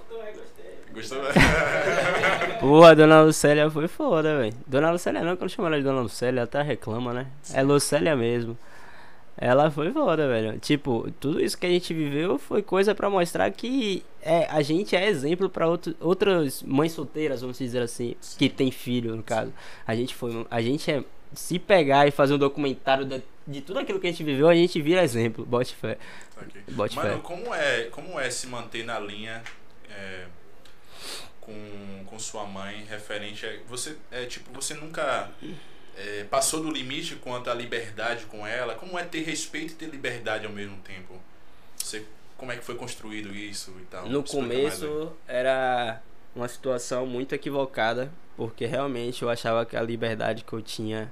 [0.99, 1.21] Gostou?
[2.59, 4.53] Porra, dona Lucélia foi foda, velho.
[4.67, 7.27] Dona Lucélia não, quando chama ela de dona Lucélia, ela até reclama, né?
[7.53, 8.57] É Lucélia mesmo.
[9.37, 10.59] Ela foi foda, velho.
[10.59, 14.93] Tipo, tudo isso que a gente viveu foi coisa pra mostrar que é, a gente
[14.93, 19.53] é exemplo pra outro, outras mães solteiras, vamos dizer assim, que tem filho, no caso.
[19.87, 21.01] A gente foi, a gente é
[21.33, 24.55] se pegar e fazer um documentário de, de tudo aquilo que a gente viveu, a
[24.55, 25.45] gente vira exemplo.
[25.45, 25.97] Bote fé.
[26.35, 26.59] Tá aqui.
[26.73, 27.19] Bote Mano, fé.
[27.23, 29.41] como é, como é se manter na linha
[29.89, 30.25] é,
[31.49, 33.57] com, com sua mãe referente a.
[33.67, 35.31] Você, é, tipo, você nunca
[35.97, 38.75] é, passou do limite quanto à liberdade com ela?
[38.75, 41.19] Como é ter respeito e ter liberdade ao mesmo tempo?
[41.77, 42.05] Você,
[42.37, 44.07] como é que foi construído isso e tal?
[44.07, 46.01] No Explica começo era
[46.35, 51.11] uma situação muito equivocada, porque realmente eu achava que a liberdade que eu tinha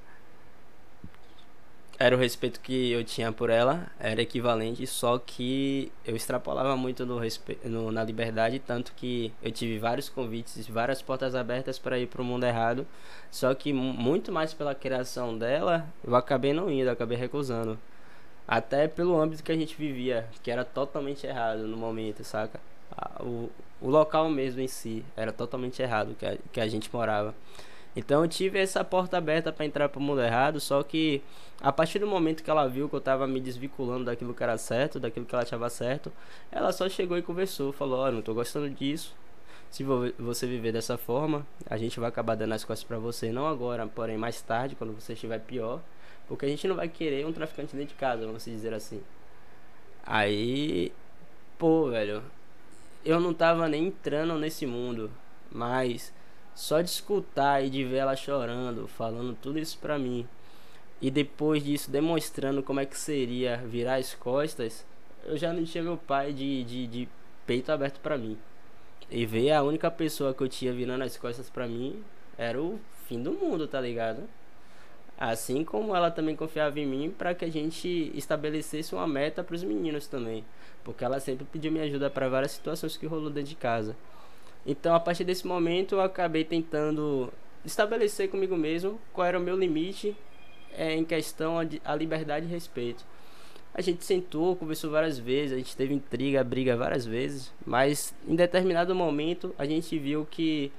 [2.00, 7.06] era o respeito que eu tinha por ela, era equivalente, só que eu extrapolava muito
[7.06, 7.20] no
[7.66, 12.24] no, na liberdade, tanto que eu tive vários convites, várias portas abertas para ir pro
[12.24, 12.86] mundo errado,
[13.32, 17.78] só que mu- muito mais pela criação dela, eu acabei não indo, acabei recusando.
[18.48, 22.60] Até pelo âmbito que a gente vivia, que era totalmente errado no momento, saca?
[23.20, 23.50] O,
[23.82, 27.36] o local mesmo em si era totalmente errado que a, que a gente morava.
[27.98, 31.20] Então eu tive essa porta aberta para entrar pro mundo errado, só que
[31.60, 34.56] a partir do momento que ela viu que eu tava me desvinculando daquilo que era
[34.58, 36.14] certo, daquilo que ela achava certo,
[36.52, 39.16] ela só chegou e conversou, falou: "Olha, não tô gostando disso.
[39.72, 43.32] Se vo- você viver dessa forma, a gente vai acabar dando as costas para você,
[43.32, 45.82] não agora, porém mais tarde, quando você estiver pior,
[46.28, 49.02] porque a gente não vai querer um traficante dentro de casa, vamos dizer assim.
[50.06, 50.92] Aí,
[51.58, 52.24] pô, velho,
[53.06, 55.12] eu não tava nem entrando nesse mundo,
[55.52, 56.14] mas
[56.58, 60.28] só de escutar e de ver ela chorando, falando tudo isso pra mim,
[61.00, 64.84] e depois disso demonstrando como é que seria virar as costas,
[65.24, 67.10] eu já não tinha meu pai de, de, de
[67.46, 68.36] peito aberto pra mim.
[69.12, 72.04] E ver a única pessoa que eu tinha virando as costas pra mim
[72.36, 74.24] era o fim do mundo, tá ligado?
[75.16, 79.56] Assim como ela também confiava em mim para que a gente estabelecesse uma meta para
[79.56, 80.44] os meninos também,
[80.84, 83.96] porque ela sempre pediu minha ajuda para várias situações que rolou dentro de casa.
[84.68, 87.32] Então, a partir desse momento, eu acabei tentando
[87.64, 90.14] estabelecer comigo mesmo qual era o meu limite
[90.74, 91.56] é, em questão
[91.86, 93.06] a liberdade e respeito.
[93.74, 98.36] A gente sentou, conversou várias vezes, a gente teve intriga, briga várias vezes, mas em
[98.36, 100.72] determinado momento a gente viu que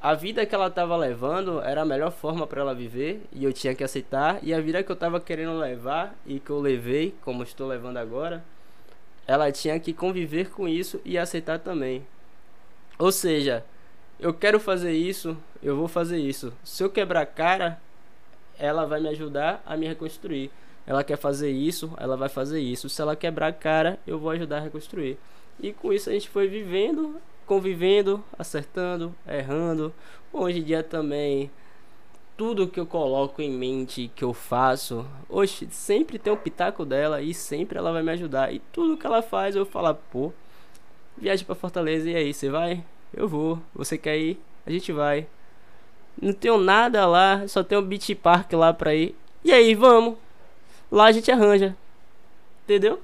[0.00, 3.52] a vida que ela estava levando era a melhor forma para ela viver e eu
[3.52, 4.38] tinha que aceitar.
[4.42, 7.96] E a vida que eu estava querendo levar e que eu levei, como estou levando
[7.96, 8.44] agora,
[9.26, 12.06] ela tinha que conviver com isso e aceitar também.
[12.98, 13.64] Ou seja,
[14.18, 16.52] eu quero fazer isso, eu vou fazer isso.
[16.64, 17.80] Se eu quebrar a cara,
[18.58, 20.50] ela vai me ajudar a me reconstruir.
[20.86, 22.88] Ela quer fazer isso, ela vai fazer isso.
[22.88, 25.18] Se ela quebrar a cara, eu vou ajudar a reconstruir.
[25.60, 29.94] E com isso a gente foi vivendo convivendo, acertando, errando.
[30.32, 31.50] Hoje em dia também
[32.36, 37.22] tudo que eu coloco em mente, que eu faço, hoje sempre tem um pitaco dela
[37.22, 38.52] e sempre ela vai me ajudar.
[38.52, 40.32] E tudo que ela faz eu falo, pô,
[41.16, 42.84] viagem para Fortaleza e aí, você vai?
[43.14, 43.58] Eu vou.
[43.74, 44.40] Você quer ir?
[44.64, 45.26] A gente vai.
[46.20, 49.14] Não tenho nada lá, só tem um beach park lá pra ir.
[49.44, 50.16] E aí, vamos.
[50.90, 51.76] Lá a gente arranja.
[52.64, 53.00] Entendeu?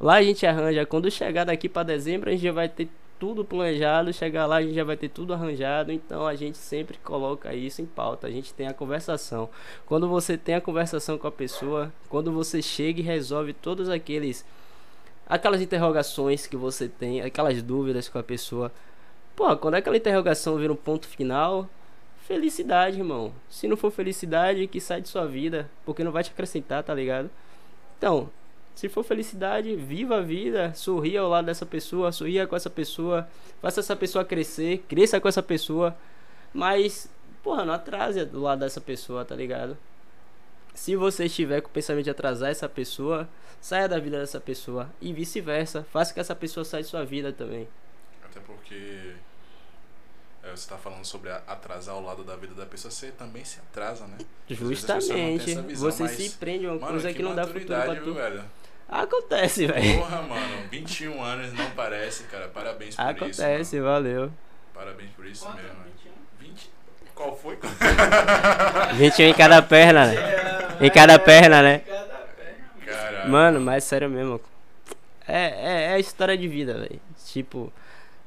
[0.00, 0.84] Lá a gente arranja.
[0.84, 2.88] Quando chegar daqui para dezembro, a gente já vai ter
[3.18, 6.98] tudo planejado, chegar lá a gente já vai ter tudo arranjado, então a gente sempre
[7.02, 9.48] coloca isso em pauta, a gente tem a conversação.
[9.86, 14.44] Quando você tem a conversação com a pessoa, quando você chega e resolve todos aqueles
[15.28, 18.72] aquelas interrogações que você tem, aquelas dúvidas com a pessoa,
[19.34, 21.68] pô, quando aquela interrogação vira um ponto final,
[22.26, 23.32] felicidade, irmão.
[23.48, 26.94] Se não for felicidade, que sai de sua vida, porque não vai te acrescentar, tá
[26.94, 27.30] ligado?
[27.98, 28.30] Então,
[28.74, 33.28] se for felicidade, viva a vida, sorria ao lado dessa pessoa, sorria com essa pessoa,
[33.60, 35.96] faça essa pessoa crescer, cresça com essa pessoa,
[36.52, 37.08] mas,
[37.42, 39.76] porra, não atrase do lado dessa pessoa, tá ligado?
[40.74, 43.28] Se você estiver com o pensamento de atrasar essa pessoa,
[43.60, 47.32] saia da vida dessa pessoa e vice-versa, faça que essa pessoa saia de sua vida
[47.32, 47.68] também.
[48.24, 49.14] Até porque
[50.42, 53.60] é, você está falando sobre atrasar o lado da vida da pessoa, você também se
[53.60, 54.18] atrasa, né?
[54.50, 55.54] Justamente.
[55.54, 58.14] Visão, você mas, se prende uma mano, coisa que, que não dá futuro pra tu.
[58.14, 58.44] Velho.
[58.88, 59.98] Acontece, velho.
[59.98, 62.48] Porra, mano, 21 anos não parece, cara.
[62.48, 63.42] Parabéns por Acontece, isso.
[63.42, 64.32] Acontece, valeu.
[64.74, 65.62] Parabéns por isso Quanto?
[65.62, 65.84] mesmo.
[67.14, 67.16] 20?
[67.16, 67.58] Qual foi?
[68.94, 70.14] 21 em cada perna, né?
[70.80, 71.82] Em cada perna, né?
[73.28, 74.40] Mano, mas sério mesmo.
[75.26, 77.00] É, é, é história de vida, velho.
[77.26, 77.72] Tipo,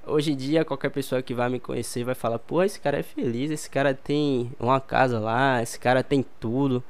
[0.09, 3.03] Hoje em dia, qualquer pessoa que vai me conhecer vai falar: pô, esse cara é
[3.03, 6.81] feliz, esse cara tem uma casa lá, esse cara tem tudo.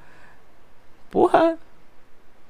[1.10, 1.58] Porra,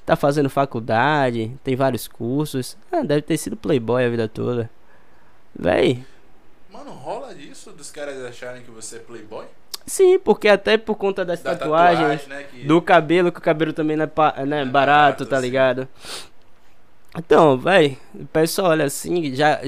[0.05, 2.77] tá fazendo faculdade, tem vários cursos.
[2.91, 4.69] Ah, deve ter sido playboy a vida toda.
[5.57, 6.05] Véi.
[6.77, 9.45] Mano, rola isso dos caras acharem que você é playboy?
[9.87, 12.67] Sim, porque até por conta das da tatuagens, tatuagem, né, que...
[12.67, 15.45] do cabelo, que o cabelo também não é, né, é barato, barato, tá assim.
[15.45, 15.87] ligado?
[17.17, 19.59] Então, véi, o pessoal olha assim, já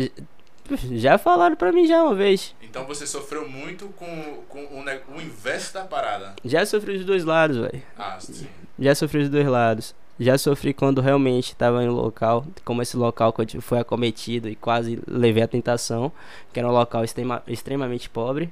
[0.91, 2.53] já falaram pra mim já uma vez.
[2.61, 6.35] Então você sofreu muito com, com o, o inverso da parada.
[6.45, 7.81] Já sofri dos dois lados, velho.
[7.97, 8.47] Ah, sim.
[8.77, 9.95] Já sofri dos dois lados.
[10.19, 14.49] Já sofri quando realmente estava em um local, como esse local que eu fui acometido
[14.49, 16.11] e quase levei a tentação,
[16.51, 18.51] que era um local extrema, extremamente pobre,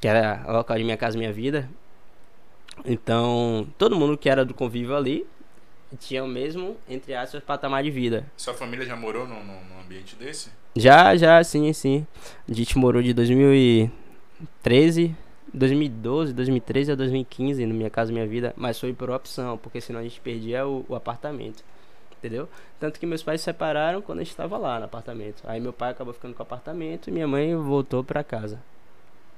[0.00, 1.68] que era o local de minha casa minha vida.
[2.84, 5.26] Então, todo mundo que era do convívio ali
[5.98, 8.26] tinha o mesmo, entre aspas, patamar de vida.
[8.36, 10.50] Sua família já morou num, num ambiente desse?
[10.74, 12.06] Já, já, sim, sim.
[12.48, 15.16] A gente morou de 2013,
[15.52, 20.00] 2012, 2013 a 2015 na minha casa, minha vida, mas foi por opção, porque senão
[20.00, 21.62] a gente perdia o, o apartamento.
[22.18, 22.48] Entendeu?
[22.80, 25.42] Tanto que meus pais se separaram quando a gente estava lá no apartamento.
[25.46, 28.60] Aí meu pai acabou ficando com o apartamento e minha mãe voltou para casa.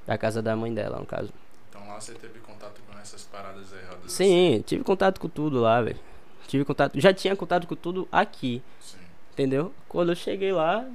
[0.06, 1.30] Da casa da mãe dela, no caso.
[1.68, 4.10] Então lá você teve contato com essas paradas erradas?
[4.10, 4.62] Sim, assim.
[4.62, 5.98] tive contato com tudo lá, velho.
[6.46, 8.62] Tive contato, já tinha contato com tudo aqui.
[8.80, 8.96] Sim.
[9.32, 9.72] Entendeu?
[9.88, 10.88] Quando eu cheguei lá,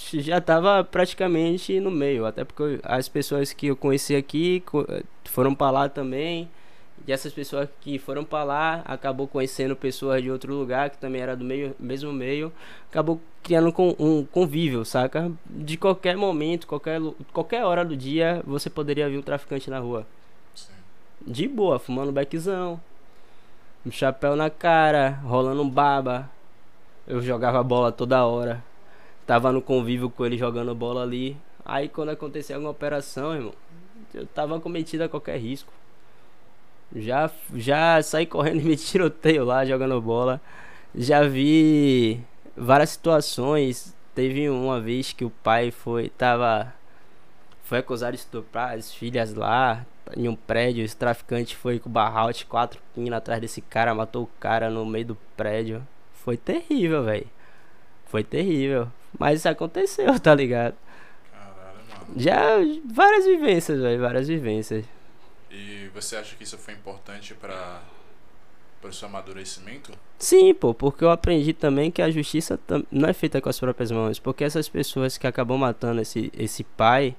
[0.20, 4.62] já estava praticamente no meio, até porque as pessoas que eu conheci aqui
[5.24, 6.48] foram para lá também.
[7.06, 11.22] E essas pessoas que foram para lá acabou conhecendo pessoas de outro lugar que também
[11.22, 12.52] era do meio, mesmo meio,
[12.90, 15.32] acabou criando um convívio, saca?
[15.46, 17.00] De qualquer momento, qualquer,
[17.32, 20.06] qualquer hora do dia, você poderia ver um traficante na rua.
[20.54, 20.72] Sim.
[21.26, 22.78] De boa, fumando beckzão,
[23.84, 26.30] um chapéu na cara, rolando um baba.
[27.06, 28.62] Eu jogava bola toda hora
[29.30, 31.36] tava no convívio com ele jogando bola ali.
[31.64, 33.54] Aí quando acontecia alguma operação, irmão,
[34.12, 35.72] eu tava cometido a qualquer risco.
[36.96, 40.40] Já, já saí correndo e me tiroteio lá jogando bola.
[40.92, 42.20] Já vi
[42.56, 43.94] várias situações.
[44.16, 46.08] Teve uma vez que o pai foi.
[46.08, 46.74] Tava.
[47.62, 49.86] Foi acusado de estuprar as filhas lá.
[50.16, 54.24] Em um prédio, esse traficante foi com o barralte, quatro pinos atrás desse cara, matou
[54.24, 55.86] o cara no meio do prédio.
[56.14, 57.28] Foi terrível, velho.
[58.06, 58.90] Foi terrível.
[59.18, 60.74] Mas isso aconteceu, tá ligado?
[61.32, 62.12] Caralho, mano.
[62.16, 62.58] Já
[62.92, 64.00] várias vivências, velho.
[64.00, 64.84] Várias vivências.
[65.50, 67.82] E você acha que isso foi importante para
[68.82, 69.92] o seu amadurecimento?
[70.18, 72.58] Sim, pô, porque eu aprendi também que a justiça
[72.90, 74.18] não é feita com as próprias mãos.
[74.18, 77.16] Porque essas pessoas que acabam matando esse, esse pai,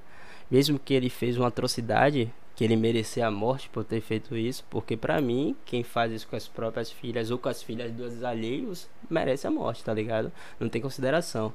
[0.50, 4.64] mesmo que ele fez uma atrocidade, que ele merecia a morte por ter feito isso,
[4.70, 8.24] porque pra mim, quem faz isso com as próprias filhas ou com as filhas dos
[8.24, 10.32] alheios, merece a morte, tá ligado?
[10.60, 11.52] Não tem consideração.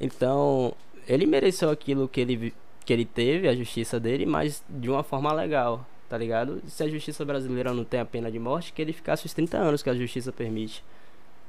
[0.00, 0.74] Então,
[1.06, 2.54] ele mereceu aquilo que ele,
[2.84, 6.62] que ele teve, a justiça dele, mas de uma forma legal, tá ligado?
[6.68, 9.56] Se a justiça brasileira não tem a pena de morte, que ele ficasse os 30
[9.58, 10.84] anos que a justiça permite,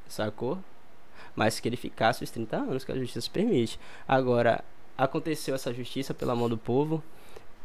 [0.08, 0.58] sacou?
[1.36, 3.80] Mas que ele ficasse os 30 anos que a justiça permite.
[4.08, 4.64] Agora,
[4.98, 7.04] aconteceu essa justiça pela mão do povo,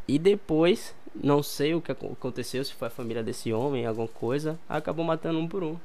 [0.06, 4.06] e depois, não sei o que acon- aconteceu, se foi a família desse homem, alguma
[4.06, 5.78] coisa, acabou matando um por um.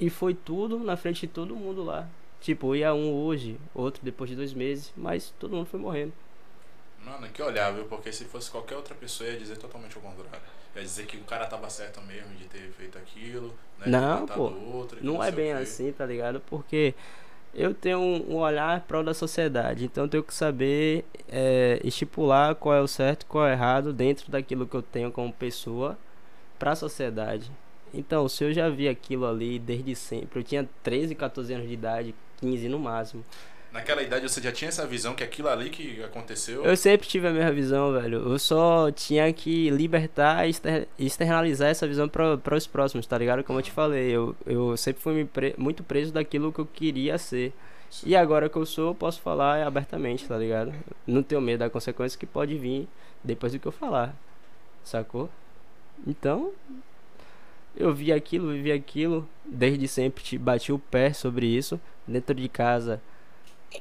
[0.00, 2.08] E foi tudo na frente de todo mundo lá.
[2.40, 6.12] Tipo, ia um hoje, outro depois de dois meses, mas todo mundo foi morrendo.
[7.04, 7.84] Mano, que olhar, viu?
[7.84, 10.40] Porque se fosse qualquer outra pessoa, ia dizer totalmente o contrário.
[10.74, 13.86] Ia dizer que o cara tava certo mesmo de ter feito aquilo, né?
[13.86, 14.52] Não, pô.
[14.72, 16.40] outro, que Não é bem assim, tá ligado?
[16.40, 16.94] Porque
[17.54, 22.74] eu tenho um olhar pró da sociedade, então eu tenho que saber é, estipular qual
[22.74, 25.96] é o certo e qual é o errado dentro daquilo que eu tenho como pessoa
[26.58, 27.50] pra sociedade.
[27.94, 31.72] Então, se eu já vi aquilo ali desde sempre, eu tinha 13, 14 anos de
[31.72, 33.24] idade, 15 no máximo.
[33.72, 36.64] Naquela idade você já tinha essa visão que aquilo ali que aconteceu.
[36.64, 38.26] Eu sempre tive a mesma visão, velho.
[38.32, 43.44] Eu só tinha que libertar e exter- externalizar essa visão para os próximos, tá ligado?
[43.44, 47.18] Como eu te falei, eu, eu sempre fui pre- muito preso daquilo que eu queria
[47.18, 47.52] ser.
[47.90, 48.08] Sim.
[48.08, 50.72] E agora que eu sou, eu posso falar abertamente, tá ligado?
[51.06, 52.88] Não tenho medo da consequência que pode vir
[53.22, 54.14] depois do que eu falar.
[54.84, 55.28] Sacou?
[56.06, 56.52] Então,
[57.76, 61.78] eu vi aquilo, vivi aquilo, desde sempre te bati o pé sobre isso.
[62.06, 63.00] Dentro de casa,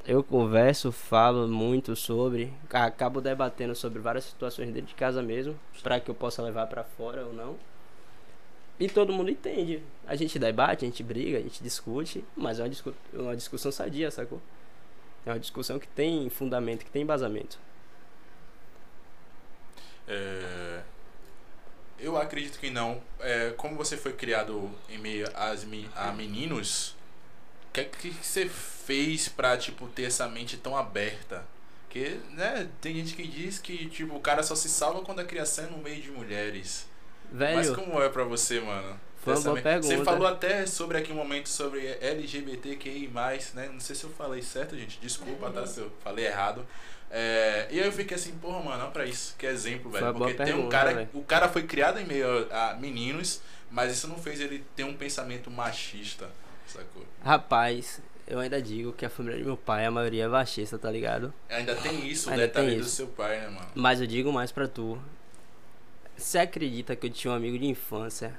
[0.06, 5.60] eu converso, falo muito sobre, ca- acabo debatendo sobre várias situações dentro de casa mesmo,
[5.84, 7.58] pra que eu possa levar pra fora ou não.
[8.80, 9.82] E todo mundo entende.
[10.06, 13.72] A gente debate, a gente briga, a gente discute, mas é uma, discu uma discussão
[13.72, 14.42] sadia, sacou?
[15.26, 17.60] É uma discussão que tem fundamento, que tem embasamento.
[20.08, 20.84] É,
[21.98, 23.02] Eu acredito que não.
[23.20, 26.95] É, como você foi criado em meio às, a meninos,
[27.84, 31.44] que que você fez pra, tipo, ter essa mente tão aberta?
[31.84, 35.26] Porque, né, tem gente que diz que, tipo, o cara só se salva quando a
[35.26, 36.88] criação é no meio de mulheres.
[37.32, 39.00] Mas Velho, como é pra você, mano?
[39.22, 39.88] Foi uma boa pergunta.
[39.88, 43.10] Você falou até sobre aqui um momento sobre LGBTQI+,
[43.56, 43.70] né?
[43.72, 45.00] Não sei se eu falei certo, gente.
[45.00, 45.66] Desculpa, tá?
[45.66, 46.66] Se eu falei errado.
[47.10, 49.36] É, e aí eu fiquei assim, porra, mano, olha pra isso.
[49.38, 50.14] Que exemplo, velho.
[50.14, 50.94] Porque tem um cara...
[50.94, 51.10] velho.
[51.14, 54.94] O cara foi criado em meio a meninos, mas isso não fez ele ter um
[54.94, 56.30] pensamento machista,
[56.76, 57.04] sacou?
[57.24, 60.90] rapaz, eu ainda digo que a família de meu pai, a maioria é baixista, tá
[60.92, 61.34] ligado?
[61.50, 62.95] Ainda tem isso, Ainda detalhe tem do isso.
[62.95, 63.68] seu pai, né, mano?
[63.76, 64.98] Mas eu digo mais pra tu.
[66.18, 68.34] Você acredita que eu tinha um amigo de infância?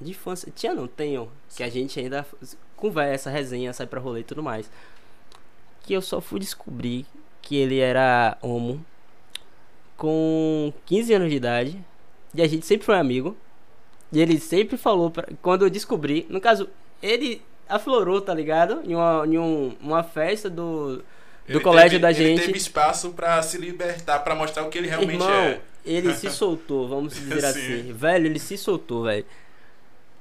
[0.00, 0.52] De infância?
[0.54, 1.30] Tinha não, tenho.
[1.56, 2.26] Que a gente ainda
[2.76, 4.70] conversa, resenha, sai pra rolê e tudo mais.
[5.82, 7.06] Que eu só fui descobrir
[7.40, 8.84] que ele era homo
[9.96, 11.84] com 15 anos de idade.
[12.34, 13.36] E a gente sempre foi amigo.
[14.12, 16.68] E ele sempre falou, pra, quando eu descobri, no caso,
[17.02, 18.80] ele aflorou, tá ligado?
[18.84, 21.04] Em uma, em um, uma festa do, do
[21.48, 22.46] Ele colégio teve- da Ele gente.
[22.46, 25.60] teve espaço pra se libertar, pra mostrar o que ele realmente Irmão, é.
[25.84, 27.46] ele se soltou, vamos dizer Sim.
[27.48, 27.92] assim.
[27.92, 29.24] Velho, ele se soltou, velho.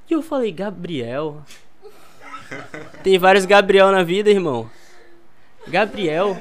[0.10, 1.42] E eu falei, Gabriel.
[3.04, 4.70] Tem vários Gabriel na vida, irmão.
[5.68, 6.38] Gabriel,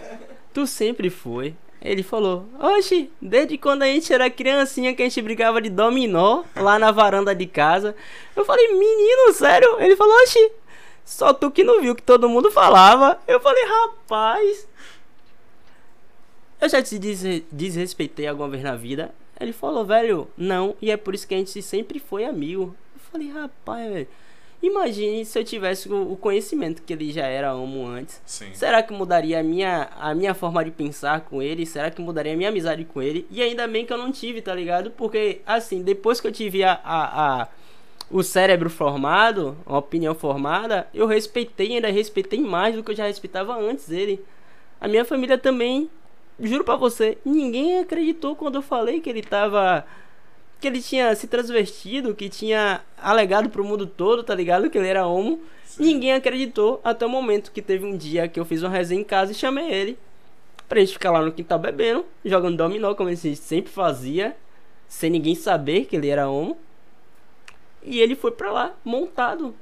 [0.53, 1.55] tu sempre foi.
[1.81, 6.45] Ele falou, oxe, desde quando a gente era criancinha que a gente brincava de dominó
[6.55, 7.95] lá na varanda de casa.
[8.37, 9.81] Eu falei, menino, sério?
[9.81, 10.53] Ele falou, oxe,
[11.05, 13.19] só tu que não viu que todo mundo falava.
[13.27, 14.67] Eu falei, rapaz,
[16.61, 19.13] eu já te desre- desrespeitei alguma vez na vida?
[19.41, 22.75] Ele falou, velho, não, e é por isso que a gente sempre foi amigo.
[22.95, 24.09] Eu falei, rapaz, velho,
[24.63, 28.23] imagine se eu tivesse o o conhecimento que ele já era homo antes.
[28.25, 28.55] Sim.
[28.55, 31.67] Será que mudaria a minha, a minha forma de pensar com ele?
[31.67, 33.27] Será que mudaria a minha amizade com ele?
[33.29, 34.93] E ainda bem que eu não tive, tá ligado?
[34.93, 37.49] Porque, assim, depois que eu tive a, a, a-
[38.13, 43.07] o cérebro formado, a opinião formada, eu respeitei, ainda respeitei mais do que eu já
[43.07, 44.23] respeitava antes dele.
[44.79, 45.91] A minha família também,
[46.39, 49.85] juro pra você, ninguém acreditou quando eu falei que ele tava
[50.61, 54.71] que ele tinha se transvestido, que tinha alegado pro mundo todo, tá ligado?
[54.71, 55.41] Que ele era homo.
[55.77, 59.05] Ninguém acreditou até o momento que teve um dia que eu fiz uma resenha em
[59.05, 59.99] casa e chamei ele
[60.69, 64.37] pra gente ficar lá no quintal bebendo, jogando dominó, como a gente sempre fazia,
[64.87, 66.57] sem ninguém saber que ele era homo.
[67.85, 69.55] E ele foi pra lá, montado.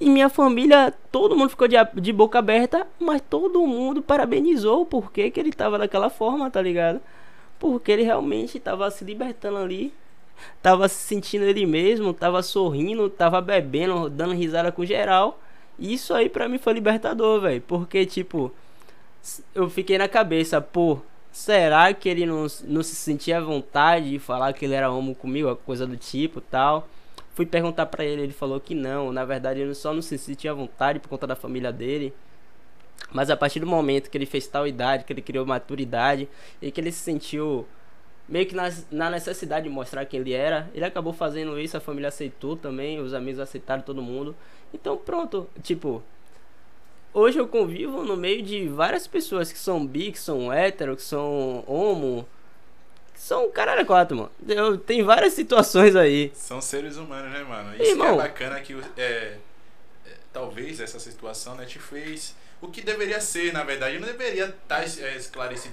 [0.00, 4.86] E minha família, todo mundo ficou de, de boca aberta, mas todo mundo parabenizou o
[4.86, 7.00] porquê que ele tava daquela forma, tá ligado?
[7.58, 9.94] Porque ele realmente tava se libertando ali,
[10.60, 15.40] tava se sentindo ele mesmo, tava sorrindo, tava bebendo, dando risada com geral.
[15.78, 17.60] E isso aí pra mim foi libertador, velho.
[17.62, 18.52] Porque, tipo,
[19.54, 20.98] eu fiquei na cabeça, pô,
[21.30, 25.14] será que ele não, não se sentia à vontade de falar que ele era homo
[25.14, 26.88] comigo, coisa do tipo tal?
[27.34, 29.12] Fui perguntar pra ele, ele falou que não.
[29.12, 32.12] Na verdade, ele só não se sentia à vontade por conta da família dele.
[33.10, 36.28] Mas a partir do momento que ele fez tal idade, que ele criou maturidade
[36.60, 37.66] e que ele se sentiu
[38.28, 41.80] meio que nas- na necessidade de mostrar quem ele era, ele acabou fazendo isso, a
[41.80, 44.34] família aceitou também, os amigos aceitaram todo mundo.
[44.72, 46.02] Então pronto, tipo,
[47.12, 51.02] hoje eu convivo no meio de várias pessoas que são bi, que são hétero, que
[51.02, 52.26] são homo,
[53.22, 54.32] são caralho quatro, mano.
[54.48, 56.32] Eu, tem várias situações aí.
[56.34, 57.70] São seres humanos, né, mano?
[57.74, 58.14] Isso que Irmão.
[58.14, 59.38] é bacana que é, é,
[60.32, 63.96] talvez essa situação né, te fez o que deveria ser, na verdade.
[64.00, 65.72] Não deveria estar é, esclarecido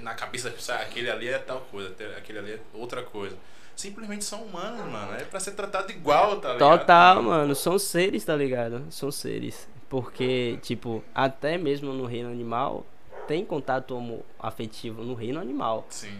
[0.00, 3.36] na cabeça de pessoa, aquele ali é tal coisa, aquele ali é outra coisa.
[3.76, 5.12] Simplesmente são humanos, mano.
[5.16, 6.78] É pra ser tratado igual, tá ligado?
[6.78, 7.54] Total, mano.
[7.54, 8.86] São seres, tá ligado?
[8.88, 9.68] São seres.
[9.90, 12.86] Porque, tipo, até mesmo no reino animal,
[13.28, 15.86] tem contato afetivo no reino animal.
[15.90, 16.18] Sim.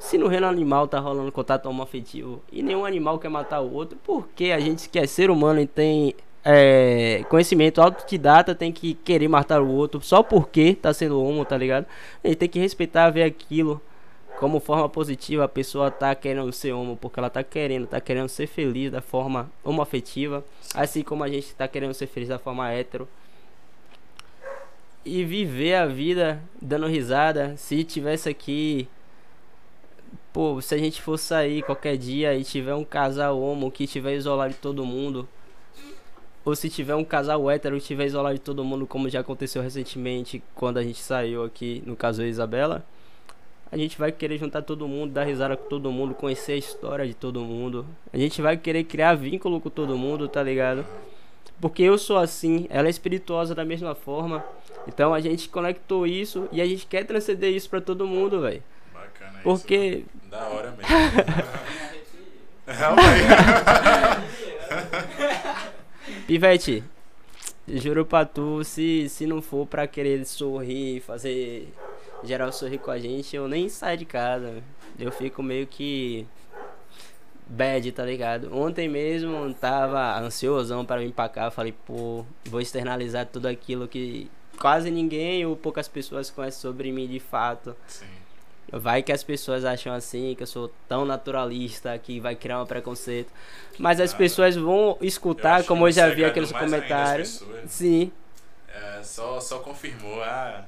[0.00, 3.98] Se no reino animal tá rolando contato homoafetivo e nenhum animal quer matar o outro,
[4.02, 9.28] porque a gente que é ser humano e tem é, conhecimento autodidata tem que querer
[9.28, 11.84] matar o outro só porque tá sendo homo, tá ligado?
[12.24, 13.78] Gente tem que respeitar, ver aquilo
[14.38, 15.44] como forma positiva.
[15.44, 19.02] A pessoa tá querendo ser homo porque ela tá querendo, tá querendo ser feliz da
[19.02, 20.42] forma homoafetiva,
[20.74, 23.06] assim como a gente tá querendo ser feliz da forma hétero
[25.04, 27.54] e viver a vida dando risada.
[27.58, 28.88] Se tivesse aqui
[30.32, 34.14] Pô, se a gente for sair qualquer dia e tiver um casal homo que tiver
[34.14, 35.28] isolado de todo mundo,
[36.44, 39.60] ou se tiver um casal hétero que tiver isolado de todo mundo, como já aconteceu
[39.60, 42.84] recentemente quando a gente saiu aqui, no caso e Isabela,
[43.72, 47.06] a gente vai querer juntar todo mundo, dar risada com todo mundo, conhecer a história
[47.06, 47.86] de todo mundo.
[48.12, 50.84] A gente vai querer criar vínculo com todo mundo, tá ligado?
[51.60, 54.44] Porque eu sou assim, ela é espirituosa da mesma forma.
[54.88, 58.62] Então a gente conectou isso e a gente quer transcender isso pra todo mundo, velho.
[58.92, 60.10] Bacana isso.
[60.30, 60.86] Da hora mesmo.
[62.70, 63.22] Aí.
[66.26, 66.84] Pivete,
[67.66, 71.72] juro pra tu, se, se não for pra querer sorrir, fazer
[72.22, 74.62] geral sorrir com a gente, eu nem saio de casa.
[74.98, 76.26] Eu fico meio que
[77.46, 78.56] bad, tá ligado?
[78.56, 84.30] Ontem mesmo tava ansiosão para vir pra cá, falei, pô, vou externalizar tudo aquilo que
[84.58, 87.74] quase ninguém ou poucas pessoas conhecem sobre mim de fato.
[87.88, 88.19] Sim.
[88.72, 92.66] Vai que as pessoas acham assim, que eu sou tão naturalista, que vai criar um
[92.66, 93.32] preconceito.
[93.78, 94.18] Mas as Nada.
[94.18, 97.42] pessoas vão Eu escutar, acho como eu já vi aqueles comentários.
[97.66, 98.12] Sim.
[98.68, 100.22] É, só, só confirmou.
[100.22, 100.64] Ah,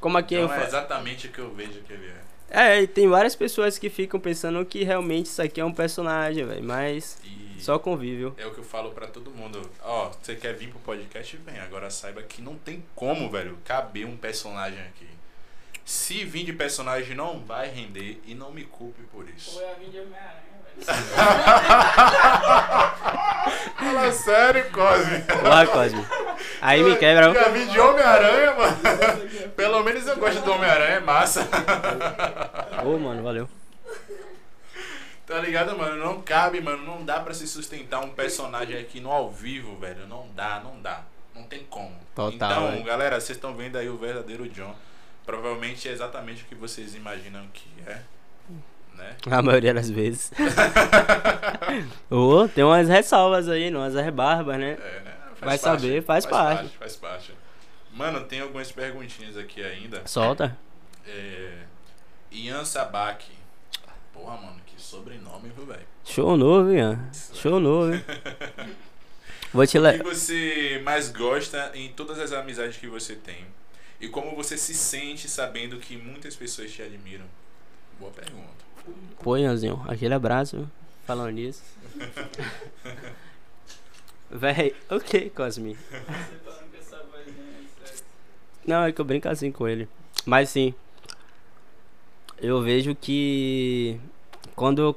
[0.00, 0.68] Como aqui eu então é falo.
[0.68, 2.24] exatamente o que eu vejo que ele é.
[2.50, 6.44] É, e tem várias pessoas que ficam pensando que realmente isso aqui é um personagem,
[6.44, 6.62] velho.
[6.62, 8.34] Mas E só convívio.
[8.36, 9.60] é o que eu falo pra todo mundo.
[9.82, 11.36] Ó, você quer vir pro podcast?
[11.38, 11.58] Vem.
[11.60, 15.06] Agora saiba que não tem como, velho, caber um personagem aqui.
[15.84, 19.58] Se vir de personagem, não vai render e não me culpe por isso.
[19.58, 20.86] Foi a vir de Homem-Aranha, velho.
[23.76, 25.24] Fala sério, Cosme.
[25.42, 26.04] Lá, Cosme.
[26.62, 27.32] Aí me quebra.
[27.34, 28.78] Já vi de Homem-Aranha, mano.
[29.54, 31.46] Pelo menos eu gosto do Homem-Aranha, é massa.
[32.82, 33.48] Ô, mano, valeu.
[35.26, 35.96] Tá ligado, mano?
[36.02, 36.82] Não cabe, mano.
[36.84, 40.06] Não dá pra se sustentar um personagem aqui no ao vivo, velho.
[40.06, 41.02] Não dá, não dá.
[41.34, 41.94] Não tem como.
[42.14, 42.84] Total, então, velho.
[42.84, 44.74] galera, vocês estão vendo aí o verdadeiro John.
[45.24, 48.00] Provavelmente é exatamente o que vocês imaginam que é.
[48.94, 49.16] Né?
[49.30, 50.30] A maioria das vezes.
[52.10, 54.72] Ô, tem umas ressalvas aí, umas rebarbas, né?
[54.72, 55.14] É, né?
[55.40, 56.76] Vai saber, faz parte.
[56.78, 57.32] Faz parte.
[57.92, 60.02] Mano, tem algumas perguntinhas aqui ainda.
[60.06, 60.56] Solta.
[61.06, 61.58] É...
[62.30, 63.24] Ian Sabak.
[64.12, 65.86] Porra, mano, que sobrenome, viu, velho?
[66.04, 67.08] Show novo, Ian.
[67.32, 68.04] Show novo, hein?
[69.52, 73.46] Vou te O que você mais gosta em todas as amizades que você tem?
[74.04, 77.24] E como você se sente sabendo que muitas pessoas te admiram?
[77.98, 78.52] Boa pergunta.
[79.22, 80.70] Pô, Ianzinho, aquele abraço.
[81.06, 81.62] Falando nisso.
[84.30, 85.74] Véi, o que, Cosme?
[88.66, 89.88] Não, é que eu brinco assim com ele.
[90.26, 90.74] Mas sim,
[92.36, 93.98] eu vejo que
[94.54, 94.94] quando eu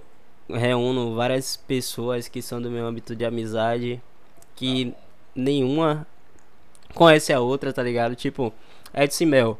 [0.53, 4.01] reúno várias pessoas que são do meu âmbito de amizade,
[4.53, 4.93] que
[5.33, 6.05] nenhuma
[6.93, 8.13] conhece a outra, tá ligado?
[8.13, 8.53] Tipo,
[8.93, 9.59] Edson e Mel.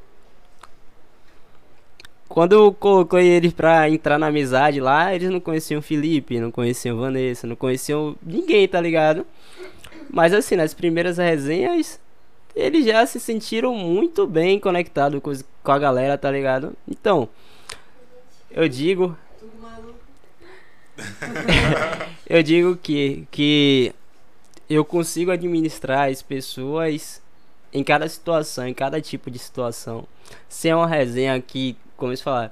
[2.28, 6.98] Quando eu coloquei eles pra entrar na amizade lá, eles não conheciam Felipe, não conheciam
[6.98, 9.26] Vanessa, não conheciam ninguém, tá ligado?
[10.10, 12.00] Mas assim, nas primeiras resenhas,
[12.56, 15.32] eles já se sentiram muito bem conectados com,
[15.64, 16.74] com a galera, tá ligado?
[16.88, 17.30] Então,
[18.52, 19.18] eu digo.
[22.28, 23.94] eu digo que, que
[24.70, 27.22] eu consigo administrar as pessoas
[27.74, 30.08] em cada situação, em cada tipo de situação.
[30.48, 32.52] Se é uma resenha que, como eles falaram,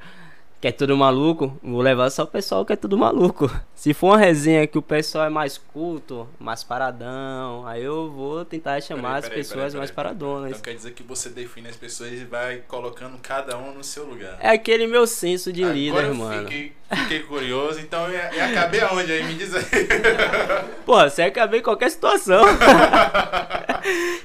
[0.65, 3.51] que é tudo maluco, vou levar só o pessoal que é tudo maluco.
[3.75, 8.43] Se for uma resenha que o pessoal é mais culto, mais paradão, aí eu vou
[8.43, 10.49] tentar chamar Peraí, as peraí, pessoas peraí, mais paradonas.
[10.49, 14.05] Então quer dizer que você define as pessoas e vai colocando cada um no seu
[14.05, 14.39] lugar.
[14.39, 16.49] É aquele meu senso de Agora líder, eu mano.
[16.49, 19.23] Fiquei, fiquei curioso, então eu, eu acabei aonde aí?
[19.23, 19.63] Me diz aí.
[20.83, 22.43] Pô, você acaba em qualquer situação.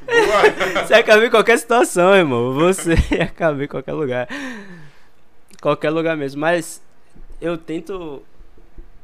[0.06, 0.40] Boa.
[0.86, 2.54] Você acaba em qualquer situação, irmão.
[2.54, 4.26] Você acaba em qualquer lugar.
[5.60, 6.40] Qualquer lugar mesmo.
[6.40, 6.82] Mas
[7.40, 8.22] eu tento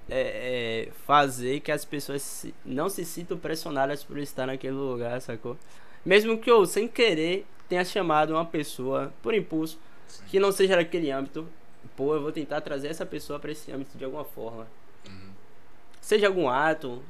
[0.08, 5.20] é, é, fazer que as pessoas se- não se sintam pressionadas por estar naquele lugar,
[5.20, 5.56] sacou?
[6.04, 9.78] Mesmo que eu, sem querer, tenha chamado uma pessoa por impulso
[10.28, 11.48] que não seja daquele âmbito.
[11.96, 14.66] Pô, eu vou tentar trazer essa pessoa pra esse âmbito de alguma forma.
[15.06, 15.30] Uhum.
[16.00, 17.02] Seja algum ato,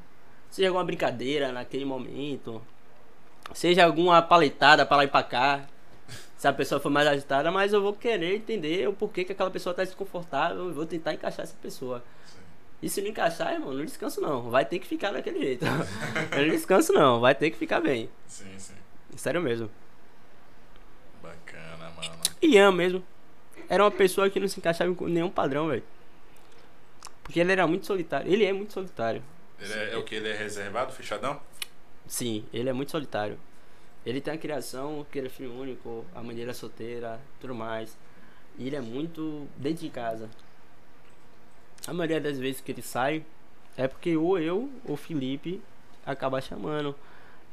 [0.51, 2.63] seja alguma brincadeira naquele momento,
[3.53, 5.67] seja alguma paletada pra lá e pra cá.
[6.37, 9.51] Se a pessoa for mais agitada, mas eu vou querer entender o porquê que aquela
[9.51, 12.05] pessoa tá desconfortável e vou tentar encaixar essa pessoa.
[12.83, 14.51] E se não encaixar, irmão, não descanso não.
[14.51, 15.65] Vai ter que ficar daquele jeito.
[16.37, 18.11] Não descanso não, vai ter que ficar bem.
[18.27, 18.75] Sim, sim.
[19.17, 19.71] Sério mesmo.
[21.23, 22.15] Bacana, mano.
[22.43, 23.03] Ian mesmo.
[23.69, 25.83] Era uma pessoa que não se encaixava em nenhum padrão, velho.
[27.23, 28.31] Porque ele era muito solitário.
[28.31, 29.23] Ele é muito solitário.
[29.59, 30.15] Ele é, é o que?
[30.15, 31.41] Ele é reservado, fechadão?
[32.07, 33.39] Sim, ele é muito solitário.
[34.07, 37.57] Ele tem a criação, que ele é filho único, a mãe dele é solteira, tudo
[37.57, 37.99] mais.
[38.57, 40.31] E ele é muito dentro de casa.
[41.89, 43.25] A maioria das vezes que ele sai
[43.77, 45.61] é porque ou eu ou Felipe
[46.07, 46.95] acaba chamando.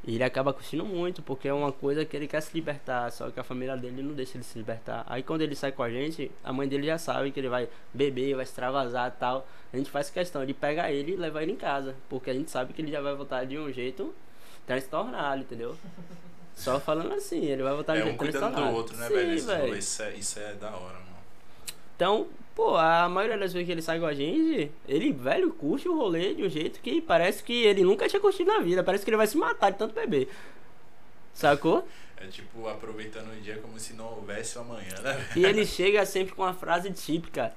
[0.06, 3.30] E ele acaba curtindo muito, porque é uma coisa que ele quer se libertar, só
[3.30, 5.02] que a família dele não deixa ele se libertar.
[5.08, 7.68] Aí quando ele sai com a gente, a mãe dele já sabe que ele vai
[7.92, 9.48] beber, vai extravasar tal.
[9.72, 12.50] A gente faz questão de pegar ele e levar ele em casa, porque a gente
[12.50, 14.14] sabe que ele já vai voltar de um jeito
[14.66, 15.76] transtornado, entendeu?
[16.54, 19.42] Só falando assim, ele vai voltar É um um cuidando do outro, né, Sim, velho?
[19.42, 19.76] Velho.
[19.76, 21.16] Isso, é, isso é da hora, mano.
[21.96, 25.88] Então, pô, a maioria das vezes que ele sai com a gente, ele, velho, curte
[25.88, 28.82] o rolê de um jeito que parece que ele nunca tinha curtido na vida.
[28.82, 30.28] Parece que ele vai se matar de tanto beber.
[31.32, 31.86] Sacou?
[32.16, 35.26] É tipo, aproveitando o dia como se não houvesse o amanhã, né, velho?
[35.36, 37.52] E ele chega sempre com uma frase típica.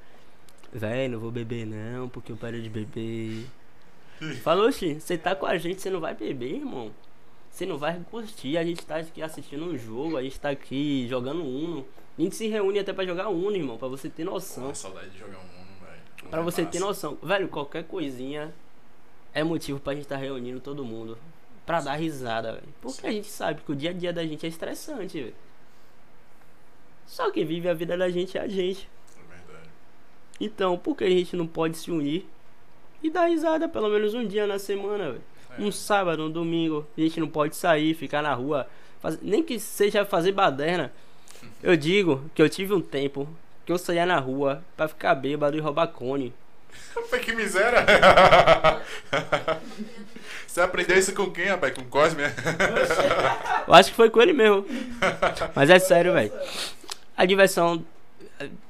[0.73, 3.45] Véi, não vou beber não, porque eu parei de beber.
[4.43, 6.91] Falou, Xi, você tá com a gente, você não vai beber, irmão.
[7.57, 11.07] Você não vai curtir, a gente tá aqui assistindo um jogo, a gente tá aqui
[11.09, 11.87] jogando Uno.
[12.15, 14.67] A gente se reúne até pra jogar Uno, irmão, pra você ter noção.
[14.67, 16.29] Pô, saudade de jogar Uno, velho.
[16.29, 16.85] Pra é você ter massa.
[16.85, 17.17] noção.
[17.19, 18.53] Velho, qualquer coisinha
[19.33, 21.17] é motivo pra gente estar reunindo todo mundo.
[21.65, 22.67] Pra dar risada, velho.
[22.79, 25.35] Porque a gente sabe que o dia a dia da gente é estressante, velho.
[27.07, 28.87] Só quem vive a vida da gente é a gente.
[29.15, 29.69] É verdade.
[30.39, 32.29] Então, por que a gente não pode se unir
[33.01, 35.36] e dar risada pelo menos um dia na semana, velho?
[35.59, 36.87] Um sábado, um domingo.
[36.97, 38.67] A gente não pode sair, ficar na rua.
[39.01, 40.91] faz- Nem que seja fazer baderna.
[41.61, 43.27] Eu digo que eu tive um tempo
[43.65, 46.33] que eu saía na rua pra ficar bêbado e roubar cone.
[47.23, 47.85] Que miséria!
[50.47, 51.73] Você aprendeu isso com quem, rapaz?
[51.73, 52.23] Com o Cosme?
[53.67, 54.65] Eu acho que foi com ele mesmo.
[55.55, 56.31] Mas é sério, velho.
[57.15, 57.83] A diversão.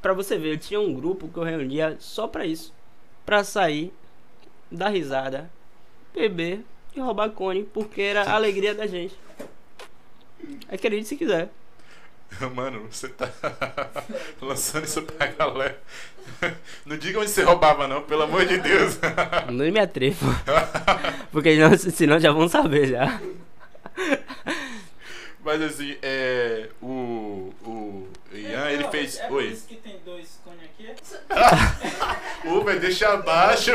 [0.01, 2.73] Pra você ver, eu tinha um grupo que eu reunia só pra isso.
[3.25, 3.93] Pra sair,
[4.71, 5.49] dar risada,
[6.13, 6.61] beber
[6.97, 7.63] e roubar cone.
[7.63, 9.15] Porque era a alegria da gente.
[10.69, 11.49] Acredite se quiser.
[12.53, 13.31] Mano, você tá
[14.41, 15.79] lançando isso pra galera.
[16.85, 18.99] Não diga onde você roubava, não, pelo amor de Deus.
[19.49, 20.25] Não me atrevo.
[21.31, 23.21] Porque não, senão já vão saber já.
[25.39, 26.67] Mas assim, é.
[26.81, 27.53] O.
[27.63, 29.17] O Ian, ele Ó, fez.
[29.17, 29.47] É por Oi.
[29.47, 30.93] isso que tem dois cones aqui?
[32.47, 33.71] Ô, velho, deixa abaixo.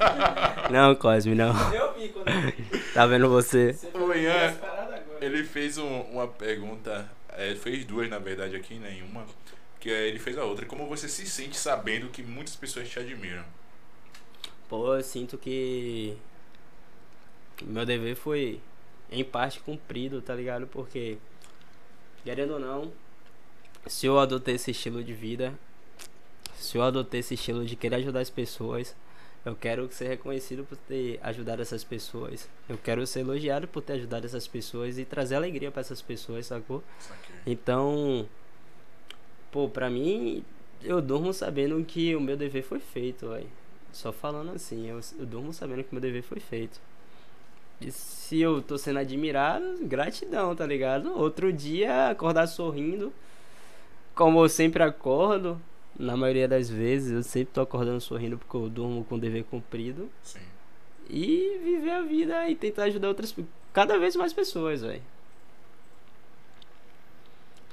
[0.70, 1.54] Não, Cosme, não.
[1.72, 2.92] Eu vi quando eu vi.
[2.92, 3.72] Tá vendo você?
[3.72, 5.04] Você agora.
[5.20, 7.08] Ele fez um- uma pergunta.
[7.30, 9.24] é, Ele fez duas, na verdade, aqui, nenhuma.
[9.78, 10.66] Que é, ele fez a outra.
[10.66, 13.44] Como você se sente sabendo que muitas pessoas te admiram?
[14.68, 16.16] Pô, eu sinto que
[17.62, 18.60] meu dever foi
[19.10, 20.66] em parte cumprido, tá ligado?
[20.66, 21.18] Porque,
[22.24, 22.92] querendo ou não,
[23.86, 25.54] se eu adotei esse estilo de vida,
[26.66, 28.94] se eu adotei esse estilo de querer ajudar as pessoas,
[29.44, 32.48] Eu quero ser reconhecido por ter ajudado essas pessoas.
[32.68, 36.46] Eu quero ser elogiado por ter ajudado essas pessoas e trazer alegria pra essas pessoas,
[36.46, 36.82] sacou?
[37.46, 38.26] Então,
[39.52, 40.44] pô, pra mim,
[40.82, 43.46] eu durmo sabendo que o meu dever foi feito, velho.
[43.92, 46.80] Só falando assim, eu, eu durmo sabendo que o meu dever foi feito.
[47.80, 51.16] E se eu tô sendo admirado, gratidão, tá ligado?
[51.16, 53.12] Outro dia, acordar sorrindo,
[54.14, 55.60] como eu sempre acordo,
[55.98, 59.44] na maioria das vezes, eu sempre tô acordando sorrindo porque eu durmo com o dever
[59.44, 60.10] cumprido.
[60.22, 60.40] Sim.
[61.08, 63.34] E viver a vida e tentar ajudar outras,
[63.72, 65.02] cada vez mais pessoas, velho.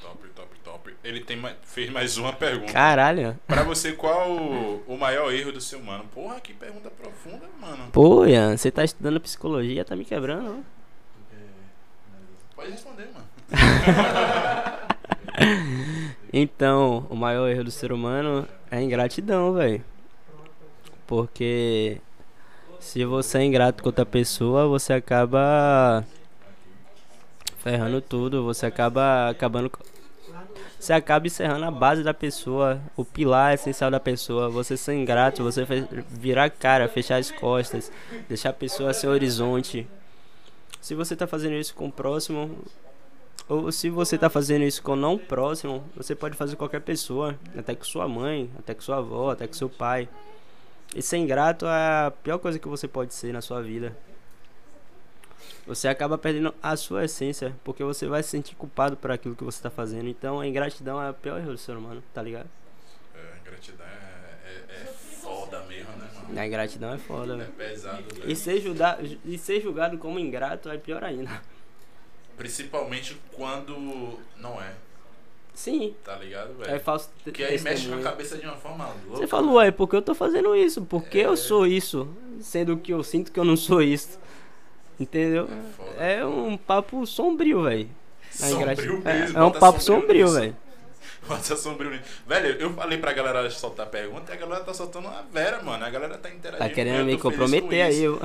[0.02, 0.96] Top, top, top.
[1.04, 2.72] Ele tem mais, fez mais uma pergunta.
[2.72, 3.40] Caralho.
[3.48, 6.06] Pra você, qual o, o maior erro do ser humano?
[6.14, 7.90] Porra, que pergunta profunda, mano.
[7.92, 10.74] Pô, Ian, você tá estudando psicologia, tá me quebrando, ó.
[12.56, 13.28] Pode responder, mano.
[16.36, 19.86] Então, o maior erro do ser humano é ingratidão, velho.
[21.06, 22.02] Porque
[22.80, 26.04] se você é ingrato com outra pessoa, você acaba
[27.60, 29.72] ferrando tudo, você acaba acabando
[30.84, 34.50] você acaba encerrando a base da pessoa, o pilar essencial da pessoa.
[34.50, 35.66] Você ser ingrato, você
[36.10, 37.90] virar a cara, fechar as costas,
[38.28, 39.88] deixar a pessoa sem horizonte.
[40.82, 42.58] Se você tá fazendo isso com o próximo,
[43.50, 47.38] ou se você tá fazendo isso com o não próximo, você pode fazer qualquer pessoa,
[47.58, 50.08] até com sua mãe, até com sua avó, até com seu pai.
[50.96, 53.96] E ser ingrato é a pior coisa que você pode ser na sua vida.
[55.66, 59.44] Você acaba perdendo a sua essência, porque você vai se sentir culpado por aquilo que
[59.44, 60.08] você tá fazendo.
[60.10, 62.50] Então a ingratidão é a pior erro do ser humano, tá ligado?
[63.16, 66.40] É, gratidão é, é, é foda mesmo, né, mano?
[66.40, 67.52] A ingratidão é foda, É velho.
[67.54, 68.36] pesado, E velho.
[68.36, 71.42] ser, julgado, e ser julgado como ingrato é pior ainda.
[72.38, 74.74] Principalmente quando não é,
[75.54, 76.80] Sim, tá ligado, é velho?
[76.80, 79.18] falso te- Porque aí mexe com a cabeça de uma forma louca.
[79.18, 80.82] Você falou, ué, porque eu tô fazendo isso?
[80.84, 81.26] Porque É.
[81.28, 82.08] eu sou isso?
[82.42, 84.20] Sendo que eu sinto que eu não sou isso.
[85.00, 85.46] Entendeu?
[85.46, 85.92] É foda.
[86.04, 87.88] É um papo sombrio, velho.
[88.32, 90.56] Sombrio ingratidão- mesmo, É, é um papo sombrio velho.
[91.28, 92.00] Bota sombrio.
[92.28, 95.84] Velho, eu falei pra galera soltar pergunta e a galera tá soltando uma vera, mano.
[95.86, 96.68] A galera tá interagindo.
[96.68, 98.20] Tá querendo me comprometer com aí, eu.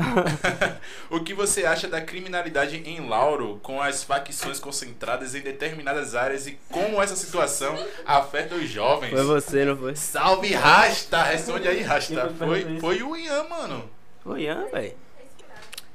[1.10, 6.46] o que você acha da criminalidade em Lauro com as facções concentradas em determinadas áreas
[6.46, 9.10] e como essa situação afeta os jovens?
[9.10, 9.94] Foi você, não foi?
[9.94, 11.22] Salve Rasta!
[11.22, 12.32] Responde aí, Rasta.
[12.36, 13.90] Foi Foi, o Ian, mano.
[14.24, 14.94] Foi Ian, velho.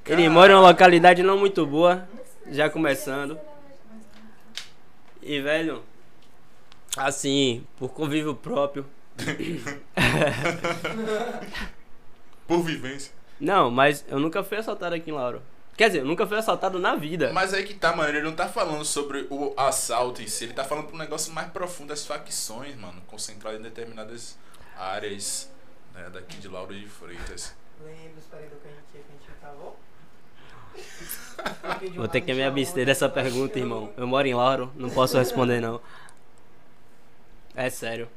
[0.05, 2.07] Ele mora em uma localidade não muito boa,
[2.49, 3.39] já começando.
[5.21, 5.81] E, velho,
[6.97, 8.85] assim, por convívio próprio.
[12.47, 13.13] Por vivência.
[13.39, 15.41] Não, mas eu nunca fui assaltado aqui em Lauro.
[15.77, 17.31] Quer dizer, eu nunca fui assaltado na vida.
[17.33, 18.09] Mas aí que tá, mano.
[18.09, 20.43] Ele não tá falando sobre o assalto em si.
[20.43, 23.01] Ele tá falando pra um negócio mais profundo, as facções, mano.
[23.07, 24.37] Concentradas em determinadas
[24.77, 25.49] áreas
[25.93, 27.55] né, daqui de Lauro de Freitas.
[27.83, 29.79] Lembra os paredões que a gente, que a gente acabou?
[31.97, 33.91] Vou ter que me abster dessa pergunta, irmão.
[33.97, 35.81] Eu moro em Lauro, não posso responder não.
[37.55, 38.07] É sério.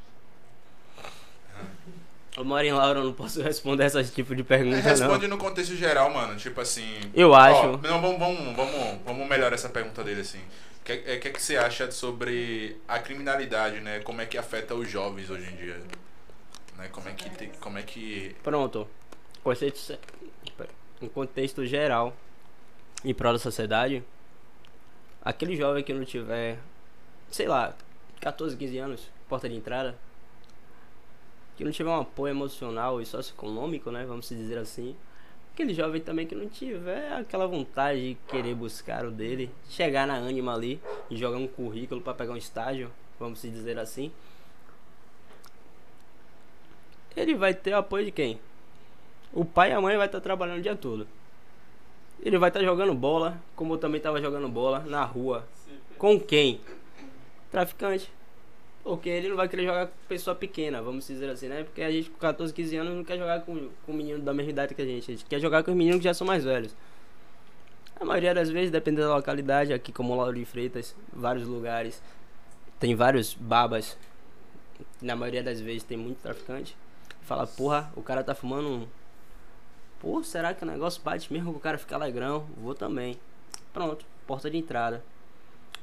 [2.36, 4.82] Eu moro em Lauro, não posso responder esse tipo de pergunta não.
[4.82, 6.36] Responde no contexto geral, mano.
[6.36, 6.98] Tipo assim.
[7.14, 7.66] Eu Ó, acho.
[7.78, 10.40] não, vamos, vamos, vamos, vamos melhorar essa pergunta dele assim.
[10.80, 14.00] O que, é, que, é que você acha sobre a criminalidade, né?
[14.00, 15.80] Como é que afeta os jovens hoje em dia?
[16.76, 16.88] Né?
[16.92, 17.30] Como é que.
[17.30, 18.36] te- Como é que.
[18.42, 18.86] Pronto.
[19.42, 19.98] Conceito,
[21.00, 22.14] um contexto geral
[23.04, 24.02] em prol da sociedade.
[25.24, 26.58] Aquele jovem que não tiver,
[27.30, 27.74] sei lá,
[28.20, 29.96] 14, 15 anos, porta de entrada,
[31.56, 34.94] que não tiver um apoio emocional e socioeconômico, né, vamos dizer assim.
[35.54, 40.14] Aquele jovem também que não tiver aquela vontade de querer buscar o dele, chegar na
[40.14, 40.78] ânima ali
[41.10, 44.12] e jogar um currículo para pegar um estágio, vamos dizer assim.
[47.16, 48.38] Ele vai ter o apoio de quem?
[49.32, 51.08] O pai e a mãe vai estar trabalhando o dia todo.
[52.20, 55.46] Ele vai estar jogando bola, como eu também estava jogando bola, na rua.
[55.96, 56.60] Com quem?
[57.50, 58.10] Traficante.
[58.86, 61.64] Porque ele não vai querer jogar com pessoa pequena, vamos dizer assim, né?
[61.64, 64.52] Porque a gente com 14, 15 anos não quer jogar com, com menino da mesma
[64.52, 65.10] idade que a gente.
[65.10, 66.72] A gente quer jogar com os meninos que já são mais velhos.
[67.98, 72.00] A maioria das vezes, dependendo da localidade, aqui como Lauro de Freitas, vários lugares,
[72.78, 73.98] tem vários babas.
[75.02, 76.76] Na maioria das vezes tem muito traficante.
[77.22, 78.86] Fala, porra, o cara tá fumando um.
[79.98, 82.46] Pô, será que o negócio bate mesmo que o cara fica alegrão?
[82.56, 83.18] Vou também.
[83.72, 85.02] Pronto, porta de entrada.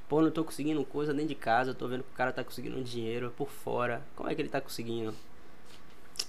[0.07, 2.81] Pô, não tô conseguindo coisa dentro de casa, tô vendo que o cara tá conseguindo
[2.83, 4.01] dinheiro por fora.
[4.15, 5.13] Como é que ele tá conseguindo?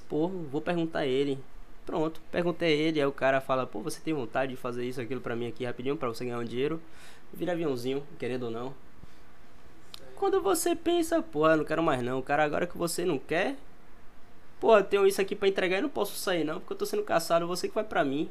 [0.09, 1.39] Pô, vou perguntar a ele.
[1.85, 5.01] Pronto, perguntei a ele, aí o cara fala, pô, você tem vontade de fazer isso,
[5.01, 6.81] aquilo pra mim aqui rapidinho, pra você ganhar um dinheiro?
[7.33, 8.75] Vira aviãozinho, querendo ou não.
[10.17, 13.57] Quando você pensa, pô, não quero mais não, o cara agora que você não quer,
[14.65, 16.87] Pô, eu tenho isso aqui pra entregar e não posso sair não, porque eu tô
[16.87, 18.31] sendo caçado, você que vai pra mim.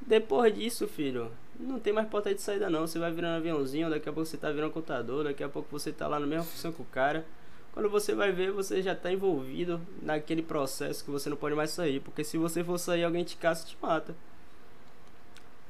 [0.00, 2.86] Depois disso, filho, não tem mais porta de saída não.
[2.86, 5.92] Você vai virando aviãozinho, daqui a pouco você tá virando contador, daqui a pouco você
[5.92, 7.24] tá lá na mesma função que o cara.
[7.72, 11.70] Quando você vai ver, você já tá envolvido naquele processo que você não pode mais
[11.70, 12.00] sair.
[12.00, 14.14] Porque se você for sair, alguém te caça e te mata.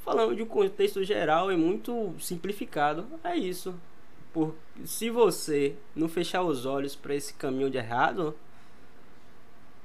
[0.05, 3.75] Falando de um contexto geral e muito simplificado, é isso.
[4.33, 4.55] Por,
[4.85, 8.35] se você não fechar os olhos para esse caminho de errado,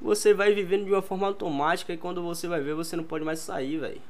[0.02, 3.24] você vai vivendo de uma forma automática e quando você vai ver, você não pode
[3.24, 4.02] mais sair, velho.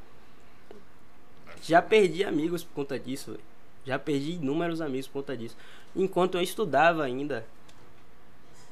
[1.61, 3.43] Já perdi amigos por conta disso, véio.
[3.85, 5.55] Já perdi inúmeros amigos por conta disso.
[5.95, 7.45] Enquanto eu estudava ainda.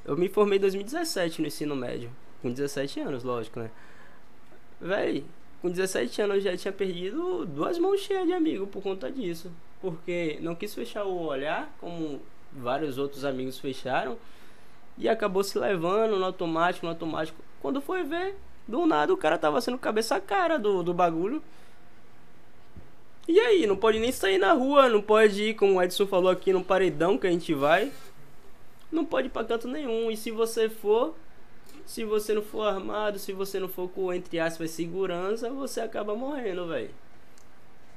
[0.04, 2.12] Eu me formei em 2017 no ensino médio.
[2.42, 3.72] Com 17 anos, lógico, né?
[4.80, 5.24] Véi,
[5.62, 9.52] com 17 anos eu já tinha perdido duas mãos cheias de amigos por conta disso.
[9.82, 14.18] Porque não quis fechar o olhar, como vários outros amigos fecharam.
[14.98, 17.42] E acabou se levando no automático, no automático.
[17.62, 18.36] Quando foi ver,
[18.68, 21.42] do nada o cara tava sendo cabeça cara do, do bagulho.
[23.28, 26.30] E aí, não pode nem sair na rua, não pode ir, como o Edson falou
[26.30, 27.92] aqui, no paredão que a gente vai.
[28.92, 30.12] Não pode ir pra canto nenhum.
[30.12, 31.16] E se você for,
[31.86, 36.16] se você não for armado, se você não for com, entre aspas, segurança, você acaba
[36.16, 36.92] morrendo, velho.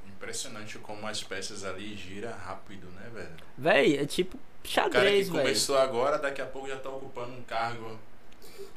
[0.07, 3.29] Impressionante como as peças ali gira rápido, né, velho?
[3.57, 4.39] Véi, é tipo O
[4.73, 5.43] cara que xadrez, velho.
[5.43, 7.97] começou agora, daqui a pouco já tá ocupando um cargo.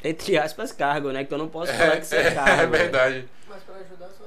[0.04, 1.24] Entre aspas, cargo, né?
[1.24, 2.50] Que eu não posso falar que você é cargo.
[2.50, 2.70] é velho.
[2.70, 3.28] verdade.
[3.48, 4.21] Mas pra ajudar só?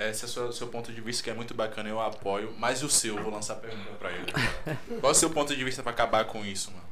[0.00, 2.54] Esse é o seu, seu ponto de vista que é muito bacana, eu apoio.
[2.58, 3.18] Mas e o seu?
[3.18, 4.32] Eu Vou lançar a pergunta pra ele.
[4.98, 6.84] Qual é o seu ponto de vista pra acabar com isso, mano?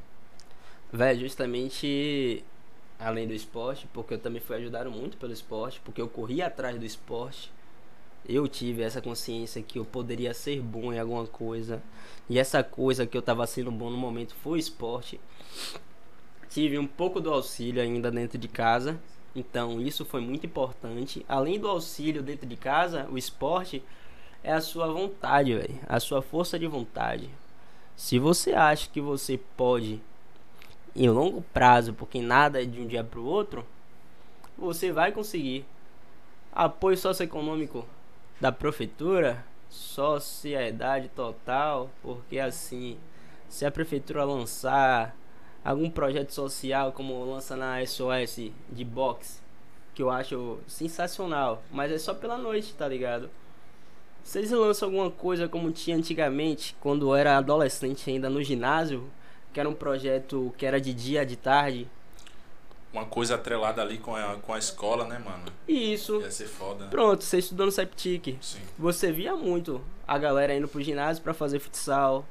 [0.92, 2.44] Véi, justamente
[2.98, 6.78] além do esporte, porque eu também fui ajudado muito pelo esporte, porque eu corri atrás
[6.78, 7.50] do esporte.
[8.28, 11.82] Eu tive essa consciência que eu poderia ser bom em alguma coisa.
[12.28, 15.18] E essa coisa que eu tava sendo bom no momento foi o esporte.
[16.50, 19.00] Tive um pouco do auxílio ainda dentro de casa.
[19.34, 21.24] Então isso foi muito importante.
[21.28, 23.82] Além do auxílio dentro de casa, o esporte
[24.42, 25.78] é a sua vontade, velho.
[25.86, 27.28] A sua força de vontade.
[27.96, 30.00] Se você acha que você pode
[30.94, 33.64] em longo prazo, porque nada é de um dia para o outro,
[34.56, 35.64] você vai conseguir.
[36.52, 37.86] Apoio socioeconômico
[38.40, 42.98] da prefeitura, sociedade total, porque assim,
[43.48, 45.14] se a prefeitura lançar
[45.64, 49.40] algum projeto social como lança na SOS de boxe,
[49.94, 53.28] que eu acho sensacional, mas é só pela noite, tá ligado?
[54.22, 59.08] Se eles lançam alguma coisa como tinha antigamente, quando eu era adolescente ainda no ginásio,
[59.52, 61.88] que era um projeto que era de dia, de tarde,
[62.92, 65.44] Uma coisa atrelada ali com a, com a escola, né, mano?
[65.66, 66.86] e isso, Ia ser foda.
[66.86, 68.60] pronto, você estudou no Septic, Sim.
[68.78, 72.24] você via muito a galera indo pro ginásio pra fazer futsal,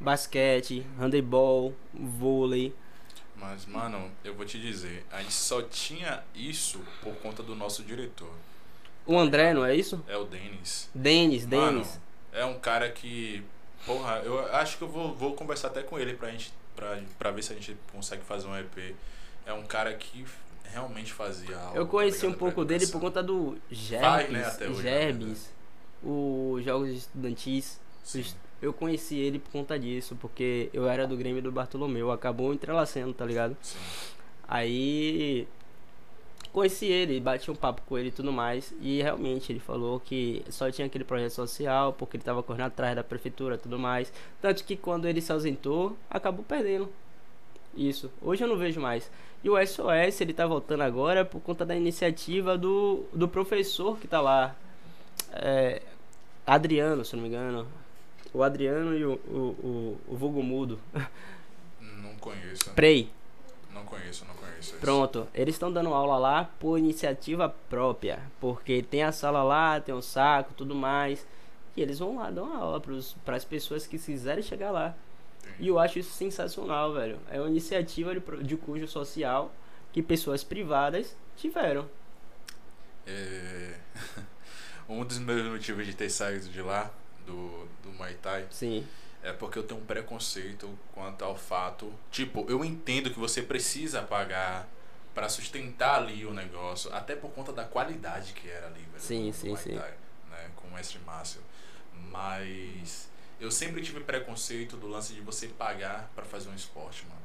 [0.00, 2.74] basquete, handebol, vôlei.
[3.36, 7.82] Mas, mano, eu vou te dizer, a gente só tinha isso por conta do nosso
[7.82, 8.32] diretor.
[9.06, 10.02] O André, não é isso?
[10.08, 10.88] É o Denis.
[10.94, 12.00] Denis, Mano, Denis.
[12.32, 13.44] é um cara que.
[13.84, 16.52] Porra, eu acho que eu vou, vou conversar até com ele pra gente.
[16.74, 18.94] Pra, pra ver se a gente consegue fazer um EP.
[19.44, 20.24] É um cara que
[20.64, 21.76] realmente fazia algo.
[21.76, 25.50] Eu conheci tá um pouco dele por conta do Faz, Gerbes, né, até hoje, Gerbes,
[26.02, 27.78] os jogos estudantis.
[28.02, 28.24] Sim.
[28.64, 33.12] Eu conheci ele por conta disso, porque eu era do Grêmio do Bartolomeu, acabou entrelaçando,
[33.12, 33.54] tá ligado?
[33.60, 33.78] Sim.
[34.48, 35.46] Aí
[36.50, 40.42] conheci ele, bati um papo com ele e tudo mais, e realmente ele falou que
[40.48, 44.10] só tinha aquele projeto social, porque ele tava correndo atrás da prefeitura e tudo mais.
[44.40, 46.88] Tanto que quando ele se ausentou, acabou perdendo.
[47.76, 48.10] Isso.
[48.22, 49.10] Hoje eu não vejo mais.
[49.42, 54.08] E o SOS, ele tá voltando agora por conta da iniciativa do, do professor que
[54.08, 54.56] tá lá.
[55.32, 55.82] É,
[56.46, 57.83] Adriano, se não me engano.
[58.34, 60.78] O Adriano e o, o, o, o Vulgo Mudo.
[61.80, 62.70] Não conheço.
[62.74, 63.10] Prey.
[63.72, 64.74] Não conheço, não conheço.
[64.76, 69.94] Pronto, eles estão dando aula lá por iniciativa própria, porque tem a sala lá, tem
[69.94, 71.26] um saco, tudo mais,
[71.76, 72.82] e eles vão lá dar uma aula
[73.24, 74.94] para as pessoas que quiserem chegar lá.
[75.58, 77.18] E eu acho isso sensacional, velho.
[77.30, 79.52] É uma iniciativa de, de cujo social
[79.92, 81.88] que pessoas privadas tiveram.
[83.06, 83.74] É...
[84.88, 86.90] um dos meus motivos de ter saído de lá,
[87.26, 88.86] do, do Muay Thai, Sim,
[89.22, 91.92] é porque eu tenho um preconceito quanto ao fato.
[92.10, 94.68] Tipo, eu entendo que você precisa pagar
[95.14, 99.00] pra sustentar ali o negócio, até por conta da qualidade que era ali, velho.
[99.00, 99.76] Sim, sim, Muay sim.
[99.76, 99.94] Thai,
[100.30, 101.40] né, com o mestre Márcio.
[102.10, 103.08] Mas
[103.40, 107.22] eu sempre tive preconceito do lance de você pagar pra fazer um esporte, mano.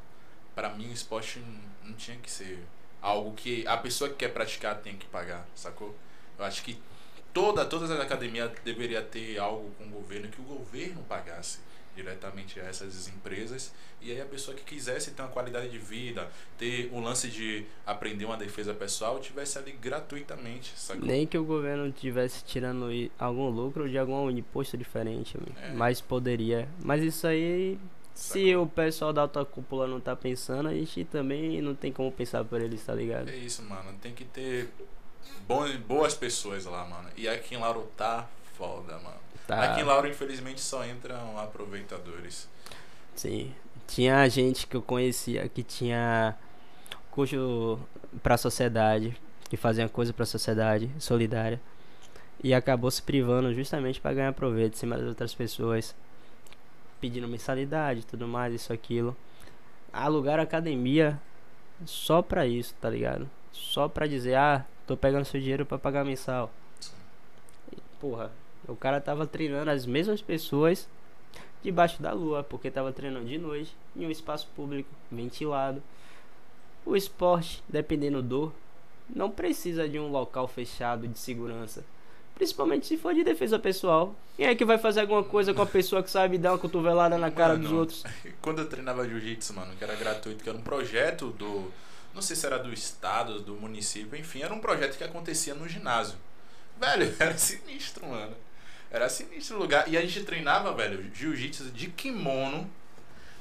[0.55, 2.63] Pra mim, o esporte não, não tinha que ser
[3.01, 5.95] algo que a pessoa que quer praticar tem que pagar, sacou?
[6.37, 6.81] Eu acho que
[7.33, 11.59] toda, todas as academias deveria ter algo com o governo que o governo pagasse.
[11.95, 13.73] diretamente a essas empresas.
[14.01, 17.65] E aí a pessoa que quisesse ter uma qualidade de vida, ter um lance de
[17.85, 21.05] aprender uma defesa pessoal, tivesse ali gratuitamente, sacou?
[21.05, 25.37] Nem que o governo tivesse tirando algum lucro de algum imposto diferente.
[25.61, 25.73] É.
[25.73, 26.69] mas poderia.
[26.81, 27.77] Mas isso aí,
[28.13, 32.09] se o pessoal da alta cúpula não tá pensando, a gente também não tem como
[32.11, 33.29] pensar por eles, tá ligado?
[33.29, 33.93] É isso, mano.
[34.01, 34.69] Tem que ter
[35.47, 37.09] bom, boas pessoas lá, mano.
[37.17, 38.27] E aqui em Lauro tá
[38.57, 39.17] foda, mano.
[39.47, 39.63] Tá.
[39.63, 42.47] Aqui em Lauro, infelizmente, só entram aproveitadores.
[43.15, 43.53] Sim.
[43.87, 46.35] Tinha gente que eu conhecia que tinha
[47.09, 47.79] curso
[48.21, 49.17] pra sociedade,
[49.49, 51.59] que fazia coisa pra sociedade solidária.
[52.43, 55.95] E acabou se privando justamente pra ganhar proveito em cima das outras pessoas.
[57.01, 59.17] Pedindo mensalidade, tudo mais, isso, aquilo.
[59.91, 61.19] Alugaram academia
[61.85, 63.29] só pra isso, tá ligado?
[63.51, 66.51] Só pra dizer, ah, tô pegando seu dinheiro pra pagar mensal.
[67.71, 68.31] E, Porra,
[68.67, 70.87] o cara tava treinando as mesmas pessoas
[71.61, 75.83] debaixo da lua, porque tava treinando de noite em um espaço público, ventilado.
[76.83, 78.51] O esporte, dependendo do,
[79.07, 81.85] não precisa de um local fechado de segurança.
[82.33, 84.15] Principalmente se for de defesa pessoal.
[84.37, 87.15] Quem é que vai fazer alguma coisa com a pessoa que sabe dar uma cotovelada
[87.15, 88.03] na cara dos Mano, outros?
[88.41, 91.71] Quando eu treinava jiu-jitsu, mano, que era gratuito, que era um projeto do.
[92.13, 95.67] Não sei se era do estado, do município, enfim, era um projeto que acontecia no
[95.67, 96.17] ginásio.
[96.79, 98.35] Velho, era sinistro, mano.
[98.91, 99.87] Era sinistro o lugar.
[99.87, 102.69] E a gente treinava, velho, jiu-jitsu de kimono,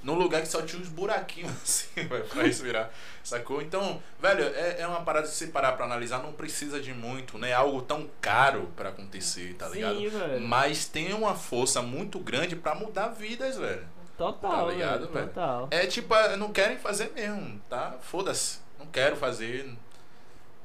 [0.03, 2.91] num lugar que só tinha uns buraquinhos assim, velho, pra respirar.
[3.25, 3.63] Sacou?
[3.63, 7.39] Então, velho, é, é uma parada que se parar pra analisar, não precisa de muito,
[7.39, 7.53] né?
[7.53, 9.99] Algo tão caro pra acontecer, tá ligado?
[9.99, 10.41] Sim.
[10.41, 13.87] Mas tem uma força muito grande pra mudar vidas, velho.
[14.19, 15.27] Total, Tá ligado, velho, velho?
[15.29, 15.69] total.
[15.71, 17.97] É tipo, ah, não querem fazer mesmo, tá?
[18.03, 18.59] Foda-se.
[18.79, 19.65] Não quero fazer.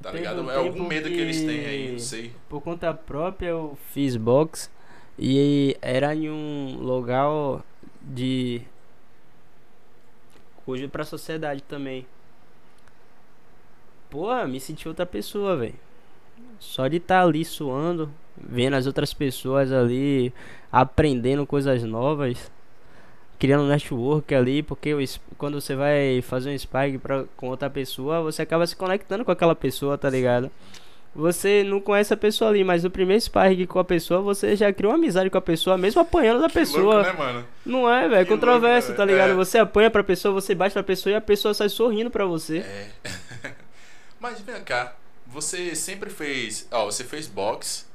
[0.01, 0.41] Tá Teve ligado?
[0.41, 1.13] um É algum medo que...
[1.15, 2.33] eles têm aí, que- não sei.
[2.49, 4.69] Por conta própria eu fiz box
[5.19, 7.63] e era em um lugar
[8.01, 8.61] de
[10.65, 12.05] cujo pra sociedade também.
[14.09, 15.75] Porra, me senti outra pessoa, velho.
[16.59, 20.33] Só de estar ali suando, vendo as outras pessoas ali
[20.71, 22.51] aprendendo coisas novas,
[23.43, 24.95] criando network ali, porque
[25.37, 29.31] quando você vai fazer um spike pra, com outra pessoa, você acaba se conectando com
[29.31, 30.49] aquela pessoa, tá ligado?
[31.13, 34.71] Você não conhece a pessoa ali, mas no primeiro sparring com a pessoa, você já
[34.71, 36.95] criou uma amizade com a pessoa, mesmo apanhando da Que pessoa.
[36.95, 37.45] louco, né, mano?
[37.65, 38.13] Não é, velho?
[38.13, 39.31] É louco, controverso, né, tá ligado?
[39.31, 39.35] É.
[39.35, 42.59] Você apanha pra pessoa, você bate pra pessoa e a pessoa sai sorrindo pra você.
[42.59, 42.87] É.
[44.21, 44.95] Mas vem cá,
[45.27, 46.65] você sempre fez.
[46.71, 47.91] Ó, você fez boxe.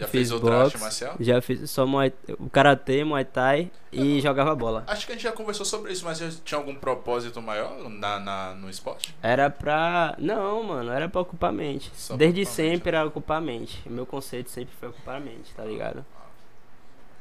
[0.00, 1.16] Já Fiz fez outra boxe, arte marcial?
[1.20, 4.82] Já fiz só muay, o karatê, muay thai e jogava bola.
[4.86, 8.54] Acho que a gente já conversou sobre isso, mas tinha algum propósito maior na, na-
[8.54, 9.14] no esporte?
[9.22, 10.14] Era pra.
[10.18, 11.90] Não, mano, era pra ocupar a mente.
[11.94, 13.82] Só Desde ocupar a mente, sempre era ocupar a mente.
[13.86, 16.04] Meu conceito sempre foi ocupar a mente, tá ligado?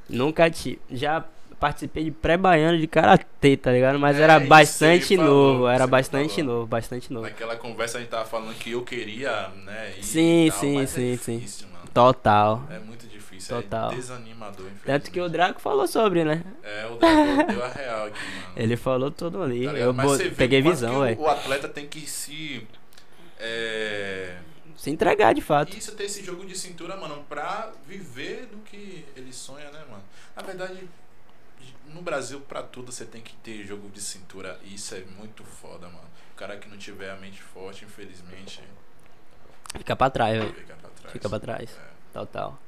[0.08, 0.80] Nunca tive.
[0.90, 1.24] Já
[1.60, 4.00] participei de pré-baiano de karatê, tá ligado?
[4.00, 5.68] Mas É, era bastante falou, novo.
[5.68, 6.56] Era bastante falou.
[6.56, 7.26] novo, bastante novo.
[7.26, 9.94] Naquela conversa a gente tava falando que eu queria, né?
[9.98, 11.38] ir Sim, e tal, sim, mas sim, é sim.
[11.40, 11.79] difícil, mano.
[11.94, 12.64] Total.
[12.70, 13.92] É muito difícil, Total.
[13.92, 14.86] é desanimador, infelizmente.
[14.86, 16.44] Tanto que o Draco falou sobre, né?
[16.64, 18.54] É, o Draco deu a real aqui, mano.
[18.56, 19.66] Ele falou tudo ali.
[19.66, 21.20] Tá eu bo- peguei visão, velho.
[21.20, 22.68] o, o atleta tem que se.
[23.40, 24.38] É,
[24.76, 25.76] Se entregar de fato.
[25.78, 30.04] isso ter esse jogo de cintura, mano, pra viver do que ele sonha, né, mano?
[30.36, 30.88] Na verdade,
[31.94, 34.60] no Brasil, pra tudo você tem que ter jogo de cintura.
[34.64, 36.10] E isso é muito foda, mano.
[36.34, 38.62] O cara que não tiver a mente forte, infelizmente,
[39.78, 40.54] Fica pra trás, velho.
[40.54, 41.12] fica pra trás.
[41.12, 41.78] Fica pra trás.
[41.78, 41.90] É.
[42.14, 42.60] Total.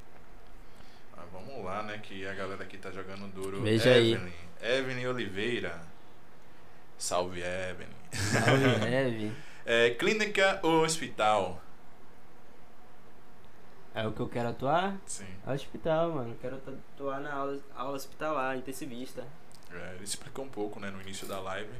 [1.16, 1.98] Ah, vamos lá, né?
[2.02, 3.60] Que a galera aqui tá jogando duro.
[3.62, 4.12] Veja aí.
[4.12, 4.32] Evelyn.
[4.60, 5.80] Evelyn Oliveira.
[6.96, 7.88] Salve, Evelyn.
[8.12, 9.32] Salve, Eve.
[9.66, 11.60] É, clínica ou hospital?
[13.94, 14.96] É o que eu quero atuar?
[15.06, 15.26] Sim.
[15.46, 16.36] Hospital, mano.
[16.40, 19.24] Quero atuar na aula, aula hospitalar, intensivista.
[19.70, 21.70] É, ele explicou um pouco, né, no início da live.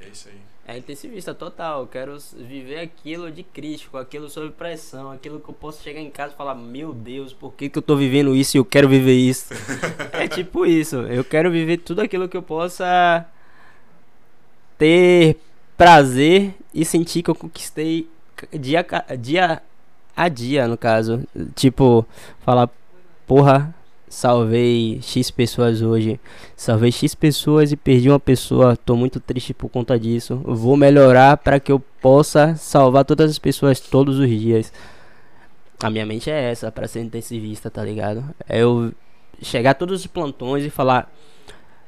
[0.00, 0.38] É isso aí.
[0.66, 1.80] É intensivista total.
[1.80, 6.10] Eu quero viver aquilo de crítico, aquilo sob pressão, aquilo que eu posso chegar em
[6.10, 8.86] casa e falar: Meu Deus, por que, que eu tô vivendo isso e eu quero
[8.86, 9.54] viver isso?
[10.12, 10.96] é tipo isso.
[10.96, 13.26] Eu quero viver tudo aquilo que eu possa
[14.76, 15.38] ter
[15.74, 18.06] prazer e sentir que eu conquistei
[18.52, 18.84] dia,
[19.18, 19.62] dia
[20.14, 21.22] a dia, no caso.
[21.54, 22.06] Tipo,
[22.40, 22.68] falar:
[23.26, 23.74] Porra,
[24.08, 26.20] salvei X pessoas hoje.
[26.56, 28.76] Salvei X pessoas e perdi uma pessoa.
[28.76, 30.40] Tô muito triste por conta disso.
[30.44, 34.72] Vou melhorar para que eu possa salvar todas as pessoas todos os dias.
[35.80, 38.24] A minha mente é essa, para ser intensivista, tá ligado?
[38.48, 38.92] É eu
[39.40, 41.12] chegar todos os plantões e falar: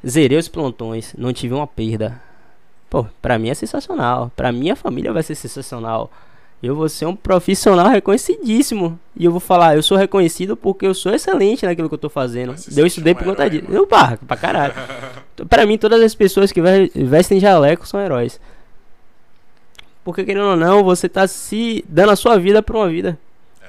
[0.06, 2.20] zerei os plantões, não tive uma perda.
[2.88, 4.30] Pô, pra mim é sensacional.
[4.36, 6.10] Pra minha família vai ser sensacional.
[6.62, 8.98] Eu vou ser um profissional reconhecidíssimo.
[9.16, 12.08] E eu vou falar, eu sou reconhecido porque eu sou excelente naquilo que eu tô
[12.10, 12.54] fazendo.
[12.76, 13.64] Eu estudei por conta disso.
[13.64, 13.76] mano.
[13.76, 14.74] Eu barco pra caralho.
[15.48, 18.38] pra mim, todas as pessoas que ve- vestem jaleco são heróis.
[20.04, 23.18] Porque querendo ou não, você tá se dando a sua vida pra uma vida.
[23.62, 23.66] É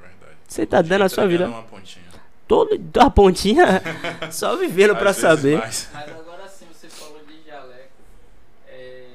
[0.00, 0.36] verdade.
[0.48, 1.46] Você tá dando a sua vida.
[1.48, 2.04] Uma pontinha.
[2.48, 3.82] Todo a pontinha
[4.30, 5.58] só vivendo vezes saber.
[5.58, 5.88] mais.
[5.92, 7.90] Mas agora sim, você falou de jaleco.
[8.68, 9.08] É,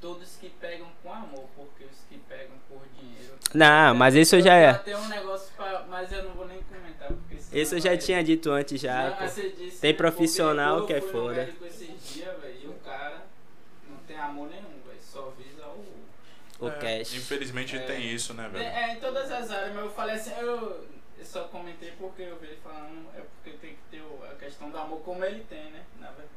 [0.00, 3.34] todos que pegam com amor, porque os que pegam por dinheiro.
[3.54, 4.74] Não, mas isso eu já é.
[4.74, 5.84] Tem um negócio pra.
[5.88, 9.10] Mas eu não vou nem comentar, porque Esse eu já tinha dito antes já.
[9.10, 11.48] Não, disse, Tem profissional que é foda.
[12.62, 13.22] e o cara
[13.88, 14.98] não tem amor nenhum, velho.
[15.00, 16.64] Só visa o.
[16.64, 17.14] O É, cash.
[17.14, 17.80] Infelizmente É.
[17.80, 18.64] tem isso, né, velho?
[18.64, 20.84] É, é, em todas as áreas, mas eu falei assim, eu,
[21.18, 24.34] eu só comentei porque eu vi ele falando, é porque tem que ter o- a
[24.36, 25.82] questão do amor como ele tem, né?
[26.00, 26.33] Na verdade.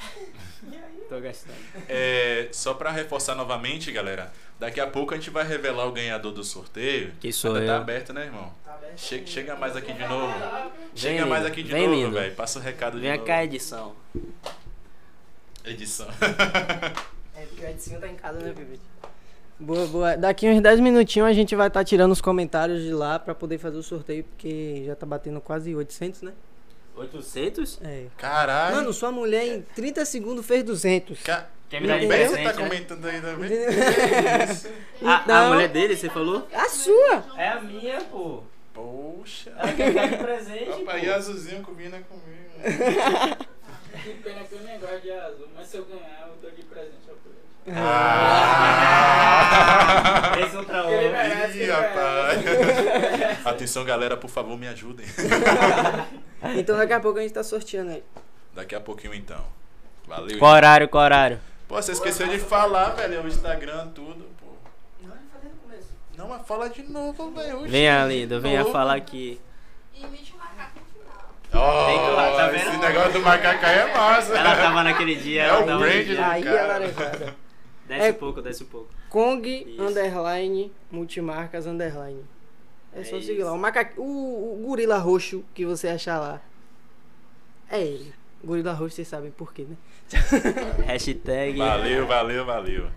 [1.08, 1.56] Tô gastando.
[1.88, 6.32] É, só pra reforçar novamente, galera, daqui a pouco a gente vai revelar o ganhador
[6.32, 7.12] do sorteio.
[7.20, 7.80] Que sou Ainda tá eu.
[7.80, 8.52] aberto, né, irmão?
[8.64, 8.98] Tá aberto.
[8.98, 10.32] Chega, chega mais aqui de novo.
[10.94, 11.28] Chega lindo.
[11.28, 12.34] mais aqui de Vem, novo, velho.
[12.34, 13.24] Passa o recado de Vem novo.
[13.24, 13.94] cá, edição.
[15.64, 16.06] Edição.
[17.36, 18.82] É, porque o Edinho tá em casa, né, Pivete?
[19.58, 20.14] Boa, boa.
[20.16, 23.56] Daqui uns 10 minutinhos a gente vai estar tirando os comentários de lá pra poder
[23.56, 26.32] fazer o sorteio, porque já tá batendo quase 800, né?
[27.00, 27.80] 800?
[27.82, 28.04] É.
[28.16, 28.76] Caralho.
[28.76, 31.20] Mano, sua mulher em 30 segundos fez 200.
[31.22, 31.46] Ca...
[31.68, 32.68] Quer me dar de Beto presente, tá né?
[32.68, 33.46] comentando aí também.
[33.46, 33.70] Entendeu?
[35.08, 36.48] A, a Então- mulher dele, você falou?
[36.52, 37.24] A sua!
[37.36, 38.42] É a minha, pô.
[38.74, 39.52] Poxa.
[39.56, 40.98] Ela quer dar de presente, Opa, pô.
[40.98, 42.50] e azulzinho combina comigo.
[44.02, 46.62] Que pena que eu nem gosto de azul, mas se eu ganhar, eu dou de
[46.62, 47.40] presente ao Pedro.
[48.70, 50.32] Ah.
[50.46, 51.10] Esse é hora.
[51.10, 53.46] merece, Ih, rapaz.
[53.46, 55.04] Atenção, galera, por favor, me ajudem.
[56.56, 58.02] Então daqui a pouco a gente tá sorteando aí.
[58.54, 59.44] Daqui a pouquinho, então.
[60.06, 60.38] Valeu.
[60.38, 61.40] Qual horário, qual horário?
[61.68, 63.22] Pô, você esqueceu de falar, velho.
[63.22, 64.46] O Instagram, tudo, pô.
[65.02, 65.88] Não, eu falei no começo.
[66.16, 67.60] Não, mas fala de novo, velho.
[67.68, 69.40] Venha, lindo, venha falar aqui.
[69.94, 71.86] E emite um macaco no final.
[71.86, 72.68] Tem que lá, tá vendo?
[72.68, 74.36] esse negócio do macaco aí é massa.
[74.36, 75.42] Ela tava naquele dia.
[75.42, 76.62] É ela o brand do Aí cara.
[76.64, 77.36] a laranjada.
[77.86, 78.88] Desce É- um pouco, desce um pouco.
[79.08, 79.82] Kong Isso.
[79.82, 82.24] underline multimarcas underline.
[82.94, 83.44] É só É seguir isso.
[83.46, 83.52] lá.
[83.52, 83.90] O, maca...
[83.96, 86.40] o, o gorila roxo que você achar lá.
[87.70, 88.12] É ele.
[88.42, 89.76] Gorila roxo, vocês sabem por quê, né?
[90.86, 91.58] Hashtag.
[91.58, 92.90] Valeu, valeu, valeu.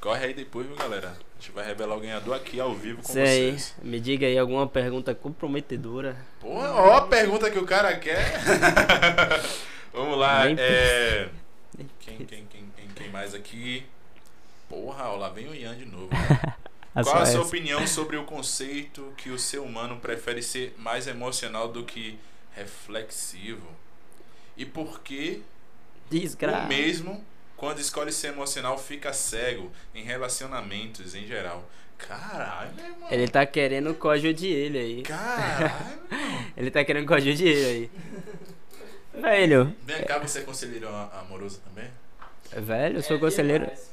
[0.00, 1.08] Corre aí depois, viu, galera?
[1.08, 3.52] A gente vai revelar o ganhador aqui ao vivo com Isso aí.
[3.52, 3.74] vocês.
[3.82, 6.16] Me diga aí alguma pergunta comprometedora.
[6.40, 8.40] Porra, ó a pergunta que o cara quer.
[9.92, 10.44] Vamos lá.
[10.44, 11.28] Nem É...
[12.00, 13.84] Quem, quem, quem, quem, quem mais aqui?
[14.68, 16.08] Porra, ó, lá vem o Ian de novo.
[16.12, 16.54] A
[16.94, 17.40] Qual a sua essa.
[17.40, 22.18] opinião sobre o conceito que o ser humano prefere ser mais emocional do que
[22.52, 23.68] reflexivo?
[24.56, 25.42] E por que
[26.10, 26.64] Desgraça.
[26.64, 27.24] o mesmo,
[27.56, 31.68] quando escolhe ser emocional, fica cego em relacionamentos em geral?
[31.96, 33.08] Caralho, meu irmão.
[33.10, 35.02] Ele tá querendo o código de ele aí.
[35.02, 36.00] Caralho.
[36.56, 37.90] Ele tá querendo o código de ele
[39.14, 39.20] aí.
[39.22, 39.74] Velho.
[39.82, 41.88] Vem cá, você é conselheiro amoroso também?
[42.52, 43.64] Velho, eu sou É conselheiro.
[43.64, 43.89] demais.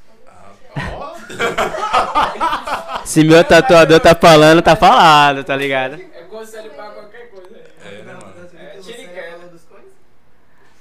[3.04, 5.94] Se meu tatuador tá falando, tá falado, tá ligado?
[5.94, 7.56] É conselho pra qualquer coisa.
[7.84, 8.34] É, né, mano?
[8.54, 9.48] É, queda.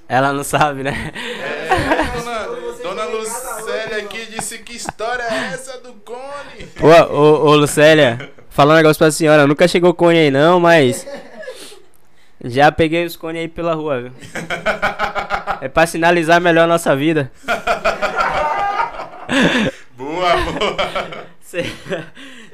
[0.10, 1.14] Ela não sabe, né?
[1.16, 2.48] É, dona,
[2.84, 6.70] dona Lucélia aqui disse que história é essa do cone?
[6.82, 9.48] Ô, ô, ô, Lucélia, falar um negócio pra senhora.
[9.48, 11.06] Nunca chegou cone aí não, mas.
[12.44, 14.12] Já peguei os cones aí pela rua, viu?
[15.60, 17.32] É pra sinalizar melhor a nossa vida.
[19.96, 21.28] Boa, boa.
[21.42, 21.64] Cê-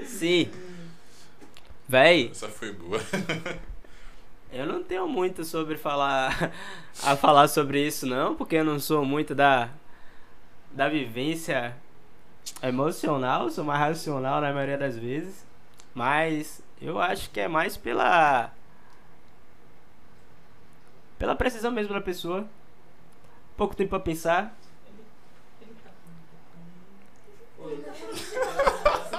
[0.05, 0.49] Sim.
[1.87, 2.99] Véi, Essa foi boa.
[4.51, 6.51] eu não tenho muito sobre falar.
[7.03, 9.69] a falar sobre isso, não, porque eu não sou muito da.
[10.71, 11.75] da vivência
[12.61, 15.45] emocional, sou mais racional na maioria das vezes.
[15.93, 18.51] Mas eu acho que é mais pela.
[21.19, 22.45] pela precisão mesmo da pessoa.
[23.55, 24.55] Pouco tempo pra pensar.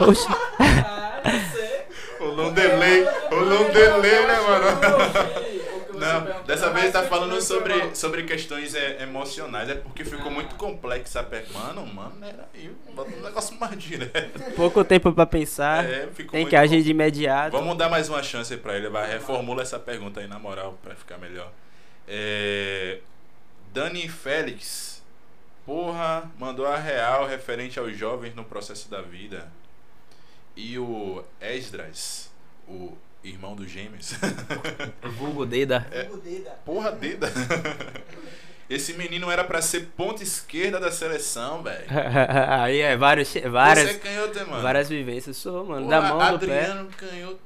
[0.00, 0.26] Oxi.
[0.58, 1.84] Ah, não sei.
[2.18, 5.54] Rolou um delay, rolou um delay, né, mano?
[5.94, 11.20] Não, dessa vez tá falando sobre, sobre questões é, emocionais, é porque ficou muito complexa
[11.20, 11.58] a pergunta.
[11.58, 14.52] Mano, mano, era aí, bota um negócio mais direto.
[14.56, 15.84] Pouco tempo pra pensar.
[15.84, 17.56] É, ficou Tem que agir de imediato.
[17.56, 20.94] Vamos dar mais uma chance pra ele, vai, reformula essa pergunta aí na moral, pra
[20.94, 21.50] ficar melhor.
[22.06, 22.98] É,
[23.72, 24.93] Dani Félix,
[25.64, 29.48] porra, mandou a real referente aos jovens no processo da vida.
[30.56, 32.30] E o Esdras,
[32.68, 34.14] o irmão dos gêmeos,
[35.18, 35.86] Vulgo Deda.
[36.64, 37.28] porra deda.
[38.68, 41.84] Esse menino era pra ser ponta esquerda da seleção, velho.
[42.62, 44.62] Aí é vários, várias, Você é canhoto, hein, mano?
[44.62, 45.36] várias vivências.
[45.36, 45.84] Sou, mano.
[45.84, 46.60] Pô, da mão do pé.
[46.64, 47.38] Adriano canhoto.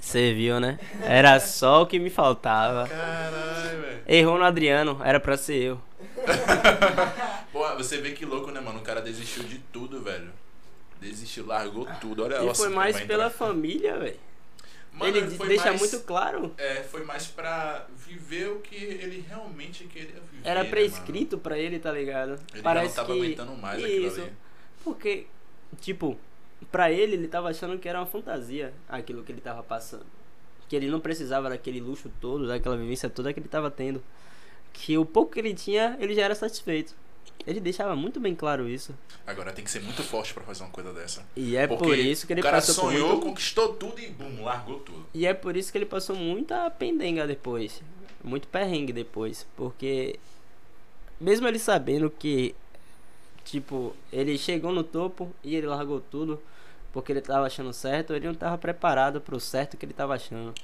[0.00, 0.78] Você viu, né?
[1.02, 2.88] Era só o que me faltava.
[2.88, 4.00] Caralho, velho.
[4.08, 5.80] Errou no Adriano, era pra ser eu.
[7.52, 8.78] Pô, você vê que louco, né, mano?
[8.78, 10.30] O cara desistiu de tudo, velho.
[11.00, 12.24] Desistiu, largou tudo.
[12.24, 13.30] Olha E nossa, foi mais pela entrar.
[13.30, 14.16] família, velho.
[14.92, 16.54] Mano, Ele foi deixa mais- muito claro.
[16.58, 20.42] É, foi mais pra viver o que ele realmente queria viver.
[20.44, 22.30] Era né, prescrito pra ele, tá ligado?
[22.30, 22.42] mano?
[22.52, 24.20] Ele Parece já não tava que aguentando mais aquilo isso.
[24.20, 24.32] ali.
[24.84, 25.26] Porque,
[25.80, 26.18] tipo,
[26.70, 30.04] pra ele, ele tava achando que era uma fantasia aquilo que ele tava passando.
[30.68, 34.02] Que ele não precisava daquele luxo todo, daquela vivência toda que ele tava tendo.
[34.72, 36.94] Que o pouco que ele tinha, ele já era satisfeito.
[37.46, 38.94] Ele deixava muito bem claro isso.
[39.26, 41.24] Agora tem que ser muito forte pra fazer uma coisa dessa.
[41.36, 43.26] E é Porque por isso que ele o cara passou sonhou, muito...
[43.26, 45.06] conquistou tudo e bum, largou tudo.
[45.12, 47.82] E é por isso que ele passou muita pendenga depois.
[48.22, 49.46] Muito perrengue depois.
[49.56, 50.18] Porque
[51.20, 52.54] mesmo ele sabendo que,
[53.44, 56.40] tipo, ele chegou no topo e ele largou tudo
[56.92, 60.54] porque ele tava achando certo, ele não tava preparado pro certo que ele tava achando.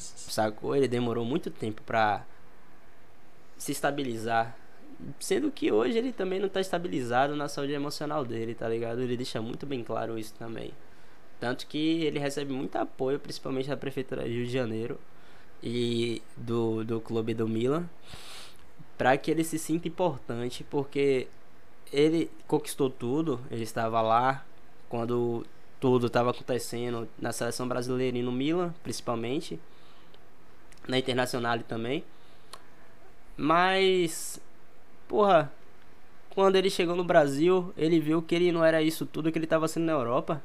[0.00, 0.74] Sacou?
[0.74, 2.24] Ele demorou muito tempo pra
[3.56, 4.56] se estabilizar.
[5.18, 9.00] Sendo que hoje ele também não tá estabilizado na saúde emocional dele, tá ligado?
[9.00, 10.72] Ele deixa muito bem claro isso também.
[11.38, 14.98] Tanto que ele recebe muito apoio, principalmente da Prefeitura de Rio de Janeiro
[15.62, 17.88] e do, do clube do Milan,
[18.98, 21.28] para que ele se sinta importante, porque
[21.90, 24.44] ele conquistou tudo, ele estava lá
[24.88, 25.46] quando
[25.80, 29.58] tudo estava acontecendo na seleção brasileira e no Milan, principalmente,
[30.90, 32.04] na Internacional também.
[33.36, 34.38] Mas,
[35.08, 35.50] porra,
[36.30, 39.46] quando ele chegou no Brasil, ele viu que ele não era isso tudo que ele
[39.46, 40.42] estava sendo na Europa.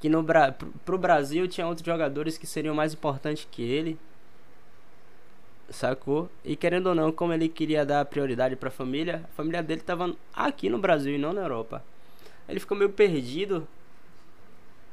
[0.00, 3.98] Que no Bra pro, Brasil tinha outros jogadores que seriam mais importantes que ele.
[5.70, 6.28] Sacou?
[6.44, 10.14] E querendo ou não, como ele queria dar prioridade pra família, a família dele tava
[10.34, 11.84] aqui no Brasil e não na Europa.
[12.48, 13.66] Ele ficou meio perdido.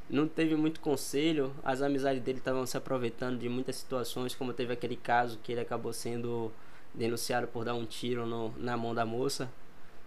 [0.09, 1.53] Não teve muito conselho.
[1.63, 5.61] As amizades dele estavam se aproveitando de muitas situações, como teve aquele caso que ele
[5.61, 6.51] acabou sendo
[6.93, 9.49] denunciado por dar um tiro no, na mão da moça.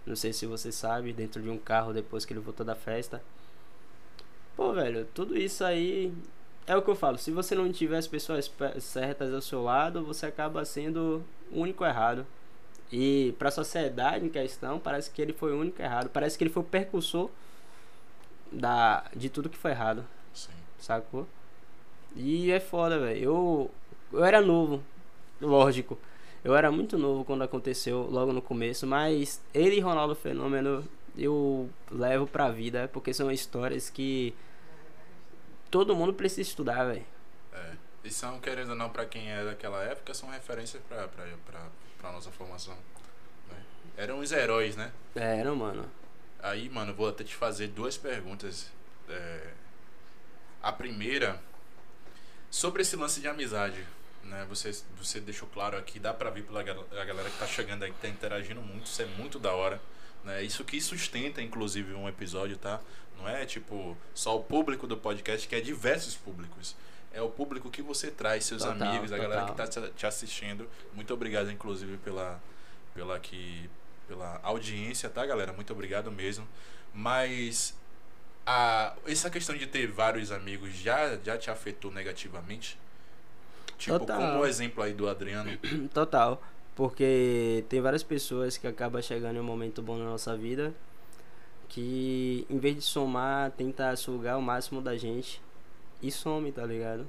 [0.07, 3.23] Não sei se você sabe, dentro de um carro depois que ele voltou da festa.
[4.57, 6.13] Pô, velho, tudo isso aí
[6.67, 7.19] é o que eu falo.
[7.19, 11.61] Se você não tiver as pessoas pe- certas ao seu lado, você acaba sendo o
[11.61, 12.27] único errado.
[12.93, 16.11] E pra sociedade em questão, parece que ele foi o único errado.
[16.11, 17.31] Parece que ele foi o percursor
[18.53, 20.05] da, de tudo que foi errado,
[20.35, 20.53] Sim.
[20.79, 21.27] sacou?
[22.17, 23.23] E é foda, velho.
[23.23, 23.71] Eu,
[24.13, 24.83] eu era novo,
[25.41, 25.99] lógico.
[26.43, 28.87] Eu era muito novo quando aconteceu, logo no começo.
[28.87, 30.85] Mas ele e Ronaldo Fenômeno
[31.17, 34.35] eu levo pra vida, porque são histórias que
[35.71, 37.05] todo mundo precisa estudar, velho.
[37.53, 37.73] É.
[38.05, 41.61] E são, querendo ou não, pra quem é daquela época, são referências pra, pra, pra,
[42.01, 42.75] pra nossa formação.
[43.51, 43.57] né?
[43.97, 44.91] Eram os heróis, né?
[45.15, 45.85] Era, mano.
[46.43, 48.71] Aí, mano, vou até te fazer duas perguntas.
[49.09, 49.49] É,
[50.63, 51.41] A primeira,
[52.51, 53.83] sobre esse lance de amizade.
[54.25, 54.45] Né?
[54.49, 57.83] Você, você deixou claro aqui, dá pra ver pela gal- a galera que tá chegando
[57.85, 59.81] aí, que tá interagindo muito, isso é muito da hora.
[60.25, 60.43] Né?
[60.43, 62.79] Isso que sustenta, inclusive, um episódio, tá?
[63.17, 66.77] Não é tipo só o público do podcast, que é diversos públicos.
[67.13, 69.67] É o público que você traz, seus Total, amigos, a galera que total.
[69.67, 70.69] tá te- te assistindo.
[70.93, 72.41] Muito obrigado, inclusive, pela,
[72.95, 73.69] pela, que,
[74.11, 75.53] pela audiência, tá, galera?
[75.53, 76.45] Muito obrigado mesmo.
[76.93, 77.79] Mas
[78.45, 82.77] a, essa questão de ter vários amigos já, já te afetou negativamente?
[83.79, 84.19] Tipo, Total.
[84.19, 85.57] como o exemplo aí do Adriano.
[85.95, 86.43] Total.
[86.75, 90.75] Porque tem várias pessoas que acabam chegando em um momento bom na nossa vida
[91.69, 95.41] que, em vez de somar, tenta sugar o máximo da gente
[96.03, 97.07] e some, tá ligado?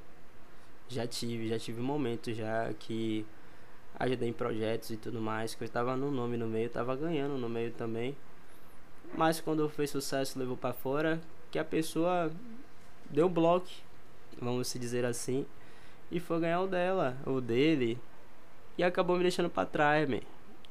[0.88, 3.26] Já tive, já tive momentos já que
[4.02, 7.38] ajudei em projetos e tudo mais, que eu tava no nome no meio, tava ganhando
[7.38, 8.18] no meio também.
[9.14, 11.22] Mas quando fez sucesso, levou pra fora,
[11.52, 12.32] que a pessoa
[13.10, 13.68] deu bloco,
[14.42, 15.46] vamos se dizer assim,
[16.10, 18.00] e foi ganhar o dela, o dele,
[18.78, 20.22] e acabou me deixando pra trás, man.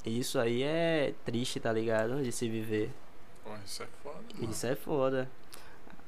[0.05, 2.23] E Isso aí é triste, tá ligado?
[2.23, 2.91] De se viver.
[3.45, 4.51] Pô, isso é foda, mano.
[4.51, 5.31] Isso é foda.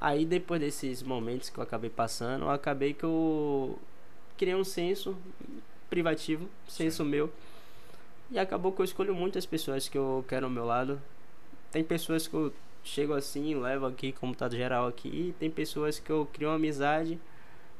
[0.00, 3.78] Aí depois desses momentos que eu acabei passando, eu acabei que eu
[4.36, 5.16] criei um senso
[5.92, 7.30] privativo, senso meu.
[8.30, 10.98] E acabou que eu escolho muitas pessoas que eu quero ao meu lado.
[11.70, 12.50] Tem pessoas que eu
[12.82, 16.54] chego assim, levo aqui como tá geral aqui, e tem pessoas que eu crio uma
[16.54, 17.20] amizade,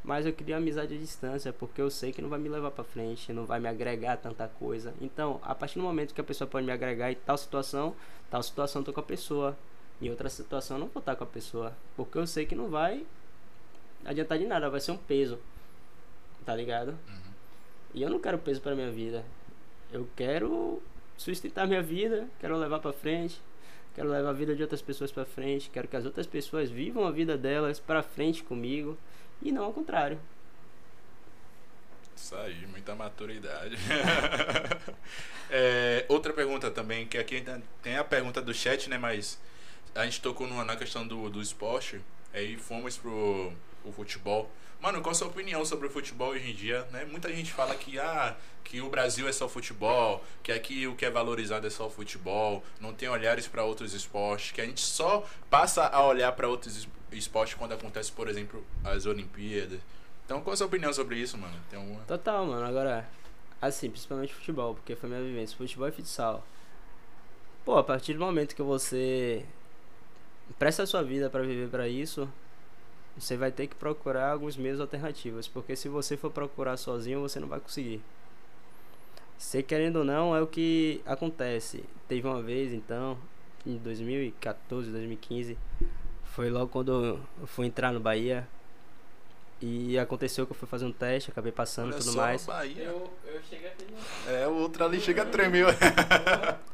[0.05, 2.71] mas eu crio uma amizade à distância, porque eu sei que não vai me levar
[2.71, 4.93] pra frente, não vai me agregar tanta coisa.
[5.01, 7.97] Então, a partir do momento que a pessoa pode me agregar em tal situação,
[8.31, 9.57] tal situação eu tô com a pessoa.
[10.03, 11.73] Em outra situação eu não vou estar com a pessoa.
[11.97, 13.07] Porque eu sei que não vai
[14.05, 15.39] adiantar de nada, vai ser um peso.
[16.45, 16.91] Tá ligado?
[16.91, 17.22] Uhum.
[17.95, 19.25] E eu não quero peso pra minha vida.
[19.93, 20.83] Eu quero
[21.17, 23.41] sustentar minha vida, quero levar pra frente,
[23.95, 27.07] quero levar a vida de outras pessoas pra frente, quero que as outras pessoas vivam
[27.07, 28.97] a vida delas pra frente comigo
[29.43, 30.19] e não ao contrário.
[32.17, 33.77] Isso aí, muita maturidade.
[35.55, 37.45] É, outra pergunta também, que aqui
[37.83, 38.97] tem- a pergunta do chat, né?
[38.97, 39.39] Mas
[39.95, 42.01] a gente tocou na questão do, do esporte,
[42.33, 44.51] aí fomos pro, pro futebol.
[44.83, 46.85] Mano, qual a sua opinião sobre o futebol hoje em dia?
[46.91, 47.05] Né?
[47.05, 51.05] Muita gente fala que, ah, que o Brasil é só futebol, que aqui o que
[51.05, 54.81] é valorizado é só o futebol, não tem olhares para outros esportes, que a gente
[54.81, 59.79] só passa a olhar para outros es- esportes quando acontece, por exemplo, as Olimpíadas.
[60.25, 61.57] Então, qual a sua opinião sobre isso, mano?
[61.71, 62.01] Tem alguma...
[62.01, 62.67] Total, mano.
[62.67, 63.09] Agora,
[63.61, 65.57] assim, principalmente futebol, porque foi minha vivência.
[65.57, 66.45] Futebol e futsal.
[67.65, 69.45] Pô, a partir do momento que você
[70.59, 72.29] presta a sua vida pra viver pra isso,
[73.17, 77.39] você vai ter que procurar alguns meios alternativos, porque se você for procurar sozinho, você
[77.39, 78.01] não vai conseguir.
[79.39, 81.85] Você querendo ou não, é o que acontece.
[82.09, 83.19] Teve uma vez, então,
[83.67, 85.59] em 2014, 2015,
[86.25, 88.47] foi logo quando eu fui entrar no Bahia.
[89.61, 92.47] E aconteceu que eu fui fazer um teste, acabei passando e tudo só, mais.
[92.47, 92.83] Bahia.
[92.83, 93.97] Eu, eu cheguei no.
[94.29, 95.69] É, o outro ali chega a dessa.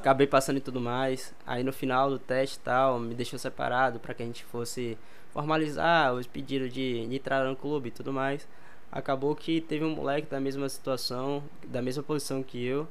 [0.00, 1.34] Acabei passando e tudo mais.
[1.46, 4.96] Aí no final do teste tal, me deixou separado pra que a gente fosse
[5.32, 8.46] formalizar os pedidos de, de entrar no clube e tudo mais.
[8.90, 12.88] Acabou que teve um moleque da mesma situação, da mesma posição que eu.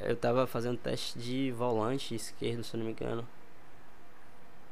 [0.00, 3.26] Eu tava fazendo teste de volante esquerdo, se não me engano.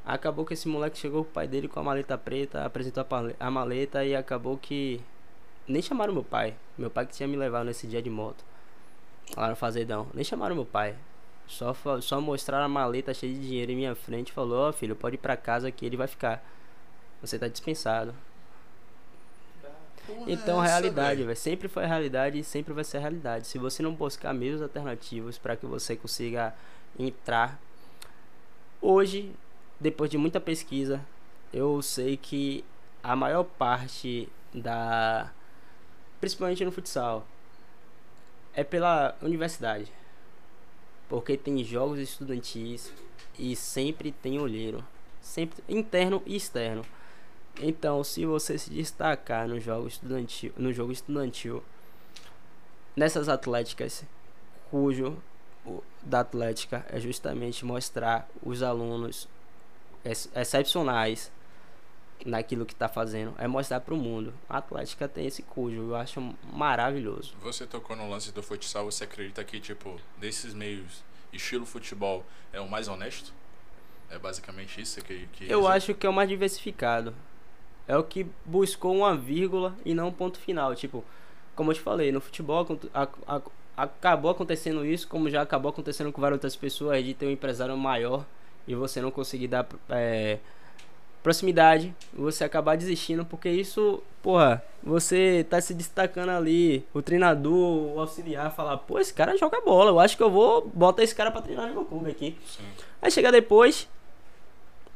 [0.03, 3.05] Acabou que esse moleque chegou o pai dele com a maleta preta, apresentou
[3.39, 4.99] a maleta e acabou que
[5.67, 6.55] nem chamaram meu pai.
[6.77, 8.43] Meu pai que tinha me levado nesse dia de moto.
[9.35, 10.07] Lá no Fazedão.
[10.13, 10.95] Nem chamaram meu pai.
[11.47, 14.95] Só, só mostraram a maleta cheia de dinheiro em minha frente e falou, ó filho,
[14.95, 16.43] pode ir pra casa que ele vai ficar.
[17.21, 18.13] Você tá dispensado.
[20.27, 21.35] Então, a realidade, velho.
[21.35, 23.47] Sempre foi a realidade e sempre vai ser a realidade.
[23.47, 26.53] Se você não buscar meios alternativos para que você consiga
[26.97, 27.59] entrar.
[28.81, 29.31] Hoje,
[29.79, 31.01] depois de muita pesquisa,
[31.53, 32.63] eu sei que
[33.03, 35.31] a maior parte da.
[36.19, 37.25] Principalmente no futsal.
[38.53, 39.91] É pela universidade.
[41.07, 42.91] Porque tem jogos estudantis
[43.37, 44.83] e sempre tem olheiro.
[45.21, 46.83] Sempre interno e externo.
[47.61, 51.63] Então, se você se destacar no jogo estudantil, no jogo estudantil,
[52.95, 54.03] nessas atléticas,
[54.69, 55.21] cujo
[56.01, 59.27] da atlética é justamente mostrar os alunos
[60.03, 61.31] ex- excepcionais
[62.25, 64.33] naquilo que está fazendo, é mostrar para o mundo.
[64.49, 66.21] A atlética tem esse cujo, eu acho
[66.53, 67.33] maravilhoso.
[67.41, 72.59] Você tocou no lance do futsal, você acredita que, tipo, desses meios, estilo futebol é
[72.59, 73.33] o mais honesto?
[74.09, 75.27] É basicamente isso que.
[75.33, 77.13] que Eu acho que é o mais diversificado.
[77.87, 80.75] É o que buscou uma vírgula e não um ponto final.
[80.75, 81.03] Tipo,
[81.55, 83.41] como eu te falei, no futebol a- a-
[83.77, 87.75] acabou acontecendo isso, como já acabou acontecendo com várias outras pessoas, de ter um empresário
[87.77, 88.25] maior
[88.67, 90.39] e você não conseguir dar é,
[91.23, 97.99] proximidade, você acabar desistindo, porque isso, porra, você tá se destacando ali, o treinador, o
[97.99, 101.31] auxiliar, falar, pô, esse cara joga bola, eu acho que eu vou botar esse cara
[101.31, 102.37] pra treinar no meu clube aqui.
[102.45, 102.63] Sim.
[103.01, 103.87] Aí chega depois,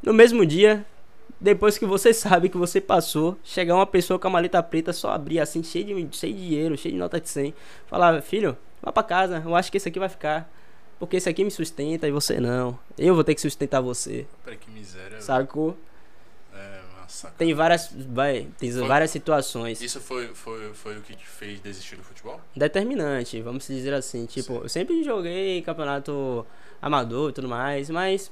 [0.02, 0.86] no mesmo dia,
[1.40, 5.12] depois que você sabe que você passou, chegar uma pessoa com a maleta preta, só
[5.12, 7.54] abrir assim, cheio de, cheio de dinheiro, cheio de nota de 100,
[7.86, 10.50] falar, filho, vá pra casa, eu acho que esse aqui vai ficar.
[10.98, 12.80] Porque esse aqui me sustenta e você não.
[12.98, 14.26] Eu vou ter que sustentar você.
[14.46, 15.20] Peraí, que miséria.
[15.20, 15.78] Sacou?
[17.16, 17.38] Sacanagem.
[17.38, 17.90] Tem várias.
[18.10, 19.82] Vai, tem Foi- várias situações.
[19.82, 22.42] Isso foi, foi, foi o que te fez desistir do futebol?
[22.56, 24.26] determinante, vamos dizer assim.
[24.26, 26.46] Tipo, eu sempre joguei campeonato
[26.82, 28.30] amador e tudo mais, mas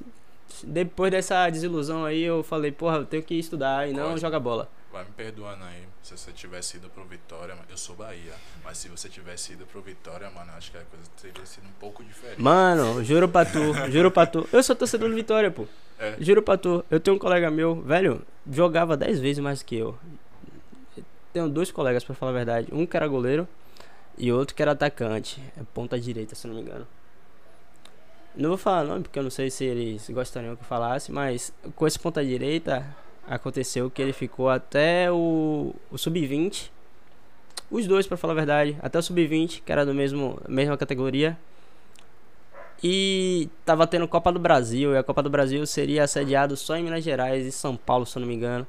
[0.64, 4.70] depois dessa desilusão aí eu falei, porra, eu tenho que estudar e não jogar bola.
[4.94, 7.56] Vai me perdoando aí, se você tivesse ido pro Vitória.
[7.68, 11.10] Eu sou Bahia, mas se você tivesse ido pro Vitória, mano, acho que a coisa
[11.20, 12.40] teria sido um pouco diferente.
[12.40, 14.48] Mano, juro pra tu, juro pra tu.
[14.54, 15.66] Eu sou torcedor do Vitória, pô.
[15.98, 16.16] É.
[16.20, 16.86] Juro pra tu.
[16.92, 19.98] Eu tenho um colega meu, velho, jogava 10 vezes mais que eu.
[21.34, 22.68] Tenho dois colegas, pra falar a verdade.
[22.72, 23.48] Um que era goleiro
[24.16, 25.42] e outro que era atacante.
[25.58, 26.88] É ponta direita, se não me engano.
[28.36, 31.52] Não vou falar nome, porque eu não sei se eles gostariam que eu falasse, mas
[31.76, 32.96] com esse ponta direita
[33.28, 36.70] aconteceu que ele ficou até o, o sub-20.
[37.72, 41.38] Os dois, pra falar a verdade, até o sub-20, que era do mesmo mesma categoria.
[42.84, 46.84] E tava tendo Copa do Brasil, e a Copa do Brasil seria assediado só em
[46.84, 48.68] Minas Gerais e São Paulo, se eu não me engano.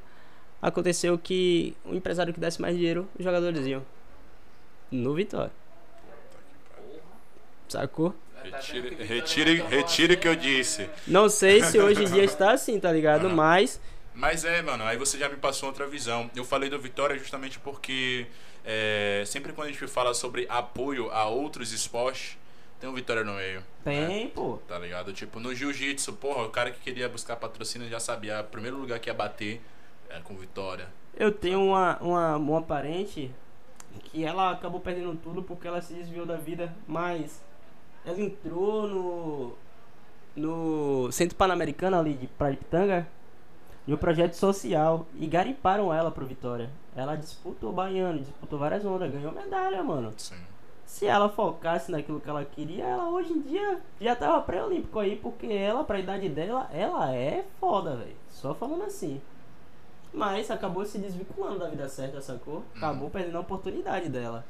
[0.62, 3.82] Aconteceu que o empresário que desse mais dinheiro, os jogadores iam.
[4.90, 5.50] No Vitória.
[7.68, 8.14] Sacou?
[8.44, 10.88] Retire, retire, retire o que eu disse.
[11.06, 13.28] Não sei se hoje em dia está assim, tá ligado?
[13.30, 13.80] Mas
[14.14, 16.30] Mas é, mano, aí você já me passou outra visão.
[16.36, 18.26] Eu falei do Vitória justamente porque
[18.64, 22.38] é, sempre quando a gente fala sobre apoio a outros esportes,
[22.78, 23.60] tem um Vitória no meio.
[23.84, 24.06] né?
[24.06, 24.58] Tem, pô.
[24.68, 25.12] Tá ligado?
[25.12, 29.00] Tipo, no jiu-jitsu, porra, o cara que queria buscar patrocínio já sabia, o primeiro lugar
[29.00, 29.60] que ia bater
[30.08, 30.86] era com Vitória.
[31.16, 33.30] Eu tenho uma, uma, uma parente
[34.04, 37.42] que ela acabou perdendo tudo porque ela se desviou da vida, mas
[38.04, 39.64] ela entrou no
[40.36, 43.06] no Centro Pan-Americano ali de Praia de Pitanga
[43.86, 46.70] de um projeto social e garimparam ela pro Vitória.
[46.96, 50.12] Ela disputou o baiano, disputou várias ondas, ganhou medalha, mano.
[50.16, 50.36] Sim.
[50.86, 55.16] Se ela focasse naquilo que ela queria, ela hoje em dia já tava pré-olímpico aí,
[55.16, 58.16] porque ela, pra idade dela, ela é foda, velho.
[58.30, 59.20] Só falando assim.
[60.12, 62.62] Mas acabou se desvinculando da vida certa, sacou?
[62.76, 64.44] Acabou perdendo a oportunidade dela.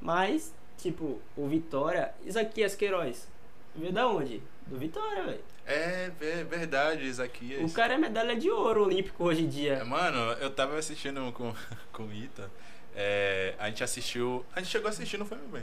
[0.00, 2.14] Mas, tipo, o Vitória.
[2.24, 3.28] Isaquias Queiroz.
[3.76, 4.42] Veio da onde?
[4.66, 5.44] Do Vitória, velho.
[5.66, 7.70] É, é verdade, Isaquias.
[7.70, 9.84] O cara é medalha de ouro olímpico hoje em É, dia.
[9.84, 11.54] Mano, eu tava assistindo com,
[11.92, 12.50] com o Ita.
[12.94, 14.44] É, a gente assistiu.
[14.54, 15.62] A gente chegou a assistir, não foi, meu bem?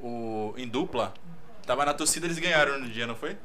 [0.00, 1.14] O, em dupla.
[1.66, 3.36] Tava na torcida, eles ganharam no dia, não foi?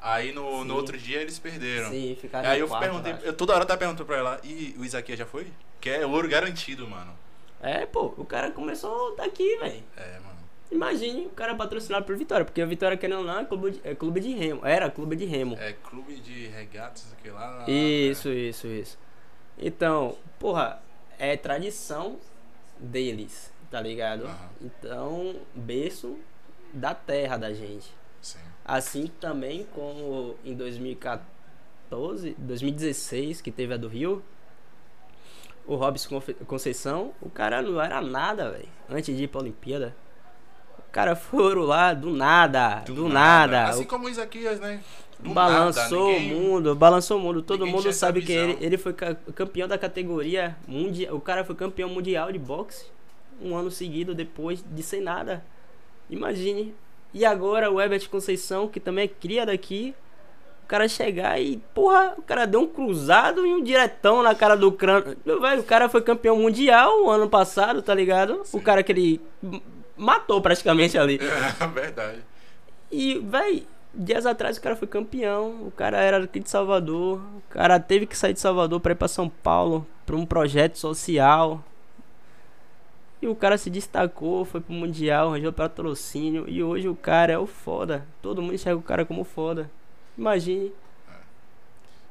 [0.00, 0.64] Aí no, Sim.
[0.68, 1.90] no outro dia eles perderam.
[1.90, 3.24] Sim, ficaram Aí eu quarto, perguntei, acho.
[3.24, 5.50] eu toda hora tava perguntando pra ela, e o Isaquias já foi?
[5.80, 7.18] Que é ouro garantido, mano.
[7.60, 9.82] É, pô, o cara começou daqui, velho.
[9.96, 10.33] É, mano.
[10.74, 13.80] Imagine o cara patrocinado por Vitória, porque o Vitória, querendo ou não, é clube de,
[13.84, 14.66] é clube de remo.
[14.66, 15.56] Era clube de remo.
[15.56, 17.64] É clube de regatas, aqui lá.
[17.68, 18.98] Isso, isso, isso.
[19.56, 20.82] Então, porra,
[21.16, 22.18] é tradição
[22.76, 24.24] deles, tá ligado?
[24.24, 24.48] Aham.
[24.60, 26.18] Então, berço
[26.72, 27.94] da terra da gente.
[28.20, 28.40] Sim.
[28.64, 34.24] Assim também como em 2014, 2016, que teve a do Rio,
[35.68, 39.94] o Robson Conceição, o cara não era nada, velho, antes de ir pra Olimpíada.
[40.94, 43.64] Cara foram lá do nada, do, nada.
[43.64, 44.80] Assim O como o Isaquias, né?
[45.18, 47.42] Do balançou nada, ninguém- o mundo, balançou o mundo.
[47.42, 51.16] Todo mundo sabe que ele, ele foi ca- campeão da categoria mundial.
[51.16, 52.86] O cara foi campeão mundial de boxe
[53.42, 55.44] um ano seguido depois de sem nada.
[56.08, 56.72] Imagine.
[57.12, 59.94] E agora o Herbert Conceição, que também é cria daqui,
[60.62, 64.56] o cara chegar e, porra, o cara deu um cruzado e um diretão na cara
[64.56, 65.16] do crânio.
[65.24, 68.42] Velho, o cara foi campeão mundial ano passado, tá ligado?
[68.52, 69.20] O cara que ele
[69.96, 71.18] matou praticamente ali.
[71.60, 72.22] É verdade.
[72.90, 77.42] E, véi, dias atrás o cara foi campeão, o cara era aqui de Salvador, o
[77.50, 81.62] cara teve que sair de Salvador pra ir pra São Paulo, pra um projeto social.
[83.22, 87.38] E o cara se destacou, foi pro Mundial, arranjou patrocínio, e hoje o cara é
[87.38, 88.06] o foda.
[88.20, 89.70] Todo mundo enxerga o cara como foda.
[90.18, 90.72] Imagine.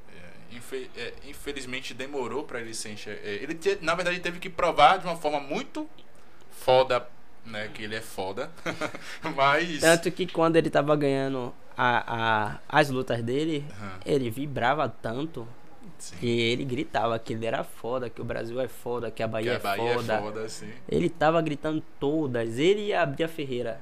[0.10, 4.50] É, infe- é, infelizmente demorou pra ele ser enxer- é, Ele, na verdade, teve que
[4.50, 5.88] provar de uma forma muito
[6.52, 7.08] foda,
[7.46, 7.70] né?
[7.74, 8.50] Que ele é foda.
[9.36, 9.80] Mas.
[9.82, 15.48] Tanto que quando ele tava ganhando a, a, as lutas dele, Aham, ele vibrava tanto
[15.98, 16.16] sim.
[16.18, 19.32] que ele gritava que ele era foda, que o Brasil é foda, que a Que
[19.32, 20.14] Bahia, a Bahia é foda.
[20.14, 20.48] é foda.
[20.88, 23.82] Ele tava gritando todas, ele e a Bia Ferreira.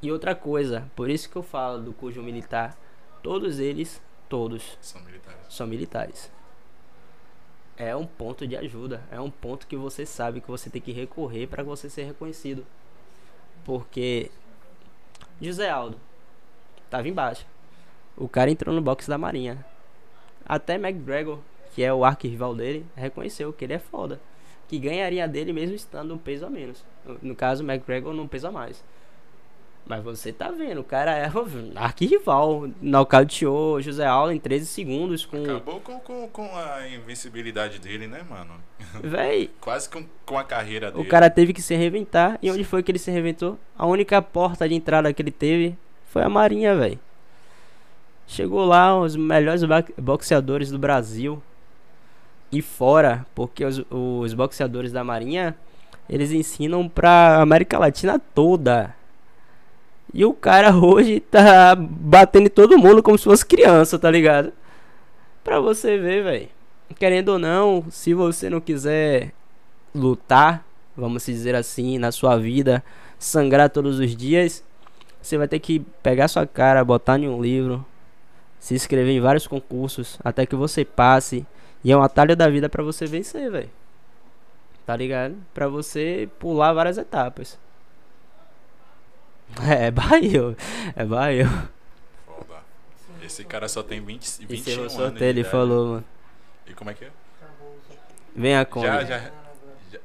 [0.00, 2.76] E outra coisa, por isso que eu falo do cujo militar,
[3.22, 5.40] todos eles, todos, São militares.
[5.48, 6.30] são militares.
[7.76, 10.92] É um ponto de ajuda, é um ponto que você sabe que você tem que
[10.92, 12.66] recorrer para você ser reconhecido.
[13.68, 14.30] Porque
[15.42, 16.00] José Aldo
[16.88, 17.44] tava embaixo.
[18.16, 19.62] O cara entrou no box da Marinha.
[20.42, 21.38] Até McGregor,
[21.74, 24.18] que é o arquirrival dele, reconheceu que ele é foda.
[24.68, 26.82] Que ganharia dele mesmo estando um peso a menos.
[27.20, 28.82] No- caso, McGregor não pesa mais.
[29.88, 32.68] Mas você tá vendo, o cara é um arquirrival.
[32.82, 35.42] Nocauteou José Aldo em 13 segundos com.
[35.42, 38.50] Acabou com, com, com a invencibilidade dele, né, mano?
[39.02, 41.02] Véi, Quase com, com a carreira dele.
[41.02, 42.38] o cara teve que se reinventar.
[42.42, 43.58] E onde foi que ele se reinventou?
[43.76, 45.76] A única porta de entrada que ele teve
[46.10, 46.98] foi a Marinha, velho.
[48.26, 49.62] Chegou lá os melhores
[49.96, 51.42] boxeadores do Brasil.
[52.52, 55.54] E fora, porque os, os boxeadores da Marinha,
[56.08, 58.94] eles ensinam pra América Latina toda.
[60.12, 64.52] E o cara hoje tá batendo em todo mundo como se fosse criança, tá ligado?
[65.44, 66.48] Pra você ver, velho.
[66.98, 69.32] Querendo ou não, se você não quiser
[69.94, 70.64] lutar,
[70.96, 72.82] vamos dizer assim, na sua vida,
[73.18, 74.64] sangrar todos os dias,
[75.20, 77.84] você vai ter que pegar sua cara, botar em um livro,
[78.58, 81.46] se inscrever em vários concursos, até que você passe.
[81.84, 83.70] E é um atalho da vida pra você vencer, velho.
[84.84, 85.36] Tá ligado?
[85.52, 87.58] Pra você pular várias etapas.
[89.68, 90.56] É, barril.
[90.94, 91.46] É barril.
[92.26, 92.60] Foda.
[93.24, 94.92] Esse cara só tem 20, E 21 se eu anos.
[94.92, 95.52] sorteio, ele idade.
[95.52, 96.04] falou, mano.
[96.66, 97.08] E como é que é?
[98.36, 98.86] Vem a Kombi.
[98.86, 99.30] Já, já, já-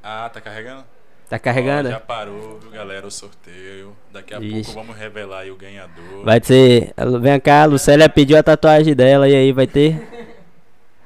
[0.01, 0.83] Ah, tá carregando?
[1.29, 1.89] Tá carregando?
[1.89, 3.95] Ó, já parou, viu, galera, o sorteio.
[4.11, 4.63] Daqui a Ixi.
[4.65, 6.23] pouco vamos revelar aí o ganhador.
[6.23, 6.93] Vai ter.
[7.21, 9.99] Vem cá, a Lucélia pediu a tatuagem dela e aí vai ter.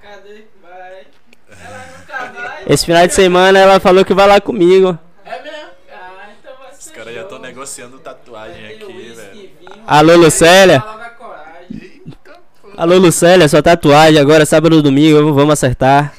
[0.01, 0.43] Cadê?
[0.61, 1.05] Vai.
[1.49, 2.63] Ela nunca vai.
[2.67, 4.97] Esse final de semana ela falou que vai lá comigo.
[7.67, 9.49] Negociando tatuagem aqui, velho.
[9.85, 10.81] Alô, aí Lucélia?
[12.77, 16.13] Alô, Lucélia, sua tatuagem agora, sábado ou domingo, vamos acertar.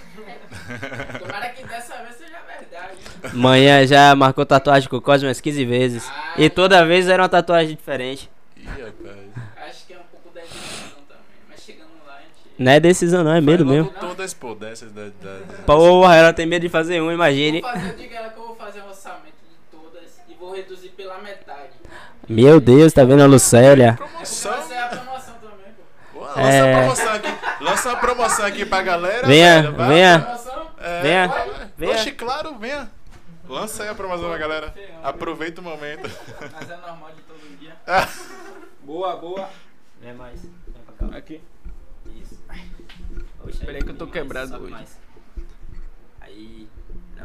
[1.19, 3.35] Tomara que dessa vez seja verdade.
[3.35, 6.11] Manhã já marcou tatuagem com o Cosme umas 15 vezes.
[6.37, 8.29] E toda vez era uma tatuagem diferente.
[8.55, 9.71] Ih, rapaz.
[9.71, 11.25] Acho que é um pouco da decisão também.
[11.49, 12.29] Mas chegando lá, a gente.
[12.59, 13.91] Não é decisão não, é medo mesmo.
[13.99, 17.63] Todas, pô, dessas da, da, da- Porra, ela tem medo de fazer um, imagine.
[17.63, 18.91] Vou fazer, eu digo a ela que eu vou fazer um
[22.29, 23.95] Meu Deus, tá vendo a Lucélia?
[23.95, 24.53] Promoção.
[24.71, 25.73] É a promoção também,
[26.13, 26.19] pô.
[26.21, 26.75] Pô, lança É.
[26.75, 27.29] a promoção aqui.
[27.65, 29.27] Lança uma promoção aqui pra galera.
[29.27, 30.21] Venha, velho, venha.
[30.21, 30.69] Promoção?
[30.81, 31.51] É, Venha, vai.
[31.77, 31.93] venha.
[31.95, 32.91] Oxe, claro, venha.
[33.49, 34.75] Lança aí a promoção pra galera.
[35.03, 36.09] Aproveita o momento.
[36.53, 37.73] Mas é normal de todo dia.
[37.87, 38.07] Ah.
[38.83, 39.49] Boa, boa.
[40.01, 40.41] Vem mais.
[40.43, 41.17] Vem pra cá.
[41.17, 41.41] Aqui.
[42.17, 42.39] Isso.
[43.65, 44.75] Peraí que eu tô quebrado hoje.
[44.75, 44.85] Aí.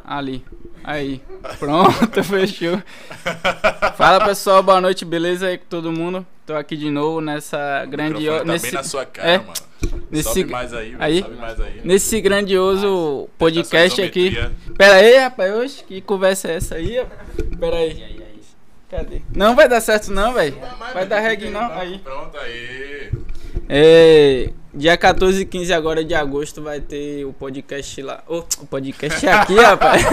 [0.06, 0.44] Ali.
[0.84, 1.22] Aí.
[1.60, 2.82] Pronto, fechou.
[3.96, 6.26] Fala pessoal, boa noite, beleza aí com todo mundo?
[6.46, 8.44] Tô aqui de novo nessa grandiosa.
[8.44, 9.54] microfone tá nesse, bem na sua cara, é, mano.
[10.12, 11.22] nesse, Sobe mais aí, aí?
[11.22, 11.82] Sobe mais aí.
[11.86, 14.36] nesse grandioso podcast Essa aqui.
[14.78, 15.56] Pera aí, rapaz.
[15.56, 17.06] Oxe, que conversa é essa aí?
[17.58, 18.24] Pera aí.
[18.90, 19.22] Cadê?
[19.34, 20.56] Não vai dar certo não, velho.
[20.94, 21.72] Vai dar reggae não?
[21.72, 21.98] Aí.
[21.98, 23.10] Pronto, aí.
[23.70, 28.24] É, dia 14 e 15 agora de agosto vai ter o podcast lá.
[28.28, 30.04] Ô, o podcast é aqui, rapaz.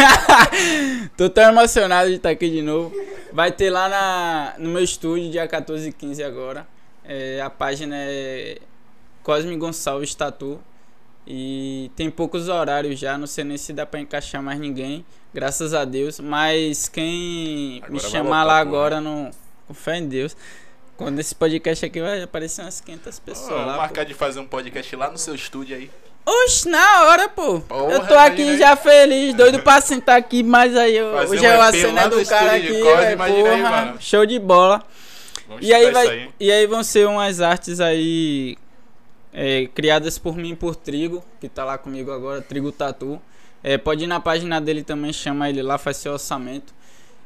[1.17, 2.95] Tô tão emocionado de estar aqui de novo.
[3.33, 6.67] Vai ter lá na, no meu estúdio, dia 14 e 15 agora.
[7.05, 8.59] É, a página é
[9.23, 10.61] Cosme Gonçalves Tatu.
[11.27, 15.75] E tem poucos horários já, não sei nem se dá pra encaixar mais ninguém, graças
[15.75, 16.19] a Deus.
[16.19, 19.31] Mas quem Agora me chamar lá agora, não,
[19.67, 20.37] com fé em Deus.
[21.01, 23.73] Quando esse podcast aqui vai aparecer umas 500 pessoas Vamos lá.
[23.73, 23.79] pô.
[23.81, 25.91] marcar de fazer um podcast lá no seu estúdio aí.
[26.27, 27.61] Oxe, na hora, pô.
[27.61, 28.59] Porra, eu tô aqui imagina aí.
[28.59, 32.07] já feliz, doido pra sentar aqui, mas aí eu, Fazer hoje um é o lá
[32.07, 33.97] do cara aqui, velho, aí, porra, mano.
[33.99, 34.85] show de bola.
[35.49, 36.31] Vamos E aí, vai, aí.
[36.39, 38.59] e aí vão ser umas artes aí
[39.33, 43.19] é, criadas por mim por Trigo, que tá lá comigo agora, Trigo Tatu.
[43.65, 46.75] É, pode ir na página dele também, chama ele lá, faz seu orçamento.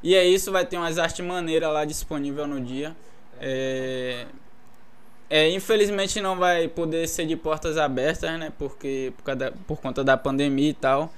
[0.01, 2.95] E é isso, vai ter umas artes maneiras lá disponível no dia.
[3.41, 4.27] É,
[5.31, 8.53] é, infelizmente não vai poder ser de portas abertas, né?
[8.59, 9.35] Porque por,
[9.67, 11.13] por conta da pandemia e tal.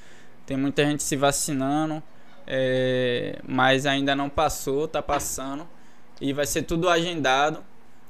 [0.47, 2.03] Tem muita gente se vacinando.
[2.47, 5.67] é, mas ainda não passou, tá passando.
[6.21, 7.65] E vai ser tudo agendado.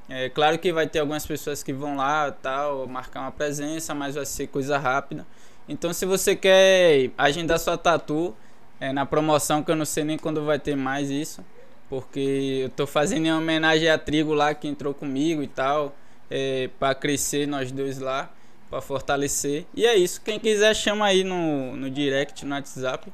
[0.09, 4.15] É claro que vai ter algumas pessoas que vão lá tal, marcar uma presença, mas
[4.15, 5.27] vai ser coisa rápida.
[5.69, 8.35] Então se você quer agendar sua tatu,
[8.79, 11.45] é, na promoção que eu não sei nem quando vai ter mais isso.
[11.89, 15.95] Porque eu tô fazendo em homenagem a Trigo lá que entrou comigo e tal.
[16.31, 18.29] É, para crescer nós dois lá,
[18.69, 19.65] para fortalecer.
[19.75, 20.21] E é isso.
[20.21, 23.13] Quem quiser chama aí no, no direct, no WhatsApp.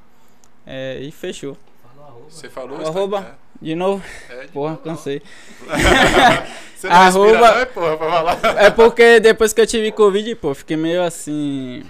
[0.66, 1.56] É, e fechou.
[2.28, 2.78] Você falou?
[2.78, 3.36] O arroba.
[3.60, 4.02] De novo?
[4.30, 4.82] É, de Porra, novo.
[4.82, 5.20] cansei.
[6.74, 8.40] Você não Arroba- respira não, é, porra, pra falar.
[8.64, 11.84] É porque depois que eu tive Covid, pô, fiquei meio assim.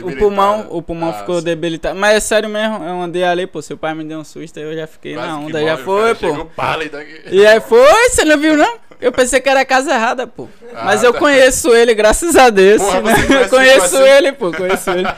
[0.00, 1.44] O pulmão, o pulmão Ah, ficou sim.
[1.44, 1.98] debilitado.
[1.98, 3.60] Mas é sério mesmo, eu andei ali, pô.
[3.60, 6.14] Seu pai me deu um susto, aí eu já fiquei Quase na onda, já foi,
[6.14, 6.26] pô.
[6.30, 7.22] Chegou pálido aqui.
[7.30, 8.78] E aí foi, você não viu não?
[9.00, 10.48] Eu pensei que era a casa errada, pô.
[10.84, 11.18] Mas Ah, eu tá.
[11.18, 12.80] conheço ele, graças a Deus.
[12.80, 13.12] Porra, né?
[13.44, 14.08] Eu conheço assim?
[14.08, 15.08] ele, pô, conheço ele.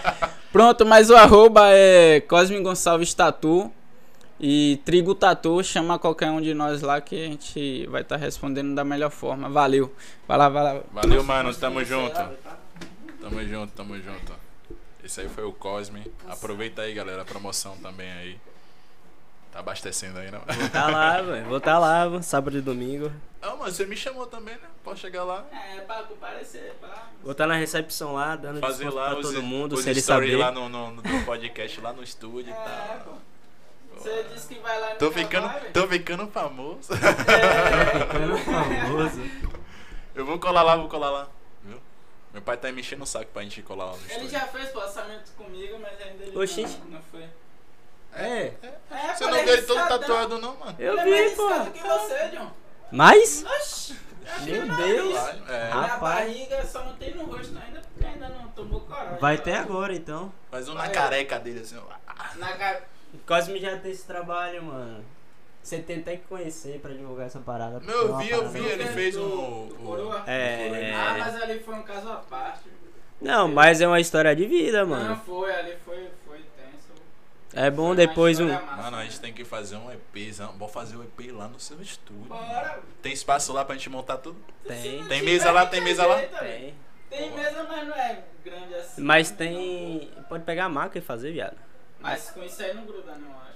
[0.51, 3.71] Pronto, mas o arroba é Cosme Gonçalves Tatu.
[4.41, 8.75] E Trigo Tatu, chama qualquer um de nós lá que a gente vai estar respondendo
[8.75, 9.49] da melhor forma.
[9.49, 9.93] Valeu.
[10.27, 10.81] Vai lá, vai lá.
[10.93, 11.55] Valeu, mano.
[11.55, 12.21] Tamo junto.
[13.21, 14.33] Tamo junto, tamo junto.
[15.05, 16.11] Esse aí foi o Cosme.
[16.29, 18.41] Aproveita aí, galera, a promoção também aí.
[19.53, 20.41] Tá abastecendo aí, não?
[20.41, 21.45] Vou tá lá, velho.
[21.47, 23.13] Vou tá lá, sábado e domingo.
[23.41, 24.63] Ah, mas você me chamou também, né?
[24.83, 25.45] Pode chegar lá.
[25.53, 27.09] É, pra comparecer, pra...
[27.23, 30.01] Vou tá na recepção lá, dando Fazer lá pra os, todo mundo, os se ele
[30.01, 30.37] saber.
[30.37, 32.99] lá no, no, no podcast, lá no estúdio e É, tal.
[33.05, 33.13] pô.
[34.01, 36.93] Você disse que vai lá no Tô ficando, tô ficando famoso.
[36.93, 36.97] É.
[38.09, 39.21] Ficando famoso.
[40.15, 41.29] Eu vou colar lá, vou colar lá.
[42.35, 44.29] Meu pai tá me enchendo o saco pra gente colar lá no Ele estúdio.
[44.31, 46.77] já fez pô, orçamento comigo, mas ainda ele Oxente.
[46.85, 47.25] não, não foi.
[48.13, 48.53] É.
[48.91, 50.75] É, Você pô, não ele vê é ele todo tatuado, não, mano?
[50.79, 51.71] Eu Ele é vi, mais pô.
[51.71, 52.53] que você, John.
[52.93, 53.99] Mas, Oxi.
[54.43, 54.87] meu Nariz.
[54.95, 55.17] Deus.
[55.49, 55.73] É.
[55.73, 56.01] Minha Rapaz.
[56.01, 59.19] barriga só não tem no rosto ainda, porque ainda não tomou coragem.
[59.19, 60.33] Vai ter agora então.
[60.51, 60.93] faz um na Vai.
[60.93, 61.81] careca dele assim.
[62.37, 62.85] Na cara.
[63.27, 65.05] Cosme já tem esse trabalho, mano.
[65.65, 67.81] Você tem até que conhecer pra divulgar essa parada.
[67.81, 69.71] Meu, eu É uma vi, eu vi, ele fez um.
[70.27, 70.93] É.
[70.95, 72.69] Ah, mas ali foi um caso à parte.
[73.19, 75.23] Não, mas é uma história de vida, Não mano.
[75.25, 76.93] foi, ali foi, foi tenso.
[77.55, 78.49] É bom Foi depois um.
[78.53, 78.77] massa.
[78.77, 80.35] Mano, a gente tem que fazer um EP.
[80.59, 82.25] Vou fazer um EP lá no seu estúdio.
[82.25, 82.81] Bora.
[83.01, 84.37] Tem espaço lá pra gente montar tudo?
[84.67, 85.03] Tem.
[85.07, 86.21] Tem mesa lá, tem mesa lá?
[86.21, 86.75] Tem.
[87.09, 89.01] Tem mesa, mas não é grande assim.
[89.01, 90.11] Mas tem.
[90.29, 91.57] Pode pegar a maca e fazer, viado.
[92.01, 93.54] Mas com isso aí não gruda, não, eu acho.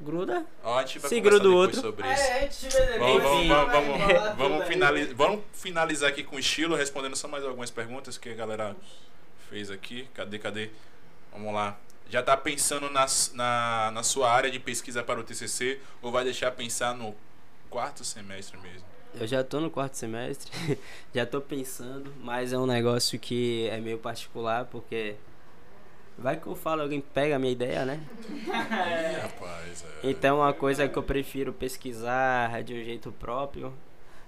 [0.00, 0.46] Gruda.
[0.62, 1.80] Ó, a gente vai Se gruda o outro.
[1.80, 2.22] sobre isso.
[2.22, 4.68] a gente vê Vamos, vamos, vamos, vamos, Vai vamos, tudo aí.
[4.68, 8.76] finali- vamos finalizar aqui com estilo, respondendo só mais algumas perguntas que a galera
[9.50, 10.08] fez aqui.
[10.14, 10.70] Cadê, cadê?
[11.32, 11.76] Vamos lá.
[12.10, 16.24] Já tá pensando nas- na, na sua área de pesquisa para o TCC ou vai
[16.24, 17.14] deixar pensar no
[17.68, 18.86] quarto semestre mesmo?
[19.14, 20.50] Eu já tô no quarto semestre,
[21.14, 25.16] já tô pensando, mas é um negócio que é meio particular, porque
[26.18, 28.00] vai que eu falo, alguém pega a minha ideia, né?
[28.28, 28.50] Ih,
[29.22, 30.10] rapaz, é.
[30.10, 33.72] Então é uma coisa que eu prefiro pesquisar de um jeito próprio,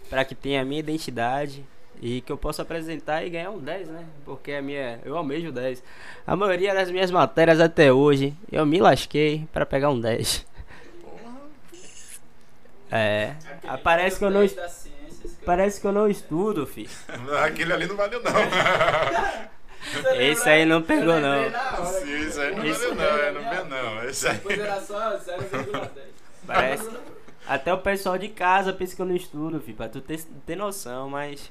[0.09, 1.65] para que tenha a minha identidade
[2.01, 4.07] e que eu possa apresentar e ganhar um 10, né?
[4.25, 5.83] Porque a minha, eu almejo 10.
[6.27, 10.47] A maioria das minhas matérias até hoje, eu me lasquei para pegar um 10.
[11.03, 11.41] Porra.
[12.91, 13.35] É,
[13.83, 14.47] parece que eu não
[15.45, 16.89] parece que eu não estudo, fi.
[17.45, 18.31] Aquele ali não valeu, não.
[20.19, 21.45] Esse aí não pegou não.
[21.87, 23.05] Sim, Isso aí não valeu, não.
[23.05, 24.05] É, não vê, não.
[24.05, 24.35] Esse aí.
[24.37, 25.89] Depois era só 0,10.
[26.47, 26.91] Parece.
[27.47, 30.57] Até o pessoal de casa pensa que eu não estudo, fi, pra tu ter, ter
[30.57, 31.51] noção, mas.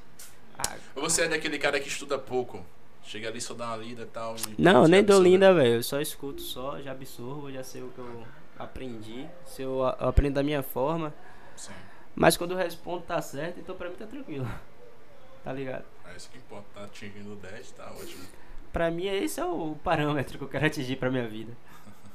[0.58, 2.64] ah, Você é daquele cara que estuda pouco.
[3.02, 4.36] Chega ali só dá uma lida e tal.
[4.36, 5.76] e não, nem dou linda, velho.
[5.76, 8.24] Eu só escuto só, já absorvo, já sei o que eu
[8.58, 9.26] aprendi.
[9.46, 11.12] Se eu, a- eu aprendo da minha forma.
[11.56, 11.72] Sim.
[12.14, 14.48] Mas quando eu respondo tá certo, então pra mim tá tranquilo.
[15.42, 15.84] Tá ligado?
[16.12, 16.66] É isso que importa.
[16.74, 18.24] Tá atingindo 10, tá ótimo.
[18.72, 21.52] Pra mim, esse é o parâmetro que eu quero atingir pra minha vida.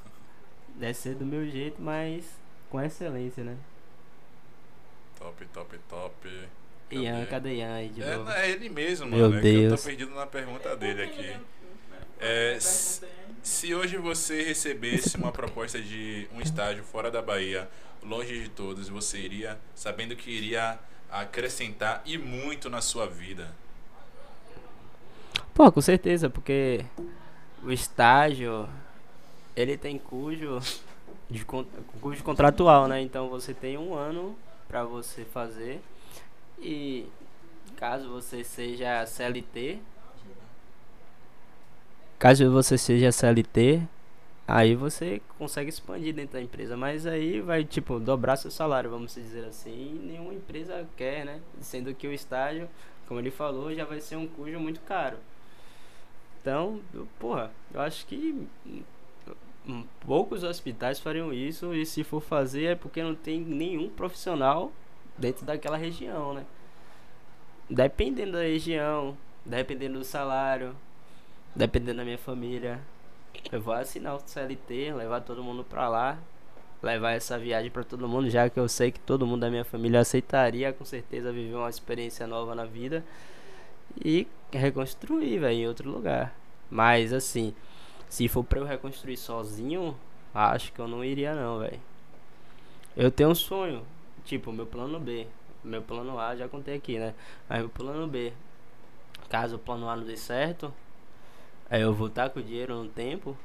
[0.75, 2.25] Deve ser do meu jeito, mas
[2.69, 3.57] com excelência, né?
[5.17, 6.29] Top, top, top.
[6.91, 8.29] Ian, cadê Ian aí de É, novo?
[8.31, 9.37] é ele mesmo, Meu mano.
[9.37, 9.81] É que eu Deus.
[9.81, 11.35] tô perdido na pergunta dele aqui.
[12.19, 12.57] É,
[13.41, 17.69] se hoje você recebesse uma proposta de um estágio fora da Bahia,
[18.03, 23.53] longe de todos, você iria, sabendo que iria acrescentar e muito na sua vida?
[25.53, 26.85] Pô, com certeza, porque
[27.63, 28.67] o estágio
[29.55, 30.59] ele tem cujo
[31.29, 33.01] de cujo contratual, né?
[33.01, 34.35] Então você tem um ano
[34.67, 35.81] pra você fazer
[36.59, 37.05] e
[37.77, 39.79] caso você seja CLT,
[42.19, 43.81] caso você seja CLT,
[44.47, 49.13] aí você consegue expandir dentro da empresa, mas aí vai tipo dobrar seu salário, vamos
[49.15, 51.39] dizer assim, e nenhuma empresa quer, né?
[51.61, 52.69] Sendo que o estágio,
[53.07, 55.17] como ele falou, já vai ser um cujo muito caro.
[56.41, 58.47] Então, eu- porra, eu acho que
[59.67, 64.71] hum, poucos hospitais fariam isso e se for fazer é porque não tem nenhum profissional
[65.17, 66.45] dentro daquela região, né?
[67.69, 70.75] Dependendo da região, dependendo do salário,
[71.55, 72.79] dependendo da minha família,
[73.51, 76.19] eu vou assinar o CLT, levar todo mundo pra lá,
[76.81, 79.65] levar essa viagem pra todo mundo, já que eu sei que todo mundo da minha
[79.65, 83.03] família aceitaria com certeza viver uma experiência nova na vida
[84.03, 86.35] e reconstruir, em outro lugar.
[86.69, 87.53] Mas assim,
[88.09, 89.95] se for pra eu reconstruir sozinho,
[90.33, 91.79] acho que eu não iria não, velho.
[92.95, 93.83] Eu tenho um sonho,
[94.23, 95.27] tipo, meu plano B.
[95.63, 97.13] Meu plano A já contei aqui, né?
[97.49, 98.31] Mas meu plano B,
[99.29, 100.73] caso o plano A não dê certo,
[101.69, 103.35] aí eu voltar com o dinheiro no tempo,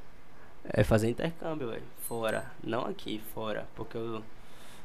[0.63, 1.83] é fazer intercâmbio, velho.
[2.07, 3.67] Fora, não aqui, fora.
[3.75, 3.97] Porque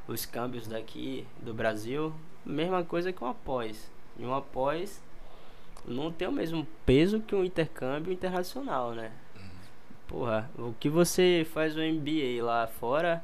[0.06, 2.14] os câmbios daqui do Brasil,
[2.44, 3.90] mesma coisa que um após.
[4.18, 5.02] E um após
[5.84, 9.12] não tem o mesmo peso que um intercâmbio internacional, né?
[10.08, 13.22] Porra, o que você faz o MBA lá fora,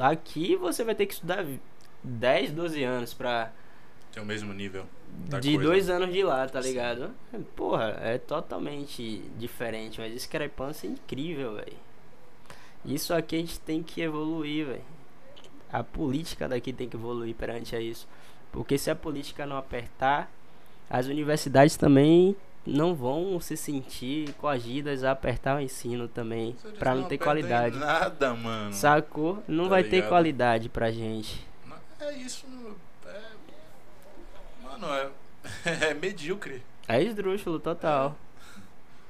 [0.00, 1.44] aqui você vai ter que estudar
[2.02, 3.52] 10, 12 anos pra.
[4.10, 4.86] Tem o mesmo nível
[5.40, 5.62] de coisa.
[5.70, 7.10] dois anos de lá, tá ligado?
[7.54, 11.72] Porra, é totalmente diferente, mas discrepância é incrível, velho.
[12.84, 14.82] Isso aqui a gente tem que evoluir, velho.
[15.72, 18.06] A política daqui tem que evoluir perante a isso.
[18.52, 20.30] Porque se a política não apertar,
[20.88, 26.94] as universidades também não vão se sentir coagidas a apertar o ensino também, Eles pra
[26.94, 27.76] não ter qualidade.
[27.76, 28.72] Nada, mano.
[28.72, 29.42] Sacou?
[29.48, 30.08] Não Tá vai ter ligado?
[30.08, 31.44] qualidade pra gente.
[31.66, 31.76] Não-
[32.08, 32.46] É isso.
[34.76, 34.78] É...
[34.78, 35.12] Mano,
[35.64, 35.90] é...
[35.90, 36.62] é medíocre.
[36.88, 38.16] É esdrúxulo, total.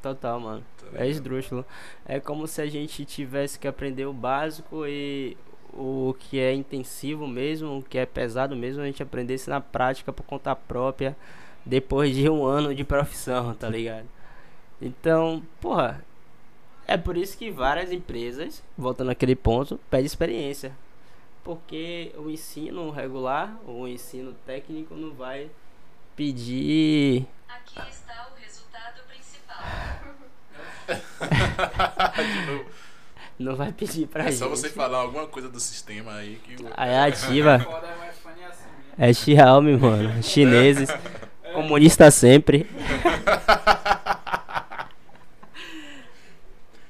[0.02, 0.64] Total, mano.
[0.78, 1.64] Tá É esdrúxulo.
[2.04, 5.36] É como se a gente tivesse que aprender o básico e
[5.72, 10.12] o que é intensivo mesmo, o que é pesado mesmo, a gente aprendesse na prática
[10.12, 11.16] por conta própria,
[11.64, 14.06] depois de um ano de profissão, tá ligado?
[14.80, 16.04] Então, porra,
[16.86, 20.72] é por isso que várias empresas, voltando naquele ponto, pedem experiência.
[21.46, 25.48] Porque o ensino regular, o ensino técnico não vai
[26.16, 29.62] pedir Aqui está o resultado principal.
[32.16, 32.66] De novo.
[33.38, 34.38] Não vai pedir pra É gente.
[34.38, 36.56] só você falar alguma coisa do sistema aí que.
[36.76, 37.58] Aí é ativa.
[37.58, 38.64] IPhone é assim.
[38.98, 40.20] É Xiaomi, mano.
[40.24, 40.88] Chineses.
[41.54, 42.68] Comunista sempre.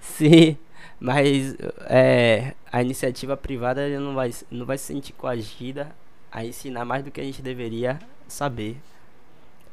[0.00, 0.56] Sim.
[0.98, 1.54] Mas
[1.88, 5.94] é, a iniciativa privada não vai, não vai se sentir coagida
[6.32, 8.76] a ensinar mais do que a gente deveria saber.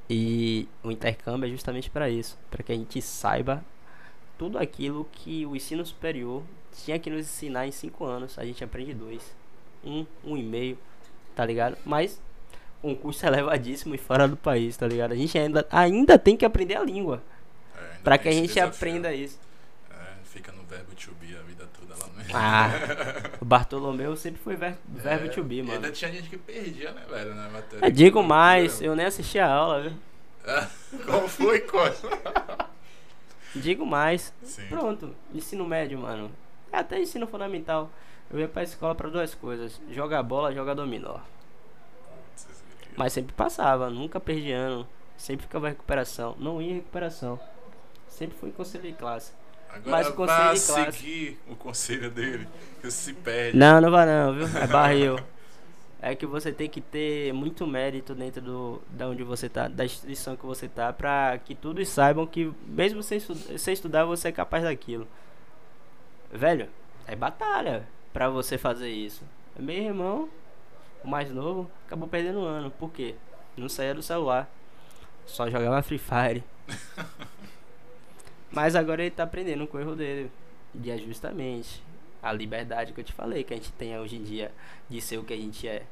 [0.10, 3.64] E o intercâmbio é justamente para isso, para que a gente saiba
[4.38, 6.44] tudo aquilo que o ensino superior
[6.84, 8.38] tinha que nos ensinar em cinco anos.
[8.38, 9.22] A gente aprende dois,
[9.84, 10.78] um, um e meio,
[11.36, 11.78] tá ligado?
[11.86, 12.22] Mas
[12.84, 15.14] um curso elevadíssimo e fora do país, tá ligado?
[15.14, 17.24] A gente ainda, ainda tem que aprender a língua,
[17.76, 18.68] É, para que a gente desafio.
[18.76, 19.40] aprenda isso.
[20.34, 22.70] É, fica no verbo to be a vida toda lá no Ah,
[23.40, 25.76] o Bartolomeu sempre foi ver, verbo to be, E mano.
[25.76, 27.86] Ainda tinha gente que perdia, né, velho, na matéria.
[27.86, 29.94] Eu digo mais, eu nem assisti a aula, viu?
[31.06, 32.10] Qual foi, Costa?
[33.56, 34.34] Digo mais.
[34.44, 34.66] Sim.
[34.68, 36.32] Pronto, ensino médio, mano.
[36.72, 37.90] Até ensino fundamental.
[38.32, 41.20] Eu ia pra escola pra duas coisas: jogar bola, jogar dominó.
[42.98, 44.88] Mas sempre passava, nunca perdi ano.
[45.16, 46.36] Sempre ficava em recuperação.
[46.40, 47.40] Não ia em recuperação.
[48.08, 49.32] Sempre fui em conselho de classe.
[49.74, 52.48] Agora Mas o conselho de classe- seguir o conselho dele,
[52.82, 53.58] que se perde.
[53.58, 54.48] Não, não vai não, viu?
[54.58, 55.20] É barril.
[56.02, 59.86] É que você tem que ter muito mérito dentro do da onde você tá, da
[59.86, 64.32] instituição que você tá, pra que todos saibam que mesmo sem, sem estudar você é
[64.32, 65.08] capaz daquilo.
[66.32, 66.68] Velho,
[67.08, 69.24] é batalha pra você fazer isso.
[69.58, 70.30] Meu irmão,
[71.04, 72.70] o mais novo, acabou perdendo um ano.
[72.72, 73.16] Por quê?
[73.56, 74.50] Não saía do celular.
[75.26, 76.44] Só jogava Free Fire.
[78.54, 80.32] Mas agora ele tá aprendendo com o erro dele.
[80.74, 81.84] De é justamente
[82.22, 84.52] a liberdade que eu te falei que a gente tem hoje em dia
[84.90, 85.84] de ser o que a gente é.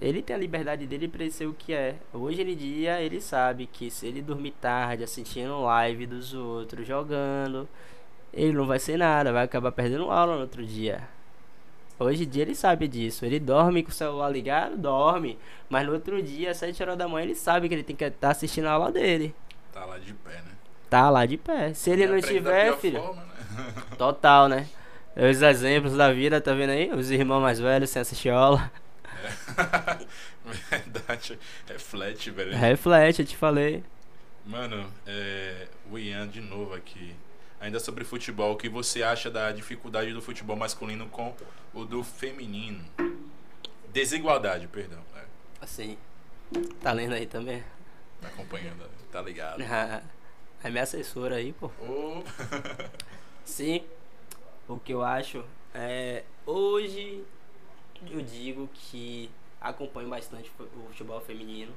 [0.00, 1.96] Ele tem a liberdade dele ele ser o que é.
[2.12, 7.68] Hoje em dia ele sabe que se ele dormir tarde assistindo live dos outros jogando,
[8.32, 11.08] ele não vai ser nada, vai acabar perdendo aula no outro dia.
[11.98, 13.24] Hoje em dia ele sabe disso.
[13.24, 15.38] Ele dorme com o celular ligado, dorme.
[15.68, 18.04] Mas no outro dia, às 7 horas da manhã, ele sabe que ele tem que
[18.04, 19.34] estar assistindo a aula dele.
[19.72, 20.53] Tá lá de pé, né?
[20.94, 21.74] Tá lá de pé.
[21.74, 23.02] Se ele E não tiver, filho.
[23.02, 23.74] forma, né?
[23.98, 24.68] Total, né?
[25.16, 26.88] Os exemplos da vida, tá vendo aí?
[26.92, 28.70] Os irmãos mais velhos sem assistir aula.
[30.70, 31.36] Verdade.
[31.66, 32.56] Reflete, velho.
[32.56, 33.82] Reflete, eu te falei.
[34.46, 37.12] Mano, é, o Ian de novo aqui.
[37.60, 41.34] Ainda sobre futebol, o que você acha da dificuldade do futebol masculino com
[41.72, 42.84] o do feminino?
[43.92, 45.00] Desigualdade, perdão.
[45.16, 45.22] É,
[45.60, 45.98] Assim.
[46.80, 47.64] Tá lendo aí também?
[48.22, 49.58] tá acompanhando, tá ligado.
[50.64, 51.70] É minha assessora aí, pô.
[53.44, 53.84] Sim.
[54.66, 55.44] O que eu acho
[55.74, 56.24] é.
[56.46, 57.22] Hoje
[58.10, 61.70] eu digo que acompanho bastante o futebol feminino.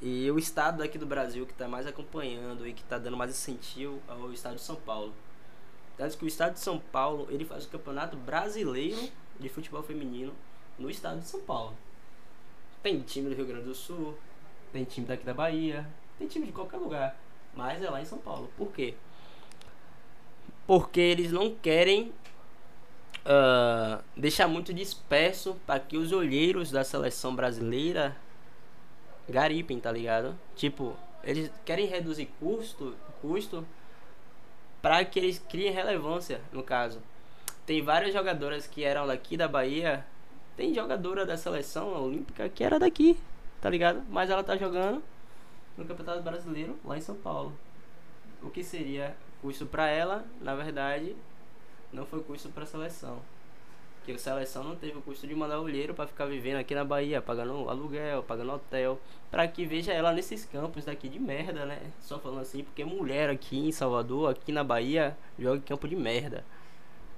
[0.00, 3.32] E o estado daqui do Brasil que tá mais acompanhando e que tá dando mais
[3.32, 5.12] incentivo é o estado de São Paulo.
[5.98, 10.32] Tanto que o estado de São Paulo, ele faz o campeonato brasileiro de futebol feminino
[10.78, 11.76] no estado de São Paulo.
[12.82, 14.16] Tem time do Rio Grande do Sul,
[14.72, 15.86] tem time daqui da Bahia,
[16.18, 17.14] tem time de qualquer lugar,
[17.58, 18.48] mas é lá em São Paulo.
[18.56, 18.94] Por quê?
[20.64, 22.12] Porque eles não querem
[23.26, 28.16] ah, deixar muito disperso para que os olheiros da seleção brasileira
[29.28, 30.38] garipem, tá ligado?
[30.54, 33.66] Tipo, eles querem reduzir custo, custo
[34.80, 37.02] para que eles criem relevância, no caso.
[37.66, 40.06] Tem várias jogadoras que eram daqui da Bahia,
[40.56, 43.18] tem jogadora da seleção olímpica que era daqui,
[43.60, 44.00] tá ligado?
[44.08, 45.02] Mas ela tá jogando
[45.78, 47.52] no Campeonato Brasileiro lá em São Paulo.
[48.42, 51.16] O que seria custo para ela, na verdade,
[51.92, 53.20] não foi custo para a seleção.
[54.04, 56.84] Que a seleção não teve o custo de mandar olheiro para ficar vivendo aqui na
[56.84, 58.98] Bahia, pagando aluguel, pagando hotel,
[59.30, 61.80] para que veja ela nesses campos daqui de merda, né?
[62.00, 65.94] Só falando assim, porque mulher aqui em Salvador, aqui na Bahia, joga em campo de
[65.94, 66.44] merda.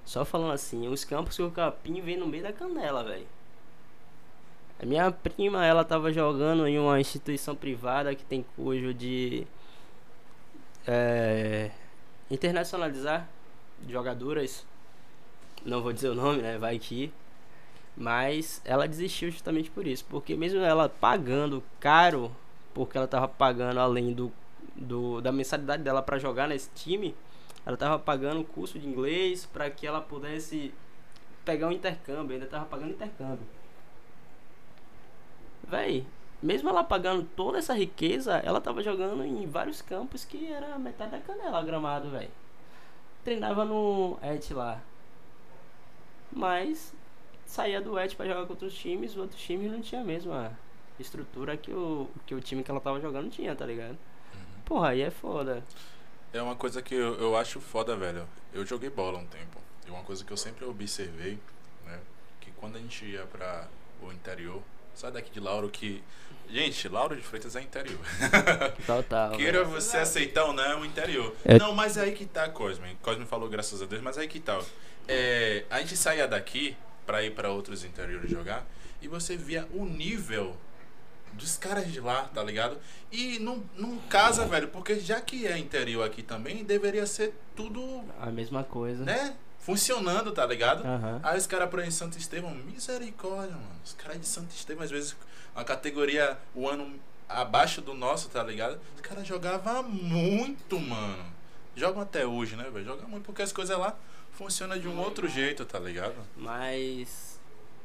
[0.04, 3.26] Só falando assim, os campos que o capim vem no meio da canela, velho.
[4.82, 9.46] A minha prima, ela tava jogando em uma instituição privada que tem cujo de
[10.86, 11.70] é,
[12.30, 13.28] internacionalizar
[13.86, 14.66] jogadoras.
[15.66, 16.56] Não vou dizer o nome, né?
[16.56, 17.12] Vai que.
[17.94, 20.02] Mas ela desistiu justamente por isso.
[20.08, 22.34] Porque mesmo ela pagando caro,
[22.72, 24.32] porque ela tava pagando além do,
[24.74, 27.14] do da mensalidade dela para jogar nesse time,
[27.66, 30.72] ela tava pagando o curso de inglês para que ela pudesse
[31.44, 33.59] pegar um intercâmbio, ainda tava pagando intercâmbio.
[35.70, 36.04] Véi,
[36.42, 41.12] mesmo ela pagando toda essa riqueza, ela tava jogando em vários campos que era metade
[41.12, 42.30] da canela gramado, velho.
[43.22, 44.80] Treinava no Et lá.
[46.32, 46.92] Mas
[47.46, 50.58] saía do Et pra jogar com outros times, os outros times não tinha a mesma
[50.98, 53.96] estrutura que o, que o time que ela tava jogando tinha, tá ligado?
[54.64, 55.64] Porra, aí é foda.
[56.32, 58.26] É uma coisa que eu, eu acho foda, velho.
[58.52, 59.60] Eu joguei bola um tempo.
[59.86, 61.38] E uma coisa que eu sempre observei,
[61.84, 62.00] né?
[62.40, 63.68] Que quando a gente ia pra
[64.02, 64.62] o interior,
[64.94, 66.02] Sai daqui de Lauro que.
[66.48, 67.98] Gente, Lauro de Freitas é interior.
[68.86, 69.30] Total.
[69.38, 69.70] Queira velho.
[69.80, 71.34] você aceitar ou não, é um interior.
[71.44, 71.58] É.
[71.58, 72.96] Não, mas aí que tá, Cosme.
[73.02, 74.58] Cosme falou graças a Deus, mas aí que tá.
[74.58, 74.62] ó.
[75.06, 78.64] É, a gente saía daqui pra ir pra outros interiores jogar
[79.00, 80.56] e você via o nível
[81.32, 82.76] dos caras de lá, tá ligado?
[83.10, 88.04] E não, não casa, velho, porque já que é interior aqui também, deveria ser tudo,
[88.20, 89.04] A mesma coisa.
[89.04, 89.36] né?
[89.60, 90.84] Funcionando, tá ligado?
[90.84, 91.20] Aham.
[91.22, 93.80] Aí os caras por aí em Santo Estevão, misericórdia, mano.
[93.84, 95.16] Os caras de Santo Estevão, às vezes,
[95.54, 96.98] uma categoria, o ano
[97.28, 98.80] abaixo do nosso, tá ligado?
[98.96, 101.24] Os caras jogavam muito, mano.
[101.76, 102.84] Jogam até hoje, né, velho?
[102.84, 103.96] Jogam muito porque as coisas lá
[104.32, 106.16] funcionam de um outro jeito, tá ligado?
[106.36, 107.38] Mas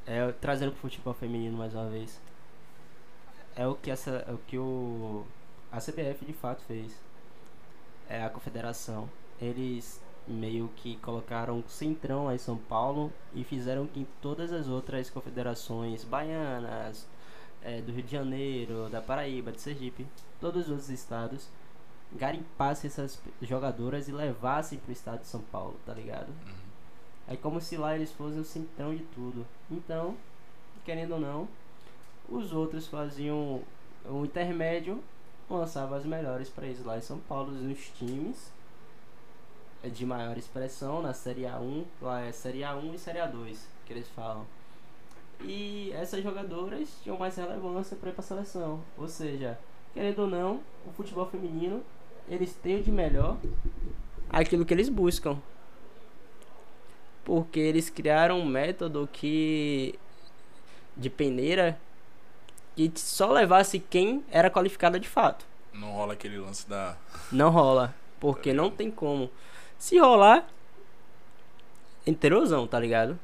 [0.06, 2.20] é, trazendo pro futebol feminino mais uma vez.
[3.56, 5.26] É o que essa é o que o
[5.72, 6.92] a CBF de fato fez.
[8.08, 9.10] É a confederação.
[9.42, 14.52] Eles meio que colocaram um centrão lá em São Paulo e fizeram que em todas
[14.52, 17.08] as outras confederações baianas,
[17.62, 20.06] é, do Rio de Janeiro, da Paraíba, de Sergipe,
[20.40, 21.48] todos os outros estados
[22.14, 26.32] garimpassem essas jogadoras e levassem pro estado de São Paulo, tá ligado?
[27.28, 29.45] É como se lá eles fossem o centrão de tudo.
[29.70, 30.16] Então,
[30.84, 31.48] querendo ou não,
[32.30, 33.62] os outros faziam
[34.08, 35.04] um intermédio,
[35.50, 38.55] lançavam as melhores para eles lá em São Paulo, nos times
[39.89, 44.07] de maior expressão, na Série A1, lá é Série A1 e Série A2, que eles
[44.09, 44.45] falam.
[45.41, 48.81] E essas jogadoras tinham mais relevância para ir para a seleção.
[48.97, 49.59] Ou seja,
[49.93, 51.83] querendo ou não, o futebol feminino,
[52.27, 53.38] eles têm de melhor
[54.30, 55.38] aquilo que eles buscam
[57.25, 59.99] porque eles criaram um método que
[60.95, 61.77] de peneira
[62.75, 65.45] que só levasse quem era qualificado de fato.
[65.73, 66.95] Não rola aquele lance da.
[67.31, 69.30] Não rola, porque não tem como.
[69.78, 70.48] Se rolar,
[72.06, 73.18] interiorzão, tá ligado?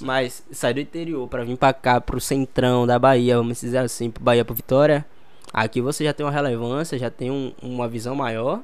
[0.00, 4.10] Mas sai do interior pra vir pra cá, pro centrão da Bahia, vamos dizer assim,
[4.10, 5.04] pro Bahia pro Vitória.
[5.52, 8.60] Aqui você já tem uma relevância, já tem um- uma visão maior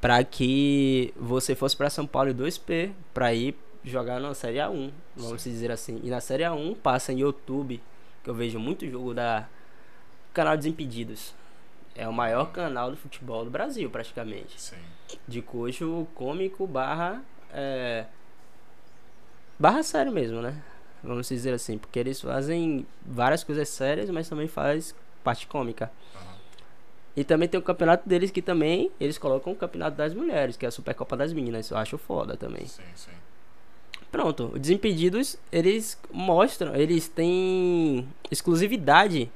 [0.00, 4.90] pra que você fosse pra São Paulo e 2P pra ir jogar na Série A1,
[5.16, 6.00] vamos dizer assim.
[6.02, 7.80] E na Série A1 passa em YouTube,
[8.22, 9.46] que eu vejo muito jogo da
[10.34, 11.34] canal Desimpedidos.
[11.94, 14.76] É o maior canal do futebol do Brasil, praticamente Sim.
[15.26, 18.06] De coxo cômico barra é,
[19.58, 20.62] barra sério mesmo, né?
[21.02, 25.90] Vamos dizer assim, porque eles fazem várias coisas sérias, mas também faz parte cômica.
[26.14, 26.34] Aham.
[27.16, 30.64] E também tem o campeonato deles que também eles colocam o campeonato das mulheres, que
[30.64, 31.70] é a Supercopa das Meninas.
[31.70, 32.66] Eu acho foda também.
[32.66, 33.10] Sim, sim.
[34.10, 39.30] Pronto, o Desimpedidos, eles mostram, eles têm exclusividade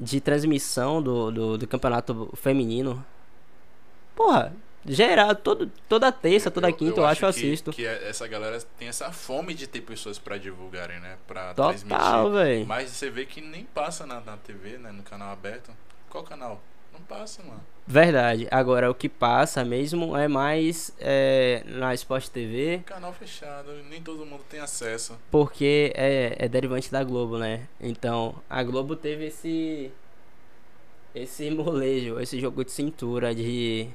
[0.00, 3.04] de transmissão do, do, do campeonato feminino.
[4.14, 4.52] Porra,
[4.86, 7.70] geral, todo, toda terça, toda quinta eu, acho eu que, assisto.
[7.72, 11.16] Que é- essa galera tem essa fome de ter pessoas pra divulgarem, né?
[11.26, 12.30] Pra Total, transmitir.
[12.32, 12.66] velho.
[12.66, 14.92] Mas você vê que nem passa na, na TV, né?
[14.92, 15.70] No canal aberto.
[16.10, 16.60] Qual canal?
[16.92, 17.60] Não passa, mano.
[17.86, 18.46] Verdade.
[18.50, 24.24] Agora, o que passa mesmo é mais é, na Sport TV, Canal fechado, nem todo
[24.24, 25.18] mundo tem acesso.
[25.30, 27.66] porque é, é derivante da Globo, né?
[27.80, 29.90] Então, a Globo teve esse
[31.14, 33.88] esse molejo, esse jogo de cintura de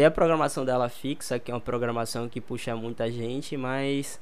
[0.00, 4.18] ter a programação dela fixa, que é uma programação que puxa muita gente, mas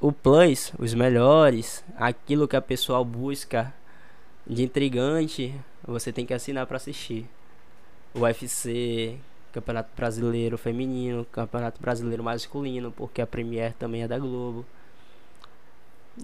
[0.00, 3.74] o plus, os melhores, aquilo que a pessoa busca
[4.46, 5.54] de intrigante,
[5.86, 7.28] você tem que assinar para assistir.
[8.14, 9.18] O UFC,
[9.52, 14.64] Campeonato Brasileiro Feminino, Campeonato Brasileiro Masculino, porque a Premier também é da Globo.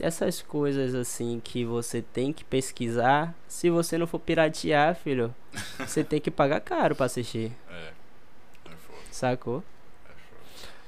[0.01, 3.35] Essas coisas assim que você tem que pesquisar.
[3.47, 5.35] Se você não for piratear, filho,
[5.78, 7.52] você tem que pagar caro pra assistir.
[7.70, 8.06] É.
[9.17, 9.65] Sacou?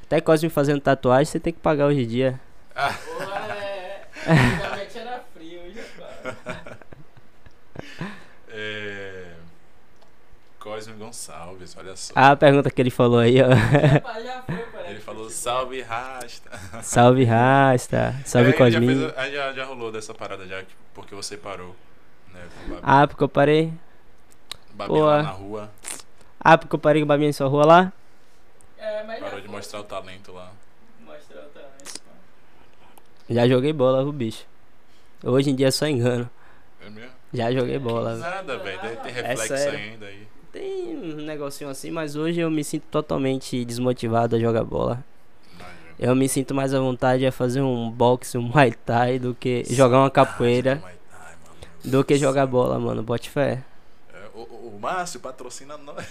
[0.02, 2.38] Até Cosme fazendo tatuagem, você tem que pagar hoje em dia.
[4.26, 5.82] Antigamente era frio, hoje
[8.50, 9.32] É...
[10.58, 12.12] Cosme Gonçalves, olha só.
[12.14, 13.48] Ah, a pergunta que ele falou aí, ó.
[13.48, 14.90] já foi, parece.
[14.90, 16.50] Ele falou salve rasta.
[16.82, 18.14] Salve Rasta.
[18.26, 19.08] Salve É, já, Cosminho.
[19.08, 21.74] fez, a- já, já rolou dessa parada já, que- porque você parou.
[22.34, 23.72] Né, Babi, Ah, porque eu parei.
[24.74, 25.06] Babi pô.
[25.06, 25.70] lá na rua.
[26.38, 27.92] Ah, porque eu parei com o Babinha em sua rua lá.
[28.78, 29.56] É, mas Parou de foi.
[29.56, 30.52] mostrar o talento lá.
[31.04, 32.00] Mostrar o talento.
[33.28, 34.44] Já joguei bola, o bicho.
[35.22, 36.28] Hoje em dia é só engano.
[36.84, 37.10] É mesmo?
[37.34, 38.16] Já joguei bola.
[38.16, 38.80] Nada, velho.
[38.80, 39.78] Deve ter É reflexo sério.
[39.78, 40.26] ainda aí.
[40.52, 45.04] Tem um negocinho assim, mas hoje eu me sinto totalmente desmotivado a jogar bola.
[45.98, 49.64] Eu me sinto mais à vontade a fazer um boxe, um muay thai do que
[49.68, 50.80] jogar uma capoeira,
[51.84, 53.02] do que jogar bola, mano.
[53.02, 53.62] Bote fé.
[54.78, 56.06] O, Márcio patrocina nós.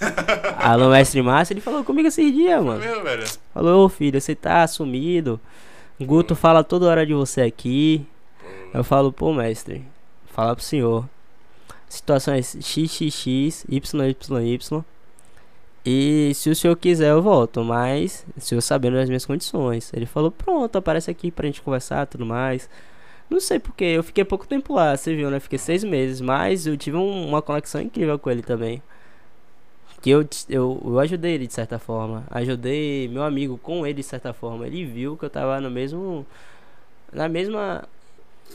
[0.60, 2.80] Alô, mestre Márcio, ele falou comigo esses dias, mano.
[2.80, 3.26] mesmo, velho?
[3.54, 5.40] Falou, ô filho, você tá sumido.
[6.00, 8.06] Guto fala toda hora de você aqui.
[8.72, 9.84] Pô, Eu falo, pô, mestre,
[10.34, 11.08] falar pro senhor.
[11.88, 14.84] Situação é XXX, YYY.
[15.86, 17.64] E se o senhor quiser, eu volto.
[17.64, 19.90] Mas, o senhor sabendo das minhas condições.
[19.94, 22.70] Ele falou: Pronto, aparece aqui pra gente conversar tudo mais.
[23.30, 25.40] Não sei porque, eu fiquei pouco tempo lá, você viu, né?
[25.40, 26.22] Fiquei seis meses.
[26.22, 28.82] Mas eu tive um- uma conexão incrível com ele também.
[30.02, 32.24] Que eu, eu, eu ajudei ele de certa forma.
[32.30, 34.66] Ajudei meu amigo com ele de certa forma.
[34.68, 36.26] Ele viu que eu tava no mesmo.
[37.12, 37.84] Na mesma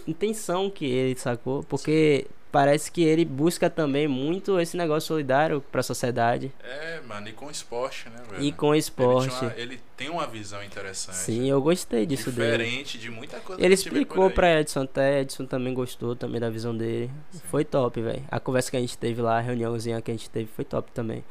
[0.06, 1.62] intenção que ele, sacou?
[1.64, 6.52] Porque parece que ele busca também muito esse negócio solidário pra sociedade.
[6.62, 8.42] É, mano, e com esporte, né, velho?
[8.44, 9.28] E com o Ele, esporte.
[9.30, 11.16] tinha uma- ele tem uma visão interessante.
[11.16, 12.50] Sim, eu gostei disso dele.
[12.64, 16.50] Diferente de muita coisa Ele a explicou pra Edson até, Edson também gostou também da
[16.50, 17.10] visão dele.
[17.32, 17.40] Sim.
[17.50, 18.22] Foi top, velho.
[18.30, 20.92] A conversa que a gente teve lá, a reuniãozinha que a gente teve foi top
[20.92, 21.24] também.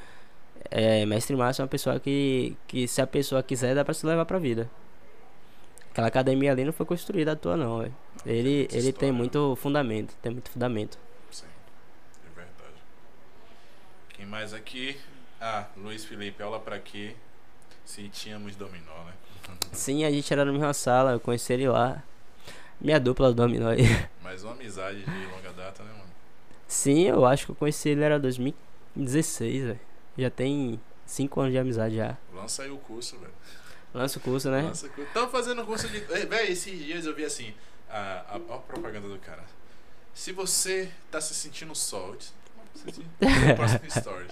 [0.70, 4.06] É, Mestre Márcio é uma pessoa que, que se a pessoa quiser, dá pra se
[4.06, 4.70] levar pra vida.
[5.92, 7.94] Aquela academia ali não foi construída à toa não, velho.
[8.26, 9.18] Ele, ele tem história, né?
[9.18, 10.98] muito fundamento, tem muito fundamento.
[11.32, 11.46] Sim,
[12.24, 12.80] é verdade.
[14.22, 14.96] Quem mais aqui?
[15.42, 17.16] Ah, Luiz Felipe, aula pra quê?
[17.84, 19.14] Se tínhamos dominó, né?
[19.72, 22.04] Sim, a gente era na mesma sala, eu conheci ele lá.
[22.80, 23.82] Minha dupla do dominó aí.
[24.22, 26.12] Mais uma amizade de longa data, né, mano?
[26.68, 29.80] Sim, eu acho que eu conheci ele era 2016, velho.
[30.16, 32.16] Já tem 5 anos de amizade já.
[32.32, 33.34] Lança aí o curso, velho.
[33.92, 34.62] Lança o curso, né?
[34.62, 35.12] Lança o curso.
[35.16, 36.00] Tava fazendo curso de.
[36.00, 37.56] Véi, esses dias eu vi assim.
[37.90, 39.44] A, a, a propaganda do cara.
[40.14, 42.16] Se você tá se sentindo só.
[42.76, 44.32] Eu disse, "Não, Próximo stories.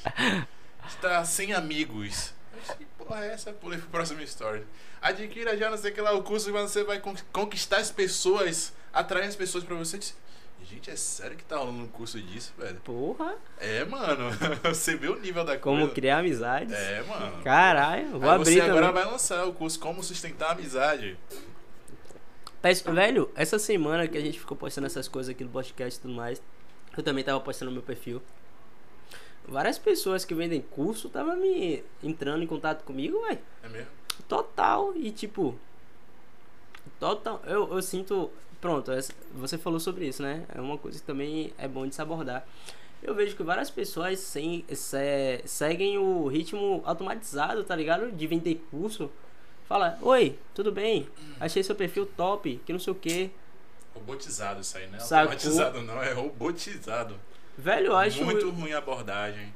[0.87, 2.33] Você tá sem amigos.
[2.77, 3.51] Que porra é essa?
[3.53, 4.63] Pulei pro próximo story.
[5.01, 7.89] Adquira já não sei o que lá o curso e você vai con- conquistar as
[7.91, 9.99] pessoas, atrair as pessoas pra você.
[10.61, 12.75] Gente, é sério que tá rolando um curso disso, velho?
[12.81, 13.33] Porra!
[13.59, 14.29] É, mano.
[14.65, 15.93] Você vê o nível da Como coisa.
[15.95, 16.71] criar amizades.
[16.75, 17.41] É, mano.
[17.41, 18.77] Caralho, vou Aí abrir você também.
[18.77, 21.17] agora vai lançar o curso Como Sustentar a Amizade.
[22.61, 26.01] Mas, velho, essa semana que a gente ficou postando essas coisas aqui no podcast e
[26.01, 26.41] tudo mais,
[26.97, 28.21] eu também tava postando no meu perfil.
[29.47, 33.39] Várias pessoas que vendem curso tava me entrando em contato comigo, velho.
[33.63, 33.87] É mesmo?
[34.27, 34.93] Total.
[34.95, 35.57] E tipo.
[36.99, 37.41] Total.
[37.45, 38.29] Eu, eu sinto.
[38.61, 38.91] Pronto,
[39.35, 40.45] você falou sobre isso, né?
[40.53, 42.45] É uma coisa que também é bom de se abordar.
[43.01, 48.11] Eu vejo que várias pessoas sem, se- seguem o ritmo automatizado, tá ligado?
[48.11, 49.09] De vender curso.
[49.65, 51.07] Fala, oi, tudo bem?
[51.39, 53.31] Achei seu perfil top, que não sei o que.
[53.93, 54.99] Robotizado isso aí, né?
[54.99, 55.33] Sacou?
[55.33, 57.15] Automatizado não, é robotizado.
[57.57, 58.23] Velho, eu acho.
[58.23, 59.53] Muito ruim a abordagem.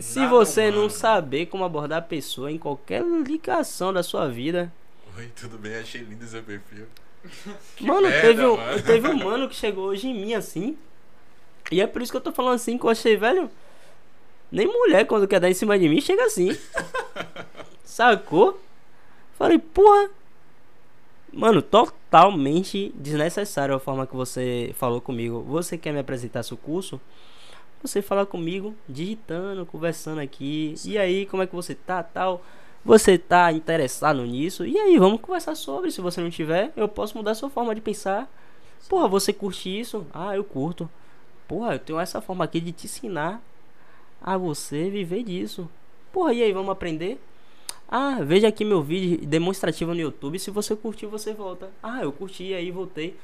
[0.00, 0.90] Se Nada você não humano.
[0.90, 4.72] saber como abordar a pessoa em qualquer ligação da sua vida.
[5.16, 5.76] Oi, tudo bem?
[5.76, 6.86] Achei lindo seu perfil.
[7.80, 8.82] mano, merda, teve, um, mano.
[8.82, 10.76] teve um mano que chegou hoje em mim assim.
[11.70, 13.50] E é por isso que eu tô falando assim, que eu achei, velho.
[14.50, 16.56] Nem mulher, quando quer dar em cima de mim, chega assim.
[17.84, 18.60] Sacou?
[19.38, 20.10] Falei, porra.
[21.32, 21.62] Mano,
[22.12, 25.40] totalmente desnecessário a forma que você falou comigo.
[25.48, 27.00] Você quer me apresentar seu curso?
[27.82, 30.74] Você fala comigo, digitando, conversando aqui.
[30.84, 32.44] E aí, como é que você tá, tal?
[32.84, 34.66] Você tá interessado nisso?
[34.66, 35.90] E aí, vamos conversar sobre.
[35.90, 38.30] Se você não tiver, eu posso mudar sua forma de pensar.
[38.90, 40.06] Porra, você curte isso?
[40.12, 40.90] Ah, eu curto.
[41.48, 43.42] Porra, eu tenho essa forma aqui de te ensinar
[44.20, 45.66] a você viver disso.
[46.12, 47.18] Porra, e aí, vamos aprender?
[47.94, 50.38] Ah, veja aqui meu vídeo demonstrativo no YouTube.
[50.38, 51.68] Se você curtiu, você volta.
[51.82, 53.14] Ah, eu curti e aí voltei.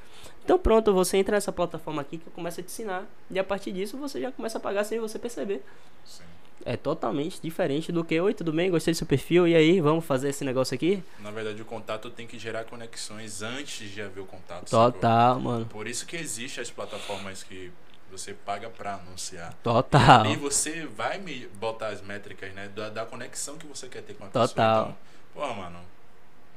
[0.44, 3.06] Então pronto, você entra nessa plataforma aqui que eu começo a te ensinar.
[3.30, 5.62] E a partir disso você já começa a pagar sem você perceber.
[6.04, 6.22] Sim.
[6.66, 8.70] É totalmente diferente do que, oi, tudo bem?
[8.70, 11.02] Gostei do seu perfil, e aí, vamos fazer esse negócio aqui?
[11.20, 14.68] Na verdade, o contato tem que gerar conexões antes de haver o contato.
[14.68, 14.92] sacou?
[14.92, 15.64] Total, mano.
[15.64, 17.70] Por isso que existem as plataformas que
[18.10, 19.54] você paga pra anunciar.
[19.62, 20.26] Total.
[20.26, 22.68] E você vai me botar as métricas, né?
[22.68, 24.48] Da, da conexão que você quer ter com a Total.
[24.48, 24.96] pessoa.
[25.30, 25.78] Então, pô, mano,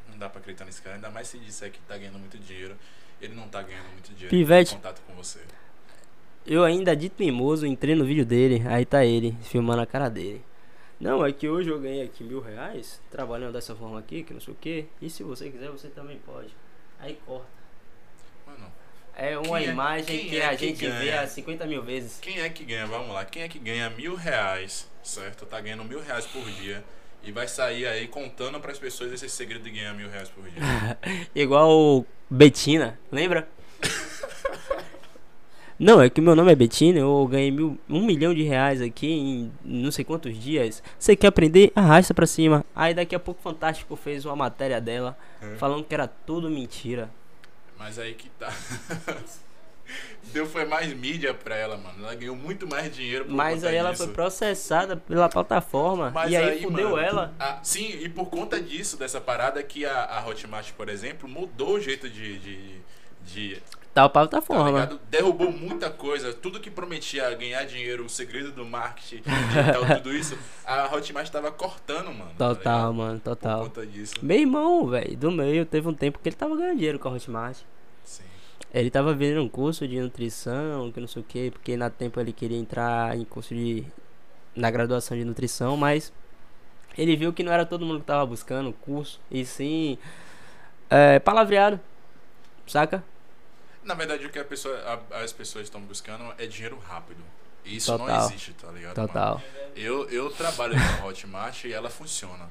[0.09, 0.95] não dá pra acreditar nesse cara.
[0.95, 2.75] Ainda mais se disser que tá ganhando muito dinheiro.
[3.21, 4.73] Ele não tá ganhando muito dinheiro Pivete.
[4.73, 5.39] em contato com você.
[6.45, 10.43] Eu ainda de teimoso entrei no vídeo dele, aí tá ele, filmando a cara dele.
[10.99, 14.41] Não, é que hoje eu ganhei aqui mil reais, trabalhando dessa forma aqui, que não
[14.41, 14.87] sei o que.
[14.99, 16.49] E se você quiser, você também pode.
[16.99, 17.60] Aí corta.
[19.23, 21.83] É uma Quem é- imagem quem que é a que gente vê há 50 mil
[21.83, 22.17] vezes.
[22.19, 22.87] quem é que ganha?
[22.87, 23.23] Vamos lá.
[23.23, 25.45] Quem é que ganha mil reais, certo?
[25.45, 26.83] Tá ganhando mil reais por dia.
[27.23, 30.97] E vai sair aí contando pras pessoas esse segredo de ganhar mil reais por dia.
[31.35, 33.47] Igual Betina, lembra?
[35.77, 39.07] Não, é que meu nome é Betina, eu ganhei mil, um milhão de reais aqui
[39.07, 40.81] em não sei quantos dias.
[40.97, 41.71] Você quer aprender?
[41.75, 42.63] Arrasta pra cima.
[42.75, 45.55] Aí daqui a pouco o Fantástico fez uma matéria dela É.
[45.55, 47.09] falando que era tudo mentira.
[47.81, 48.53] Mas aí que tá.
[50.31, 52.03] Deu foi mais mídia pra ela, mano.
[52.03, 54.03] Ela ganhou muito mais dinheiro por Mas aí ela disso.
[54.05, 56.11] foi processada pela plataforma.
[56.11, 57.33] Mas e aí, fudeu mano, ela.
[57.39, 61.73] a- sim, e por conta disso, dessa parada que a, a Hotmart, por exemplo, mudou
[61.73, 62.81] o jeito de, de,
[63.25, 63.63] de
[63.93, 64.99] Tal pau tá Tá ligado?
[65.09, 66.33] Derrubou muita coisa.
[66.33, 71.51] Tudo que prometia ganhar dinheiro, o segredo do marketing, digital, tudo isso, a Hotmart tava
[71.51, 72.31] cortando, mano.
[72.37, 72.93] tá Total, ligado?
[72.93, 73.63] mano, Por total.
[73.63, 74.13] conta disso.
[74.21, 77.11] Meu irmão, velho, do meio, teve um tempo que ele tava ganhando dinheiro com a
[77.11, 77.57] Hotmart.
[78.05, 78.23] Sim.
[78.73, 82.17] Ele tava vendo um curso de nutrição, que não sei o que, porque na tempo
[82.19, 83.85] ele queria entrar em curso de.
[84.55, 86.13] na graduação de nutrição, mas
[86.97, 89.97] ele viu que não era todo mundo que tava buscando curso, e sim.
[90.89, 91.77] É, palavreado.
[92.65, 93.03] Saca?
[93.83, 94.77] Na verdade, o que pessoa,
[95.11, 97.23] a- as pessoas estão buscando é dinheiro rápido.
[97.65, 98.25] Isso não Total.
[98.29, 98.95] existe, tá ligado?
[98.97, 99.07] mano?
[99.07, 99.41] Total.
[99.75, 102.49] Eu, eu trabalho na Hotmart e ela funciona.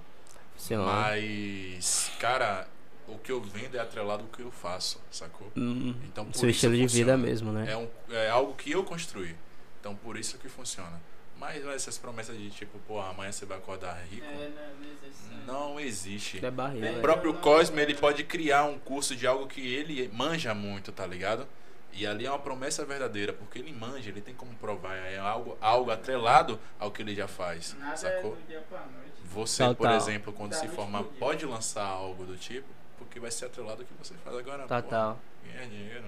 [0.56, 0.84] Funciona.
[0.84, 2.68] Mas, cara,
[3.08, 5.50] o que eu vendo é atrelado ao que eu faço, sacou?
[5.56, 7.72] Hum, Então, por seu estilo de vida mesmo, né?
[7.72, 9.34] É, um, é algo que eu construí.
[9.80, 11.00] Então, por isso que funciona.
[11.40, 15.24] Mas essas promessas de tipo, pô, amanhã você vai acordar rico, É, não, não existe.
[15.30, 15.42] né?
[15.46, 16.38] não existe.
[16.44, 16.86] É.
[16.86, 20.92] É O próprio Cosme, ele pode criar um curso de algo que ele manja muito,
[20.92, 21.48] tá ligado?
[21.94, 25.56] E ali é uma promessa verdadeira, porque ele manja, ele tem como provar, é algo,
[25.60, 28.36] algo atrelado ao que ele já faz, Nada é sacou?
[28.36, 29.10] do dia pra noite.
[29.24, 29.96] Você, por Total.
[29.96, 33.86] exemplo, quando Da se formar, pode lançar algo do tipo, porque vai ser atrelado ao
[33.88, 34.66] que você faz agora.
[34.68, 35.14] Total.
[35.14, 36.04] Pô, ganhar dinheiro,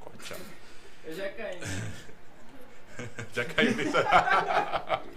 [0.00, 0.34] corte
[1.04, 1.60] Eu já caí.
[3.34, 3.96] Já caiu nisso.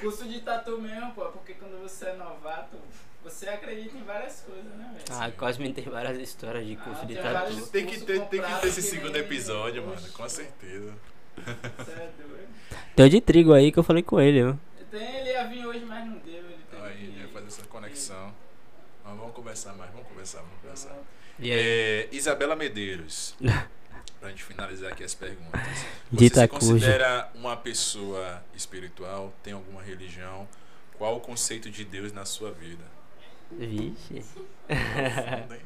[0.00, 2.76] Curso de tatu mesmo, pô, porque quando você é novato,
[3.22, 5.04] você acredita em várias coisas, né, velho?
[5.18, 7.66] Ah, Cosme tem várias histórias de curso Ah, de tem tatu.
[7.68, 10.10] tem, que ter, tem que ter esse que segundo episódio, mano, Oxe.
[10.12, 10.92] com certeza.
[11.36, 12.48] Você é doido.
[12.94, 14.54] Tem o de trigo aí que eu falei com ele, ó.
[14.90, 16.34] Tem, ele ia vir hoje, mas não deu.
[16.34, 18.34] Ele Então aí, que- ele vai fazer essa conexão.
[19.04, 20.96] Mas vamos conversar mais, vamos conversar, vamos conversar.
[21.38, 21.58] E aí?
[21.58, 23.34] É, Isabela Medeiros.
[24.24, 25.60] pra gente finalizar aqui as perguntas.
[25.60, 26.60] Você Dita se cuja.
[26.72, 29.34] considera uma pessoa espiritual?
[29.42, 30.48] Tem alguma religião?
[30.96, 32.84] Qual o conceito de Deus na sua vida?
[33.52, 34.24] Vixe.
[34.70, 35.58] Hein?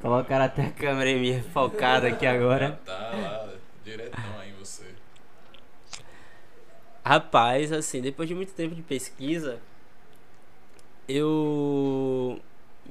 [0.00, 2.80] Colocaram até a câmera em mim focada aqui agora.
[2.86, 3.52] Tá lá,
[3.84, 4.86] diretão aí em você.
[7.04, 9.60] Rapaz, assim, depois de muito tempo de pesquisa,
[11.06, 12.40] eu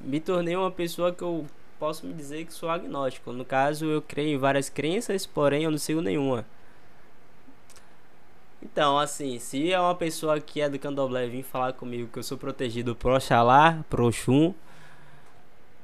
[0.01, 1.47] me tornei uma pessoa que eu
[1.79, 3.31] posso me dizer que sou agnóstico.
[3.31, 6.45] No caso, eu creio em várias crenças, porém eu não sigo nenhuma.
[8.61, 12.23] Então, assim, se é uma pessoa que é do candomblé vir falar comigo que eu
[12.23, 14.53] sou protegido pro Oxalá, pro Oxum,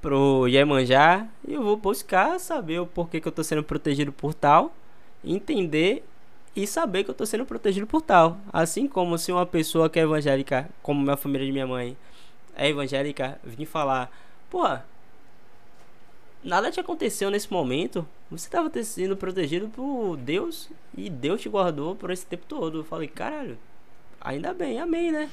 [0.02, 4.74] pro Iemanjá, eu vou buscar saber o porquê que eu tô sendo protegido por tal,
[5.24, 6.04] entender
[6.56, 8.38] e saber que eu tô sendo protegido por tal.
[8.52, 11.96] Assim como se uma pessoa que é evangélica, como minha família de minha mãe
[12.56, 14.12] é evangélica, vir falar,
[14.50, 14.68] pô,
[16.44, 21.50] nada te aconteceu nesse momento, você tava te- sendo protegido por Deus e Deus te
[21.50, 22.80] guardou por esse tempo todo.
[22.80, 23.58] Eu falei, caralho,
[24.20, 25.30] ainda bem, amém, né?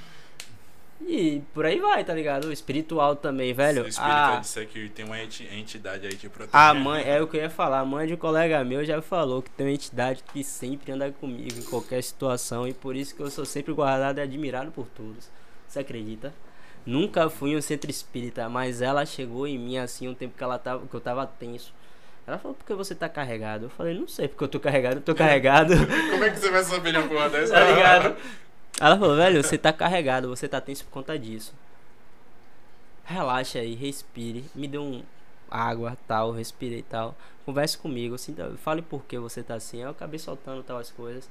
[1.06, 2.46] E por aí vai, tá ligado?
[2.48, 3.82] O espiritual também, velho.
[3.82, 6.56] Seu espírito Ah, disse que tem uma enti- entidade aí te protegendo.
[6.58, 9.00] a mãe, é o que eu ia falar, a mãe de um colega meu já
[9.00, 13.14] falou que tem uma entidade que sempre anda comigo em qualquer situação e por isso
[13.14, 15.30] que eu sou sempre guardado e admirado por todos.
[15.68, 16.34] Você acredita?
[16.88, 20.42] Nunca fui em um centro espírita, mas ela chegou em mim assim um tempo que
[20.42, 21.70] ela tava, que eu tava tenso.
[22.26, 23.66] Ela falou, por que você tá carregado?
[23.66, 25.74] Eu falei, não sei, porque eu tô carregado, eu tô carregado.
[26.10, 27.52] Como é que você vai saber de uma porra dessa?
[27.52, 28.16] tá ligado?
[28.80, 31.54] Ela falou, velho, você tá carregado, você tá tenso por conta disso.
[33.04, 34.46] Relaxa aí, respire.
[34.54, 35.02] Me dê um
[35.50, 37.14] água, tal, respirei e tal.
[37.44, 38.34] Converse comigo, assim,
[38.64, 39.76] fale por que você tá assim.
[39.76, 41.28] Aí eu acabei soltando tal as coisas.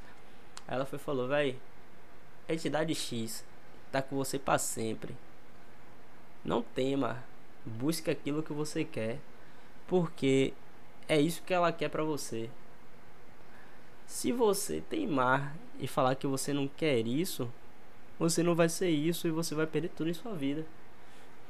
[0.67, 1.55] Aí ela foi e falou, velho,
[2.47, 3.43] entidade X
[3.91, 5.15] tá com você pra sempre.
[6.43, 7.23] Não tema,
[7.65, 9.19] busque aquilo que você quer,
[9.87, 10.53] porque
[11.07, 12.49] é isso que ela quer pra você.
[14.05, 17.51] Se você teimar e falar que você não quer isso,
[18.17, 20.65] você não vai ser isso e você vai perder tudo em sua vida.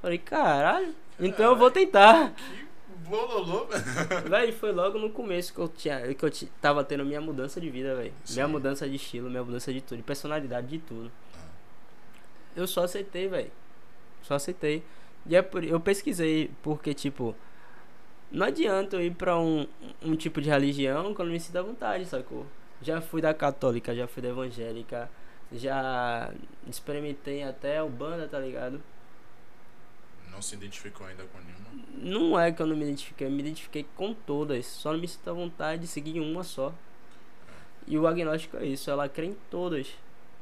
[0.01, 2.33] Falei, caralho, então eu vou tentar.
[3.07, 3.67] Bololô.
[4.27, 7.69] Véi, foi logo no começo que eu tinha que eu tava tendo minha mudança de
[7.69, 8.14] vida, velho.
[8.32, 11.11] Minha mudança de estilo, minha mudança de tudo, de personalidade, de tudo.
[12.56, 13.51] Eu só aceitei, velho.
[14.27, 14.83] Só aceitei.
[15.25, 17.33] E é por, eu pesquisei, porque, tipo,
[18.30, 19.65] não adianta eu ir pra um,
[20.01, 22.45] um tipo de religião quando me sinto à vontade, sacou?
[22.81, 25.09] Já fui da católica, já fui da evangélica,
[25.51, 26.30] já
[26.67, 28.81] experimentei até o banda, tá ligado?
[30.30, 31.67] Não se identificou ainda com nenhuma.
[31.95, 34.65] Não é que eu não me identifiquei, eu me identifiquei com todas.
[34.65, 36.73] Só não me sinto à vontade de seguir uma só.
[37.88, 39.88] E o agnóstico é isso, ela crê em todas.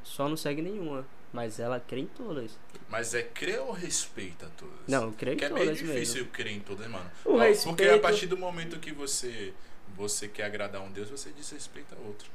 [0.02, 1.06] Só não segue nenhuma.
[1.32, 2.52] Mas ela crê em todas.
[2.88, 4.74] Mas é crer ou respeita todas?
[4.88, 6.30] Não, creio em Que é todas meio difícil mesmo.
[6.30, 7.10] crer em todas, mano.
[7.24, 7.52] O Ó, Porque a
[7.86, 9.52] respeito- partir do momento que você
[9.96, 12.28] você quer agradar um Deus, você desrespeita outro.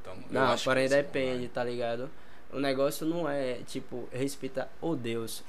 [0.00, 2.08] Então, Não, acho porém não depende, tá ligado?
[2.50, 5.42] O negócio não é, tipo, respeitar o Deus.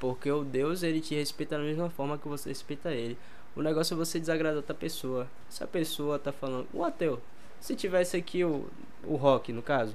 [0.00, 3.16] Porque o Deus, ele te respeita da mesma forma que você respeita ele.
[3.54, 5.28] O negócio é você desagradar outra pessoa.
[5.48, 6.66] Se a pessoa tá falando.
[6.72, 7.20] O ateu.
[7.60, 8.68] Se tivesse aqui o,
[9.04, 9.94] o rock, no caso.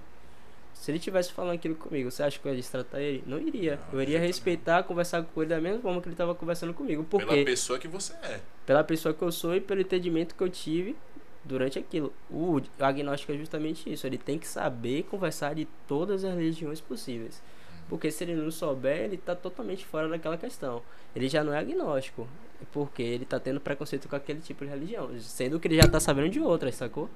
[0.82, 3.24] Se ele tivesse falando aquilo comigo, você acha que eu ia destratar ele?
[3.26, 3.78] Não iria.
[3.92, 7.04] Não, eu iria respeitar, conversar com ele da mesma forma que ele tava conversando comigo.
[7.04, 7.44] Por Pela quê?
[7.44, 8.40] pessoa que você é.
[8.66, 10.96] pela pessoa que eu sou e pelo entendimento que eu tive
[11.44, 12.14] durante aquilo.
[12.30, 14.06] O agnóstico é justamente isso.
[14.08, 17.42] Ele tem que saber conversar de todas as religiões possíveis.
[17.90, 20.82] Porque se ele não souber, ele tá totalmente fora daquela questão.
[21.16, 22.28] Ele já não é agnóstico.
[22.72, 25.10] Porque ele tá tendo preconceito com aquele tipo de religião.
[25.20, 27.10] Sendo que ele já tá sabendo de outras, sacou?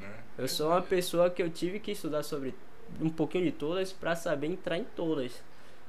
[0.00, 0.08] Né?
[0.38, 2.54] Eu sou uma pessoa que eu tive que estudar sobre
[3.00, 5.32] um pouquinho de todas pra saber entrar em todas.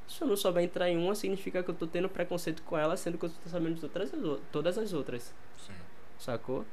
[0.08, 2.96] Se eu não souber entrar em uma, significa que eu tô tendo preconceito com ela,
[2.96, 5.34] sendo que eu tô sabendo de todas as, o- todas as outras.
[5.66, 5.74] Sim.
[6.18, 6.64] Sacou?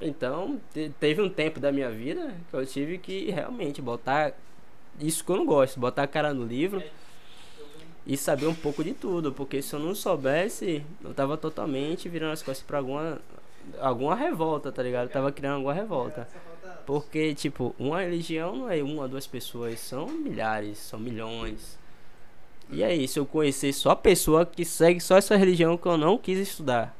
[0.00, 4.32] Então, te- teve um tempo da minha vida que eu tive que realmente botar
[5.00, 6.80] isso que eu não gosto, botar a cara no livro
[8.06, 12.32] e saber um pouco de tudo, porque se eu não soubesse, eu tava totalmente virando
[12.32, 13.20] as costas pra alguma
[13.80, 15.08] alguma revolta, tá ligado?
[15.08, 16.26] Eu tava criando alguma revolta.
[16.88, 21.78] Porque, tipo, uma religião não é uma, duas pessoas, são milhares, são milhões.
[22.70, 25.98] E aí, se eu conhecer só a pessoa que segue só essa religião que eu
[25.98, 26.96] não quis estudar,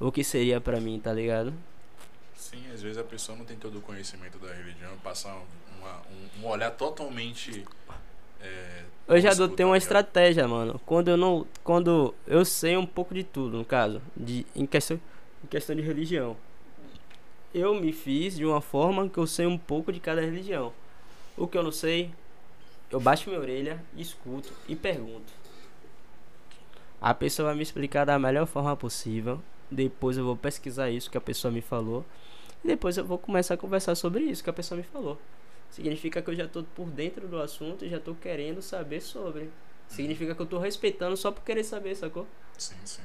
[0.00, 1.52] o que seria pra mim, tá ligado?
[2.34, 5.28] Sim, às vezes a pessoa não tem todo o conhecimento da religião, passa
[5.78, 6.00] uma-
[6.40, 7.66] um, um olhar totalmente.
[8.40, 10.80] É, Eu já adotei tá uma estratégia, mano.
[10.86, 11.46] Quando eu não.
[11.62, 14.00] Quando eu sei um pouco de tudo, no caso.
[14.16, 14.98] De, em, questão,
[15.44, 16.34] em questão de religião.
[17.54, 20.72] Eu me fiz de uma forma que eu sei um pouco de cada religião.
[21.36, 22.10] O que eu não sei,
[22.90, 25.32] eu baixo minha orelha, escuto e pergunto.
[27.00, 29.40] A pessoa vai me explicar da melhor forma possível.
[29.70, 32.04] Depois eu vou pesquisar isso que a pessoa me falou.
[32.62, 35.18] E depois eu vou começar a conversar sobre isso que a pessoa me falou.
[35.70, 39.48] Significa que eu já tô por dentro do assunto e já tô querendo saber sobre.
[39.86, 42.26] Significa que eu tô respeitando só por querer saber, sacou?
[42.58, 43.02] Sim, sim.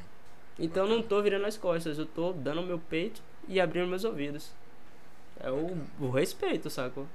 [0.60, 4.50] Então não tô virando as costas, eu tô dando meu peito e abrindo meus ouvidos.
[5.40, 7.08] É o, o respeito, sacou?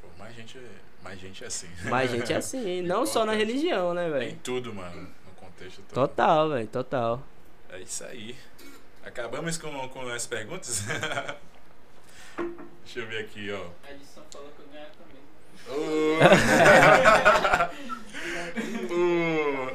[0.00, 1.68] Pô, mais gente, é- mais gente é assim.
[1.84, 4.38] Mas gente é assim, não só na religião, né, Em velho?
[4.42, 5.02] tudo, mano.
[5.26, 5.94] No contexto todo.
[5.94, 7.22] Total, velho, total.
[7.70, 8.36] É isso aí.
[9.04, 10.84] Acabamos com, com as perguntas?
[12.84, 13.66] Deixa eu ver aqui, ó.
[13.86, 15.22] A edição falou que eu ganhei a camisa.
[18.92, 19.71] o,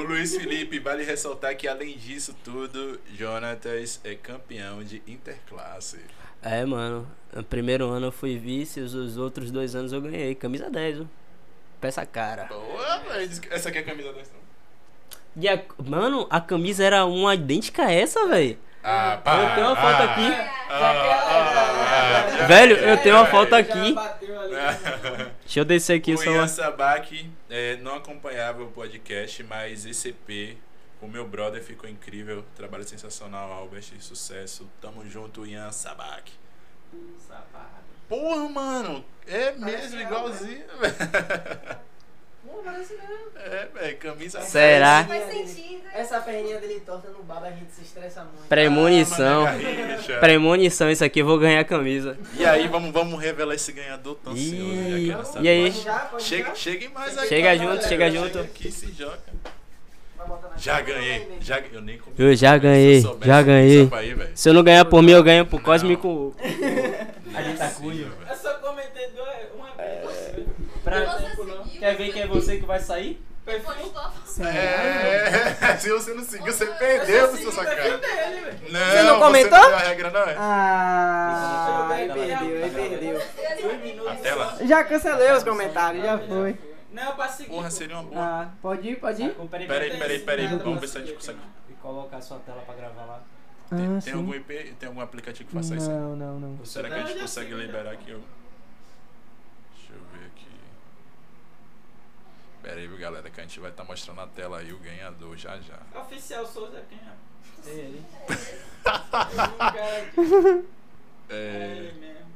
[0.00, 6.00] o Luiz Felipe, vale ressaltar que além disso tudo, Jonatas é campeão de interclasse.
[6.42, 7.06] É, mano.
[7.32, 10.34] No primeiro ano eu fui vice, os, os outros dois anos eu ganhei.
[10.34, 11.08] Camisa 10, viu?
[11.80, 12.44] Peça cara.
[12.44, 13.30] Boa, velho.
[13.50, 14.20] Essa aqui é a camisa da
[15.36, 18.58] E a, mano, a camisa era uma idêntica a essa, velho.
[18.82, 19.36] Ah, pá.
[19.36, 20.26] Eu tenho uma foto ah, aqui.
[20.70, 20.80] ah,
[22.30, 23.94] ah, já- Velho, eu tenho uma foto Já aqui.
[25.50, 26.22] Deixa eu descer aqui o.
[26.22, 30.56] Ian Sabak é, não acompanhava o podcast, mas esse EP,
[31.02, 32.44] o meu brother ficou incrível.
[32.54, 34.70] Trabalho sensacional, Albert, sucesso.
[34.80, 36.30] Tamo junto, Ian Sabak.
[38.08, 41.80] Porra, mano, é mesmo igualzinho, velho.
[43.36, 45.04] É, velho, camisa Será?
[45.04, 45.80] Faz sentido.
[45.94, 48.46] Essa perninha dele torta no baba, a gente se estressa muito.
[48.48, 49.46] Premonição.
[49.46, 50.18] Ah, é garrincha.
[50.18, 52.16] Premonição, isso aqui eu vou ganhar a camisa.
[52.36, 54.74] E aí, vamos, vamos revelar esse ganhador tão ansioso.
[55.08, 55.44] Já quero saber.
[55.44, 55.70] e aí?
[55.70, 56.54] Já, pode Chega, já?
[56.54, 57.28] cheguem mais aqui.
[57.28, 57.72] Chega galera.
[57.74, 58.38] junto, chega Chega junto.
[58.40, 59.18] aqui, se joga.
[60.56, 61.38] Já ganhei.
[61.40, 62.14] Já, eu nem comi.
[62.18, 63.88] Eu já eu ganhei, soubesse já ganhei.
[63.92, 64.30] aí.
[64.34, 65.64] Se eu não ganhar por mim, eu ganho pro Não.
[65.64, 66.36] Cósmico.
[66.38, 68.06] Nem Ali tá cujo.
[68.28, 70.46] Eu só comentei dois, uma vez.
[70.84, 71.00] Pra
[71.80, 71.88] Não.
[71.88, 73.22] Quer ver que é você que vai sair?
[73.44, 74.44] Postou.
[74.46, 77.98] É, se você não seguiu, você perdeu, seu sacana.
[77.98, 78.72] dele, velho.
[78.72, 79.58] Não, Você não comentou?
[79.58, 80.36] Você não a regra, não é?
[80.38, 84.08] Ah, aí não perdeu, aí perdeu.
[84.08, 84.58] A tela?
[84.62, 86.56] Já cancelei os comentários, já foi.
[86.92, 87.50] Não, pra seguir.
[87.50, 88.20] Porra, seria uma boa.
[88.20, 89.34] Ah, pode ir, pode ir?
[89.50, 90.46] Peraí, peraí, peraí.
[90.46, 91.38] Vamos ver se a gente consegue.
[91.68, 93.20] E colocar a sua tela pra gravar lá.
[93.70, 95.88] Tem, Ah, tem algum IP, tem algum aplicativo que faça isso?
[95.90, 96.64] Não, não, não.
[96.64, 98.12] Será que a Não, gente consegue liberar aqui?
[98.12, 98.18] ó?
[99.76, 100.46] Deixa eu ver aqui.
[102.62, 105.36] Pera aí, viu, galera, que a gente vai estar mostrando na tela aí o ganhador
[105.36, 105.78] já já.
[106.00, 107.12] Oficial Souza, quem é?
[107.70, 108.02] Ele.
[109.60, 110.64] Era
[111.28, 112.30] É, ele mesmo.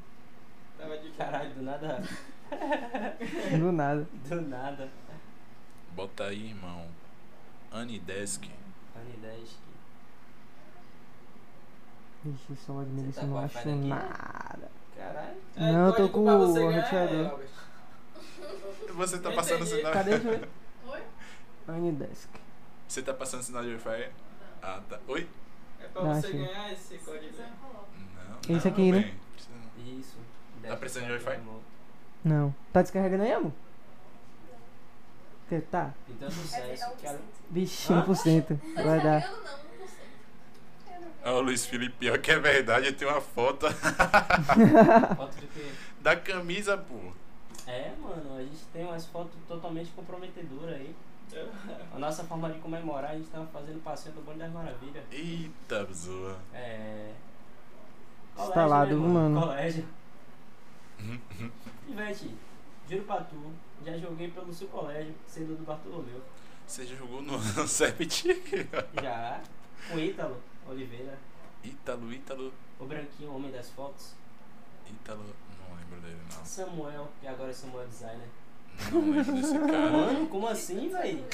[0.78, 2.02] Tava de Caralho, do nada.
[3.58, 4.06] Do nada.
[4.28, 4.88] Do nada.
[5.92, 6.86] bota aí, irmão.
[7.72, 8.44] Anidesk.
[8.94, 9.56] Anidesk.
[12.26, 14.70] Ixi, só de Você tá não acho nada.
[14.96, 15.36] Caralho.
[15.56, 17.26] É, Não, eu tô com o você ganhar, roteador.
[17.26, 17.48] é, Albert.
[18.94, 19.92] Você tá passando sinal.
[19.92, 20.18] Cadê?
[20.18, 20.48] Ver.
[20.86, 21.00] Oi?
[21.68, 22.28] Anidesk.
[22.86, 24.10] Você tá passando sinal de Wi-Fi?
[24.62, 24.98] Ah, tá.
[25.08, 25.26] Oi?
[25.80, 26.38] É pra Ah, você sim.
[26.38, 27.34] ganhar esse código.
[27.38, 28.56] Não.
[28.56, 29.14] Esse não, aqui, né?
[29.34, 29.98] precisa não.
[29.98, 30.16] Isso.
[30.62, 31.40] Tá precisando de Wi-Fi?
[32.24, 32.54] Não.
[32.72, 33.52] Tá descarregando aí, amor?
[35.70, 35.92] Tá.
[36.08, 36.90] Então sucesso.
[36.96, 37.20] Que ela...
[37.50, 38.58] Vixe, 1%.
[38.74, 39.22] Vai dar.
[39.22, 40.94] Eu não, não sei.
[40.96, 43.66] Eu não Ó, o Luiz Felipe, pior que é verdade, tem uma foto
[45.16, 45.70] Foto de quê?
[46.00, 47.12] da camisa, pô.
[47.66, 50.94] É, mano, a gente tem umas fotos totalmente comprometedoras aí.
[51.92, 55.04] A nossa forma de comemorar, a gente tava fazendo passeio do Bonde das Maravilhas.
[55.10, 56.38] Eita, zoa.
[56.52, 57.12] É.
[58.38, 59.40] Instalado, né, mano?
[59.40, 59.86] Colégio.
[61.88, 62.34] Ivete,
[62.88, 63.52] juro pra tu,
[63.84, 66.22] já joguei pelo seu colégio, sendo do Bartolomeu.
[66.66, 68.24] Você já jogou no, no Septic?
[69.02, 69.40] Já,
[69.90, 71.18] com Ítalo Oliveira,
[71.62, 74.14] Ítalo, Ítalo, o branquinho, homem das fotos.
[74.90, 75.24] Ítalo.
[75.68, 76.44] Não lembro dele, não.
[76.44, 78.28] Samuel, que agora é Samuel Designer.
[78.92, 79.90] Não lembro desse cara.
[79.90, 81.24] Mano, como assim, velho?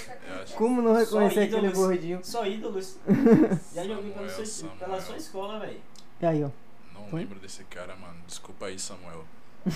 [0.56, 2.20] Como não reconhecer aquele gordinho?
[2.24, 2.98] Só ídolos.
[3.74, 5.00] Já joguei Samuel, pela Samuel.
[5.02, 5.80] sua escola, velho.
[6.20, 6.50] E aí, ó.
[6.94, 7.20] Não Foi?
[7.20, 8.16] lembro desse cara, mano.
[8.26, 9.24] Desculpa aí, Samuel.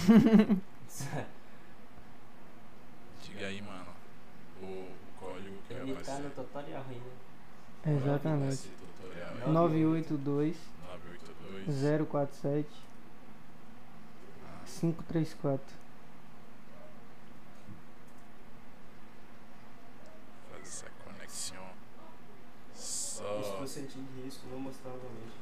[3.23, 3.87] Diga aí, mano.
[4.63, 4.87] O
[5.19, 7.99] código que vai Ele tá no tutorial ainda.
[8.01, 8.53] Exatamente.
[8.55, 9.35] Esse tutorial.
[9.47, 9.53] Não.
[9.53, 10.57] 982
[11.67, 12.09] 982.
[12.09, 12.84] 047 Ah,
[14.81, 15.85] 534.
[20.51, 21.65] faz essa conexão.
[22.75, 23.67] Só.
[23.67, 25.33] sentindo risco, vou mostrar novamente.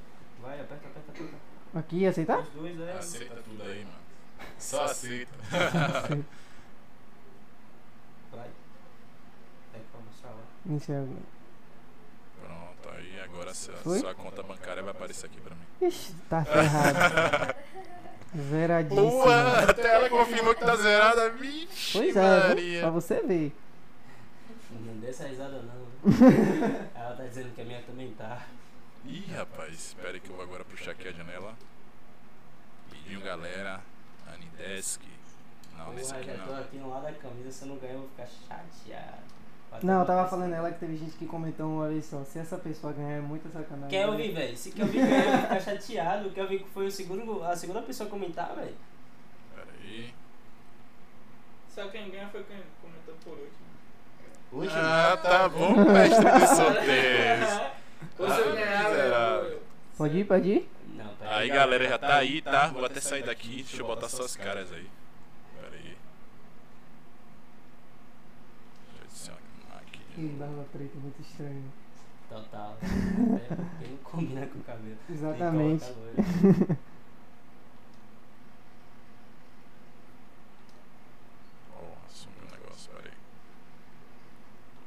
[0.41, 1.37] Vai, aperta, aperta, aperta.
[1.75, 2.41] Aqui, aceitar?
[2.41, 2.93] Os dois, é.
[2.93, 3.99] Aceita tudo aí, mano.
[4.59, 5.33] Só aceita.
[8.31, 8.51] Vai.
[9.73, 10.43] Pega pra mostrar lá.
[10.67, 11.23] Iniciar agora.
[12.41, 15.65] Pronto, aí agora sua, sua conta bancária vai aparecer aqui pra mim.
[15.81, 17.55] Ixi, tá ferrado.
[18.37, 19.11] Zeradíssimo.
[19.11, 19.59] Boa!
[19.71, 21.31] A tela confirmou que tá zerada.
[21.31, 22.49] Vixe, Pois é, viu?
[22.49, 22.81] Maria.
[22.81, 23.53] pra você ver.
[24.71, 25.83] Não dê essa risada não.
[26.95, 28.47] Ela tá dizendo que a minha também tá.
[29.05, 31.55] Ih, rapaz, espera aí que eu vou agora puxar aqui a janela.
[32.91, 33.81] Pediu galera.
[34.33, 35.03] Anidesk.
[35.77, 36.61] Não, nesse Porra, aqui já tô não.
[36.61, 39.32] aqui no lado da camisa, se eu não ganhar eu vou ficar chateado.
[39.83, 42.23] Não, eu tava falando ela que teve gente que comentou uma vez só.
[42.25, 43.89] Se essa pessoa ganhar é muita sacanagem.
[43.89, 44.13] Quer né?
[44.13, 44.57] ouvir, velho?
[44.57, 46.31] Se quer ouvir ganhar, eu vou ficar chateado.
[46.31, 48.75] Quer ouvir que foi o segundo, a segunda pessoa a comentar, velho?
[49.55, 50.15] Pera aí.
[51.69, 53.73] Só quem ganha foi quem comentou por último.
[54.53, 57.73] Hoje, Ah, tá bom, mestre dos sorteios.
[58.19, 59.45] Ah, ganhar,
[59.97, 60.71] Pode ir, pode ir?
[60.95, 62.69] Não, pera Aí, galera, já tá aí, tá?
[62.69, 63.63] Vou até sair daqui.
[63.63, 64.87] Deixa eu botar só as caras aí.
[65.61, 65.97] Pera aí.
[69.09, 69.37] Deixa eu
[70.21, 70.37] novo.
[70.39, 71.73] barba preta, muito estranho.
[72.29, 72.77] Total.
[72.83, 74.97] É, porque não combina com o cabelo.
[75.07, 75.85] Que Exatamente.
[82.09, 83.11] sumiu o negócio, aí.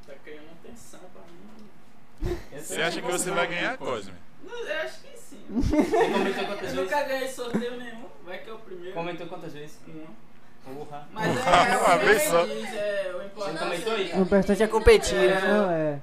[0.06, 2.36] Tá criando atenção pra mim.
[2.52, 4.14] Você é acha que você vai ganhar, Cosme?
[4.42, 5.44] Não, Eu acho que sim.
[5.50, 6.74] Você comentou quantas Eu vezes?
[6.76, 8.06] nunca ganhei sorteio nenhum.
[8.24, 8.94] Vai que é o primeiro.
[8.94, 9.78] Comentou quantas vezes?
[9.86, 10.25] Uma.
[10.74, 11.06] Porra.
[11.12, 11.40] Mas é,
[11.78, 12.44] Uma assim, vez só.
[12.44, 14.12] diz, é, o Você importante aí?
[14.12, 15.40] O importante é competir, É.
[15.40, 16.00] não é?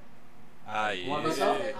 [0.67, 1.08] Aí.
[1.08, 1.45] Uma vez só?
[1.50, 1.74] Algumas.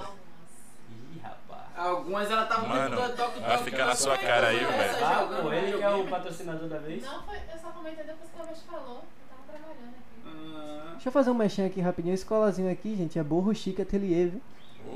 [1.16, 1.62] Ih, rapaz.
[1.78, 5.06] Algumas ela tá muito Mano, do toque vai toque, ficar na sua cara aí, velho.
[5.06, 7.02] Ah, pô, ele que é o patrocinador da vez?
[7.04, 9.04] Não, foi, eu só comentei depois que a Beth falou.
[9.04, 10.58] Eu tava trabalhando aqui.
[10.58, 12.14] Ah, Deixa eu fazer um mexer aqui rapidinho.
[12.14, 13.18] Escolazinho aqui, gente.
[13.18, 14.42] É Borro Chique Atelier, viu?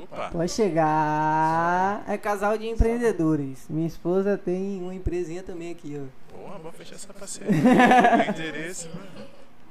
[0.02, 0.30] Opa.
[0.32, 2.04] Vai chegar.
[2.06, 3.66] É casal de empreendedores.
[3.68, 6.27] Minha esposa tem uma empresinha também aqui, ó.
[6.38, 7.50] Porra, vou fechar essa parceria.
[8.22, 9.28] Tem interesse, mano.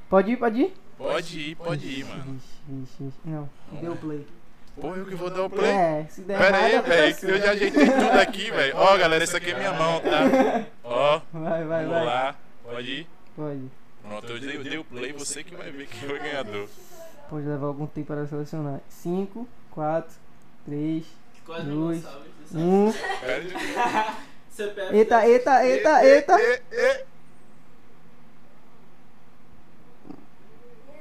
[0.09, 0.73] Pode ir, pode ir?
[0.97, 2.23] Pode ir, pode ir, mano.
[2.33, 3.17] Vixe, vixe, vixe.
[3.25, 3.49] Não,
[3.81, 4.25] deu play.
[4.79, 5.69] Pô, eu que vou dar o play.
[5.71, 8.75] É, se der Pera aí, velho, é que eu já ajeitei tudo aqui, velho.
[8.77, 10.65] Ó, galera, essa aqui é minha mão, tá?
[10.83, 12.05] Ó, Vai, vai, vamos vai.
[12.05, 12.35] lá.
[12.63, 13.07] Pode ir?
[13.35, 13.61] Pode.
[14.07, 16.69] Pronto, eu dei, eu dei o play, você que vai ver quem foi o ganhador.
[17.29, 18.79] Pode levar algum tempo para selecionar.
[18.89, 20.15] 5, 4,
[20.65, 21.05] 3,
[21.45, 22.01] Quase Dois.
[22.03, 23.47] Gonçalves, você sabe.
[24.23, 24.36] 1.
[24.57, 24.89] CPF.
[24.95, 26.41] Eita, eita, eita, eita.
[26.41, 27.05] E, e, e.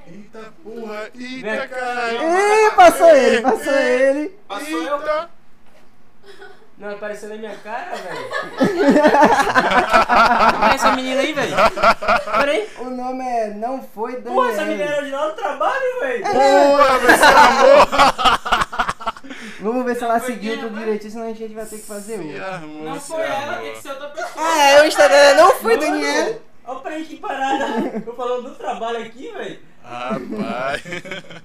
[0.08, 2.18] Eita porra, eita caralho.
[2.20, 4.28] Ih, passou ele, passou ele.
[4.46, 4.98] Passou eu.
[5.00, 5.30] Eita.
[6.76, 8.28] Não apareceu na minha cara, velho.
[10.62, 11.56] Olha essa menina aí, velho.
[11.56, 12.68] Pera aí.
[12.80, 14.34] O nome é Não Foi Daniel.
[14.34, 16.22] Porra, essa menina era de lá do trabalho, velho.
[16.24, 17.88] Porra, vai ser amor.
[19.60, 22.68] Vamos ver se ela seguiu tudo direitinho, senão a gente vai ter que fazer outro.
[22.84, 24.30] Não foi ela, tem que ser outra pessoa.
[24.36, 26.40] Ah, é o Instagram não foi Daniel.
[26.64, 28.02] Olha pra aí que parada.
[28.04, 29.60] Eu falando do trabalho aqui, velho.
[29.84, 30.82] Rapaz.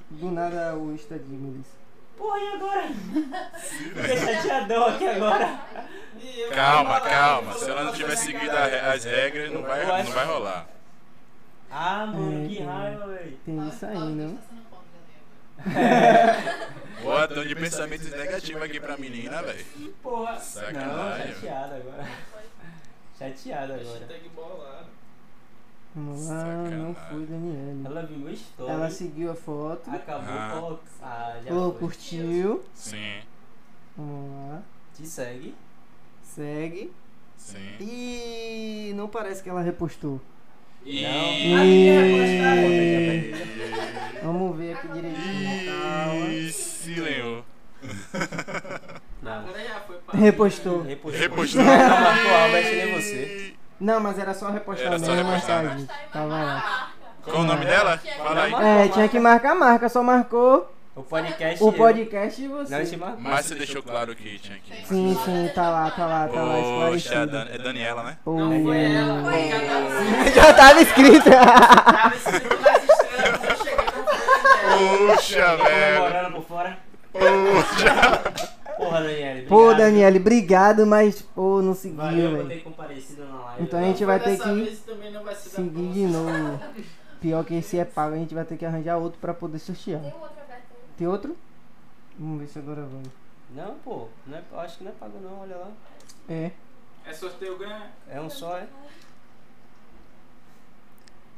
[0.10, 1.82] Do nada o Insta de Melissa.
[2.18, 2.88] Porra, e agora?
[3.60, 5.60] Fiquei chateadão aqui agora.
[6.54, 7.54] Calma, calma.
[7.54, 10.68] Se ela não tiver seguido as regras, não vai, não vai rolar.
[11.72, 13.38] Ah, mano, É, que raiva, velho.
[13.46, 14.38] Tem isso aí, não?
[15.64, 19.66] Contra, Boa, tom de pensamentos negativos aqui pra menina, velho.
[20.04, 20.40] Porra.
[20.40, 22.08] Sacanagem, Não, chateado agora.
[23.18, 24.00] Chateado agora.
[24.00, 24.86] Hashtag bolado.
[25.96, 26.96] Vamos lá, não Sacanagem.
[27.10, 27.86] foi Daniel.
[27.86, 28.72] Ela viu meu story.
[28.72, 29.90] Ela seguiu a foto.
[29.90, 30.52] Acabou Ah.
[30.60, 30.84] colocar.
[31.02, 31.72] Ah, já foi.
[31.80, 32.64] curtiu.
[32.76, 33.20] Sim.
[33.98, 34.62] Vamos lá.
[34.96, 35.56] Te segue.
[36.24, 36.94] Segue.
[37.38, 37.76] Sim.
[37.80, 40.22] E não parece que ela repostou.
[40.86, 41.06] E...
[41.06, 42.72] E...
[44.24, 45.72] Vamos ver aqui direitinho.
[45.72, 46.26] Calma.
[46.28, 47.46] Ih, se lenhou.
[49.22, 49.40] Não.
[49.40, 50.20] Agora já foi pra.
[50.20, 50.82] Repostou.
[50.82, 51.22] Repostou.
[51.22, 51.64] Repostou.
[51.64, 53.54] Não, marcou a Albert nem você.
[53.80, 55.88] Não, mas era só repostar Era só mesmo, repostar, mensagem.
[56.12, 56.92] Tava lá.
[57.24, 58.00] Qual o nome dela?
[58.18, 58.54] Fala aí.
[58.54, 61.64] É, tinha que marcar a marca, só marcou O podcast.
[61.64, 62.98] o podcast e você.
[62.98, 63.18] Não.
[63.18, 64.86] Mas você deixou claro que tinha que.
[64.86, 66.56] Sim, sim, tá lá, tá lá, tá lá,
[66.90, 67.26] Poxa, é.
[67.26, 68.18] Dan- é Daniela, né?
[68.26, 70.26] Pô, Não foi ela, foi ela.
[70.36, 71.30] Já tava escrito.
[71.30, 75.16] Tava escrito nas estrelas quando eu cheguei não foi ela.
[75.16, 75.98] Poxa, velho.
[76.02, 76.78] Comemorando por fora.
[77.14, 78.22] Poxa.
[78.78, 79.42] Porra, Daniele.
[79.48, 79.78] Pô, obrigado.
[79.78, 82.50] Daniele, obrigado, mas, pô, não seguiu, Valeu por velho.
[82.50, 83.64] ter comparecido na live.
[83.64, 86.06] Então a gente vai ter Dessa que vez também não vai ser da seguir de
[86.06, 86.60] novo.
[87.22, 90.02] Pior que esse é pago, a gente vai ter que arranjar outro pra poder sortear.
[90.02, 90.12] Tem.
[91.02, 91.36] Tem outro?
[92.20, 93.02] Vamos ver se agora vai.
[93.56, 94.08] Não, pô.
[94.28, 95.72] Não é, acho que não é pago não, olha lá.
[96.30, 96.52] É.
[97.04, 97.90] É sorteio ganha.
[98.08, 98.68] É um só, é?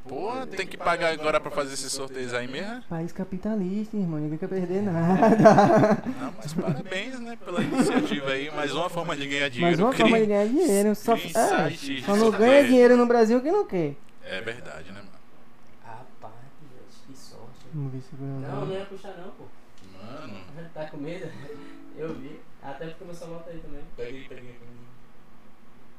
[0.06, 2.82] Porra, tem que pagar agora pra fazer esses sorteios aí mesmo?
[2.90, 4.20] País capitalista, irmão.
[4.20, 5.30] Ninguém quer perder nada.
[6.20, 8.50] Não, mas parabéns, né, pela iniciativa aí.
[8.54, 9.66] Mais uma forma de ganhar dinheiro.
[9.78, 10.94] Mais uma Cri- forma de ganhar dinheiro.
[10.94, 11.70] Só, é,
[12.04, 13.96] só não ganha dinheiro no Brasil quem não quer.
[14.24, 15.08] É verdade, né, mano?
[15.82, 16.34] Rapaz,
[17.06, 17.64] que sorte.
[17.72, 19.53] Vamos ver se agora Não, não ia puxar não, pô.
[20.74, 21.30] Tá com medo?
[21.96, 22.40] Eu vi.
[22.62, 23.84] Até porque meu celular tá aí também.
[23.96, 24.58] Peguei, peguei.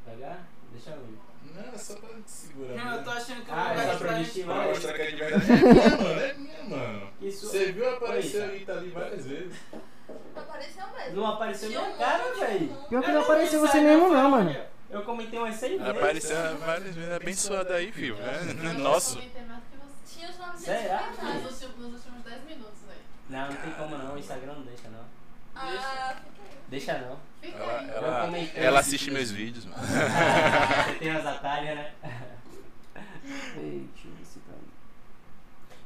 [0.06, 0.40] Pegar?
[0.72, 1.18] Deixa eu ir.
[1.56, 2.76] Não, é só pra segurar.
[2.76, 4.68] Não, eu tô achando que Ah, não é vai só pra vestir, Pra vai.
[4.70, 5.52] mostrar que é de verdade.
[5.52, 6.20] É minha, mano.
[6.22, 7.10] É minha, mano.
[7.22, 7.48] Isso.
[7.48, 9.56] Você viu aparecer aí, tá ali várias vezes.
[10.36, 11.16] Apareceu mesmo.
[11.16, 12.68] Não apareceu minha cara, velho.
[12.90, 14.56] Pior que não apareceu você mesmo, não, mano.
[14.90, 15.96] Eu comentei umas seis vezes.
[15.98, 17.12] Apareceu várias vezes.
[17.14, 18.18] Abençoado aí, filho.
[18.20, 19.16] É Eu nosso.
[19.18, 20.16] comentei mais do que você.
[20.20, 21.02] Tinha os nomes Será?
[21.04, 22.75] identificados nos últimos- nos últimos 10 minutos.
[23.30, 24.14] Não, não tem como não.
[24.14, 25.06] O Instagram não deixa não.
[25.56, 26.16] Ah, aí.
[26.68, 27.18] Deixa não.
[27.42, 27.90] Fica Ela, aí.
[27.90, 28.64] ela, comentei.
[28.64, 29.82] ela assiste meus vídeos, mano.
[29.86, 31.92] Você tem as atalhas, né?
[33.58, 34.68] Ei, deixa eu ver se tá aí.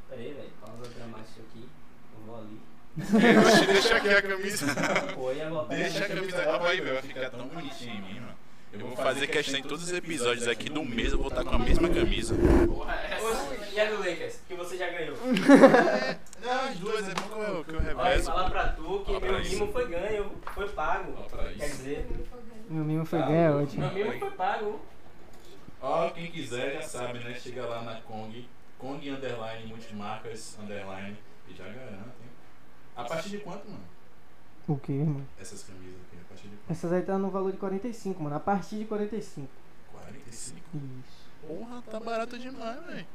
[0.08, 0.50] Peraí, velho.
[0.60, 1.68] Pausa dramática aqui.
[2.14, 2.60] Eu vou ali.
[2.96, 4.66] Deixa, deixa aqui a camisa.
[5.14, 5.30] Pô.
[5.68, 6.60] Deixa a camisa.
[6.66, 6.94] Aí, velho.
[6.94, 8.40] Vai ficar tão bonitinho em mim, mano.
[8.72, 11.56] Eu vou fazer questão em todos os episódios aqui do mês, eu vou estar com
[11.56, 12.36] a mesma camisa.
[12.68, 15.16] Porra, essa Oxe, E a do Lakers, que você já ganhou.
[16.42, 18.24] Não, as duas é bom que eu, que eu revezo.
[18.30, 19.50] falar pra tu que pra meu isso.
[19.58, 21.12] mimo foi ganho, foi pago.
[21.28, 21.76] Pra Quer isso.
[21.76, 22.08] dizer,
[22.68, 23.86] Meu mimo foi ganho, é ótimo.
[23.86, 24.80] meu mimo foi pago.
[25.82, 27.34] Ó, quem quiser já sabe, né?
[27.34, 31.16] Chega lá na Kong, Kong Underline, Multimarcas Underline,
[31.48, 31.92] e já garante.
[32.22, 32.30] hein?
[32.96, 33.84] A partir de quanto, mano?
[34.68, 35.22] O que, irmão?
[35.40, 36.70] Essas camisas aqui, a partir de quanto?
[36.70, 38.36] Essas aí tá no valor de 45, mano.
[38.36, 39.48] A partir de 45.
[39.92, 40.58] 45?
[40.74, 41.30] Isso.
[41.46, 43.06] Porra, tá barato demais, velho.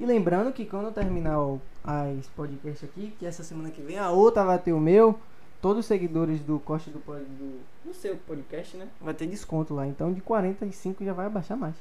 [0.00, 3.98] E lembrando que quando eu terminar o, as podcast aqui, que essa semana que vem
[3.98, 5.20] a outra vai ter o meu,
[5.60, 8.88] todos os seguidores do Costa do, do, do seu podcast, né?
[8.98, 9.86] Vai ter desconto lá.
[9.86, 11.74] Então de 45 já vai abaixar mais.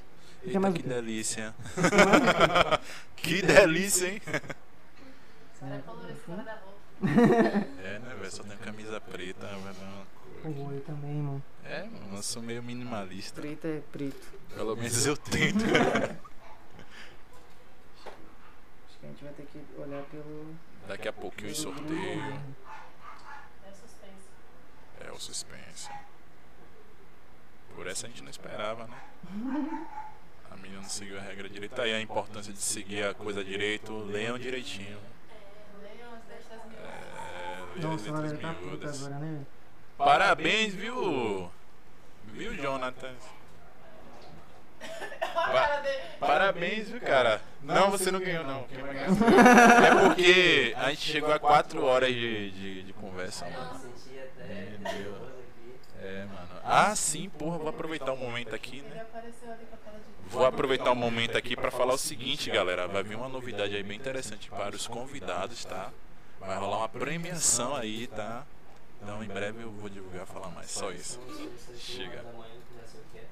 [0.43, 1.55] Eita, mais que delícia.
[3.15, 4.21] Que delícia, hein?
[5.61, 7.67] Agora é colorido fora da roupa.
[7.83, 8.31] É, né, velho?
[8.31, 10.55] Só tem camisa preta, velho.
[10.55, 11.41] Pô, eu também, irmão.
[11.63, 13.41] É, mano, eu sou meio minimalista.
[13.41, 14.27] Preto é preto.
[14.55, 15.63] Pelo menos eu tento.
[19.19, 20.55] Gente vai ter que olhar pelo.
[20.87, 22.23] Daqui a pouquinho o sorteio.
[22.23, 22.55] grupo.
[23.67, 24.29] É suspense.
[25.01, 25.89] É o suspense.
[27.75, 28.97] Por essa a gente não esperava, né?
[30.49, 31.75] A menina não seguiu a regra direito.
[31.75, 33.93] Tá aí a importância de seguir a coisa direito.
[34.05, 34.97] Leiam direitinho.
[34.97, 36.13] É, leiam
[37.93, 39.07] as letras tá miúdas.
[39.09, 39.45] né?
[39.97, 41.51] Parabéns, viu?
[42.23, 43.15] Viu, Jonathan?
[44.81, 46.08] Olha a cara dele.
[46.19, 47.41] Parabéns, viu, cara?
[47.61, 48.63] Não, você não ganhou, não.
[48.63, 49.39] Quem vai ganhar sou eu.
[49.39, 53.81] É porque a gente chegou a 4 horas de, de, de conversa, mano.
[54.85, 55.13] Aqui.
[56.01, 56.49] É, mano.
[56.63, 59.05] Ah, sim, porra, vou aproveitar o momento aqui, né?
[60.27, 62.87] Vou aproveitar o momento aqui pra falar o seguinte, galera.
[62.87, 65.91] Vai vir uma novidade aí bem interessante para os convidados, tá?
[66.39, 68.45] Vai rolar uma premiação aí, tá?
[69.01, 70.69] Então em breve eu vou divulgar falar mais.
[70.71, 71.19] Só isso.
[71.77, 72.21] Chega.
[72.21, 73.27] Da manhã, já sei o que é.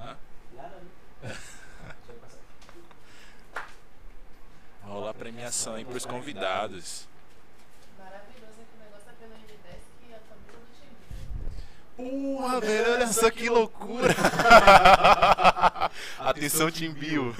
[0.00, 0.16] Hã?
[0.54, 0.86] Nada, né?
[1.22, 1.38] Deixa
[2.08, 2.38] eu passar.
[3.52, 3.62] Vai
[4.86, 7.06] rolar premiação aí pros convidados.
[7.98, 12.36] Maravilhoso é que o negócio é pelo M10 que a camisa do time.
[12.36, 14.14] Porra, velho, olha só que loucura!
[16.18, 17.34] Atenção, Timbio.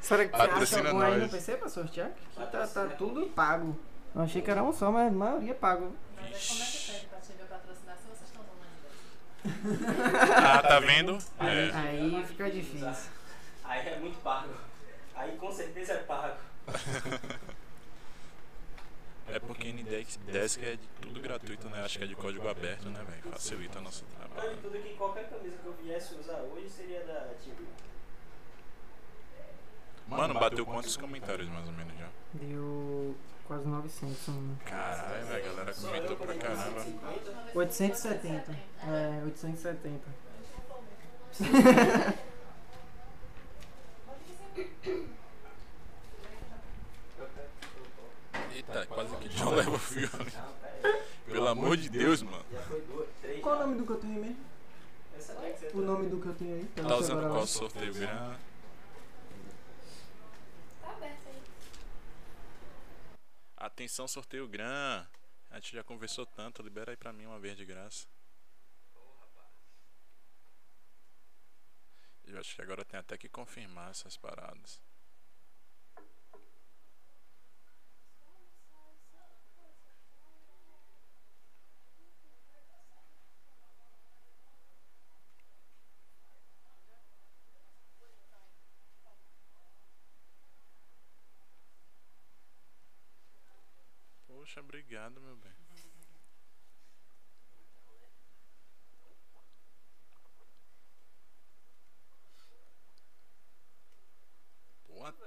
[0.00, 1.28] Será que você acha algum aí no.
[1.28, 2.10] PC pra sortear?
[2.10, 3.78] Que tá, tá tudo pago.
[4.14, 5.94] Eu achei que era um só, mas a maioria pago.
[6.14, 8.64] Mas aí como é que pede pra TV patrocinar se vocês estão usando
[9.72, 10.34] M10?
[10.36, 11.18] Ah, tá vendo?
[11.40, 11.70] É.
[11.74, 13.10] Aí fica difícil.
[13.64, 14.50] Aí é muito pago.
[15.24, 16.36] Aí com certeza é pago.
[19.26, 21.82] É porque Ndesk Desk é de tudo gratuito, né?
[21.82, 23.32] Acho que é de código aberto, né, velho?
[23.32, 24.58] Facilita nosso Não, e trabalho.
[24.62, 27.64] tudo que qualquer camisa que eu viesse usar hoje seria da Timbu.
[30.06, 32.08] Mano, bateu quantos comentários mais ou menos já?
[32.34, 33.16] Deu
[33.48, 34.58] quase 900, mano.
[34.66, 36.80] Caralho, velho, a galera comentou pra caramba.
[36.80, 37.58] 150.
[37.58, 38.52] 870.
[38.82, 40.04] É, 870.
[48.52, 50.32] Eita, quase que John leva o filme.
[51.26, 52.44] Pelo amor de Deus, mano.
[53.42, 54.44] Qual o nome do que eu tenho aí mesmo?
[55.72, 56.64] O nome do que eu tenho aí?
[56.76, 58.38] Tá usando qual sorteio grande?
[60.80, 61.42] Tá aberto aí.
[63.56, 65.04] Atenção, sorteio Gran.
[65.50, 68.06] A gente já conversou tanto, libera aí pra mim uma vez de graça.
[72.26, 74.80] Eu acho que agora tem até que confirmar essas paradas.
[94.26, 95.63] Poxa, obrigado, meu bem.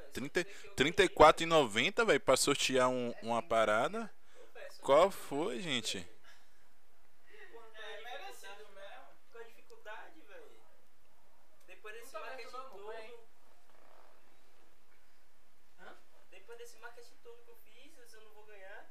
[0.08, 0.45] Porra, 30,
[0.76, 4.11] 34,90, velho, pra sortear um, uma parada.
[4.82, 5.98] Qual foi, gente?
[5.98, 9.08] É merecido mesmo.
[9.32, 10.52] Com a dificuldade, velho.
[11.68, 12.92] Depois desse marketing todo.
[15.80, 15.98] Hã?
[16.32, 18.90] Depois desse marketing todo que eu fiz, eu não vou ganhar.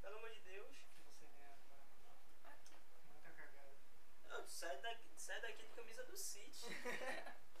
[0.00, 0.76] Pelo amor de Deus.
[4.28, 6.66] Não, sai daqui, sai daqui de camisa do City.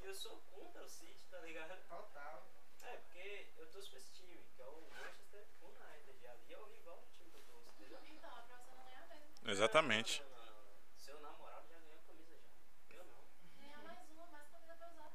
[0.02, 1.76] e eu sou contra o City, tá ligado?
[1.88, 2.46] Total.
[2.82, 6.18] É, porque eu torço pra esse time, que é o Manchester United.
[6.22, 8.00] E ali é o rival do time que eu torço, entendeu?
[8.04, 9.34] Então, é pra você não ganhar mesmo.
[9.50, 10.22] Exatamente.
[10.22, 10.98] Não, não, não, não.
[10.98, 12.96] Seu namorado já ganhou a camisa já.
[12.96, 13.24] Eu não.
[13.60, 15.12] Ganhar mais uma, mais camisa pra usar.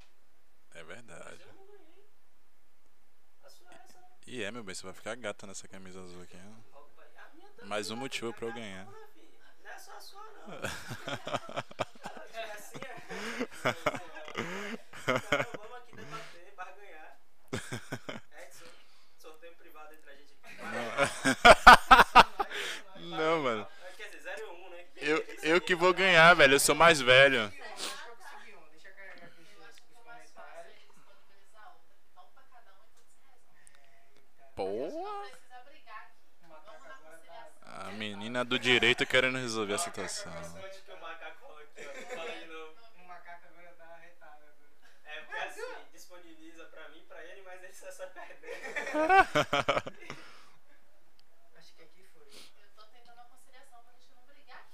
[0.74, 1.42] É verdade.
[1.42, 2.10] eu não ganhei.
[3.44, 4.00] A sua é essa?
[4.28, 6.36] E é, meu bem, você vai ficar gata nessa camisa azul aqui.
[6.38, 6.64] né?
[7.66, 8.86] Mais um motivo pra eu ganhar.
[8.86, 8.94] Não
[9.72, 10.48] é só a sua, não.
[15.06, 17.20] Vamos aqui debater para ganhar.
[18.42, 18.66] Edson,
[19.18, 20.56] sorteio privado entre a gente aqui.
[23.03, 23.68] Não, mano.
[23.98, 24.86] Quer dizer, 0 e 1, né?
[25.54, 26.56] Eu, que vou ganhar, velho.
[26.56, 27.54] Eu sou mais velho.
[34.56, 35.30] Porra.
[36.50, 37.86] Conciliação.
[37.86, 40.34] A menina do direito querendo resolver a situação.
[40.34, 42.16] Onde que o macaco falou aqui, ó?
[42.16, 42.76] Fala de novo.
[42.98, 44.44] O macaco agora tá arretado.
[45.06, 45.62] É porque assim,
[45.94, 48.98] disponibiliza pra mim, pra ele, mas ele só sai perdendo.
[51.60, 52.24] Acho que aqui foi.
[52.24, 54.66] Eu tô tentando a conciliação pra gente não brigar.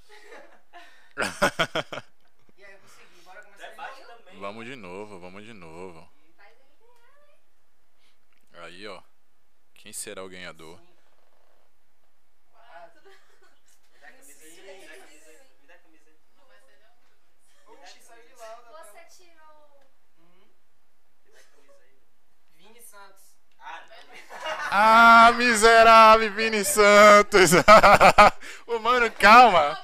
[2.58, 4.40] E aí eu consegui, bora começar também.
[4.40, 6.08] Vamos de novo, vamos de novo.
[8.54, 9.02] Aí, ó.
[9.74, 10.78] Quem será o ganhador?
[12.52, 13.02] Quatro.
[13.94, 15.40] Me dá a camisa aí, me dá a camisa aí.
[15.62, 16.18] Me dá a camisa aí.
[16.38, 17.74] Não vai ser não.
[17.74, 18.48] Oxi, saiu de lá.
[18.56, 19.06] da Você tela.
[19.06, 19.82] tirou.
[21.26, 21.98] Me dá a camisa aí.
[22.58, 23.22] Vini Santos.
[23.60, 24.00] Ah, não.
[24.72, 27.52] Ah, miserável, Vini Santos.
[28.68, 29.82] Ô, mano, calma.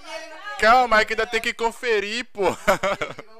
[0.59, 2.43] Calma, é que ainda tem que conferir, pô.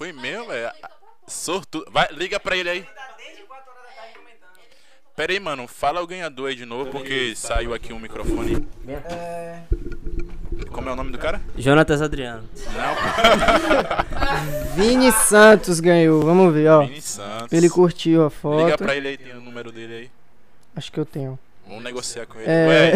[0.00, 0.46] Foi mesmo.
[0.46, 0.70] Velho.
[0.72, 1.30] comentou pra pôr.
[1.30, 1.90] Sortudo.
[1.90, 2.82] Vai, liga pra ele aí.
[2.82, 4.58] Tá desde 4 horas da tarde comentando.
[5.14, 5.68] Pera aí, mano.
[5.68, 8.66] Fala o ganhador aí de novo, porque saiu aqui um microfone.
[8.88, 9.60] É.
[10.72, 11.42] Como é o nome do cara?
[11.54, 12.48] Jonatas Adriano.
[14.74, 16.22] Vini Santos ganhou.
[16.22, 16.80] Vamos ver, ó.
[16.80, 17.52] Vini Santos.
[17.52, 18.30] Ele curtiu a Liga
[18.70, 18.78] foto.
[18.84, 20.10] pra ele aí, tem o número dele aí.
[20.74, 21.38] Acho que eu tenho.
[21.70, 22.50] Vamos negociar com ele.
[22.50, 22.92] É.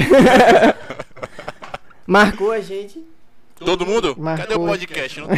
[2.07, 3.07] Marcou a gente.
[3.57, 4.17] todo mundo?
[4.19, 4.47] Marcou.
[4.49, 5.21] Cadê o podcast?
[5.21, 5.29] Não,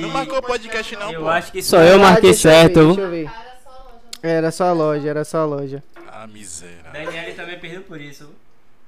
[0.00, 1.28] não marcou o podcast não, Eu pô.
[1.28, 2.86] acho que Só eu marquei eu ver, certo.
[2.86, 3.24] Deixa eu ver.
[3.26, 4.00] Cara, só a loja.
[4.22, 5.82] Não Era só a loja, era só a loja.
[6.06, 6.92] Ah, miserável.
[6.92, 8.30] Daniele também perdeu por isso.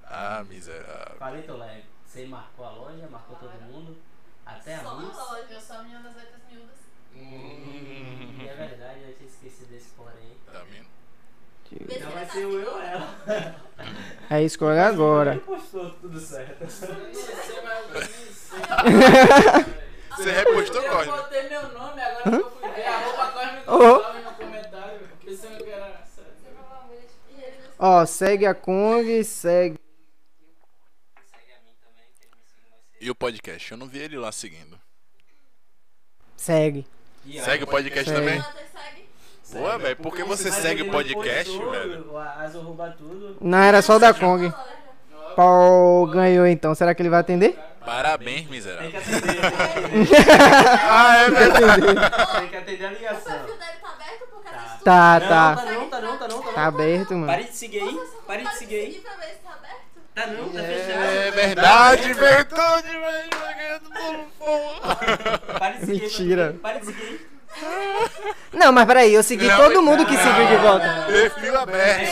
[0.05, 1.17] Ah, miserável.
[1.19, 1.83] Falei, tô leve.
[2.07, 3.97] Você marcou a loja, marcou todo mundo.
[4.47, 5.19] Até a Só luz.
[5.19, 5.47] a loja.
[5.51, 6.77] Eu sou a menina das letras miúdas.
[7.13, 10.31] E é verdade, eu tinha esquecido desse porém.
[10.51, 10.87] Tá vendo?
[11.81, 13.17] Então vai ser o eu ou ela.
[14.31, 15.33] Aí escolhe agora.
[15.33, 16.65] Ele postou tudo certo.
[20.17, 21.13] Você repostou, Eu Cosme?
[21.13, 22.87] botei meu nome agora que eu fui ver.
[22.87, 23.99] Arroba Cosme Oh.
[24.23, 25.01] No comentário.
[25.25, 26.03] Pensando que era.
[27.31, 29.79] Ele não Ó, segue a Kong, segue.
[32.99, 33.71] E o podcast?
[33.71, 34.81] Eu não vi ele lá seguindo.
[36.37, 36.87] Segue.
[37.45, 38.21] Segue o podcast Segue.
[38.21, 38.43] também?
[39.53, 39.97] Boa, velho.
[39.97, 42.17] Por que você segue o podcast, velho?
[42.19, 43.37] A Azul rouba tudo.
[43.41, 44.53] Não, era só o da Kong.
[45.35, 46.75] Pau ganhou então.
[46.75, 47.59] Será que ele vai atender?
[47.85, 48.91] Parabéns, Tem miserável.
[48.91, 50.09] que atender, tem que atender.
[50.91, 51.83] Ah, é verdade.
[52.41, 53.33] Tem que atender a O ligação.
[53.33, 54.85] perfil dele tá aberto por causa disso.
[54.85, 55.57] Tá, Não, tá.
[55.57, 56.53] tá não, tá não, tá não, tá não.
[56.55, 57.27] Tá aberto, mano.
[57.27, 58.01] Pare de seguir aí.
[58.27, 58.87] Pare de pode seguir aí.
[58.87, 59.77] seguir pra ver se tá aberto.
[60.15, 61.35] Tá não, tá É fechado.
[61.37, 63.27] verdade, verdade, velho.
[65.59, 66.01] Pare de seguir aí.
[66.03, 66.57] Mentira.
[66.63, 67.36] Pare de seguir aí.
[68.53, 70.23] Não, mas peraí, eu segui Não, todo mundo que não.
[70.23, 71.05] seguiu de volta.
[71.07, 72.03] Perfil É aberto,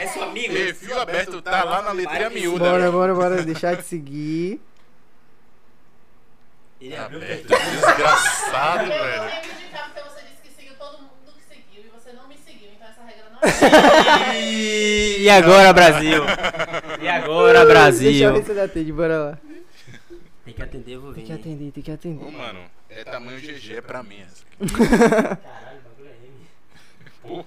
[0.00, 0.52] é sua amiga.
[0.54, 2.64] Perfil aberto, tá lá na letrinha miúda.
[2.64, 2.92] Bora, velho.
[2.92, 3.42] bora, bora.
[3.42, 4.60] Deixar de seguir.
[6.80, 9.30] Ele o Aberto, desgraçado, Eu velho.
[9.30, 12.26] tenho que indicar porque você disse que seguiu todo mundo que seguiu e você não
[12.26, 13.38] me seguiu, então essa regra não
[14.28, 14.40] é.
[15.22, 16.24] E agora, Brasil?
[17.00, 18.32] E agora, Deixa eu Brasil?
[18.34, 19.38] ver se ele atende, bora lá.
[20.44, 21.26] Tem que atender, vou Tem vir.
[21.28, 22.32] que atender, tem que Ô, atender.
[22.32, 22.58] mano,
[22.96, 24.56] é tamanho GG pra mim essa aqui.
[25.42, 27.46] Caralho, o bagulho é M.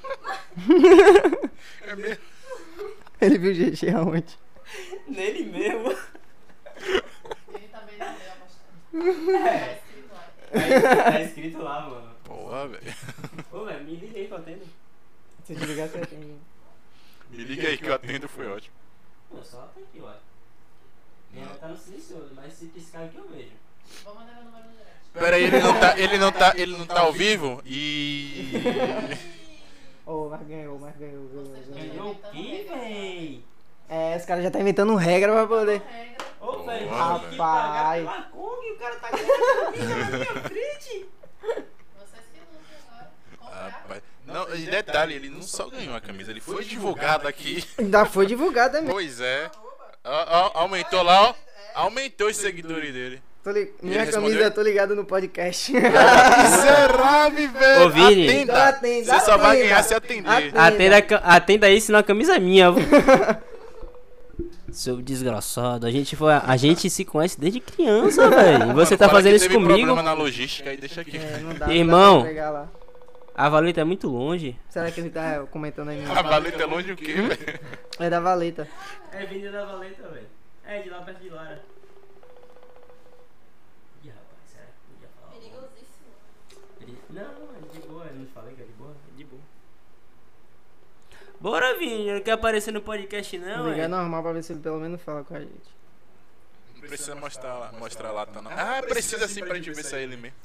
[1.82, 2.24] É mesmo?
[3.22, 4.38] Ele viu GG aonde?
[5.08, 5.92] Nele mesmo.
[7.54, 8.36] Ele também não deu a
[9.48, 9.66] É.
[9.66, 10.24] Tá escrito lá.
[11.12, 12.16] Tá, escrito lá, mano.
[12.24, 12.96] Porra, velho.
[13.52, 14.66] Ô, velho, me liga aí que eu atendo.
[15.44, 16.36] Se eu desligar, você atende.
[17.30, 18.76] Me liga aí que eu atendo, foi ótimo.
[19.30, 20.14] Pô, só tá aqui, ó.
[21.36, 23.52] Ela tá no silencioso, mas se piscar aqui eu vejo.
[24.04, 24.75] Vou mandar meu número no
[25.16, 25.20] direct.
[25.20, 28.52] Pera aí, ele não tá, ele não tá, ele não tá ao vivo e...
[30.06, 31.28] Ô, mas ganhou, mas ganhou,
[31.74, 33.44] ganhou, o quê, véi?
[33.90, 35.82] É, os caras já tá inventando regra pra poder.
[36.40, 37.20] Ô, velho, e o cara
[38.96, 41.08] tá ganhando na minha frente.
[43.42, 44.02] Rapaz.
[44.26, 47.64] Não, e detalhe, ele não só ganhou a camisa, ele foi divulgado aqui.
[47.78, 48.92] Ainda foi divulgado também.
[48.92, 49.50] Pois é.
[50.04, 51.36] Ó, ó, aumentou lá, ó.
[51.76, 53.24] Aumentou os seguidores dele.
[53.46, 54.30] Tô li- Minha Ele respondeu?
[54.32, 55.72] camisa, tô ligado no podcast.
[56.42, 57.86] Miserável, velho.
[57.86, 58.28] Ô, Vini.
[58.28, 58.68] Atenda.
[58.70, 59.64] Atenda, Você só vai atenda.
[59.70, 60.30] ganhar se atender.
[60.30, 60.66] Atenda.
[60.98, 62.70] Atenda, atenda aí, senão a camisa é minha.
[64.72, 68.74] Seu desgraçado, a gente, foi, a gente se conhece desde criança, velho.
[68.74, 69.68] Você tá Fala fazendo isso comigo.
[69.68, 71.16] problema na logística aí, deixa aqui.
[71.18, 72.24] É, não dá, Irmão.
[72.26, 72.68] Pra lá.
[73.36, 74.58] A Valeta é muito longe.
[74.70, 76.04] Será que ele tá comentando aí?
[76.10, 77.60] A valeta é longe o quê, velho?
[78.00, 78.68] É da Valeta.
[79.14, 80.28] É vindo da Valeta, velho.
[80.66, 81.62] É de lá perto de Lara.
[84.04, 85.32] Ih, rapaz, será que podia falar?
[85.34, 86.12] Perigosíssimo.
[86.82, 89.42] Ele- Não, é de boa, eu não falei que é de boa, é de boa.
[91.46, 93.88] Bora, Vini, não quer aparecer no podcast não, Ligar é?
[93.88, 95.76] normal pra ver se ele pelo menos fala com a gente.
[96.74, 98.50] Não precisa mostrar lá, mostrar lá, tá não.
[98.50, 100.36] Ah, precisa sim pra gente ver se é ele mesmo.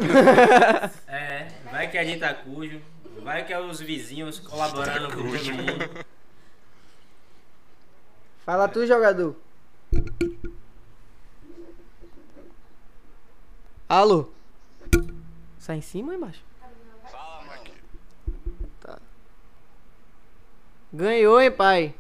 [1.09, 2.83] É, vai que a gente tá cujo,
[3.23, 6.05] vai que é os vizinhos colaborando com todo mundo.
[8.45, 9.35] Fala tu, jogador.
[13.89, 14.29] Alô?
[15.59, 16.43] Sai em cima ou embaixo?
[17.11, 17.73] Fala, Maqui.
[18.81, 18.99] Tá.
[20.93, 21.95] Ganhou, hein, pai?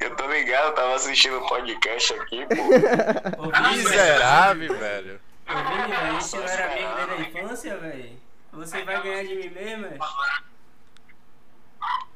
[0.00, 2.64] Eu tô ligado, eu tava assistindo o podcast aqui, pô.
[3.70, 5.20] Miserável, velho.
[5.48, 8.20] Ô, Vini, velho, a gente não era amigo desde a infância, velho.
[8.52, 9.98] Você vai ganhar de mim mesmo, velho?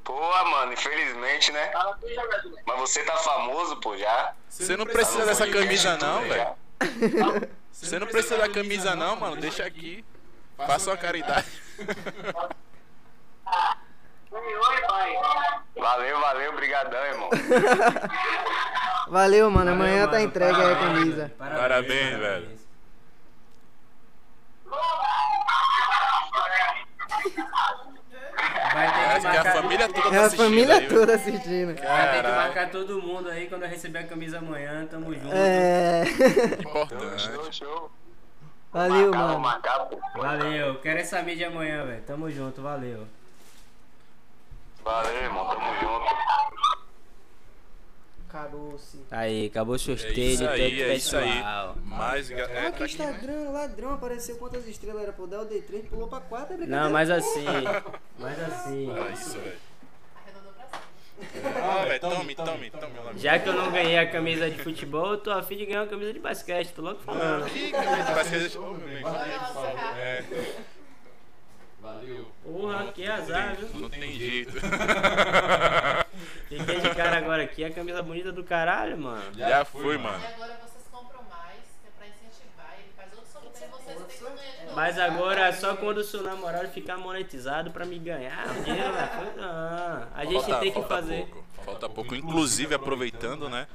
[0.03, 1.71] Pô, mano, infelizmente, né?
[2.67, 4.35] Mas você tá famoso, pô, já.
[4.49, 7.49] Você não precisa dessa camisa não, velho.
[7.71, 9.37] Você não precisa da camisa não, mano.
[9.37, 10.05] Deixa aqui.
[10.67, 11.47] Faça uma caridade.
[15.77, 17.31] Valeu, valeu, brigadão, irmão.
[19.09, 19.71] Valeu, mano.
[19.71, 21.17] Valeu, Amanhã tá entregue aí a Parabéns, camisa.
[21.39, 21.59] velho.
[21.59, 22.59] Parabéns, velho.
[28.75, 31.15] Vai ter que que a marcar, família toda É tá a assistindo família aí, toda
[31.15, 31.75] assistindo.
[31.75, 35.33] vai ter que marcar todo mundo aí quando eu receber a camisa amanhã, tamo junto.
[35.35, 36.05] É.
[36.61, 37.23] Importante.
[37.23, 37.91] Show, show.
[38.73, 39.43] Valeu, mano.
[40.15, 42.03] Valeu, quero essa mídia amanhã, velho.
[42.03, 43.07] Tamo junto, valeu.
[44.85, 46.59] Valeu, irmão, tamo junto.
[48.29, 49.01] Acabou-se.
[49.11, 51.43] Aí, acabou o É sorteio isso de aí, é isso aí.
[51.83, 52.31] Mais.
[52.31, 53.11] É, Ah, tá que aqui, né?
[53.11, 55.37] Instagram, ladrão, apareceu quantas estrelas era pra dar?
[55.39, 56.85] Eu dei 3, pulou pra 4, é brincadeira.
[56.85, 57.45] Não, mas assim,
[58.19, 58.91] mas assim.
[58.91, 59.59] Olha isso, velho.
[61.63, 62.71] Ah, velho, tome, tome, tome.
[62.71, 63.19] tome.
[63.19, 65.89] Já que eu não ganhei a camisa de futebol, eu tô afim de ganhar uma
[65.89, 67.49] camisa de basquete, tô logo falando.
[67.49, 68.59] Ih, camisa de basquete.
[68.59, 69.09] Ô, meu.
[69.99, 70.25] É,
[72.43, 73.81] Porra, que azar, viu?
[73.81, 74.53] não tem jeito.
[76.49, 79.23] Fiquei de cara agora aqui, a camisa bonita do caralho, mano.
[79.37, 80.19] Já foi, mano.
[80.23, 82.75] E agora vocês compram mais, que é pra incentivar.
[82.79, 84.68] Ele faz outro sorteio e vocês têm que ganhar de novo.
[84.79, 89.33] Mas agora só quando o seu namorado ficar monetizado pra me ganhar dinheiro, velho.
[89.41, 91.27] Ah, a gente Falta- tem que falta fazer.
[91.27, 92.15] Pouco, falta pouco.
[92.15, 93.67] Inclusive, aproveitando, né?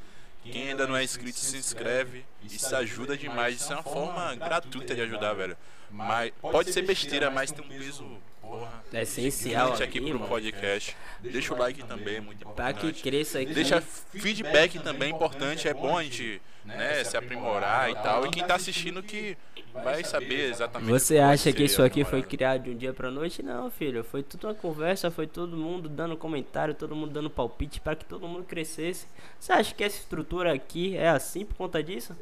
[0.46, 2.24] Quem ainda não é inscrito, se inscreve.
[2.42, 3.56] Isso ajuda demais.
[3.60, 5.58] Isso é uma forma gratuita de ajudar, velho.
[5.92, 8.06] Mas pode ser besteira, mas tem um peso,
[8.42, 10.28] porra, É essencial aqui aqui, pro mano.
[10.28, 10.96] podcast.
[11.20, 13.04] Deixa o like também, é muito Pra que importante.
[13.04, 13.54] cresça aqui.
[13.54, 18.26] Deixa feedback também importante, é bom a gente né, se aprimorar e tal.
[18.26, 19.38] E quem tá assistindo que
[19.74, 20.90] vai saber exatamente.
[20.90, 22.30] Você acha que ser isso aqui foi namorada.
[22.30, 23.42] criado de um dia pra noite?
[23.42, 24.04] Não, filho.
[24.04, 28.06] Foi tudo uma conversa, foi todo mundo dando comentário, todo mundo dando palpite para que
[28.06, 29.08] todo mundo crescesse.
[29.40, 32.16] Você acha que essa estrutura aqui é assim por conta disso?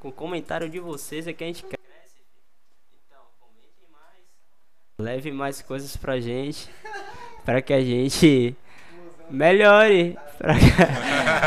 [0.00, 2.22] Com o comentário de vocês é que a gente cresce.
[3.06, 4.24] Então, comentem mais.
[4.98, 6.68] Leve mais coisas pra gente.
[7.44, 8.56] Pra que a gente
[9.32, 10.16] melhore.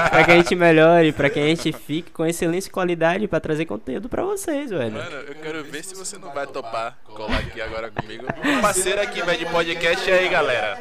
[0.09, 1.11] Pra que, a gente melhore.
[1.11, 4.93] Pra que a gente fique com excelente qualidade pra trazer conteúdo pra vocês, velho.
[4.93, 8.25] Mano, eu quero ver se você não vai topar colar aqui agora comigo.
[8.43, 10.79] Um parceiro aqui, velho, de podcast aí, galera.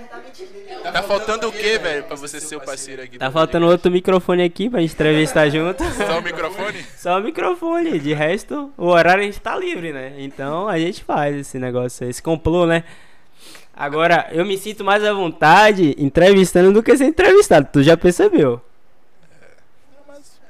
[0.92, 3.18] Tá faltando o que, velho, pra você ser o parceiro aqui?
[3.18, 5.82] Tá do faltando outro microfone aqui pra gente entrevistar junto.
[5.84, 6.84] Só o microfone?
[6.96, 7.98] Só o microfone.
[7.98, 10.14] De resto, o horário a gente tá livre, né?
[10.18, 12.84] Então a gente faz esse negócio aí, esse complô, né?
[13.76, 17.68] Agora, eu me sinto mais à vontade entrevistando do que ser entrevistado.
[17.72, 18.60] Tu já percebeu?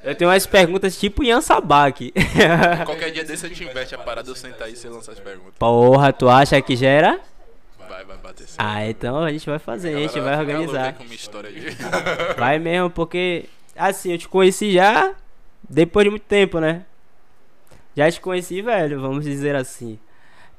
[0.03, 2.13] Eu tenho umas perguntas tipo Ian Sabak.
[2.85, 5.19] Qualquer dia desse a gente investe a parada, eu sentar aí e você lança as
[5.19, 5.55] perguntas.
[5.57, 7.19] Porra, tu acha que já era?
[7.89, 8.59] Vai, vai bater certo.
[8.59, 10.85] Ah, então a gente vai fazer, a gente vai organizar.
[10.85, 11.75] aí com uma história de...
[12.37, 13.45] Vai mesmo, porque
[13.75, 15.11] assim, eu te conheci já
[15.67, 16.83] depois de muito tempo, né?
[17.97, 19.97] Já te conheci, velho, vamos dizer assim.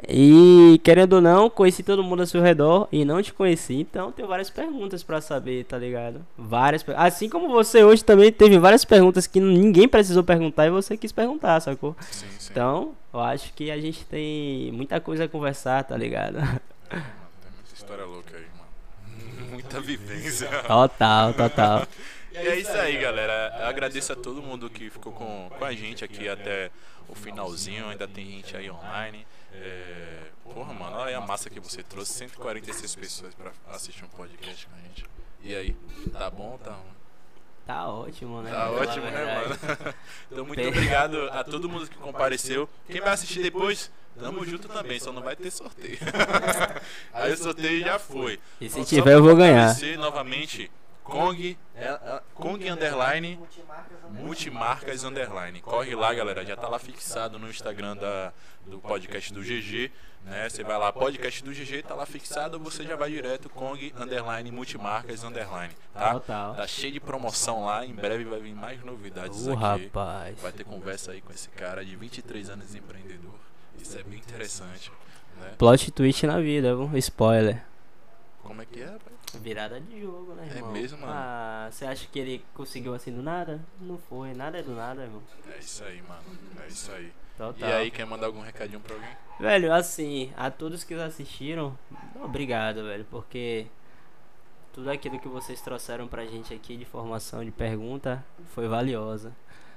[0.09, 4.13] E querendo ou não, conheci todo mundo ao seu redor e não te conheci, então
[4.13, 6.25] tenho várias perguntas pra saber, tá ligado?
[6.37, 10.97] Várias, assim como você hoje também teve várias perguntas que ninguém precisou perguntar e você
[10.97, 11.97] quis perguntar, sacou?
[12.11, 12.49] Sim, sim.
[12.51, 16.35] Então, eu acho que a gente tem muita coisa a conversar, tá ligado?
[16.35, 16.61] Mano,
[16.91, 17.01] tem
[17.55, 19.47] muita história louca aí, mano.
[19.57, 20.49] Muita vivência.
[20.67, 21.87] Total, total.
[22.39, 23.57] E é isso aí, galera.
[23.61, 26.71] Eu agradeço a todo mundo que ficou com, com a gente aqui até
[27.09, 27.89] o finalzinho.
[27.89, 29.27] Ainda tem gente aí online.
[29.63, 30.23] É...
[30.45, 32.13] Porra, mano, olha a massa que você trouxe.
[32.13, 35.05] 146 pessoas pra assistir um podcast com a gente.
[35.43, 35.77] E aí,
[36.13, 36.97] tá bom ou tá ruim?
[37.67, 38.53] Tá ótimo, né?
[38.53, 39.95] Tá ótimo, né, mano?
[40.31, 42.69] Então, muito obrigado a todo mundo que compareceu.
[42.89, 45.99] Quem vai assistir depois, tamo junto também, só não vai ter sorteio.
[47.13, 48.39] Aí o sorteio já foi.
[48.61, 49.77] E se tiver, eu vou ganhar.
[49.99, 50.71] novamente,
[51.07, 53.39] Kong, é, é, Kong Underline,
[54.11, 55.61] Multimarcas Underline.
[55.61, 58.33] Corre lá, galera, já tá lá fixado no Instagram da,
[58.67, 59.91] do podcast do GG.
[60.25, 60.49] Né?
[60.49, 64.51] Você vai lá, podcast do GG, tá lá fixado, você já vai direto, Kong Underline,
[64.51, 65.73] Multimarcas Underline.
[65.95, 66.15] Tá?
[66.15, 66.55] Total.
[66.57, 69.63] Tá cheio de promoção lá, em breve vai vir mais novidades Uh, aqui.
[69.85, 70.41] rapaz.
[70.41, 73.35] Vai ter conversa aí com esse cara de 23 anos empreendedor.
[73.81, 74.91] Isso é bem interessante.
[75.41, 75.53] Né?
[75.57, 76.91] Plot twist na vida, viu?
[76.99, 77.63] Spoiler.
[78.43, 79.16] Como é que é, rapaz?
[79.35, 80.73] Virada de jogo, né, É irmão?
[80.73, 81.13] mesmo, mano?
[81.15, 83.61] Ah, você acha que ele conseguiu assim do nada?
[83.81, 85.23] Não foi, nada é do nada, irmão.
[85.55, 86.23] É isso aí, mano.
[86.65, 87.13] É isso aí.
[87.37, 87.69] Total.
[87.69, 89.11] E aí, quer mandar algum recadinho pra alguém?
[89.39, 91.77] Velho, assim, a todos que assistiram,
[92.23, 93.67] obrigado, velho, porque
[94.73, 98.25] tudo aquilo que vocês trouxeram pra gente aqui de formação, de pergunta,
[98.55, 99.33] foi valiosa.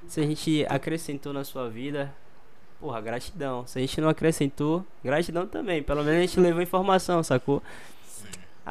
[0.08, 2.14] Se a gente acrescentou na sua vida,
[2.80, 3.68] porra, gratidão.
[3.68, 5.84] Se a gente não acrescentou, gratidão também.
[5.84, 7.62] Pelo menos a gente levou informação, sacou?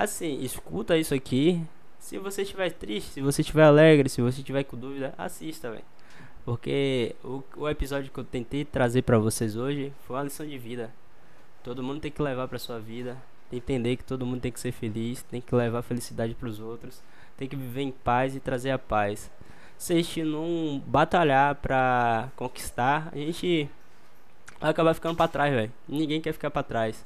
[0.07, 0.37] Sim.
[0.37, 1.63] Assim, escuta isso aqui.
[1.99, 5.85] Se você estiver triste, se você estiver alegre, se você estiver com dúvida, assista, velho.
[6.45, 10.57] Porque o, o episódio que eu tentei trazer pra vocês hoje foi uma lição de
[10.57, 10.91] vida.
[11.63, 13.17] Todo mundo tem que levar pra sua vida,
[13.53, 17.03] entender que todo mundo tem que ser feliz, tem que levar felicidade pros outros,
[17.37, 19.31] tem que viver em paz e trazer a paz.
[19.77, 23.69] Se a gente não batalhar pra conquistar, a gente
[24.59, 25.73] vai acabar ficando pra trás, velho.
[25.87, 27.05] Ninguém quer ficar pra trás.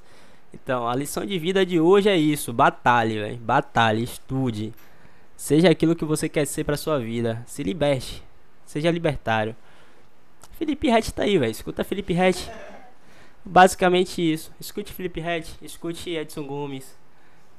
[0.53, 3.37] Então, a lição de vida de hoje é isso: batalhe, velho.
[3.39, 4.73] Batalhe, estude.
[5.37, 7.43] Seja aquilo que você quer ser pra sua vida.
[7.47, 8.23] Se liberte.
[8.67, 9.57] Seja libertário.
[10.59, 11.51] Felipe Rett tá aí, velho.
[11.51, 12.51] Escuta Felipe Rett.
[13.45, 14.53] Basicamente isso.
[14.61, 16.95] Escute Felipe Rett, escute Edson Gomes.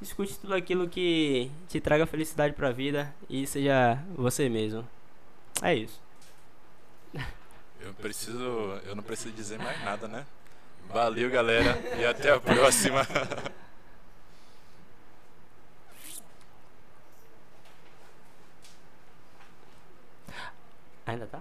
[0.01, 4.88] Escute tudo aquilo que te traga felicidade pra vida e seja você mesmo.
[5.61, 6.01] É isso.
[7.81, 8.39] Eu preciso.
[8.85, 10.25] Eu não preciso dizer mais nada, né?
[10.89, 11.79] Valeu, galera.
[11.99, 13.07] E até a próxima.
[21.05, 21.39] Ainda tá?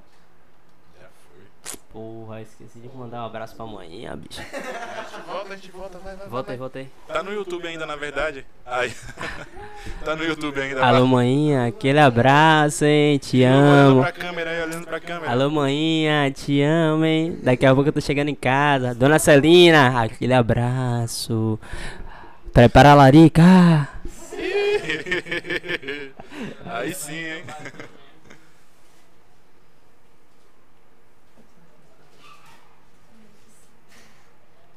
[1.93, 4.41] Porra, esqueci de mandar um abraço pra manhã, bicho.
[4.43, 6.29] A gente volta, a gente volta, vai, vai.
[6.29, 6.89] Volta aí, volta aí.
[7.07, 8.47] Tá no YouTube ainda, na verdade.
[8.65, 8.91] Aí.
[10.03, 10.83] tá no YouTube ainda.
[10.85, 11.09] Alô, vai.
[11.09, 13.19] manhinha, aquele abraço, hein?
[13.19, 14.03] Te Olhando amo.
[14.03, 15.31] pra câmera aí, olhando pra câmera.
[15.31, 17.39] Alô, manhinha, te amo, hein?
[17.43, 18.95] Daqui a pouco eu tô chegando em casa.
[18.95, 21.59] Dona Celina, aquele abraço.
[22.53, 23.43] Prepara a larica.
[26.65, 27.43] aí sim, hein?